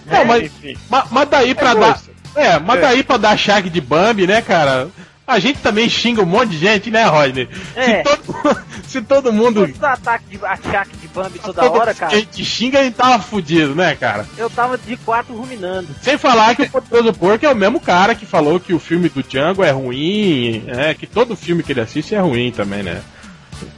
Não, 0.07 0.24
mas, 0.24 0.44
Enfim. 0.44 0.76
ma- 0.90 1.07
mas 1.11 1.28
daí 1.28 1.55
pra 1.55 1.70
É 1.70 1.74
dar. 1.74 1.92
gosto. 1.92 2.11
É, 2.34 2.59
mas 2.59 2.78
É. 2.78 2.82
daí 2.82 3.03
pra 3.03 3.16
dar 3.16 3.36
chaque 3.36 3.70
de 3.70 3.80
Bambi, 3.80 4.26
né, 4.26 4.42
cara? 4.42 4.88
A 5.26 5.38
gente 5.38 5.61
também 5.61 5.88
xinga 5.88 6.20
um 6.22 6.26
monte 6.26 6.50
de 6.50 6.59
gente, 6.59 6.90
né, 6.90 7.05
Rodney? 7.05 7.48
É. 7.76 7.98
Se, 7.98 8.03
todo, 8.03 8.62
se 8.84 9.03
todo 9.03 9.32
mundo. 9.32 9.61
Todos 9.61 9.76
os 9.76 9.82
ataques 9.84 10.28
de 10.28 10.44
achaque 10.44 10.96
de 10.96 11.01
Bambi 11.15 11.39
toda 11.39 11.71
hora, 11.71 11.95
cara. 11.95 12.13
a 12.13 12.17
gente 12.19 12.45
xinga, 12.45 12.81
a 12.81 12.85
gente 12.85 12.95
tava 12.95 13.19
fudido, 13.23 13.75
né, 13.75 13.95
cara? 13.95 14.27
Eu 14.37 14.49
tava 14.49 14.79
de 14.79 14.97
quatro 14.99 15.35
ruminando. 15.37 15.89
Sem 16.01 16.17
falar 16.17 16.55
que 16.57 16.63
o 16.63 16.71
Poderoso 16.71 17.13
Porco 17.15 17.45
é 17.45 17.51
o 17.51 17.57
mesmo 17.57 17.79
cara 17.81 18.15
que 18.15 18.25
falou 18.25 18.59
que 18.59 18.73
o 18.73 18.79
filme 18.79 19.09
do 19.09 19.23
Django 19.23 19.63
é 19.63 19.71
ruim, 19.71 20.65
é, 20.69 20.95
que 20.95 21.07
todo 21.07 21.37
filme 21.37 21.63
que 21.63 21.73
ele 21.73 21.81
assiste 21.81 22.15
é 22.15 22.19
ruim 22.21 22.51
também, 22.51 22.83
né? 22.83 23.03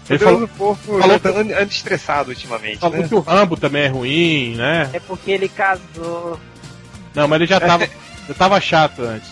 Ele 0.08 0.18
Poderoso 0.18 0.46
falou, 0.48 0.48
porco 0.76 0.98
falou- 1.00 1.20
tá 1.20 1.28
ando 1.30 1.52
ando 1.54 1.70
estressado 1.70 2.30
ultimamente, 2.30 2.78
falou 2.78 2.98
né? 2.98 3.08
que 3.08 3.14
o 3.14 3.20
Rambo 3.20 3.56
também 3.56 3.82
é 3.84 3.88
ruim, 3.88 4.54
né? 4.56 4.90
É 4.92 5.00
porque 5.00 5.30
ele 5.32 5.48
casou. 5.48 6.38
Não, 7.14 7.28
mas 7.28 7.36
ele 7.40 7.46
já 7.46 7.60
tava, 7.60 7.86
já 8.28 8.34
tava 8.34 8.60
chato 8.60 9.02
antes. 9.02 9.28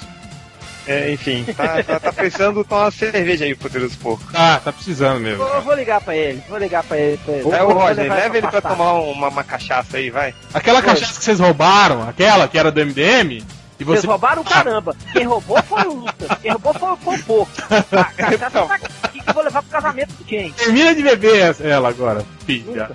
É, 0.86 1.12
enfim, 1.12 1.44
tá, 1.56 1.82
tá, 1.82 2.00
tá 2.00 2.12
precisando 2.12 2.64
tomar 2.64 2.84
uma 2.84 2.90
cerveja 2.90 3.44
aí, 3.44 3.52
o 3.52 3.56
poderoso 3.56 3.96
porco. 3.98 4.24
Ah, 4.34 4.60
tá 4.62 4.72
precisando 4.72 5.20
mesmo. 5.20 5.44
Eu, 5.44 5.62
vou 5.62 5.74
ligar 5.74 6.00
pra 6.00 6.16
ele, 6.16 6.42
vou 6.48 6.58
ligar 6.58 6.82
pra 6.82 6.98
ele. 6.98 7.18
Pra 7.18 7.34
ele. 7.34 7.50
É 7.50 7.62
o 7.62 7.68
levar 7.68 7.94
leva 7.94 8.38
ele 8.38 8.48
pra 8.48 8.60
tomar 8.60 8.94
uma, 8.94 9.28
uma 9.28 9.44
cachaça 9.44 9.96
aí, 9.96 10.10
vai. 10.10 10.34
Aquela 10.52 10.82
cachaça 10.82 11.18
que 11.18 11.24
vocês 11.24 11.38
roubaram, 11.38 12.08
aquela 12.08 12.48
que 12.48 12.58
era 12.58 12.72
do 12.72 12.84
MDM, 12.84 13.44
e 13.82 13.84
Vocês 13.84 14.02
você. 14.02 14.06
roubaram 14.06 14.42
o 14.42 14.44
caramba. 14.44 14.94
Quem 15.12 15.24
roubou 15.24 15.60
foi 15.64 15.82
o 15.82 15.94
Lucas. 15.94 16.38
Quem 16.40 16.52
roubou 16.52 16.74
foi, 16.74 17.16
o 17.16 17.22
Porco. 17.24 17.50
A 17.90 18.04
cachaça 18.04 18.66
tá 18.66 18.74
aqui 18.74 19.20
que 19.20 19.28
eu 19.28 19.34
vou 19.34 19.42
levar 19.42 19.62
pro 19.62 19.72
casamento 19.72 20.12
do 20.14 20.28
Jen. 20.28 20.52
Termina 20.52 20.94
de 20.94 21.02
beber 21.02 21.56
ela 21.60 21.88
agora, 21.88 22.24
filha. 22.46 22.90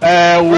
É, 0.00 0.38
o. 0.38 0.54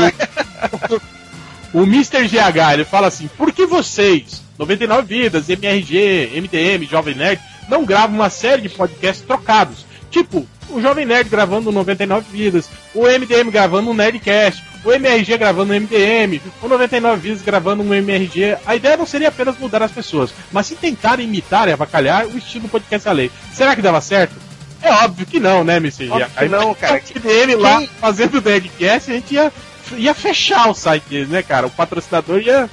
o 1.80 1.82
Mr. 1.82 2.28
GH, 2.28 2.74
ele 2.74 2.84
fala 2.84 3.08
assim: 3.08 3.28
por 3.36 3.52
que 3.52 3.66
vocês, 3.66 4.40
99 4.58 5.06
Vidas, 5.22 5.48
MRG, 5.48 6.30
MDM, 6.40 6.86
Jovem 6.88 7.14
Nerd, 7.14 7.40
não 7.68 7.84
gravam 7.84 8.16
uma 8.16 8.30
série 8.30 8.62
de 8.62 8.68
podcasts 8.68 9.24
trocados? 9.26 9.84
Tipo, 10.10 10.46
o 10.70 10.80
Jovem 10.80 11.04
Nerd 11.04 11.28
gravando 11.28 11.68
o 11.70 11.72
99 11.72 12.26
Vidas, 12.30 12.68
o 12.94 13.02
MDM 13.06 13.50
gravando 13.50 13.90
um 13.90 13.94
Nerdcast, 13.94 14.62
o 14.84 14.92
MRG 14.92 15.36
gravando 15.36 15.72
um 15.72 15.76
MDM, 15.80 16.40
o 16.62 16.68
99 16.68 17.20
Vidas 17.20 17.42
gravando 17.42 17.82
um 17.82 17.92
MRG. 17.94 18.56
A 18.64 18.76
ideia 18.76 18.96
não 18.96 19.06
seria 19.06 19.28
apenas 19.28 19.58
mudar 19.58 19.82
as 19.82 19.90
pessoas, 19.92 20.32
mas 20.52 20.66
se 20.66 20.76
tentarem 20.76 21.26
imitar 21.26 21.68
e 21.68 21.72
avacalhar 21.72 22.26
o 22.26 22.38
estilo 22.38 22.64
do 22.64 22.70
podcast 22.70 23.08
alheio. 23.08 23.32
Será 23.52 23.74
que 23.74 23.82
dava 23.82 24.00
certo? 24.00 24.34
É 24.80 24.90
óbvio 24.92 25.26
que 25.26 25.40
não, 25.40 25.64
né? 25.64 25.76
Óbvio 25.76 26.28
que 26.38 26.48
não, 26.48 26.74
cara. 26.74 27.02
O 27.14 27.18
dele 27.20 27.56
lá 27.56 27.78
Quem- 27.78 27.88
fazendo 28.00 28.38
o 28.38 28.40
Nerdcast, 28.40 29.10
a 29.10 29.14
gente 29.14 29.34
ia, 29.34 29.52
ia 29.96 30.14
fechar 30.14 30.68
o 30.68 30.74
site 30.74 31.04
deles, 31.08 31.28
né, 31.28 31.42
cara? 31.42 31.66
O 31.66 31.70
patrocinador 31.70 32.40
ia, 32.40 32.70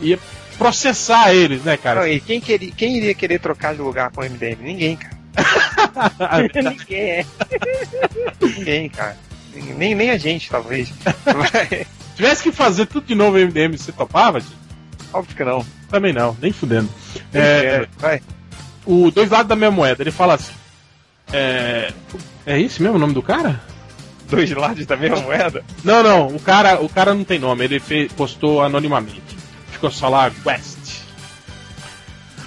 ia 0.00 0.18
processar 0.62 1.34
eles, 1.34 1.62
né, 1.62 1.72
Não, 1.72 1.78
cara? 1.82 2.08
e 2.08 2.20
quem, 2.20 2.40
queria, 2.40 2.70
quem 2.72 2.96
iria 2.96 3.14
querer 3.14 3.38
trocar 3.40 3.74
de 3.74 3.80
lugar 3.82 4.10
com 4.10 4.20
o 4.20 4.24
MDM? 4.24 4.56
Ninguém, 4.62 4.96
cara. 4.96 5.12
Ninguém 6.62 7.10
é. 7.10 7.26
Ninguém, 8.40 8.88
cara. 8.88 9.16
Nem, 9.76 9.94
nem 9.94 10.10
a 10.10 10.18
gente, 10.18 10.48
talvez. 10.48 10.92
Tivesse 12.16 12.42
que 12.42 12.52
fazer 12.52 12.86
tudo 12.86 13.06
de 13.06 13.14
novo 13.14 13.36
o 13.36 13.40
MDM, 13.40 13.76
você 13.76 13.92
topava, 13.92 14.40
Tio? 14.40 14.50
Óbvio 15.12 15.36
que 15.36 15.44
não. 15.44 15.66
Também 15.90 16.12
não, 16.12 16.36
nem 16.40 16.52
fudendo. 16.52 16.88
Nem 17.32 17.42
É. 17.42 17.86
Vai. 17.98 18.22
o 18.86 19.10
dois 19.10 19.28
lados 19.30 19.48
da 19.48 19.56
mesma 19.56 19.76
moeda, 19.76 20.02
ele 20.02 20.10
fala 20.10 20.34
assim. 20.34 20.52
É. 21.32 21.92
É 22.46 22.60
esse 22.60 22.82
mesmo 22.82 22.96
o 22.96 23.00
nome 23.00 23.14
do 23.14 23.22
cara? 23.22 23.60
Dois 24.28 24.50
lados 24.52 24.86
da 24.86 24.96
mesma 24.96 25.20
moeda? 25.20 25.62
Não, 25.84 26.02
não, 26.02 26.26
o 26.28 26.40
cara, 26.40 26.80
o 26.80 26.88
cara 26.88 27.12
não 27.14 27.24
tem 27.24 27.38
nome, 27.38 27.64
ele 27.64 27.78
fez, 27.78 28.10
postou 28.12 28.62
anonimamente. 28.62 29.20
Ficou 29.82 29.90
só 29.90 30.08
lá 30.08 30.30
West. 30.46 30.78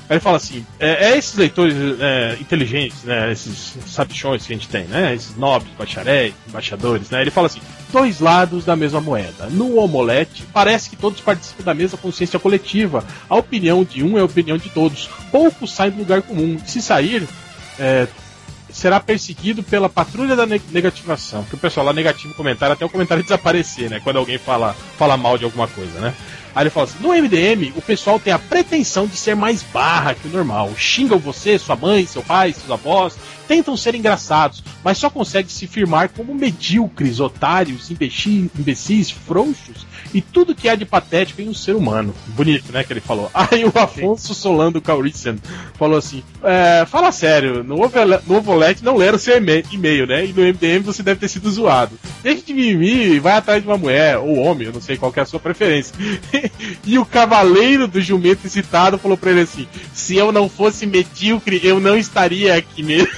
Aí 0.07 0.15
ele 0.15 0.19
fala 0.21 0.37
assim: 0.37 0.65
é, 0.79 1.09
é 1.09 1.17
esses 1.17 1.35
leitores 1.35 1.75
é, 1.99 2.37
inteligentes, 2.39 3.03
né? 3.03 3.29
Esses 3.29 3.73
sabichões 3.87 4.45
que 4.45 4.53
a 4.53 4.55
gente 4.55 4.69
tem, 4.69 4.85
né? 4.85 5.13
Esses 5.13 5.35
nobres, 5.35 5.69
bacharéis, 5.77 6.33
embaixadores, 6.47 7.09
né? 7.09 7.19
Ele 7.19 7.31
fala 7.31 7.47
assim: 7.47 7.59
dois 7.91 8.21
lados 8.21 8.63
da 8.63 8.73
mesma 8.73 9.01
moeda. 9.01 9.47
No 9.49 9.77
omelete, 9.79 10.45
parece 10.53 10.89
que 10.89 10.95
todos 10.95 11.19
participam 11.19 11.65
da 11.65 11.73
mesma 11.73 11.97
consciência 11.97 12.39
coletiva. 12.39 13.03
A 13.27 13.35
opinião 13.35 13.83
de 13.83 14.01
um 14.01 14.17
é 14.17 14.21
a 14.21 14.25
opinião 14.25 14.57
de 14.57 14.69
todos. 14.69 15.09
Poucos 15.29 15.73
saem 15.73 15.91
do 15.91 15.97
lugar 15.97 16.21
comum. 16.21 16.57
Se 16.65 16.81
sair, 16.81 17.27
é, 17.77 18.07
será 18.69 19.01
perseguido 19.01 19.61
pela 19.61 19.89
patrulha 19.89 20.37
da 20.37 20.45
ne- 20.45 20.61
negativação. 20.71 21.43
Que 21.43 21.55
o 21.55 21.57
pessoal 21.57 21.85
lá 21.85 21.91
negativa 21.91 22.31
o 22.31 22.37
comentário 22.37 22.71
até 22.71 22.85
o 22.85 22.89
comentário 22.89 23.23
desaparecer, 23.25 23.89
né? 23.89 23.99
Quando 24.01 24.19
alguém 24.19 24.37
fala, 24.37 24.73
fala 24.97 25.17
mal 25.17 25.37
de 25.37 25.43
alguma 25.43 25.67
coisa, 25.67 25.99
né? 25.99 26.13
Aí 26.55 26.63
ele 26.63 26.69
fala 26.69 26.87
assim: 26.87 26.97
no 27.01 27.09
MDM, 27.09 27.73
o 27.75 27.81
pessoal 27.81 28.17
tem 28.17 28.31
a 28.31 28.39
pretensão 28.39 29.05
de 29.05 29.17
ser 29.17 29.35
mais 29.35 29.61
barra 29.61 30.13
que 30.13 30.27
o 30.27 30.31
normal. 30.31 30.71
Xingam 30.77 31.19
você, 31.19 31.59
sua 31.59 31.75
mãe, 31.75 32.07
seu 32.07 32.23
pai, 32.23 32.53
seus 32.53 32.71
avós, 32.71 33.15
tentam 33.47 33.75
ser 33.77 33.95
engraçados, 33.95 34.63
mas 34.83 34.97
só 34.97 35.09
conseguem 35.09 35.49
se 35.49 35.67
firmar 35.67 36.09
como 36.09 36.33
medíocres, 36.33 37.19
otários, 37.19 37.89
imbecis, 37.91 38.49
imbecis, 38.57 39.11
frouxos 39.11 39.85
e 40.13 40.21
tudo 40.21 40.55
que 40.55 40.69
há 40.69 40.75
de 40.75 40.85
patético 40.85 41.41
em 41.41 41.49
um 41.49 41.53
ser 41.53 41.75
humano. 41.75 42.13
Bonito, 42.27 42.71
né? 42.71 42.83
Que 42.83 42.93
ele 42.93 43.01
falou. 43.01 43.29
Aí 43.33 43.65
o 43.65 43.73
Afonso 43.75 44.33
Solando 44.33 44.81
Caurician 44.81 45.35
falou 45.77 45.97
assim: 45.97 46.23
é, 46.43 46.85
fala 46.85 47.11
sério, 47.11 47.63
no, 47.63 47.81
Ovele- 47.83 48.19
no 48.25 48.37
Ovolete 48.37 48.83
não 48.83 48.95
leram 48.95 49.17
seu 49.17 49.37
e-mail, 49.37 50.07
né? 50.07 50.25
E 50.25 50.33
no 50.33 50.41
MDM 50.41 50.83
você 50.83 51.03
deve 51.03 51.19
ter 51.19 51.27
sido 51.27 51.51
zoado. 51.51 51.97
Deixa 52.23 52.43
de 52.43 52.53
mimimi 52.53 53.15
e 53.15 53.19
vai 53.19 53.33
atrás 53.33 53.61
de 53.61 53.67
uma 53.67 53.77
mulher, 53.77 54.17
ou 54.17 54.37
homem, 54.37 54.67
eu 54.67 54.73
não 54.73 54.81
sei 54.81 54.97
qual 54.97 55.11
que 55.11 55.19
é 55.19 55.23
a 55.23 55.25
sua 55.25 55.39
preferência. 55.39 55.93
e 56.85 56.97
o 56.97 57.05
cavaleiro 57.05 57.87
do 57.87 57.99
jumento 57.99 58.47
citado 58.47 58.97
falou 58.97 59.17
pra 59.17 59.31
ele 59.31 59.41
assim: 59.41 59.67
se 59.93 60.15
eu 60.15 60.31
não 60.31 60.47
fosse 60.47 60.85
medíocre, 60.85 61.59
eu 61.63 61.79
não 61.79 61.97
estaria 61.97 62.55
aqui 62.55 62.83
mesmo. 62.83 63.09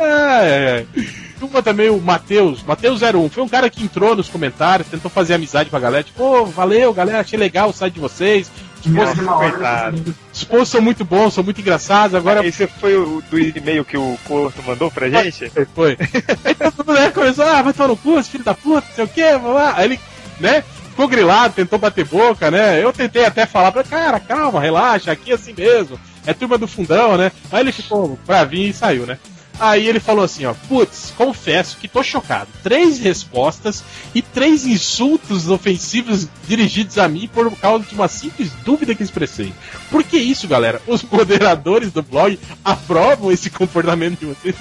Ai, 0.00 0.52
ai, 0.52 0.86
ai. 0.96 1.06
uma 1.40 1.62
também, 1.62 1.90
o 1.90 2.00
Matheus, 2.00 2.62
Matheus01, 2.62 3.30
foi 3.30 3.42
um 3.42 3.48
cara 3.48 3.70
que 3.70 3.82
entrou 3.82 4.14
nos 4.14 4.28
comentários, 4.28 4.88
tentou 4.88 5.10
fazer 5.10 5.34
amizade 5.34 5.70
com 5.70 5.76
a 5.76 5.80
galera, 5.80 6.02
tipo, 6.02 6.18
pô, 6.18 6.44
valeu, 6.46 6.92
galera, 6.92 7.20
achei 7.20 7.38
legal 7.38 7.70
o 7.70 7.72
site 7.72 7.94
de 7.94 8.00
vocês. 8.00 8.50
Os 8.84 8.92
posts, 8.92 9.26
coitado. 9.26 10.14
os 10.32 10.44
posts 10.44 10.68
são 10.70 10.80
muito 10.80 11.04
bons, 11.04 11.34
são 11.34 11.44
muito 11.44 11.60
engraçados, 11.60 12.14
agora 12.14 12.44
Esse 12.46 12.66
foi 12.66 12.96
o 12.96 13.22
do 13.30 13.38
e-mail 13.38 13.84
que 13.84 13.96
o 13.96 14.18
Corto 14.24 14.62
mandou 14.62 14.90
pra 14.90 15.10
gente? 15.10 15.50
Foi, 15.50 15.66
foi. 15.66 15.98
Aí 16.44 16.54
todo 16.54 16.86
mundo 16.86 16.98
né, 16.98 17.10
começou, 17.10 17.44
ah, 17.44 17.60
vai 17.60 17.72
tomar 17.74 17.88
no 17.88 17.96
cu, 17.96 18.18
esse 18.18 18.30
filho 18.30 18.44
da 18.44 18.54
puta, 18.54 18.86
não 18.88 18.94
sei 18.94 19.04
o 19.04 19.08
quê, 19.08 19.38
blá, 19.38 19.52
blá. 19.52 19.74
Aí 19.76 19.84
ele, 19.84 20.00
né, 20.38 20.64
ficou 20.90 21.08
grilado, 21.08 21.54
tentou 21.54 21.78
bater 21.78 22.06
boca, 22.06 22.50
né? 22.50 22.82
Eu 22.82 22.92
tentei 22.92 23.24
até 23.24 23.44
falar 23.44 23.72
pra 23.72 23.84
cara, 23.84 24.18
calma, 24.18 24.60
relaxa, 24.60 25.12
aqui 25.12 25.32
é 25.32 25.34
assim 25.34 25.54
mesmo. 25.56 26.00
É 26.26 26.32
turma 26.32 26.56
do 26.56 26.68
fundão, 26.68 27.16
né? 27.16 27.32
Aí 27.50 27.60
ele 27.60 27.72
ficou 27.72 28.18
bravinho 28.26 28.68
e 28.68 28.72
saiu, 28.72 29.06
né? 29.06 29.18
Aí 29.60 29.86
ele 29.86 30.00
falou 30.00 30.24
assim, 30.24 30.46
ó, 30.46 30.54
putz, 30.68 31.12
confesso 31.14 31.76
que 31.76 31.86
tô 31.86 32.02
chocado. 32.02 32.48
Três 32.62 32.98
respostas 32.98 33.84
e 34.14 34.22
três 34.22 34.64
insultos 34.64 35.50
ofensivos 35.50 36.26
dirigidos 36.48 36.96
a 36.96 37.06
mim 37.06 37.28
por 37.32 37.54
causa 37.58 37.84
de 37.84 37.94
uma 37.94 38.08
simples 38.08 38.50
dúvida 38.64 38.94
que 38.94 39.02
expressei. 39.02 39.52
Por 39.90 40.02
que 40.02 40.16
isso, 40.16 40.48
galera? 40.48 40.80
Os 40.86 41.02
moderadores 41.02 41.92
do 41.92 42.02
blog 42.02 42.40
aprovam 42.64 43.30
esse 43.30 43.50
comportamento 43.50 44.20
de 44.20 44.26
vocês? 44.26 44.54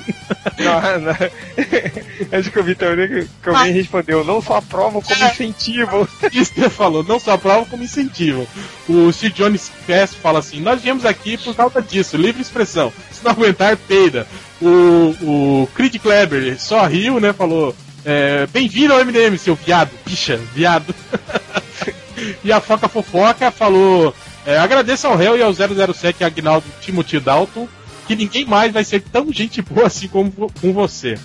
Não, 0.58 1.00
não. 1.00 1.14
Acho 2.38 2.52
que 2.52 2.60
eu 2.60 2.64
vi 2.64 2.76
também 2.76 3.08
que, 3.08 3.50
alguém 3.50 3.72
respondeu, 3.72 4.26
não 4.26 4.42
só 4.42 4.58
aprovam 4.58 5.02
como 5.02 5.26
incentivam. 5.26 6.08
Isso 6.34 6.54
que 6.54 6.60
ele 6.60 6.70
falou, 6.70 7.04
não 7.04 7.20
só 7.20 7.34
aprovam 7.34 7.64
como 7.66 7.84
incentivam. 7.84 8.46
O 8.88 9.12
Sir 9.14 9.32
Jones 9.32 9.72
Cass 9.88 10.14
fala 10.14 10.40
assim: 10.40 10.60
Nós 10.60 10.82
viemos 10.82 11.06
aqui 11.06 11.38
por 11.38 11.56
causa 11.56 11.82
disso, 11.82 12.18
livre 12.18 12.42
expressão. 12.42 12.92
Se 13.12 13.24
não 13.24 13.32
aguentar, 13.32 13.78
peida. 13.78 14.28
O, 14.62 15.62
o 15.62 15.68
Creed 15.74 15.98
Kleber 16.00 16.60
só 16.60 16.86
riu, 16.86 17.20
né? 17.20 17.32
Falou: 17.34 17.76
é, 18.06 18.48
Bem-vindo 18.48 18.94
ao 18.94 19.06
MDM, 19.06 19.38
seu 19.38 19.56
viado, 19.56 19.92
bicha, 20.06 20.38
viado. 20.54 20.94
e 22.44 22.52
a 22.52 22.60
Foca 22.60 22.88
Fofoca 22.88 23.52
falou: 23.52 24.14
é, 24.46 24.58
Agradeço 24.58 25.08
ao 25.08 25.16
réu 25.16 25.38
e 25.38 25.42
ao 25.42 25.54
007 25.54 26.24
Agnaldo 26.24 26.66
Timothy 26.82 27.20
Dalton, 27.20 27.68
que 28.08 28.16
ninguém 28.16 28.46
mais 28.46 28.74
vai 28.74 28.84
ser 28.84 29.02
tão 29.02 29.32
gente 29.32 29.62
boa 29.62 29.88
assim 29.88 30.08
como 30.08 30.32
com 30.32 30.74
você. 30.74 31.18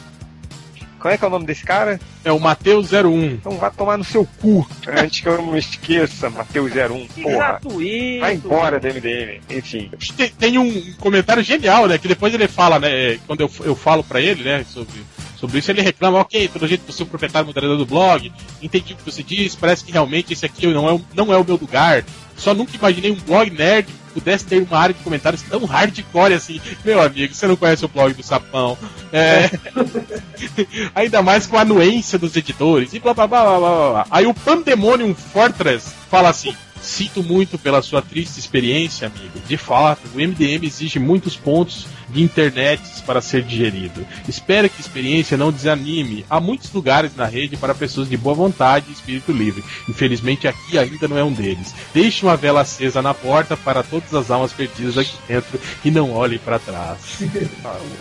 Qual 1.05 1.13
é 1.13 1.19
que 1.19 1.25
é 1.25 1.29
o 1.29 1.31
nome 1.31 1.45
desse 1.45 1.63
cara? 1.65 2.01
É 2.25 2.33
o 2.33 2.41
Mateus 2.41 2.91
01. 2.95 3.25
Então 3.35 3.59
vá 3.59 3.69
tomar 3.69 3.99
no 3.99 4.05
seu 4.05 4.27
cu. 4.41 4.67
Antes 4.89 5.21
que 5.21 5.29
eu 5.29 5.37
não 5.37 5.53
me 5.53 5.59
esqueça, 5.59 6.31
Mateus 6.31 6.73
01, 6.73 7.07
Que 7.09 7.21
porra. 7.21 7.37
gratuito. 7.37 8.21
Vai 8.21 8.35
embora 8.37 8.81
do 8.81 8.87
MDM. 8.89 9.41
Enfim. 9.51 9.91
Tem, 10.17 10.31
tem 10.31 10.57
um 10.59 10.95
comentário 10.95 11.43
genial, 11.43 11.87
né? 11.87 11.99
Que 11.99 12.09
depois 12.09 12.33
ele 12.33 12.49
fala, 12.49 12.79
né? 12.79 13.19
Quando 13.27 13.43
eu, 13.43 13.51
eu 13.65 13.77
falo 13.77 14.03
pra 14.03 14.19
ele, 14.19 14.45
né? 14.45 14.65
Sobre, 14.67 14.95
sobre 15.37 15.59
isso, 15.59 15.71
ele 15.71 15.83
reclama, 15.83 16.21
ok, 16.21 16.49
pelo 16.49 16.67
jeito 16.67 16.91
você 16.91 17.03
é 17.03 17.05
o 17.05 17.09
proprietário 17.09 17.49
moderador 17.49 17.77
do 17.77 17.85
blog, 17.85 18.33
entendi 18.63 18.95
o 18.95 18.97
que 18.97 19.05
você 19.05 19.23
disse, 19.23 19.59
parece 19.59 19.85
que 19.85 19.93
realmente 19.93 20.33
esse 20.33 20.47
aqui 20.47 20.67
não 20.69 20.89
é, 20.89 20.93
o- 20.95 21.05
não 21.15 21.31
é 21.35 21.37
o 21.37 21.45
meu 21.45 21.57
lugar. 21.57 22.03
Só 22.35 22.55
nunca 22.55 22.75
imaginei 22.75 23.11
um 23.11 23.17
blog 23.17 23.51
nerd 23.51 23.89
pudesse 24.15 24.45
ter 24.45 24.63
uma 24.63 24.79
área 24.79 24.95
de 24.95 25.03
comentários 25.03 25.43
tão 25.43 25.65
hardcore 25.65 26.33
assim. 26.33 26.61
Meu 26.85 27.03
amigo, 27.03 27.35
você 27.35 27.47
não 27.47 27.57
conhece 27.57 27.85
o 27.85 27.89
blog 27.89 28.15
do 28.15 28.23
Sapão. 28.23 28.79
É. 29.13 29.51
Ainda 30.95 31.23
mais 31.23 31.47
com 31.47 31.59
a 31.59 31.63
anuência 31.63 32.19
dos 32.19 32.37
editores 32.37 32.95
e 32.95 33.01
blá 33.01 33.13
blá 33.13 33.27
blá 33.27 33.45
blá 33.45 33.59
blá. 33.59 34.07
Aí 34.11 34.27
o 34.27 34.33
Pandemonium 34.33 35.15
Fortress 35.15 35.93
fala 36.09 36.31
assim. 36.31 36.55
Sinto 36.81 37.23
muito 37.23 37.59
pela 37.59 37.81
sua 37.81 38.03
triste 38.03 38.39
experiência, 38.39 39.07
amigo. 39.07 39.41
De 39.49 39.57
fato, 39.57 40.03
o 40.15 40.19
MDM 40.19 40.67
exige 40.67 40.99
muitos 40.99 41.35
pontos 41.35 41.87
de 42.09 42.23
internet 42.23 42.83
para 43.07 43.21
ser 43.21 43.43
digerido. 43.43 44.07
Espero 44.29 44.69
que 44.69 44.77
a 44.79 44.81
experiência 44.81 45.37
não 45.37 45.53
desanime. 45.53 46.25
Há 46.29 46.41
muitos 46.41 46.73
lugares 46.73 47.15
na 47.17 47.27
rede 47.27 47.57
para 47.57 47.75
pessoas 47.75 48.09
de 48.09 48.17
boa 48.17 48.35
vontade 48.35 48.87
e 48.89 48.93
espírito 48.93 49.33
livre. 49.33 49.63
Infelizmente, 49.89 50.49
aqui 50.49 50.79
ainda 50.79 51.09
não 51.09 51.19
é 51.19 51.25
um 51.25 51.33
deles. 51.33 51.75
Deixe 51.93 52.25
uma 52.25 52.37
vela 52.37 52.63
acesa 52.63 53.03
na 53.03 53.13
porta 53.15 53.57
para 53.57 53.83
todas 53.83 54.13
as 54.15 54.31
almas 54.31 54.53
perdidas 54.53 54.97
aqui 54.99 55.15
dentro 55.29 55.61
e 55.85 55.91
não 55.91 56.13
olhe 56.13 56.39
para 56.39 56.59
trás. 56.59 57.19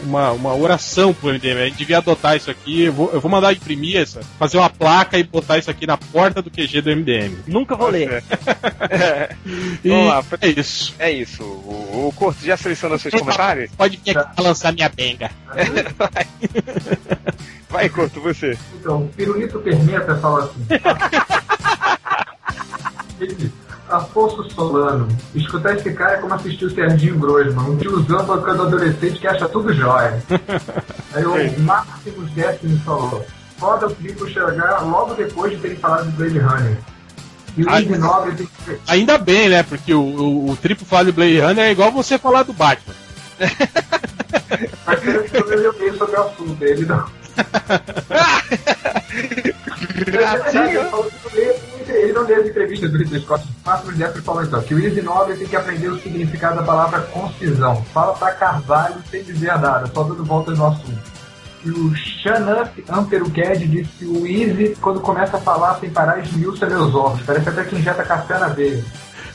Uma, 0.03 0.31
uma 0.31 0.53
oração 0.55 1.13
pro 1.13 1.29
MDM. 1.29 1.57
A 1.57 1.65
gente 1.65 1.77
devia 1.77 1.97
adotar 1.97 2.35
isso 2.35 2.51
aqui. 2.51 2.83
Eu 2.83 2.93
vou, 2.93 3.11
eu 3.13 3.21
vou 3.21 3.31
mandar 3.31 3.53
imprimir 3.53 3.97
essa, 3.97 4.21
fazer 4.37 4.57
uma 4.57 4.69
placa 4.69 5.17
e 5.17 5.23
botar 5.23 5.57
isso 5.57 5.71
aqui 5.71 5.87
na 5.87 5.97
porta 5.97 6.41
do 6.41 6.49
QG 6.51 6.81
do 6.81 6.95
MDM. 6.95 7.37
Nunca 7.47 7.75
vou 7.75 7.89
ler. 7.89 8.23
E 9.83 9.89
Vamos 9.89 10.07
lá. 10.07 10.23
é 10.41 10.47
isso. 10.49 10.95
É 10.99 11.11
isso. 11.11 11.43
O, 11.43 12.07
o 12.07 12.13
Corto 12.15 12.45
já 12.45 12.55
selecionou 12.55 12.97
seus 12.97 13.13
comentários? 13.13 13.71
Pode 13.77 13.99
vir 14.03 14.17
aqui 14.17 14.35
pra 14.35 14.43
lançar 14.43 14.73
minha 14.73 14.89
benga. 14.89 15.29
Vai, 17.69 17.89
Corto, 17.89 18.21
você. 18.21 18.57
Então, 18.75 19.03
o 19.03 19.07
Pirulito 19.09 19.59
Permeta 19.59 20.15
fala 20.17 20.43
assim. 20.43 20.67
Diz, 23.17 23.49
Afonso 23.89 24.49
Solano, 24.51 25.07
escutar 25.33 25.75
esse 25.75 25.91
cara 25.93 26.13
é 26.13 26.17
como 26.17 26.33
assistir 26.33 26.65
o 26.65 26.73
Serginho 26.73 27.17
Grosman, 27.17 27.69
um 27.69 27.77
tiozão 27.77 28.25
tocando 28.25 28.63
adolescente 28.63 29.19
que 29.19 29.27
acha 29.27 29.47
tudo 29.49 29.73
jóia. 29.73 30.21
Aí 31.13 31.25
o 31.25 31.59
Máximo 31.61 32.23
Décimo 32.35 32.79
falou, 32.79 33.25
foda 33.57 33.87
o 33.87 33.95
Triple 33.95 34.31
chegar 34.31 34.81
logo 34.81 35.13
depois 35.15 35.51
de 35.51 35.57
terem 35.57 35.77
falado 35.77 36.05
de 36.09 36.11
Blade 36.11 36.39
Runner. 36.39 36.77
E 37.55 37.63
o 37.63 37.69
Ai, 37.69 37.83
Indy 37.83 37.97
Nobre 37.97 38.35
tem 38.35 38.47
que... 38.47 38.79
Ainda 38.87 39.17
bem, 39.17 39.49
né? 39.49 39.61
Porque 39.61 39.93
o, 39.93 40.01
o, 40.01 40.51
o 40.51 40.57
triplo 40.57 40.85
falar 40.85 41.03
de 41.03 41.11
Blade 41.11 41.39
Runner 41.39 41.65
é 41.65 41.71
igual 41.71 41.91
você 41.91 42.17
falar 42.17 42.43
do 42.43 42.53
Batman. 42.53 42.95
Que 45.73 45.91
sobre 45.97 46.15
o 46.15 46.21
assunto, 46.21 46.63
ele 46.63 46.85
não... 46.85 47.05
Ele 51.87 52.13
não 52.13 52.23
lê 52.23 52.35
as 52.35 52.47
entrevistas 52.47 52.91
do 52.91 52.97
Ridley 52.97 53.21
Scott. 53.21 53.45
Máximo 53.65 53.95
Jeffrey 53.95 54.23
falou 54.23 54.43
então 54.43 54.61
que 54.61 54.75
o 54.75 54.79
Easy 54.79 55.01
Nobre 55.01 55.35
tem 55.35 55.47
que 55.47 55.55
aprender 55.55 55.87
o 55.87 55.99
significado 55.99 56.57
da 56.57 56.63
palavra 56.63 57.01
concisão. 57.01 57.83
Fala 57.93 58.13
pra 58.13 58.31
Carvalho 58.31 58.95
sem 59.09 59.23
dizer 59.23 59.57
nada, 59.59 59.89
só 59.93 60.03
dando 60.03 60.23
voltas 60.23 60.57
no 60.57 60.67
assunto. 60.67 61.13
E 61.65 61.69
o 61.69 61.95
Shanup 61.95 62.83
Amperuked 62.89 63.67
disse 63.67 63.89
que 63.99 64.05
o 64.05 64.27
Easy, 64.27 64.75
quando 64.81 64.99
começa 64.99 65.37
a 65.37 65.41
falar 65.41 65.79
sem 65.79 65.89
parar, 65.89 66.19
esmiuça 66.19 66.67
meus 66.67 66.93
olhos. 66.93 67.21
Parece 67.25 67.49
até 67.49 67.63
que 67.63 67.75
injeta 67.77 68.03
café 68.03 68.37
na 68.37 68.49
veia. 68.49 68.83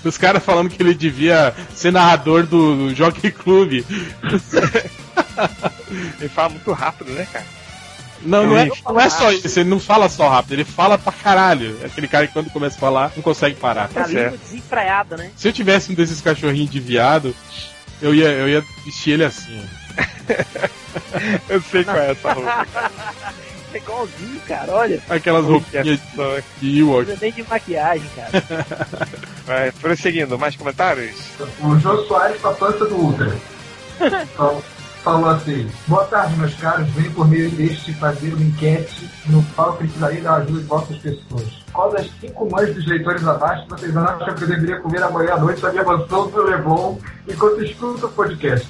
Os 0.04 0.16
caras 0.16 0.44
falando 0.44 0.70
que 0.70 0.82
ele 0.82 0.94
devia 0.94 1.54
ser 1.74 1.92
narrador 1.92 2.46
do, 2.46 2.88
do 2.88 2.94
Jockey 2.94 3.30
Club. 3.30 3.84
Ele 6.20 6.28
fala 6.28 6.50
muito 6.50 6.70
rápido, 6.72 7.10
né, 7.12 7.26
cara? 7.32 7.46
Não, 8.22 8.46
não 8.46 8.58
é, 8.58 8.68
não 8.84 9.00
é 9.00 9.08
só 9.08 9.30
isso, 9.30 9.60
ele 9.60 9.68
não 9.70 9.78
fala 9.78 10.08
só 10.08 10.28
rápido, 10.28 10.52
ele 10.54 10.64
fala 10.64 10.98
pra 10.98 11.12
caralho. 11.12 11.78
É 11.82 11.86
aquele 11.86 12.08
cara 12.08 12.26
que 12.26 12.32
quando 12.32 12.50
começa 12.50 12.76
a 12.76 12.80
falar 12.80 13.12
não 13.14 13.22
consegue 13.22 13.54
parar. 13.54 13.88
A 13.94 14.06
língua 14.06 14.36
desenfreada, 14.36 15.16
né? 15.16 15.30
Se 15.36 15.46
eu 15.46 15.52
tivesse 15.52 15.92
um 15.92 15.94
desses 15.94 16.20
cachorrinhos 16.20 16.70
de 16.70 16.80
viado, 16.80 17.34
eu 18.02 18.14
ia, 18.14 18.28
eu 18.28 18.48
ia 18.48 18.64
vestir 18.84 19.12
ele 19.12 19.24
assim. 19.24 19.64
ó. 19.64 19.78
Eu 21.48 21.60
sei 21.62 21.84
qual 21.84 21.96
é 21.96 22.10
essa 22.10 22.32
roupa. 22.32 22.66
É 23.72 23.76
igualzinho, 23.78 24.40
cara, 24.46 24.72
olha. 24.72 25.00
Aquelas 25.10 25.44
roupinhas 25.44 25.86
de 26.60 26.78
Ewok. 26.80 27.18
Nem 27.20 27.32
de 27.32 27.42
maquiagem, 27.48 28.08
cara. 28.16 28.66
Vai, 29.46 29.72
prosseguindo, 29.72 30.38
mais 30.38 30.56
comentários? 30.56 31.14
O 31.60 31.78
Jô 31.78 32.04
Soares 32.06 32.40
com 32.40 32.48
a 32.48 32.54
pança 32.54 32.84
do 32.86 32.94
Ultra. 32.96 33.36
Fal- 34.36 34.62
Falou 35.04 35.30
assim: 35.30 35.70
Boa 35.86 36.04
tarde, 36.06 36.36
meus 36.36 36.54
caros. 36.54 36.88
Venho 36.90 37.10
por 37.12 37.26
meio 37.28 37.48
deste 37.50 37.94
fazer 37.94 38.34
uma 38.34 38.42
enquete 38.42 39.08
no 39.26 39.42
qual 39.54 39.74
precisaria 39.74 40.20
da 40.20 40.34
ajuda 40.36 40.60
de 40.60 40.66
vossas 40.66 40.96
pessoas. 40.98 41.44
Qual 41.72 41.92
das 41.92 42.10
cinco 42.20 42.50
mães 42.50 42.74
dos 42.74 42.86
leitores 42.86 43.24
abaixo 43.26 43.64
vocês 43.68 43.96
acham 43.96 44.34
que 44.34 44.42
eu 44.44 44.48
deveria 44.48 44.80
comer 44.80 45.02
amanhã 45.02 45.34
à 45.34 45.38
noite 45.38 45.62
na 45.62 45.70
minha 45.70 45.84
mansão 45.84 46.28
do 46.30 46.42
Leblon 46.42 46.98
enquanto 47.28 47.62
escuto 47.64 48.06
o 48.06 48.12
podcast? 48.12 48.66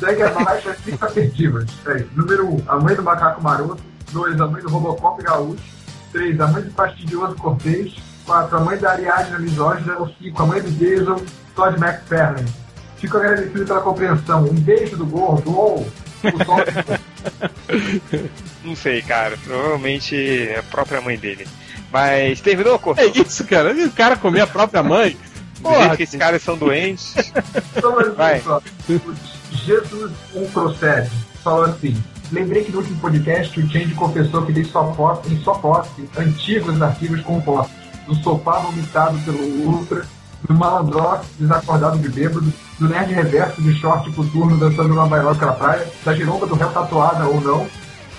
Segue 0.00 0.22
abaixo 0.22 0.70
as 0.70 0.78
cinco 0.78 1.02
afetivas. 1.06 1.66
É, 1.86 2.04
número 2.16 2.48
1, 2.48 2.54
um, 2.54 2.62
a 2.66 2.76
mãe 2.76 2.94
do 2.96 3.02
macaco 3.02 3.40
maroto. 3.42 3.89
2, 4.12 4.40
a 4.40 4.46
mãe 4.46 4.62
do 4.62 4.68
Robocop 4.68 5.22
gaúcho. 5.22 5.62
3, 6.12 6.40
a 6.40 6.48
mãe 6.48 6.62
do 6.62 6.70
fastidioso 6.72 7.34
Cortês. 7.36 7.94
4, 8.26 8.56
a 8.56 8.60
mãe 8.60 8.78
da 8.78 8.92
Ariadna 8.92 9.38
misógina. 9.38 9.96
5, 10.20 10.42
a 10.42 10.46
mãe 10.46 10.60
do 10.62 10.70
Jason 10.70 11.24
Todd 11.54 11.76
McFarlane. 11.76 12.48
Fico 12.96 13.16
agradecido 13.16 13.64
pela 13.64 13.80
compreensão. 13.80 14.44
Um 14.44 14.54
beijo 14.54 14.96
do 14.96 15.06
gordo. 15.06 15.56
Ou 15.56 15.80
o 15.80 16.44
sol. 16.44 16.58
Não 18.62 18.76
sei, 18.76 19.00
cara. 19.02 19.38
Provavelmente 19.42 20.48
é 20.48 20.58
a 20.58 20.62
própria 20.62 21.00
mãe 21.00 21.16
dele. 21.18 21.46
Mas 21.90 22.40
terminou, 22.40 22.78
Corto? 22.78 23.00
É 23.00 23.06
isso, 23.06 23.44
cara. 23.44 23.72
O 23.72 23.90
cara 23.92 24.16
comer 24.16 24.42
a 24.42 24.46
própria 24.46 24.82
mãe. 24.82 25.16
Porra, 25.62 25.96
que 25.96 26.04
esses 26.04 26.18
caras 26.18 26.42
são 26.42 26.56
doentes. 26.56 27.14
Só 27.80 27.94
mais 27.94 28.14
Vai. 28.14 28.40
só. 28.40 28.62
Jesus 29.50 30.12
um 30.34 30.46
procede. 30.50 31.10
Falou 31.42 31.64
assim. 31.64 32.02
Lembrei 32.32 32.64
que 32.64 32.70
no 32.70 32.78
último 32.78 33.00
podcast 33.00 33.58
o 33.58 33.68
Change 33.68 33.94
confessou 33.94 34.46
que 34.46 34.64
sua 34.64 34.84
posse, 34.92 35.34
em 35.34 35.38
sua 35.40 35.58
posse 35.58 36.08
antigos 36.16 36.80
arquivos 36.80 37.20
compostos 37.22 37.74
do 38.06 38.14
sofá 38.16 38.58
vomitado 38.58 39.18
pelo 39.20 39.38
Ultra, 39.66 40.04
do 40.46 40.54
malandrox 40.54 41.26
desacordado 41.38 41.98
de 41.98 42.08
bêbado, 42.08 42.52
do 42.78 42.88
nerd 42.88 43.12
reverso 43.12 43.60
de 43.60 43.74
short 43.74 44.10
coturno 44.12 44.56
dançando 44.56 44.88
numa 44.88 45.06
bailoca 45.06 45.44
na 45.44 45.52
praia, 45.52 45.86
da 46.04 46.14
giromba 46.14 46.46
do 46.46 46.54
réu 46.54 46.70
tatuada 46.70 47.26
ou 47.26 47.40
não, 47.40 47.66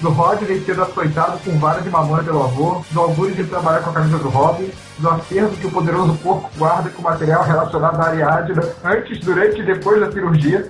do 0.02 0.10
Rodney 0.10 0.62
sendo 0.66 0.82
açoitado 0.82 1.40
com 1.40 1.58
vara 1.58 1.82
de 1.82 1.90
mamãe 1.90 2.24
pelo 2.24 2.44
avô, 2.44 2.84
do 2.92 3.00
Augusto 3.00 3.36
de 3.36 3.44
trabalhar 3.46 3.82
com 3.82 3.92
a 3.92 3.94
camisa 3.94 4.18
do 4.18 4.30
Robin, 4.30 4.70
do 4.98 5.10
acervo 5.10 5.56
que 5.56 5.68
o 5.68 5.72
poderoso 5.72 6.16
porco 6.16 6.50
guarda 6.58 6.90
com 6.90 7.02
material 7.02 7.44
relacionado 7.44 8.00
à 8.02 8.08
Ariadna 8.08 8.64
antes, 8.84 9.20
durante 9.20 9.62
e 9.62 9.66
depois 9.66 10.00
da 10.00 10.12
cirurgia, 10.12 10.70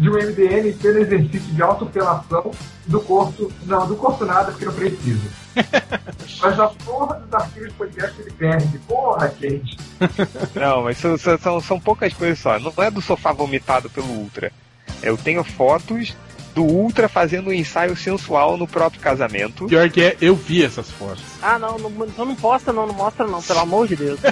de 0.00 0.08
um 0.08 0.14
MDN 0.14 0.72
pelo 0.72 0.98
exercício 0.98 1.54
de 1.54 1.62
autopelação 1.62 2.50
do 2.86 3.00
corpo, 3.02 3.52
não, 3.66 3.86
do 3.86 3.94
corpo 3.96 4.24
nada, 4.24 4.50
porque 4.50 4.64
não 4.64 4.72
precisa. 4.72 5.30
Mas 6.40 6.58
a 6.58 6.68
porra 6.68 7.16
dos 7.20 7.34
arquivos 7.34 7.68
de 7.68 7.74
podcast 7.74 8.20
ele 8.20 8.30
perde. 8.30 8.78
Porra, 8.88 9.32
gente. 9.38 9.76
Não, 10.54 10.82
mas 10.82 10.96
são, 10.96 11.18
são, 11.18 11.60
são 11.60 11.78
poucas 11.78 12.14
coisas 12.14 12.38
só. 12.38 12.58
Não 12.58 12.72
é 12.78 12.90
do 12.90 13.02
sofá 13.02 13.32
vomitado 13.32 13.90
pelo 13.90 14.06
Ultra. 14.06 14.50
Eu 15.02 15.18
tenho 15.18 15.44
fotos 15.44 16.16
do 16.54 16.64
Ultra 16.64 17.08
fazendo 17.08 17.50
um 17.50 17.52
ensaio 17.52 17.96
sensual 17.96 18.56
no 18.56 18.66
próprio 18.66 19.00
casamento. 19.00 19.66
Pior 19.66 19.88
que 19.90 20.02
é, 20.02 20.16
eu 20.20 20.34
vi 20.34 20.64
essas 20.64 20.90
fotos. 20.90 21.22
Ah, 21.42 21.58
não, 21.58 21.78
não, 21.78 22.06
então 22.06 22.24
não 22.24 22.34
posta 22.34 22.72
não, 22.72 22.86
não 22.86 22.94
mostra 22.94 23.26
não, 23.26 23.42
pelo 23.42 23.60
amor 23.60 23.88
de 23.88 23.96
Deus. 23.96 24.20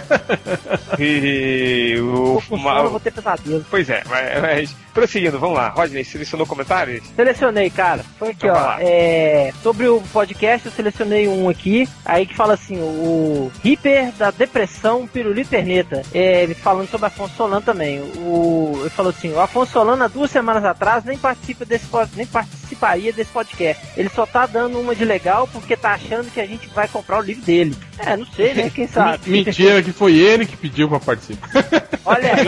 E 0.99 1.97
o. 2.01 2.43
Eu 2.51 2.91
vou 2.91 2.99
ter 2.99 3.13
pesadelo. 3.13 3.65
Pois 3.71 3.89
é, 3.89 4.03
mas, 4.09 4.43
mas 4.43 4.77
prosseguindo, 4.93 5.39
vamos 5.39 5.57
lá. 5.57 5.69
Rodney, 5.69 6.05
selecionou 6.05 6.47
comentários? 6.47 7.07
Selecionei, 7.15 7.71
cara. 7.71 8.05
Foi 8.19 8.31
aqui, 8.31 8.47
Então 8.47 8.57
ó. 8.57 8.77
É, 8.81 9.53
sobre 9.63 9.87
o 9.87 10.03
podcast, 10.13 10.67
eu 10.67 10.73
selecionei 10.73 11.29
um 11.29 11.49
aqui. 11.49 11.89
Aí 12.05 12.27
que 12.27 12.35
fala 12.35 12.55
assim: 12.55 12.79
o 12.79 13.53
Hiper 13.63 14.13
da 14.13 14.31
Depressão 14.31 15.07
Pirulito 15.07 15.51
Perneta. 15.51 16.03
É, 16.13 16.43
ele 16.43 16.55
falando 16.55 16.89
sobre 16.89 17.07
Afonso 17.07 17.35
Solano 17.37 17.63
também. 17.63 18.01
O, 18.01 18.77
ele 18.81 18.91
falou 18.91 19.11
assim: 19.11 19.33
o 19.33 19.41
Afonso 19.41 19.73
Solano, 19.73 20.03
há 20.03 20.09
duas 20.09 20.31
semanas 20.31 20.65
atrás, 20.65 21.05
nem, 21.05 21.19
participa 21.19 21.65
desse, 21.65 21.87
nem 22.17 22.27
participaria 22.27 23.13
desse 23.13 23.31
podcast. 23.31 23.83
Ele 23.97 24.09
só 24.09 24.27
tá 24.27 24.47
dando 24.47 24.79
uma 24.81 24.95
de 24.95 25.05
legal 25.05 25.49
porque 25.53 25.77
tá 25.77 25.93
achando 25.93 26.31
que 26.31 26.41
a 26.41 26.47
gente 26.47 26.69
vai 26.69 26.89
comprar 26.89 27.19
o 27.19 27.23
livro 27.23 27.43
dele. 27.43 27.75
É, 27.99 28.17
não 28.17 28.27
sei, 28.27 28.55
né? 28.55 28.71
Quem 28.75 28.87
sabe? 28.89 29.29
Mentira 29.31 29.83
que 29.83 29.93
foi 29.93 30.17
ele 30.17 30.47
que 30.47 30.57
pediu 30.57 30.89
pra 30.89 31.01
participar. 31.01 31.49
Olha 32.05 32.35
aí, 32.35 32.47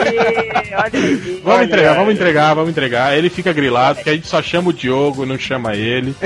olha 0.73 0.91
aí. 0.95 1.41
Vamos 1.45 1.59
Olha, 1.59 1.65
entregar, 1.65 1.91
vamos 1.93 2.07
olha. 2.09 2.13
entregar, 2.15 2.55
vamos 2.55 2.71
entregar. 2.71 3.19
Ele 3.19 3.29
fica 3.29 3.53
grilado, 3.53 3.97
porque 3.97 4.09
a 4.09 4.15
gente 4.15 4.27
só 4.27 4.41
chama 4.41 4.71
o 4.71 4.73
Diogo, 4.73 5.27
não 5.27 5.39
chama 5.39 5.75
ele. 5.77 6.15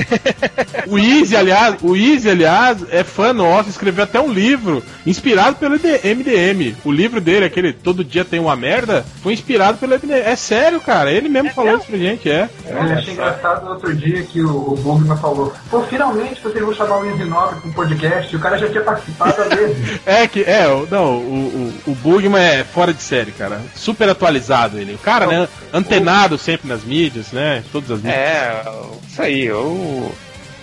O 0.87 0.99
Easy, 0.99 1.35
aliás, 1.35 1.77
o 1.83 1.97
Easy, 1.97 2.29
aliás, 2.29 2.79
é 2.91 3.03
fã 3.03 3.33
nosso, 3.33 3.71
escreveu 3.71 4.05
até 4.05 4.21
um 4.21 4.31
livro 4.31 4.85
inspirado 5.07 5.57
pelo 5.57 5.77
MDM. 5.77 6.77
O 6.85 6.93
livro 6.93 7.21
dele, 7.23 7.47
aquele 7.47 7.73
Todo 7.73 8.05
Dia 8.05 8.23
Tem 8.25 8.39
Uma 8.39 8.55
Merda, 8.55 9.05
foi 9.23 9.33
inspirado 9.33 9.79
pelo 9.79 9.95
MDM. 9.95 10.13
É 10.13 10.37
sério, 10.37 10.81
cara, 10.81 11.11
ele 11.11 11.29
mesmo 11.29 11.51
falou 11.51 11.77
isso 11.79 11.87
pra 11.87 11.97
gente, 11.97 12.29
é. 12.31 12.49
Achei 12.97 13.15
engraçado 13.27 13.65
no 13.65 13.71
outro 13.73 13.95
dia 13.95 14.23
que 14.25 14.41
o, 14.43 14.73
o 14.73 14.77
Bugman 14.77 15.17
falou: 15.17 15.53
Pô, 15.71 15.83
finalmente 15.85 16.41
vocês 16.43 16.65
vão 16.65 16.75
chamar 16.75 16.99
o 16.99 17.05
Easy 17.07 17.25
Nobre 17.25 17.61
pra 17.61 17.69
um 17.69 17.73
podcast. 17.73 18.33
E 18.33 18.37
o 18.37 18.41
cara 18.41 18.59
já 18.59 18.69
tinha 18.69 18.83
participado 18.83 19.43
há 19.43 19.55
vezes. 19.55 20.01
É 20.07 20.27
que, 20.29 20.43
é, 20.43 20.69
o- 20.69 20.87
não, 20.91 21.17
o, 21.19 21.73
o, 21.87 21.91
o 21.93 21.95
Bugman 21.97 22.43
é 22.43 22.65
fora 22.65 22.93
de 22.93 23.03
série, 23.03 23.33
cara. 23.33 23.61
Super 23.75 24.09
atualizado 24.09 24.79
ele. 24.79 24.95
O 24.95 24.99
cara, 24.99 25.27
né, 25.27 25.49
antenado 25.73 26.37
sempre 26.39 26.69
nas 26.69 26.83
mídias, 26.85 27.33
né, 27.33 27.63
todas 27.73 27.91
as 27.91 27.97
mídias. 27.99 28.15
É, 28.15 28.63
isso 29.09 29.23
aí, 29.23 29.51
o, 29.53 30.13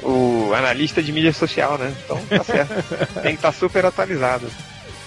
o 0.03 0.53
analista 0.55 1.01
de 1.01 1.11
mídia 1.11 1.33
social, 1.33 1.77
né? 1.77 1.93
Então 2.05 2.17
tá 2.29 2.43
certo. 2.43 2.73
Tem 3.21 3.31
que 3.33 3.38
estar 3.39 3.51
super 3.51 3.85
atualizado. 3.85 4.47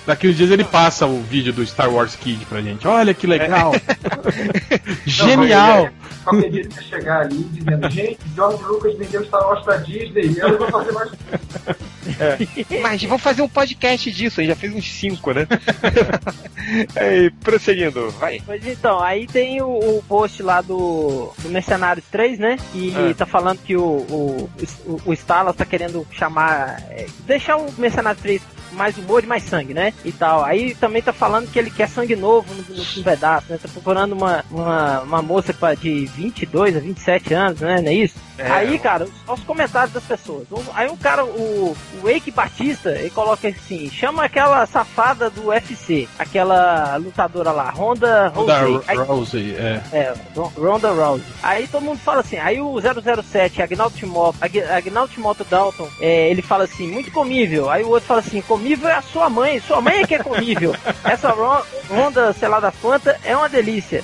Daqui 0.06 0.28
uns 0.28 0.36
dias 0.36 0.50
ele 0.50 0.64
passa 0.64 1.06
o 1.06 1.22
vídeo 1.22 1.52
do 1.52 1.64
Star 1.66 1.90
Wars 1.90 2.14
Kid 2.14 2.44
pra 2.46 2.60
gente. 2.60 2.86
Olha 2.86 3.14
que 3.14 3.26
legal! 3.26 3.72
Genial! 5.06 5.88
Qualquer 6.24 6.50
dia 6.50 6.68
chegar 6.82 7.22
ali 7.22 7.44
dizendo: 7.44 7.90
Gente, 7.90 8.18
George 8.34 8.62
Lucas 8.64 8.96
vendeu 8.98 9.24
Star 9.24 9.46
Wars 9.46 9.62
pra 9.64 9.76
Disney. 9.76 10.36
Eu 10.38 10.52
não 10.52 10.58
vou 10.58 10.70
fazer 10.70 10.92
mais. 10.92 11.10
Mas 12.82 13.02
vamos 13.04 13.22
fazer 13.22 13.42
um 13.42 13.48
podcast 13.48 14.10
disso, 14.10 14.40
a 14.40 14.44
gente 14.44 14.52
já 14.54 14.56
fez 14.60 14.74
uns 14.74 14.90
cinco, 14.92 15.32
né? 15.32 15.46
Aí, 16.96 17.30
prosseguindo, 17.42 18.10
vai. 18.12 18.40
Pois 18.44 18.66
então, 18.66 18.98
aí 19.00 19.26
tem 19.26 19.60
o, 19.60 19.68
o 19.98 20.04
post 20.08 20.42
lá 20.42 20.60
do, 20.60 21.30
do 21.38 21.48
Mercenários 21.50 22.04
3, 22.10 22.38
né? 22.38 22.56
E 22.74 22.94
É. 23.10 23.14
tá 23.14 23.26
falando 23.26 23.58
que 23.58 23.76
o, 23.76 23.82
o, 23.82 24.50
o, 24.86 25.00
o 25.06 25.12
Stalas 25.12 25.54
tá 25.56 25.64
querendo 25.64 26.06
chamar. 26.12 26.80
é, 26.90 27.06
deixar 27.26 27.56
o 27.56 27.70
Mercenários 27.78 28.22
3 28.22 28.40
mais 28.72 28.96
humor 28.98 29.22
e 29.22 29.26
mais 29.26 29.44
sangue, 29.44 29.72
né? 29.72 29.92
E 30.04 30.10
tal. 30.10 30.42
Aí 30.42 30.74
também 30.74 31.00
tá 31.00 31.12
falando 31.12 31.48
que 31.48 31.56
ele 31.58 31.70
quer 31.70 31.88
sangue 31.88 32.16
novo 32.16 32.52
no, 32.54 32.74
no, 32.76 32.82
no 32.96 33.04
pedaço, 33.04 33.46
né? 33.52 33.58
Tá 33.62 33.68
procurando 33.68 34.12
uma, 34.14 34.44
uma, 34.50 35.00
uma 35.02 35.22
moça 35.22 35.54
pra- 35.54 35.74
de 35.74 36.06
22 36.06 36.76
a 36.76 36.80
27 36.80 37.34
anos, 37.34 37.60
né? 37.60 37.80
Não 37.80 37.88
é 37.88 37.94
isso? 37.94 38.16
É. 38.36 38.50
Aí, 38.50 38.76
cara, 38.80 39.04
os, 39.04 39.10
os 39.28 39.44
comentários 39.44 39.92
das 39.92 40.02
pessoas. 40.02 40.48
Aí 40.74 40.88
um 40.90 40.96
cara, 40.96 41.24
o, 41.24 41.76
o 42.02 42.06
Wake 42.12 42.30
Batista, 42.30 42.90
ele 42.90 43.10
coloca 43.10 43.48
assim: 43.48 43.90
chama 43.90 44.24
aquela 44.24 44.64
safada 44.66 45.28
do 45.30 45.46
UFC, 45.48 46.08
aquela 46.18 46.96
lutadora 46.96 47.50
lá, 47.50 47.70
Ronda 47.70 48.28
Rousey. 48.28 48.80
Aí- 48.86 48.96
Da 48.96 49.02
Rousey, 49.04 49.56
é. 49.56 49.80
é, 49.92 50.14
Ron- 50.36 50.52
Ronda 50.56 50.90
Rousey. 50.92 51.24
Aí 51.42 51.66
todo 51.68 51.82
mundo 51.82 51.98
fala 51.98 52.20
assim, 52.20 52.36
aí 52.38 52.60
o 52.60 52.76
007, 52.80 53.62
Agnaldo 53.62 53.96
Timóteo, 53.96 54.38
Ag- 54.42 54.64
Agnaldo 54.70 55.12
Timóteo 55.12 55.44
Dalton, 55.48 55.88
é, 56.00 56.30
ele 56.30 56.42
fala 56.42 56.64
assim, 56.64 56.86
muito 56.88 57.10
comível. 57.12 57.70
Aí 57.70 57.82
o 57.84 57.88
outro 57.90 58.06
fala 58.08 58.20
assim, 58.20 58.40
comível 58.42 58.88
é 58.88 58.94
a 58.94 59.02
sua 59.02 59.30
mãe, 59.30 59.60
sua 59.60 59.80
mãe 59.80 60.00
é 60.02 60.06
que 60.06 60.14
é 60.14 60.18
comível. 60.18 60.74
Essa 61.04 61.30
Ron- 61.30 61.62
Ronda, 61.88 62.32
sei 62.32 62.48
lá 62.48 62.60
das 62.60 62.74
quantas, 62.76 63.16
é 63.24 63.36
uma 63.36 63.48
delícia. 63.48 64.02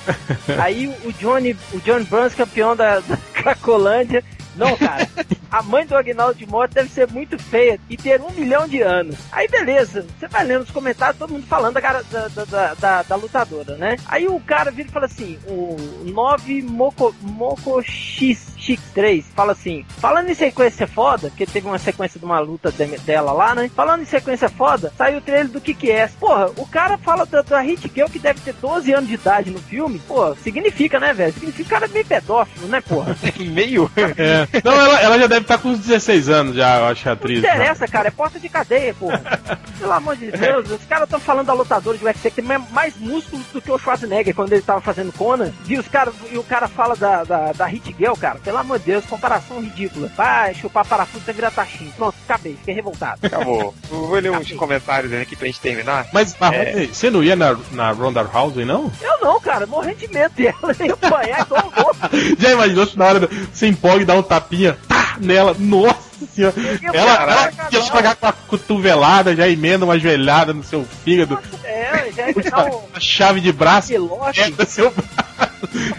Aí 0.61 0.87
o 0.87 1.01
o 1.01 1.13
Johnny, 1.13 1.57
o 1.73 1.79
John 1.79 2.03
Burns, 2.03 2.33
campeão 2.35 2.75
da, 2.75 2.99
da 2.99 3.17
Cracolândia, 3.33 4.23
não, 4.55 4.75
cara. 4.77 5.07
A 5.51 5.61
mãe 5.61 5.85
do 5.85 5.95
Agnaldo 5.95 6.35
Timóteo 6.35 6.75
deve 6.75 6.89
ser 6.89 7.07
muito 7.09 7.37
feia 7.37 7.77
e 7.89 7.97
ter 7.97 8.21
um 8.21 8.31
milhão 8.31 8.67
de 8.67 8.81
anos. 8.81 9.15
Aí 9.31 9.47
beleza, 9.49 10.05
você 10.17 10.27
vai 10.27 10.45
lendo 10.45 10.61
os 10.63 10.71
comentários, 10.71 11.17
todo 11.17 11.33
mundo 11.33 11.45
falando 11.45 11.73
da, 11.73 11.81
cara- 11.81 12.03
da, 12.09 12.27
da, 12.29 12.73
da, 12.75 13.03
da- 13.03 13.15
lutadora, 13.15 13.75
né? 13.75 13.97
Aí 14.07 14.27
o 14.27 14.39
cara 14.39 14.71
vira 14.71 14.87
e 14.87 14.91
fala 14.91 15.05
assim: 15.07 15.37
o 15.47 15.75
9 16.05 16.61
Moco, 16.61 17.13
Moco 17.21 17.81
X, 17.83 18.53
X3 18.57 19.23
fala 19.35 19.51
assim: 19.51 19.85
falando 19.99 20.29
em 20.29 20.33
sequência 20.33 20.87
foda, 20.87 21.27
porque 21.29 21.45
teve 21.45 21.67
uma 21.67 21.77
sequência 21.79 22.17
de 22.19 22.25
uma 22.25 22.39
luta 22.39 22.71
de- 22.71 22.97
dela 22.99 23.31
lá, 23.33 23.53
né? 23.53 23.69
Falando 23.75 24.01
em 24.03 24.05
sequência 24.05 24.47
foda, 24.49 24.93
saiu 24.97 25.17
o 25.17 25.21
trailer 25.21 25.49
do 25.49 25.59
que 25.61 25.73
que 25.73 25.91
é. 25.91 26.07
Porra, 26.07 26.49
o 26.55 26.65
cara 26.65 26.97
fala 26.97 27.25
da, 27.25 27.41
da 27.41 27.59
Hit 27.59 27.91
Girl 27.93 28.07
que 28.07 28.19
deve 28.19 28.39
ter 28.39 28.53
12 28.53 28.93
anos 28.93 29.09
de 29.09 29.15
idade 29.15 29.51
no 29.51 29.59
filme. 29.59 29.99
Pô, 30.07 30.33
significa, 30.35 30.97
né, 30.99 31.13
velho? 31.13 31.33
Significa 31.33 31.63
que 31.63 31.67
o 31.67 31.69
cara 31.69 31.85
é 31.85 31.89
meio 31.89 32.05
pedófilo, 32.05 32.67
né, 32.67 32.79
porra? 32.81 33.15
Meio? 33.39 33.91
É. 34.17 34.40
Não, 34.63 34.71
ela, 34.73 35.01
ela 35.01 35.19
já 35.19 35.27
deve 35.27 35.41
estar 35.41 35.57
com 35.57 35.69
uns 35.69 35.79
16 35.79 36.29
anos 36.29 36.55
já, 36.55 36.77
eu 36.79 36.85
acho, 36.85 37.01
a 37.07 37.11
Não 37.11 37.13
atriz. 37.13 37.41
né? 37.41 37.49
interessa, 37.55 37.87
cara, 37.87 38.07
é 38.07 38.11
porta 38.11 38.39
de 38.39 38.49
cadeia, 38.49 38.93
porra. 38.93 39.21
Pelo 39.79 39.91
amor 39.93 40.15
de 40.15 40.31
Deus, 40.31 40.69
os 40.69 40.83
caras 40.85 41.05
estão 41.05 41.19
falando 41.19 41.47
da 41.47 41.53
lutadora 41.53 41.97
de 41.97 42.03
UFC 42.05 42.29
que 42.29 42.35
tem 42.37 42.45
mais- 42.45 42.69
mais 42.71 42.93
músculos 42.97 43.45
do 43.53 43.61
que 43.61 43.71
o 43.71 43.77
Schwarzenegger 43.79 44.33
quando 44.35 44.53
ele 44.53 44.61
tava 44.61 44.81
fazendo 44.81 45.11
Conan. 45.11 45.51
E, 45.67 45.77
os 45.77 45.87
cara, 45.87 46.11
e 46.31 46.37
o 46.37 46.43
cara 46.43 46.67
fala 46.67 46.95
da, 46.95 47.23
da, 47.23 47.51
da 47.53 47.65
Hit 47.65 47.95
Girl, 47.97 48.13
cara. 48.13 48.39
Pelo 48.43 48.57
amor 48.57 48.79
de 48.79 48.85
Deus, 48.85 49.05
comparação 49.05 49.59
ridícula. 49.61 50.11
Vai 50.15 50.53
chupar 50.53 50.85
parafuso 50.85 51.23
e 51.27 51.33
virar 51.33 51.51
taxinho. 51.51 51.91
Pronto, 51.97 52.15
acabei, 52.27 52.55
fiquei 52.55 52.73
revoltado. 52.75 53.19
Acabou. 53.25 53.73
Eu 53.91 53.97
Vou 54.07 54.11
ler 54.19 54.31
uns 54.31 54.51
comentários 54.53 55.11
aqui 55.13 55.35
pra 55.35 55.47
gente 55.47 55.59
terminar. 55.59 56.07
Mas, 56.13 56.35
mas, 56.39 56.53
É. 56.53 56.63
Rodney, 56.65 56.87
você 56.93 57.09
não 57.09 57.23
ia 57.23 57.35
na, 57.35 57.57
na 57.71 57.91
Ronda 57.91 58.21
Rousey, 58.21 58.65
não? 58.65 58.91
Eu 59.01 59.19
não, 59.21 59.39
cara, 59.39 59.65
morrendo 59.65 59.97
de 59.97 60.07
medo 60.09 60.33
dela 60.35 60.75
e 60.79 60.91
apanhar 60.91 61.41
igual 61.41 61.71
louco. 61.77 61.95
Já 62.39 62.51
imaginou 62.51 62.85
se 62.85 62.97
na 62.97 63.05
hora 63.05 63.29
você 63.51 63.67
empolga 63.67 64.01
e 64.03 64.05
dá 64.05 64.13
um 64.13 64.23
tapinha 64.31 64.77
tá, 64.87 65.15
nela? 65.19 65.53
Nossa 65.59 65.99
senhora! 66.33 66.53
Ela, 66.93 67.11
ela 67.23 67.51
não. 67.71 67.87
pagar 67.89 68.15
com 68.15 68.27
a 68.27 68.31
cotovelada, 68.31 69.35
já 69.35 69.47
emenda 69.49 69.83
uma 69.83 69.99
joelhada 69.99 70.53
no 70.53 70.63
seu 70.63 70.85
fígado, 71.03 71.37
É, 71.63 72.09
já 72.15 72.27
um 72.65 72.81
a 72.93 72.99
chave 72.99 73.41
de 73.41 73.51
braço, 73.51 73.91
quebra 74.33 74.65
seu 74.65 74.89
braço. 74.91 75.31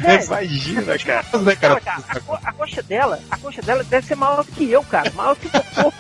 É, 0.05 0.25
Imagina, 0.25 0.99
cara. 0.99 1.25
né, 1.41 1.55
cara? 1.57 1.81
Cara, 1.81 1.81
cara, 1.81 2.03
a, 2.09 2.21
co- 2.21 2.39
a 2.43 2.53
coxa 2.53 2.83
dela, 2.83 3.19
a 3.31 3.37
coxa 3.37 3.63
dela 3.63 3.85
deve 3.85 4.07
ser 4.07 4.17
maior 4.17 4.43
do 4.45 4.51
que 4.53 4.71
eu, 4.71 4.83
cara. 4.83 5.11
Maior 5.15 5.37
que 5.37 5.47
o 5.47 5.51
corpo. 5.51 5.93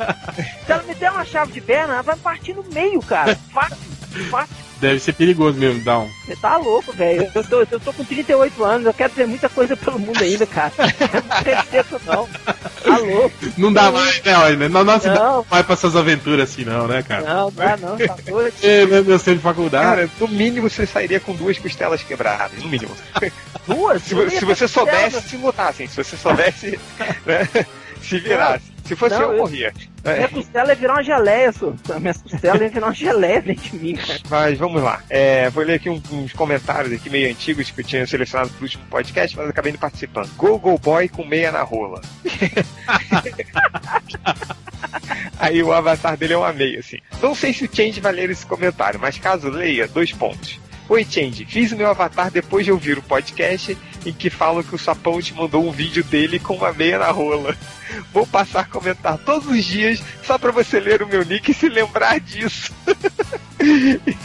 Se 0.66 0.72
ela 0.72 0.82
me 0.82 0.94
der 0.94 1.10
uma 1.12 1.24
chave 1.24 1.52
de 1.52 1.60
perna, 1.60 1.94
ela 1.94 2.02
vai 2.02 2.16
partir 2.16 2.54
no 2.54 2.64
meio, 2.72 3.00
cara. 3.02 3.38
Fácil, 3.52 3.76
fácil. 4.30 4.56
Deve 4.82 4.98
ser 4.98 5.12
perigoso 5.12 5.56
mesmo, 5.56 5.80
dar 5.84 6.00
um. 6.00 6.10
Você 6.26 6.34
tá 6.34 6.56
louco, 6.56 6.92
velho. 6.92 7.30
Eu 7.32 7.44
tô, 7.44 7.60
eu 7.60 7.78
tô 7.78 7.92
com 7.92 8.02
38 8.02 8.64
anos, 8.64 8.84
eu 8.84 8.92
quero 8.92 9.12
ter 9.12 9.28
muita 9.28 9.48
coisa 9.48 9.76
pelo 9.76 9.96
mundo 9.96 10.20
ainda, 10.20 10.44
cara. 10.44 10.72
Eu 10.76 11.22
não 11.22 11.42
tenho 11.44 11.62
tempo, 11.66 12.00
não. 12.04 12.28
Tá 12.82 12.98
louco. 12.98 13.36
Não 13.56 13.72
dá 13.72 13.92
mais, 13.92 14.20
né, 14.24 14.36
olha, 14.36 14.68
Não, 14.68 14.82
não 14.82 14.98
se 14.98 15.06
dá 15.06 15.14
Não. 15.14 15.46
mais 15.48 15.64
pra 15.64 15.74
essas 15.74 15.94
aventuras 15.94 16.50
assim, 16.50 16.64
não, 16.64 16.88
né, 16.88 17.00
cara? 17.00 17.22
Não, 17.22 17.52
dá 17.52 17.76
não, 17.76 17.96
tá 17.96 18.16
doido. 18.26 18.54
É, 18.60 18.84
né, 18.84 19.00
meu 19.02 19.18
centro 19.20 19.36
de 19.36 19.42
faculdade. 19.42 19.84
Cara, 19.84 20.10
no 20.18 20.26
mínimo 20.26 20.68
você 20.68 20.84
sairia 20.84 21.20
com 21.20 21.32
duas 21.32 21.56
costelas 21.60 22.02
quebradas, 22.02 22.60
no 22.60 22.68
mínimo. 22.68 22.90
Duas? 23.64 24.02
Se, 24.02 24.30
se 24.30 24.44
você 24.44 24.66
soubesse 24.66 25.20
se 25.20 25.36
lutar, 25.36 25.68
assim, 25.68 25.86
se 25.86 26.02
você 26.02 26.16
soubesse, 26.16 26.76
né, 27.24 27.48
se 28.02 28.18
virasse. 28.18 28.71
Se 28.84 28.96
fosse 28.96 29.14
Não, 29.14 29.22
eu, 29.22 29.32
eu 29.32 29.38
morria. 29.38 29.72
É, 30.04 30.16
Minha 30.16 30.28
costela 30.28 30.68
ia 30.70 30.74
virar 30.74 30.94
uma 30.94 31.02
geleia, 31.02 31.52
só. 31.52 31.72
Minha 32.00 32.14
costela 32.14 32.62
ia 32.62 32.68
virar 32.68 32.86
uma 32.86 32.94
geleia 32.94 33.40
dentro 33.40 33.70
de 33.70 33.76
mim, 33.78 33.94
cara. 33.94 34.18
Mas 34.28 34.58
vamos 34.58 34.82
lá. 34.82 35.00
É, 35.08 35.48
vou 35.50 35.62
ler 35.64 35.74
aqui 35.74 35.88
um- 35.88 36.02
uns 36.12 36.32
comentários 36.32 36.92
aqui 36.92 37.08
meio 37.08 37.30
antigos 37.30 37.70
que 37.70 37.80
eu 37.80 37.84
tinha 37.84 38.06
selecionado 38.06 38.50
pro 38.50 38.62
último 38.64 38.84
podcast, 38.90 39.36
mas 39.36 39.48
acabei 39.48 39.72
não 39.72 39.78
participando. 39.78 40.28
Go 40.36 40.58
Go 40.58 40.76
Boy 40.78 41.08
com 41.08 41.24
meia 41.24 41.52
na 41.52 41.62
rola. 41.62 42.00
Aí 45.38 45.62
o 45.62 45.72
avatar 45.72 46.16
dele 46.16 46.34
é 46.34 46.36
uma 46.36 46.52
meia, 46.52 46.80
assim. 46.80 46.98
Não 47.20 47.34
sei 47.34 47.52
se 47.52 47.64
o 47.64 47.68
Change 47.74 48.00
vai 48.00 48.12
ler 48.12 48.30
esse 48.30 48.46
comentário, 48.46 48.98
mas 49.00 49.18
caso 49.18 49.48
leia, 49.48 49.88
dois 49.88 50.12
pontos. 50.12 50.60
Oi, 50.88 51.04
Change. 51.08 51.44
Fiz 51.46 51.72
o 51.72 51.76
meu 51.76 51.88
avatar 51.88 52.30
depois 52.30 52.64
de 52.64 52.72
ouvir 52.72 52.98
o 52.98 53.02
podcast 53.02 53.76
em 54.04 54.12
que 54.12 54.28
falam 54.30 54.62
que 54.62 54.74
o 54.74 54.78
Sapão 54.78 55.20
te 55.22 55.32
mandou 55.34 55.66
um 55.66 55.70
vídeo 55.72 56.02
dele 56.04 56.38
com 56.38 56.54
uma 56.56 56.72
meia 56.72 56.98
na 56.98 57.10
rola. 57.10 57.56
Vou 58.12 58.26
passar 58.26 58.60
a 58.60 58.64
comentar 58.64 59.18
todos 59.18 59.46
os 59.48 59.64
dias 59.64 60.02
só 60.24 60.38
pra 60.38 60.50
você 60.50 60.80
ler 60.80 61.02
o 61.02 61.06
meu 61.06 61.24
nick 61.24 61.50
e 61.50 61.54
se 61.54 61.68
lembrar 61.68 62.18
disso. 62.20 62.72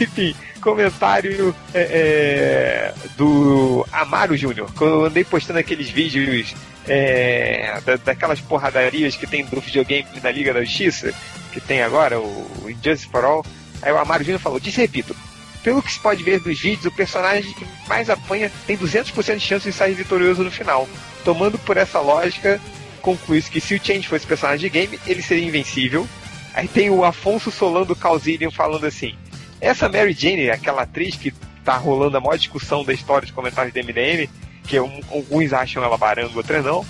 Enfim, 0.00 0.34
comentário 0.60 1.54
é, 1.72 2.92
é, 2.92 2.94
do 3.16 3.86
Amaro 3.92 4.36
Júnior. 4.36 4.70
Quando 4.76 4.94
eu 4.94 5.04
andei 5.04 5.24
postando 5.24 5.58
aqueles 5.58 5.88
vídeos 5.90 6.54
é, 6.86 7.80
da- 7.84 7.96
daquelas 7.96 8.40
porradarias 8.40 9.14
que 9.16 9.26
tem 9.26 9.44
do 9.44 9.60
videogame 9.60 10.20
da 10.20 10.30
Liga 10.30 10.52
da 10.52 10.64
Justiça, 10.64 11.12
que 11.52 11.60
tem 11.60 11.82
agora, 11.82 12.18
o 12.18 12.66
Injustice 12.68 13.06
for 13.10 13.24
All. 13.24 13.46
Aí 13.80 13.92
o 13.92 13.98
Amaro 13.98 14.24
Júnior 14.24 14.40
falou, 14.40 14.58
disse 14.58 14.80
repito, 14.80 15.14
pelo 15.62 15.82
que 15.82 15.92
se 15.92 15.98
pode 16.00 16.22
ver 16.22 16.40
dos 16.40 16.58
vídeos, 16.58 16.86
o 16.86 16.90
personagem 16.90 17.52
que 17.52 17.66
mais 17.88 18.08
apanha 18.08 18.50
tem 18.66 18.76
200% 18.76 19.34
de 19.34 19.40
chance 19.40 19.70
de 19.70 19.76
sair 19.76 19.94
vitorioso 19.94 20.42
no 20.42 20.50
final. 20.50 20.88
Tomando 21.24 21.58
por 21.58 21.76
essa 21.76 22.00
lógica, 22.00 22.60
conclui-se 23.02 23.50
que 23.50 23.60
se 23.60 23.74
o 23.74 23.80
Change 23.84 24.08
fosse 24.08 24.26
personagem 24.26 24.60
de 24.60 24.68
game, 24.70 24.98
ele 25.06 25.22
seria 25.22 25.44
invencível. 25.46 26.06
Aí 26.54 26.66
tem 26.68 26.90
o 26.90 27.04
Afonso 27.04 27.50
Solano 27.50 27.94
Calzirian 27.94 28.50
falando 28.50 28.86
assim: 28.86 29.14
essa 29.60 29.88
Mary 29.88 30.12
Jane, 30.12 30.50
aquela 30.50 30.82
atriz 30.82 31.16
que 31.16 31.32
tá 31.64 31.76
rolando 31.76 32.16
a 32.16 32.20
maior 32.20 32.36
discussão 32.38 32.84
da 32.84 32.92
história 32.94 33.26
de 33.26 33.32
comentários 33.32 33.74
do 33.74 33.78
MDM, 33.80 34.28
que 34.64 34.80
um- 34.80 35.00
alguns 35.10 35.52
acham 35.52 35.84
ela 35.84 35.98
baranga, 35.98 36.36
outros 36.36 36.64
não. 36.64 36.84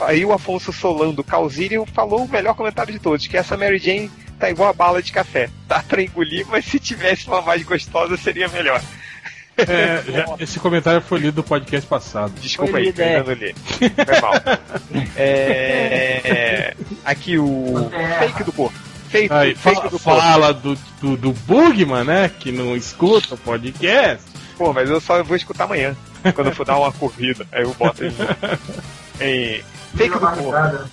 Aí 0.00 0.24
o 0.24 0.32
Afonso 0.32 0.72
Solano 0.72 1.22
Calzirian 1.22 1.86
falou 1.86 2.24
o 2.24 2.28
melhor 2.28 2.54
comentário 2.54 2.92
de 2.92 2.98
todos, 2.98 3.26
que 3.28 3.36
essa 3.36 3.56
Mary 3.56 3.78
Jane 3.78 4.10
tá 4.38 4.50
igual 4.50 4.68
a 4.70 4.72
bala 4.72 5.02
de 5.02 5.12
café. 5.12 5.48
Tá 5.68 5.82
pra 5.86 6.02
engolir, 6.02 6.46
mas 6.48 6.64
se 6.64 6.78
tivesse 6.78 7.26
uma 7.28 7.40
mais 7.42 7.62
gostosa 7.62 8.16
seria 8.16 8.48
melhor. 8.48 8.80
É, 9.56 10.02
já- 10.10 10.26
esse 10.40 10.58
comentário 10.58 11.00
foi 11.00 11.20
lido 11.20 11.36
do 11.36 11.44
podcast 11.44 11.86
passado. 11.88 12.32
Desculpa 12.40 12.72
Foi 12.72 12.80
aí, 12.80 12.86
lido, 12.86 13.00
é. 13.00 13.16
ainda 13.16 13.24
não 13.24 13.32
li. 13.40 13.54
Foi 14.04 14.20
mal. 14.20 14.34
É, 15.16 16.74
aqui 17.04 17.38
o 17.38 17.88
fake 18.18 18.44
do 18.44 18.52
corpo. 18.52 18.76
Fake, 19.08 19.32
Aí, 19.32 19.54
fake 19.54 19.76
fala, 19.76 19.90
do 19.90 19.98
fala 19.98 20.52
do, 20.52 20.74
do, 21.00 21.16
do 21.16 21.32
Bugman, 21.32 22.02
né? 22.02 22.28
Que 22.40 22.50
não 22.50 22.74
escuta 22.76 23.34
o 23.36 23.38
podcast. 23.38 24.24
Pô, 24.58 24.72
mas 24.72 24.90
eu 24.90 25.00
só 25.00 25.22
vou 25.22 25.36
escutar 25.36 25.64
amanhã. 25.64 25.96
Quando 26.34 26.48
eu 26.48 26.54
for 26.54 26.66
dar 26.66 26.76
uma 26.78 26.90
corrida. 26.90 27.46
Aí 27.52 27.62
eu 27.62 27.72
boto 27.74 28.02
ele. 28.04 29.64
Fake 29.96 30.14
do 30.14 30.18
corpo. 30.18 30.90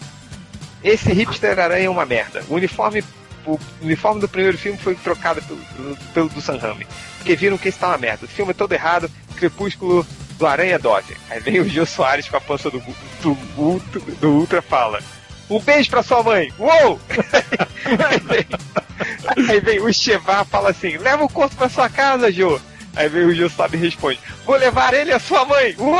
Esse 0.84 1.12
hipster 1.14 1.58
aranha 1.60 1.86
é 1.86 1.90
uma 1.90 2.06
merda. 2.06 2.44
O 2.48 2.56
uniforme, 2.56 3.04
o 3.46 3.60
uniforme 3.82 4.22
do 4.22 4.28
primeiro 4.28 4.58
filme 4.58 4.78
foi 4.78 4.96
trocado 4.96 5.42
pelo, 5.42 5.60
pelo, 6.14 6.30
do 6.30 6.42
Sam 6.42 6.58
Raimi. 6.58 6.88
Porque 7.18 7.36
viram 7.36 7.58
que 7.58 7.70
esse 7.70 7.80
tá 7.80 7.88
uma 7.88 7.98
merda. 7.98 8.26
O 8.26 8.30
filme 8.30 8.52
é 8.52 8.54
todo 8.54 8.74
errado. 8.74 9.10
Crepúsculo 9.36 10.06
do 10.38 10.48
Aranha 10.48 10.80
Dose. 10.80 11.16
Aí 11.30 11.40
vem 11.40 11.60
o 11.60 11.70
Gil 11.70 11.86
Soares 11.86 12.28
com 12.28 12.38
a 12.38 12.42
pança 12.42 12.70
do, 12.70 12.82
do, 13.22 13.38
Ultra, 13.58 14.02
do 14.20 14.30
Ultra 14.30 14.62
fala. 14.62 15.00
Um 15.50 15.60
beijo 15.60 15.90
pra 15.90 16.02
sua 16.02 16.24
mãe! 16.24 16.52
Uou! 16.58 17.00
aí, 18.10 18.20
vem, 18.20 18.48
aí 19.50 19.60
vem 19.60 19.80
o 19.82 19.94
Chevá 19.94 20.46
fala 20.46 20.70
assim: 20.70 20.98
leva 20.98 21.24
o 21.24 21.30
corpo 21.30 21.56
pra 21.56 21.68
sua 21.70 21.90
casa, 21.90 22.32
Jô! 22.32 22.60
Aí 22.96 23.08
vem 23.10 23.26
o 23.26 23.34
Gil 23.36 23.50
Soares 23.50 23.74
e 23.76 23.84
responde: 23.84 24.20
Vou 24.46 24.56
levar 24.56 24.94
ele 24.94 25.12
a 25.12 25.20
sua 25.20 25.46
mãe! 25.46 25.76
Uou! 25.78 26.00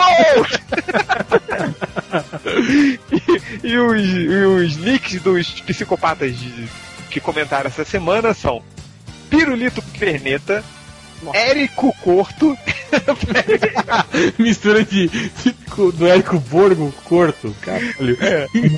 e, 3.64 3.68
e 3.68 3.78
os, 3.78 4.08
e 4.08 4.46
os 4.46 4.78
nicks 4.78 5.22
dos 5.22 5.62
psicopatas 5.62 6.38
de- 6.38 6.70
que 7.12 7.20
comentaram 7.20 7.68
essa 7.68 7.86
semana 7.86 8.34
são 8.34 8.64
Pirulito 9.30 9.82
Perneta, 10.00 10.64
Érico 11.34 11.96
Corto, 12.02 12.58
Mistura 14.40 14.84
de, 14.84 15.08
de- 15.08 15.56
do 15.94 16.08
Érico 16.08 16.40
Borgo 16.40 16.92
Corto. 17.06 17.56
Caralho. 17.62 18.18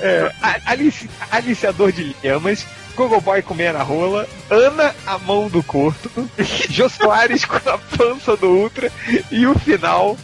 é, 0.01 0.31
A- 0.41 0.59
Alice, 0.65 1.09
Aliciador 1.31 1.91
de 1.91 2.15
Lhamas, 2.23 2.65
Gogo 2.95 3.19
Boy 3.21 3.41
com 3.41 3.53
meia 3.53 3.73
na 3.73 3.81
rola, 3.83 4.27
Ana 4.49 4.93
a 5.07 5.17
mão 5.17 5.47
do 5.49 5.63
Corto, 5.63 6.11
Jô 6.69 6.89
Soares 6.89 7.45
com 7.45 7.55
a 7.69 7.77
pança 7.77 8.35
do 8.37 8.47
Ultra 8.49 8.91
e 9.31 9.47
o 9.47 9.57
final, 9.57 10.17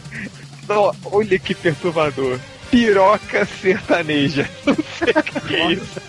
olha 1.10 1.38
que 1.38 1.54
perturbador. 1.54 2.38
Piroca 2.70 3.44
sertaneja. 3.44 4.48
Não 4.64 4.76
sei 4.98 5.12
o 5.16 5.22
que 5.22 5.54
é 5.56 5.72
isso. 5.72 6.00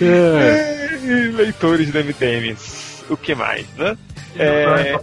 É. 0.00 0.98
É, 1.04 1.30
Leitores 1.34 1.90
do 1.90 1.98
MDM. 1.98 2.56
O 3.08 3.16
que 3.16 3.34
mais, 3.34 3.66
né? 3.76 3.96
É, 4.38 4.94
é 4.94 4.96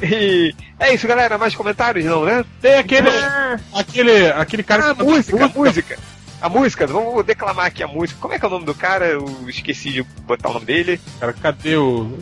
e 0.00 0.54
é 0.78 0.94
isso, 0.94 1.06
galera. 1.06 1.38
Mais 1.38 1.54
comentários, 1.54 2.04
não, 2.04 2.24
né? 2.24 2.44
Tem 2.60 2.74
aquele, 2.74 3.08
Ah, 3.08 3.58
aquele, 3.74 4.28
aquele 4.28 4.62
cara 4.62 4.86
Ah, 4.86 4.90
a 4.90 4.94
que 4.94 5.02
música, 5.02 5.44
a 5.44 5.48
música. 5.48 5.98
A 6.40 6.48
música, 6.48 6.86
vamos 6.86 7.24
declamar 7.26 7.66
aqui 7.66 7.82
a 7.82 7.88
música. 7.88 8.20
Como 8.20 8.32
é 8.32 8.38
que 8.38 8.44
é 8.44 8.48
o 8.48 8.50
nome 8.50 8.64
do 8.64 8.74
cara? 8.74 9.06
Eu 9.06 9.26
esqueci 9.48 9.90
de 9.90 10.02
botar 10.24 10.50
o 10.50 10.52
nome 10.54 10.66
dele. 10.66 11.00
Cara, 11.18 11.32
cadê 11.32 11.76
o. 11.76 12.16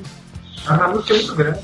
A 0.67 0.89
música 0.89 1.13
é 1.13 1.17
muito 1.17 1.35
grande. 1.35 1.61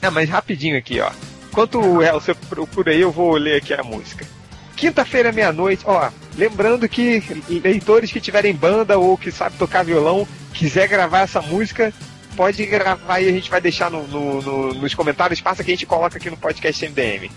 Ah, 0.00 0.10
mas 0.10 0.30
rapidinho 0.30 0.78
aqui, 0.78 1.00
ó. 1.00 1.10
Enquanto 1.54 1.78
o 1.80 2.02
El, 2.02 2.14
você 2.20 2.34
procura 2.34 2.90
aí, 2.90 3.00
eu 3.00 3.12
vou 3.12 3.36
ler 3.36 3.58
aqui 3.58 3.72
a 3.72 3.80
música. 3.84 4.26
Quinta-feira, 4.74 5.30
meia-noite, 5.30 5.84
ó. 5.86 6.10
Lembrando 6.36 6.88
que 6.88 7.22
leitores 7.48 8.10
que 8.10 8.20
tiverem 8.20 8.52
banda 8.52 8.98
ou 8.98 9.16
que 9.16 9.30
sabe 9.30 9.56
tocar 9.56 9.84
violão, 9.84 10.26
quiser 10.52 10.88
gravar 10.88 11.20
essa 11.20 11.40
música, 11.40 11.94
pode 12.34 12.66
gravar 12.66 13.20
e 13.20 13.28
a 13.28 13.30
gente 13.30 13.48
vai 13.48 13.60
deixar 13.60 13.88
no- 13.88 14.04
no- 14.08 14.42
no- 14.42 14.74
nos 14.74 14.94
comentários, 14.96 15.40
passa 15.40 15.62
que 15.62 15.70
a 15.70 15.74
gente 15.74 15.86
coloca 15.86 16.16
aqui 16.18 16.28
no 16.28 16.36
podcast 16.36 16.84
MDM. 16.86 17.30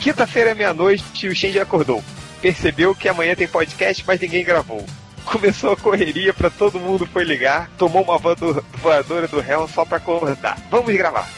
Quinta-feira, 0.00 0.56
meia-noite, 0.56 1.28
o 1.28 1.32
Shinji 1.34 1.60
acordou. 1.60 2.02
Percebeu 2.40 2.96
que 2.96 3.08
amanhã 3.08 3.36
tem 3.36 3.46
podcast, 3.46 4.02
mas 4.04 4.18
ninguém 4.18 4.42
gravou. 4.44 4.84
Começou 5.24 5.70
a 5.70 5.76
correria 5.76 6.34
pra 6.34 6.50
todo 6.50 6.80
mundo 6.80 7.06
foi 7.06 7.22
ligar, 7.22 7.70
tomou 7.78 8.02
uma 8.02 8.18
voado- 8.18 8.64
voadora 8.82 9.28
do 9.28 9.38
réu 9.38 9.68
só 9.72 9.84
pra 9.84 9.98
acordar. 9.98 10.58
Vamos 10.68 10.92
gravar. 10.96 11.30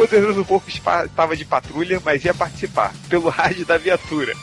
Poderoso 0.00 0.46
espa- 0.66 1.04
estava 1.04 1.36
de 1.36 1.44
patrulha, 1.44 2.00
mas 2.02 2.24
ia 2.24 2.32
participar, 2.32 2.90
pelo 3.10 3.28
rádio 3.30 3.66
da 3.66 3.76
viatura. 3.76 4.34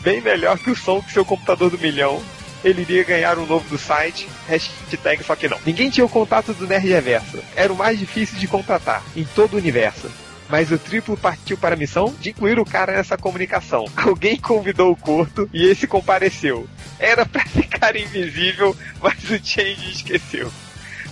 Bem 0.00 0.20
melhor 0.20 0.58
que 0.58 0.72
o 0.72 0.76
som 0.76 1.00
que 1.00 1.12
seu 1.12 1.24
computador 1.24 1.70
do 1.70 1.78
milhão. 1.78 2.20
Ele 2.64 2.80
iria 2.80 3.04
ganhar 3.04 3.38
um 3.38 3.46
novo 3.46 3.68
do 3.68 3.78
site, 3.78 4.26
hashtag 4.48 5.22
só 5.22 5.36
que 5.36 5.46
não. 5.48 5.58
Ninguém 5.64 5.88
tinha 5.90 6.04
o 6.04 6.08
contato 6.08 6.52
do 6.54 6.66
Nerd 6.66 6.88
Reverso. 6.88 7.38
Era 7.54 7.72
o 7.72 7.76
mais 7.76 7.96
difícil 7.98 8.38
de 8.38 8.48
contratar, 8.48 9.04
em 9.14 9.22
todo 9.24 9.54
o 9.54 9.58
universo. 9.58 10.10
Mas 10.48 10.72
o 10.72 10.78
triplo 10.78 11.16
partiu 11.16 11.56
para 11.58 11.74
a 11.74 11.78
missão 11.78 12.12
de 12.20 12.30
incluir 12.30 12.58
o 12.58 12.64
cara 12.64 12.94
nessa 12.96 13.16
comunicação. 13.16 13.84
Alguém 13.94 14.36
convidou 14.38 14.90
o 14.90 14.96
Corto 14.96 15.48
e 15.52 15.64
esse 15.64 15.86
compareceu. 15.86 16.66
Era 16.98 17.24
pra 17.28 17.44
ficar 17.44 17.94
invisível, 17.94 18.74
mas 19.00 19.22
o 19.30 19.38
Change 19.46 19.92
esqueceu. 19.92 20.50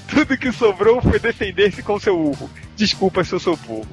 Tudo 0.08 0.36
que 0.36 0.50
sobrou 0.52 1.00
foi 1.00 1.18
defender-se 1.20 1.82
com 1.82 2.00
seu 2.00 2.18
urro. 2.18 2.50
Desculpa 2.82 3.22
se 3.22 3.32
eu 3.32 3.38
sou 3.38 3.56
burro. 3.58 3.86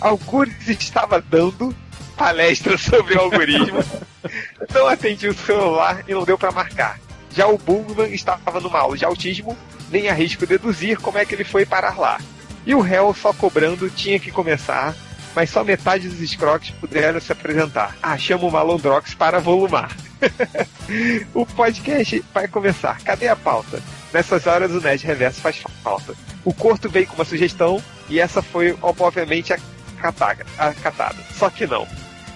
Algures 0.00 0.68
estava 0.68 1.20
dando 1.20 1.74
palestra 2.16 2.78
sobre 2.78 3.16
o 3.16 3.22
algoritmo. 3.22 3.82
não 4.72 4.86
atendi 4.86 5.26
o 5.26 5.34
celular 5.34 6.04
e 6.06 6.14
não 6.14 6.22
deu 6.22 6.38
para 6.38 6.52
marcar. 6.52 7.00
Já 7.34 7.48
o 7.48 7.58
Bugman 7.58 8.14
estava 8.14 8.60
numa 8.60 8.78
aula 8.78 8.96
de 8.96 9.04
autismo, 9.04 9.58
nem 9.90 10.08
arrisco 10.08 10.46
deduzir 10.46 11.00
como 11.00 11.18
é 11.18 11.24
que 11.24 11.34
ele 11.34 11.42
foi 11.42 11.66
parar 11.66 11.98
lá. 11.98 12.20
E 12.64 12.72
o 12.72 12.80
réu 12.80 13.12
só 13.12 13.32
cobrando 13.32 13.90
tinha 13.90 14.20
que 14.20 14.30
começar, 14.30 14.94
mas 15.34 15.50
só 15.50 15.64
metade 15.64 16.08
dos 16.08 16.20
escroques 16.20 16.70
puderam 16.70 17.20
se 17.20 17.32
apresentar. 17.32 17.96
Ah, 18.00 18.16
chama 18.16 18.44
o 18.44 18.52
Malondrox 18.52 19.12
para 19.12 19.40
volumar. 19.40 19.90
o 21.34 21.44
podcast 21.44 22.24
vai 22.32 22.46
começar. 22.46 23.00
Cadê 23.02 23.26
a 23.26 23.34
pauta? 23.34 23.82
Nessas 24.12 24.46
horas 24.46 24.70
o 24.70 24.80
Nerd 24.80 25.04
Reverso 25.04 25.40
faz 25.40 25.60
falta. 25.82 26.14
O 26.44 26.54
Corto 26.54 26.88
veio 26.88 27.08
com 27.08 27.16
uma 27.16 27.24
sugestão 27.24 27.82
e 28.10 28.18
essa 28.20 28.42
foi, 28.42 28.76
obviamente, 28.82 29.52
a 29.52 29.58
catada. 30.00 30.44
A 30.58 30.72
catada. 30.74 31.16
Só 31.32 31.48
que 31.48 31.66
não. 31.66 31.86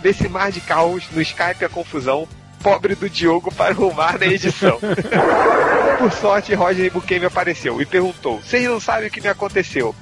Nesse 0.02 0.28
mar 0.28 0.52
de 0.52 0.60
caos, 0.60 1.04
no 1.12 1.20
Skype 1.20 1.64
a 1.64 1.68
confusão, 1.68 2.28
pobre 2.62 2.94
do 2.94 3.10
Diogo 3.10 3.52
para 3.52 3.72
arrumar 3.72 4.18
na 4.18 4.26
edição. 4.26 4.78
Por 5.98 6.12
sorte, 6.12 6.54
Roger 6.54 6.90
Bukemi 6.92 7.26
apareceu 7.26 7.80
e 7.82 7.86
perguntou: 7.86 8.40
Vocês 8.40 8.64
não 8.64 8.80
sabem 8.80 9.08
o 9.08 9.10
que 9.10 9.20
me 9.20 9.28
aconteceu? 9.28 9.94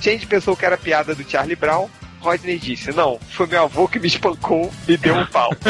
Change 0.00 0.26
pensou 0.26 0.56
que 0.56 0.64
era 0.64 0.76
piada 0.76 1.14
do 1.14 1.28
Charlie 1.28 1.56
Brown. 1.56 1.88
Rodney 2.26 2.58
disse: 2.58 2.90
Não, 2.90 3.20
foi 3.30 3.46
meu 3.46 3.62
avô 3.62 3.86
que 3.86 4.00
me 4.00 4.08
espancou 4.08 4.72
e 4.88 4.96
deu 4.96 5.14
um 5.14 5.26
pau. 5.26 5.50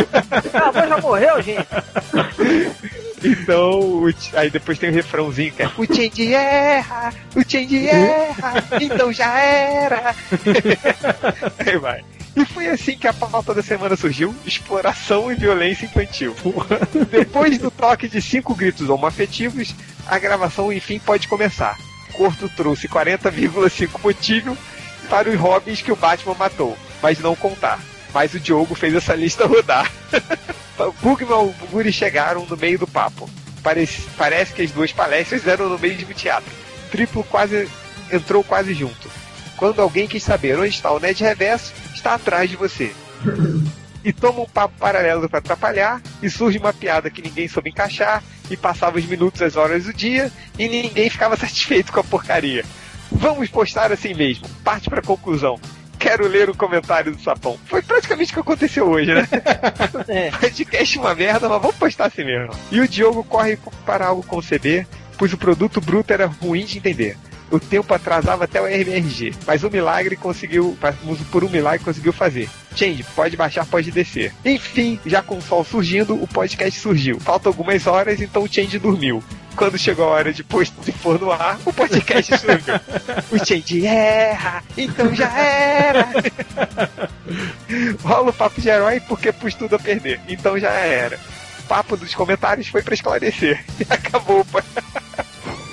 Meu 0.52 0.64
avô 0.64 0.86
já 0.88 0.96
morreu, 0.98 1.42
gente. 1.42 1.68
Então, 3.22 4.04
aí 4.34 4.48
depois 4.48 4.78
tem 4.78 4.88
o 4.88 4.92
refrãozinho 4.92 5.52
que 5.52 5.62
é 5.62 5.66
O 5.76 5.84
Change 5.84 6.34
erra, 6.34 7.12
o 7.34 7.42
Change 7.42 7.88
erra, 7.88 8.64
então 8.80 9.12
já 9.12 9.38
era. 9.38 10.14
aí 11.58 11.76
vai. 11.78 12.02
E 12.34 12.44
foi 12.44 12.68
assim 12.68 12.96
que 12.96 13.08
a 13.08 13.12
pauta 13.12 13.52
da 13.52 13.62
semana 13.62 13.96
surgiu: 13.96 14.34
exploração 14.46 15.30
e 15.30 15.34
violência 15.34 15.84
infantil. 15.84 16.34
Depois 17.10 17.58
do 17.58 17.70
toque 17.70 18.08
de 18.08 18.22
cinco 18.22 18.54
gritos 18.54 18.88
homoafetivos, 18.88 19.74
a 20.06 20.18
gravação 20.18 20.72
enfim 20.72 20.98
pode 20.98 21.28
começar. 21.28 21.78
Corto 22.12 22.48
trouxe 22.48 22.88
40,5 22.88 24.00
motivo 24.02 24.56
para 25.06 25.30
os 25.30 25.38
hobbies 25.38 25.82
que 25.82 25.92
o 25.92 25.96
Batman 25.96 26.34
matou, 26.34 26.76
mas 27.02 27.18
não 27.18 27.34
contar. 27.34 27.78
Mas 28.12 28.34
o 28.34 28.40
Diogo 28.40 28.74
fez 28.74 28.94
essa 28.94 29.14
lista 29.14 29.46
rodar. 29.46 29.90
Bugman 31.02 31.54
e 31.62 31.66
Guri 31.66 31.92
chegaram 31.92 32.44
no 32.46 32.56
meio 32.56 32.78
do 32.78 32.86
papo. 32.86 33.28
Parece, 33.62 34.02
parece 34.16 34.52
que 34.52 34.62
as 34.62 34.70
duas 34.70 34.92
palestras 34.92 35.46
eram 35.46 35.68
no 35.68 35.78
mesmo 35.78 36.12
teatro. 36.14 36.50
Triplo 36.90 37.24
quase 37.24 37.68
entrou 38.12 38.44
quase 38.44 38.74
junto. 38.74 39.10
Quando 39.56 39.80
alguém 39.80 40.06
quis 40.06 40.22
saber 40.22 40.58
onde 40.58 40.68
está 40.68 40.92
o 40.92 41.00
Ned 41.00 41.22
Reverso, 41.22 41.72
está 41.94 42.14
atrás 42.14 42.48
de 42.48 42.56
você. 42.56 42.94
E 44.04 44.12
toma 44.12 44.40
um 44.40 44.46
papo 44.46 44.74
paralelo 44.78 45.28
para 45.28 45.38
atrapalhar, 45.38 46.00
e 46.22 46.30
surge 46.30 46.58
uma 46.58 46.72
piada 46.72 47.10
que 47.10 47.22
ninguém 47.22 47.48
soube 47.48 47.70
encaixar, 47.70 48.22
e 48.50 48.56
passava 48.56 48.98
os 48.98 49.06
minutos, 49.06 49.42
as 49.42 49.56
horas 49.56 49.84
do 49.84 49.92
dia, 49.92 50.30
e 50.58 50.68
ninguém 50.68 51.10
ficava 51.10 51.34
satisfeito 51.36 51.92
com 51.92 52.00
a 52.00 52.04
porcaria. 52.04 52.64
Vamos 53.10 53.48
postar 53.48 53.92
assim 53.92 54.14
mesmo. 54.14 54.48
Parte 54.64 54.88
para 54.88 55.02
conclusão. 55.02 55.58
Quero 55.98 56.28
ler 56.28 56.50
o 56.50 56.56
comentário 56.56 57.14
do 57.14 57.20
Sapão. 57.20 57.58
Foi 57.66 57.82
praticamente 57.82 58.30
o 58.30 58.34
que 58.34 58.40
aconteceu 58.40 58.88
hoje, 58.88 59.14
né? 59.14 59.26
É. 60.08 60.30
Podcast 60.30 60.98
uma 60.98 61.14
merda, 61.14 61.48
mas 61.48 61.60
vamos 61.60 61.76
postar 61.76 62.06
assim 62.06 62.24
mesmo. 62.24 62.52
E 62.70 62.80
o 62.80 62.86
Diogo 62.86 63.24
corre 63.24 63.58
para 63.84 64.06
algo 64.06 64.22
conceber, 64.22 64.86
pois 65.18 65.32
o 65.32 65.38
produto 65.38 65.80
bruto 65.80 66.12
era 66.12 66.26
ruim 66.26 66.64
de 66.64 66.78
entender. 66.78 67.16
O 67.50 67.60
tempo 67.60 67.94
atrasava 67.94 68.44
até 68.44 68.60
o 68.60 68.66
RMRG, 68.66 69.32
mas 69.46 69.62
o 69.62 69.70
milagre 69.70 70.16
conseguiu, 70.16 70.76
por 71.30 71.44
um 71.44 71.48
milagre 71.48 71.84
conseguiu 71.84 72.12
fazer. 72.12 72.48
Change, 72.74 73.04
pode 73.14 73.36
baixar, 73.36 73.64
pode 73.64 73.90
descer. 73.90 74.34
Enfim, 74.44 74.98
já 75.06 75.22
com 75.22 75.38
o 75.38 75.42
sol 75.42 75.64
surgindo, 75.64 76.20
o 76.20 76.26
podcast 76.26 76.78
surgiu. 76.80 77.20
Faltam 77.20 77.50
algumas 77.50 77.86
horas, 77.86 78.20
então 78.20 78.42
o 78.42 78.52
Change 78.52 78.78
dormiu. 78.78 79.22
Quando 79.54 79.78
chegou 79.78 80.04
a 80.06 80.08
hora 80.08 80.32
de 80.34 80.44
pôr 80.44 80.64
de 80.64 80.92
pôr 80.92 81.18
no 81.18 81.30
ar, 81.32 81.58
o 81.64 81.72
podcast 81.72 82.36
surgiu. 82.36 82.74
o 83.30 83.38
Change 83.46 83.86
erra, 83.86 84.62
então 84.76 85.14
já 85.14 85.30
era. 85.38 86.08
Rola 88.02 88.30
o 88.30 88.34
papo 88.34 88.60
de 88.60 88.68
herói 88.68 89.00
porque 89.00 89.32
pus 89.32 89.54
tudo 89.54 89.76
a 89.76 89.78
perder, 89.78 90.20
então 90.28 90.58
já 90.58 90.70
era. 90.70 91.18
Papo 91.68 91.96
dos 91.96 92.14
comentários 92.14 92.68
foi 92.68 92.82
pra 92.82 92.94
esclarecer. 92.94 93.64
E 93.80 93.86
acabou. 93.88 94.44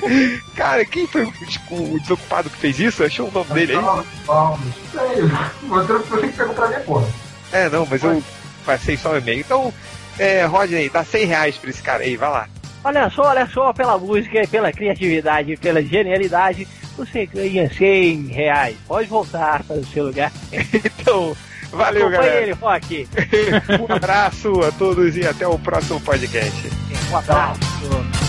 Cara, 0.56 0.86
quem 0.86 1.08
foi 1.08 1.24
o 1.24 1.32
des- 1.32 1.60
o 1.72 2.00
desocupado 2.00 2.50
que 2.50 2.58
fez 2.58 2.80
isso? 2.80 3.04
Achou 3.04 3.28
o 3.28 3.32
nome 3.32 3.54
dele 3.54 3.74
aí? 3.76 3.82
Vamos, 3.82 4.06
vamos. 4.26 4.60
Isso 4.86 5.00
aí, 5.00 5.22
o 5.70 5.74
outro 5.74 6.00
foi 6.04 6.22
que 6.28 6.38
pegou 6.38 6.54
pra 6.54 6.68
mim, 6.68 6.84
porra. 6.86 7.08
É, 7.52 7.70
não, 7.70 7.86
mas 7.90 8.04
eu 8.04 8.22
passei 8.66 8.98
só 8.98 9.12
o 9.14 9.18
e-mail. 9.18 9.40
Então, 9.42 9.74
é, 10.20 10.46
Rodney, 10.46 10.90
dá 10.90 11.04
100 11.04 11.26
reais 11.26 11.56
pra 11.58 11.70
esse 11.70 11.82
cara 11.82 12.04
aí, 12.04 12.16
vai 12.18 12.30
lá. 12.30 12.48
Olha 12.84 13.10
só, 13.10 13.24
olha 13.30 13.48
só, 13.48 13.72
pela 13.72 13.98
música, 13.98 14.46
pela 14.48 14.72
criatividade, 14.72 15.56
pela 15.58 15.82
genialidade, 15.82 16.68
você 16.98 17.26
ganha 17.26 17.72
100 17.74 18.28
reais. 18.28 18.76
Pode 18.88 19.08
voltar 19.08 19.64
para 19.64 19.78
o 19.78 19.86
seu 19.86 20.06
lugar. 20.06 20.32
Então, 21.00 21.36
valeu, 21.72 22.08
Acompanhe 22.08 22.30
galera. 22.30 22.42
ele, 22.44 22.52
Rock. 22.54 23.08
Um 23.90 23.94
abraço 23.94 24.62
a 24.64 24.72
todos 24.74 25.16
e 25.18 25.26
até 25.26 25.48
o 25.48 25.58
próximo 25.60 26.00
podcast. 26.02 26.70
Um 27.12 27.18
abraço. 27.18 28.23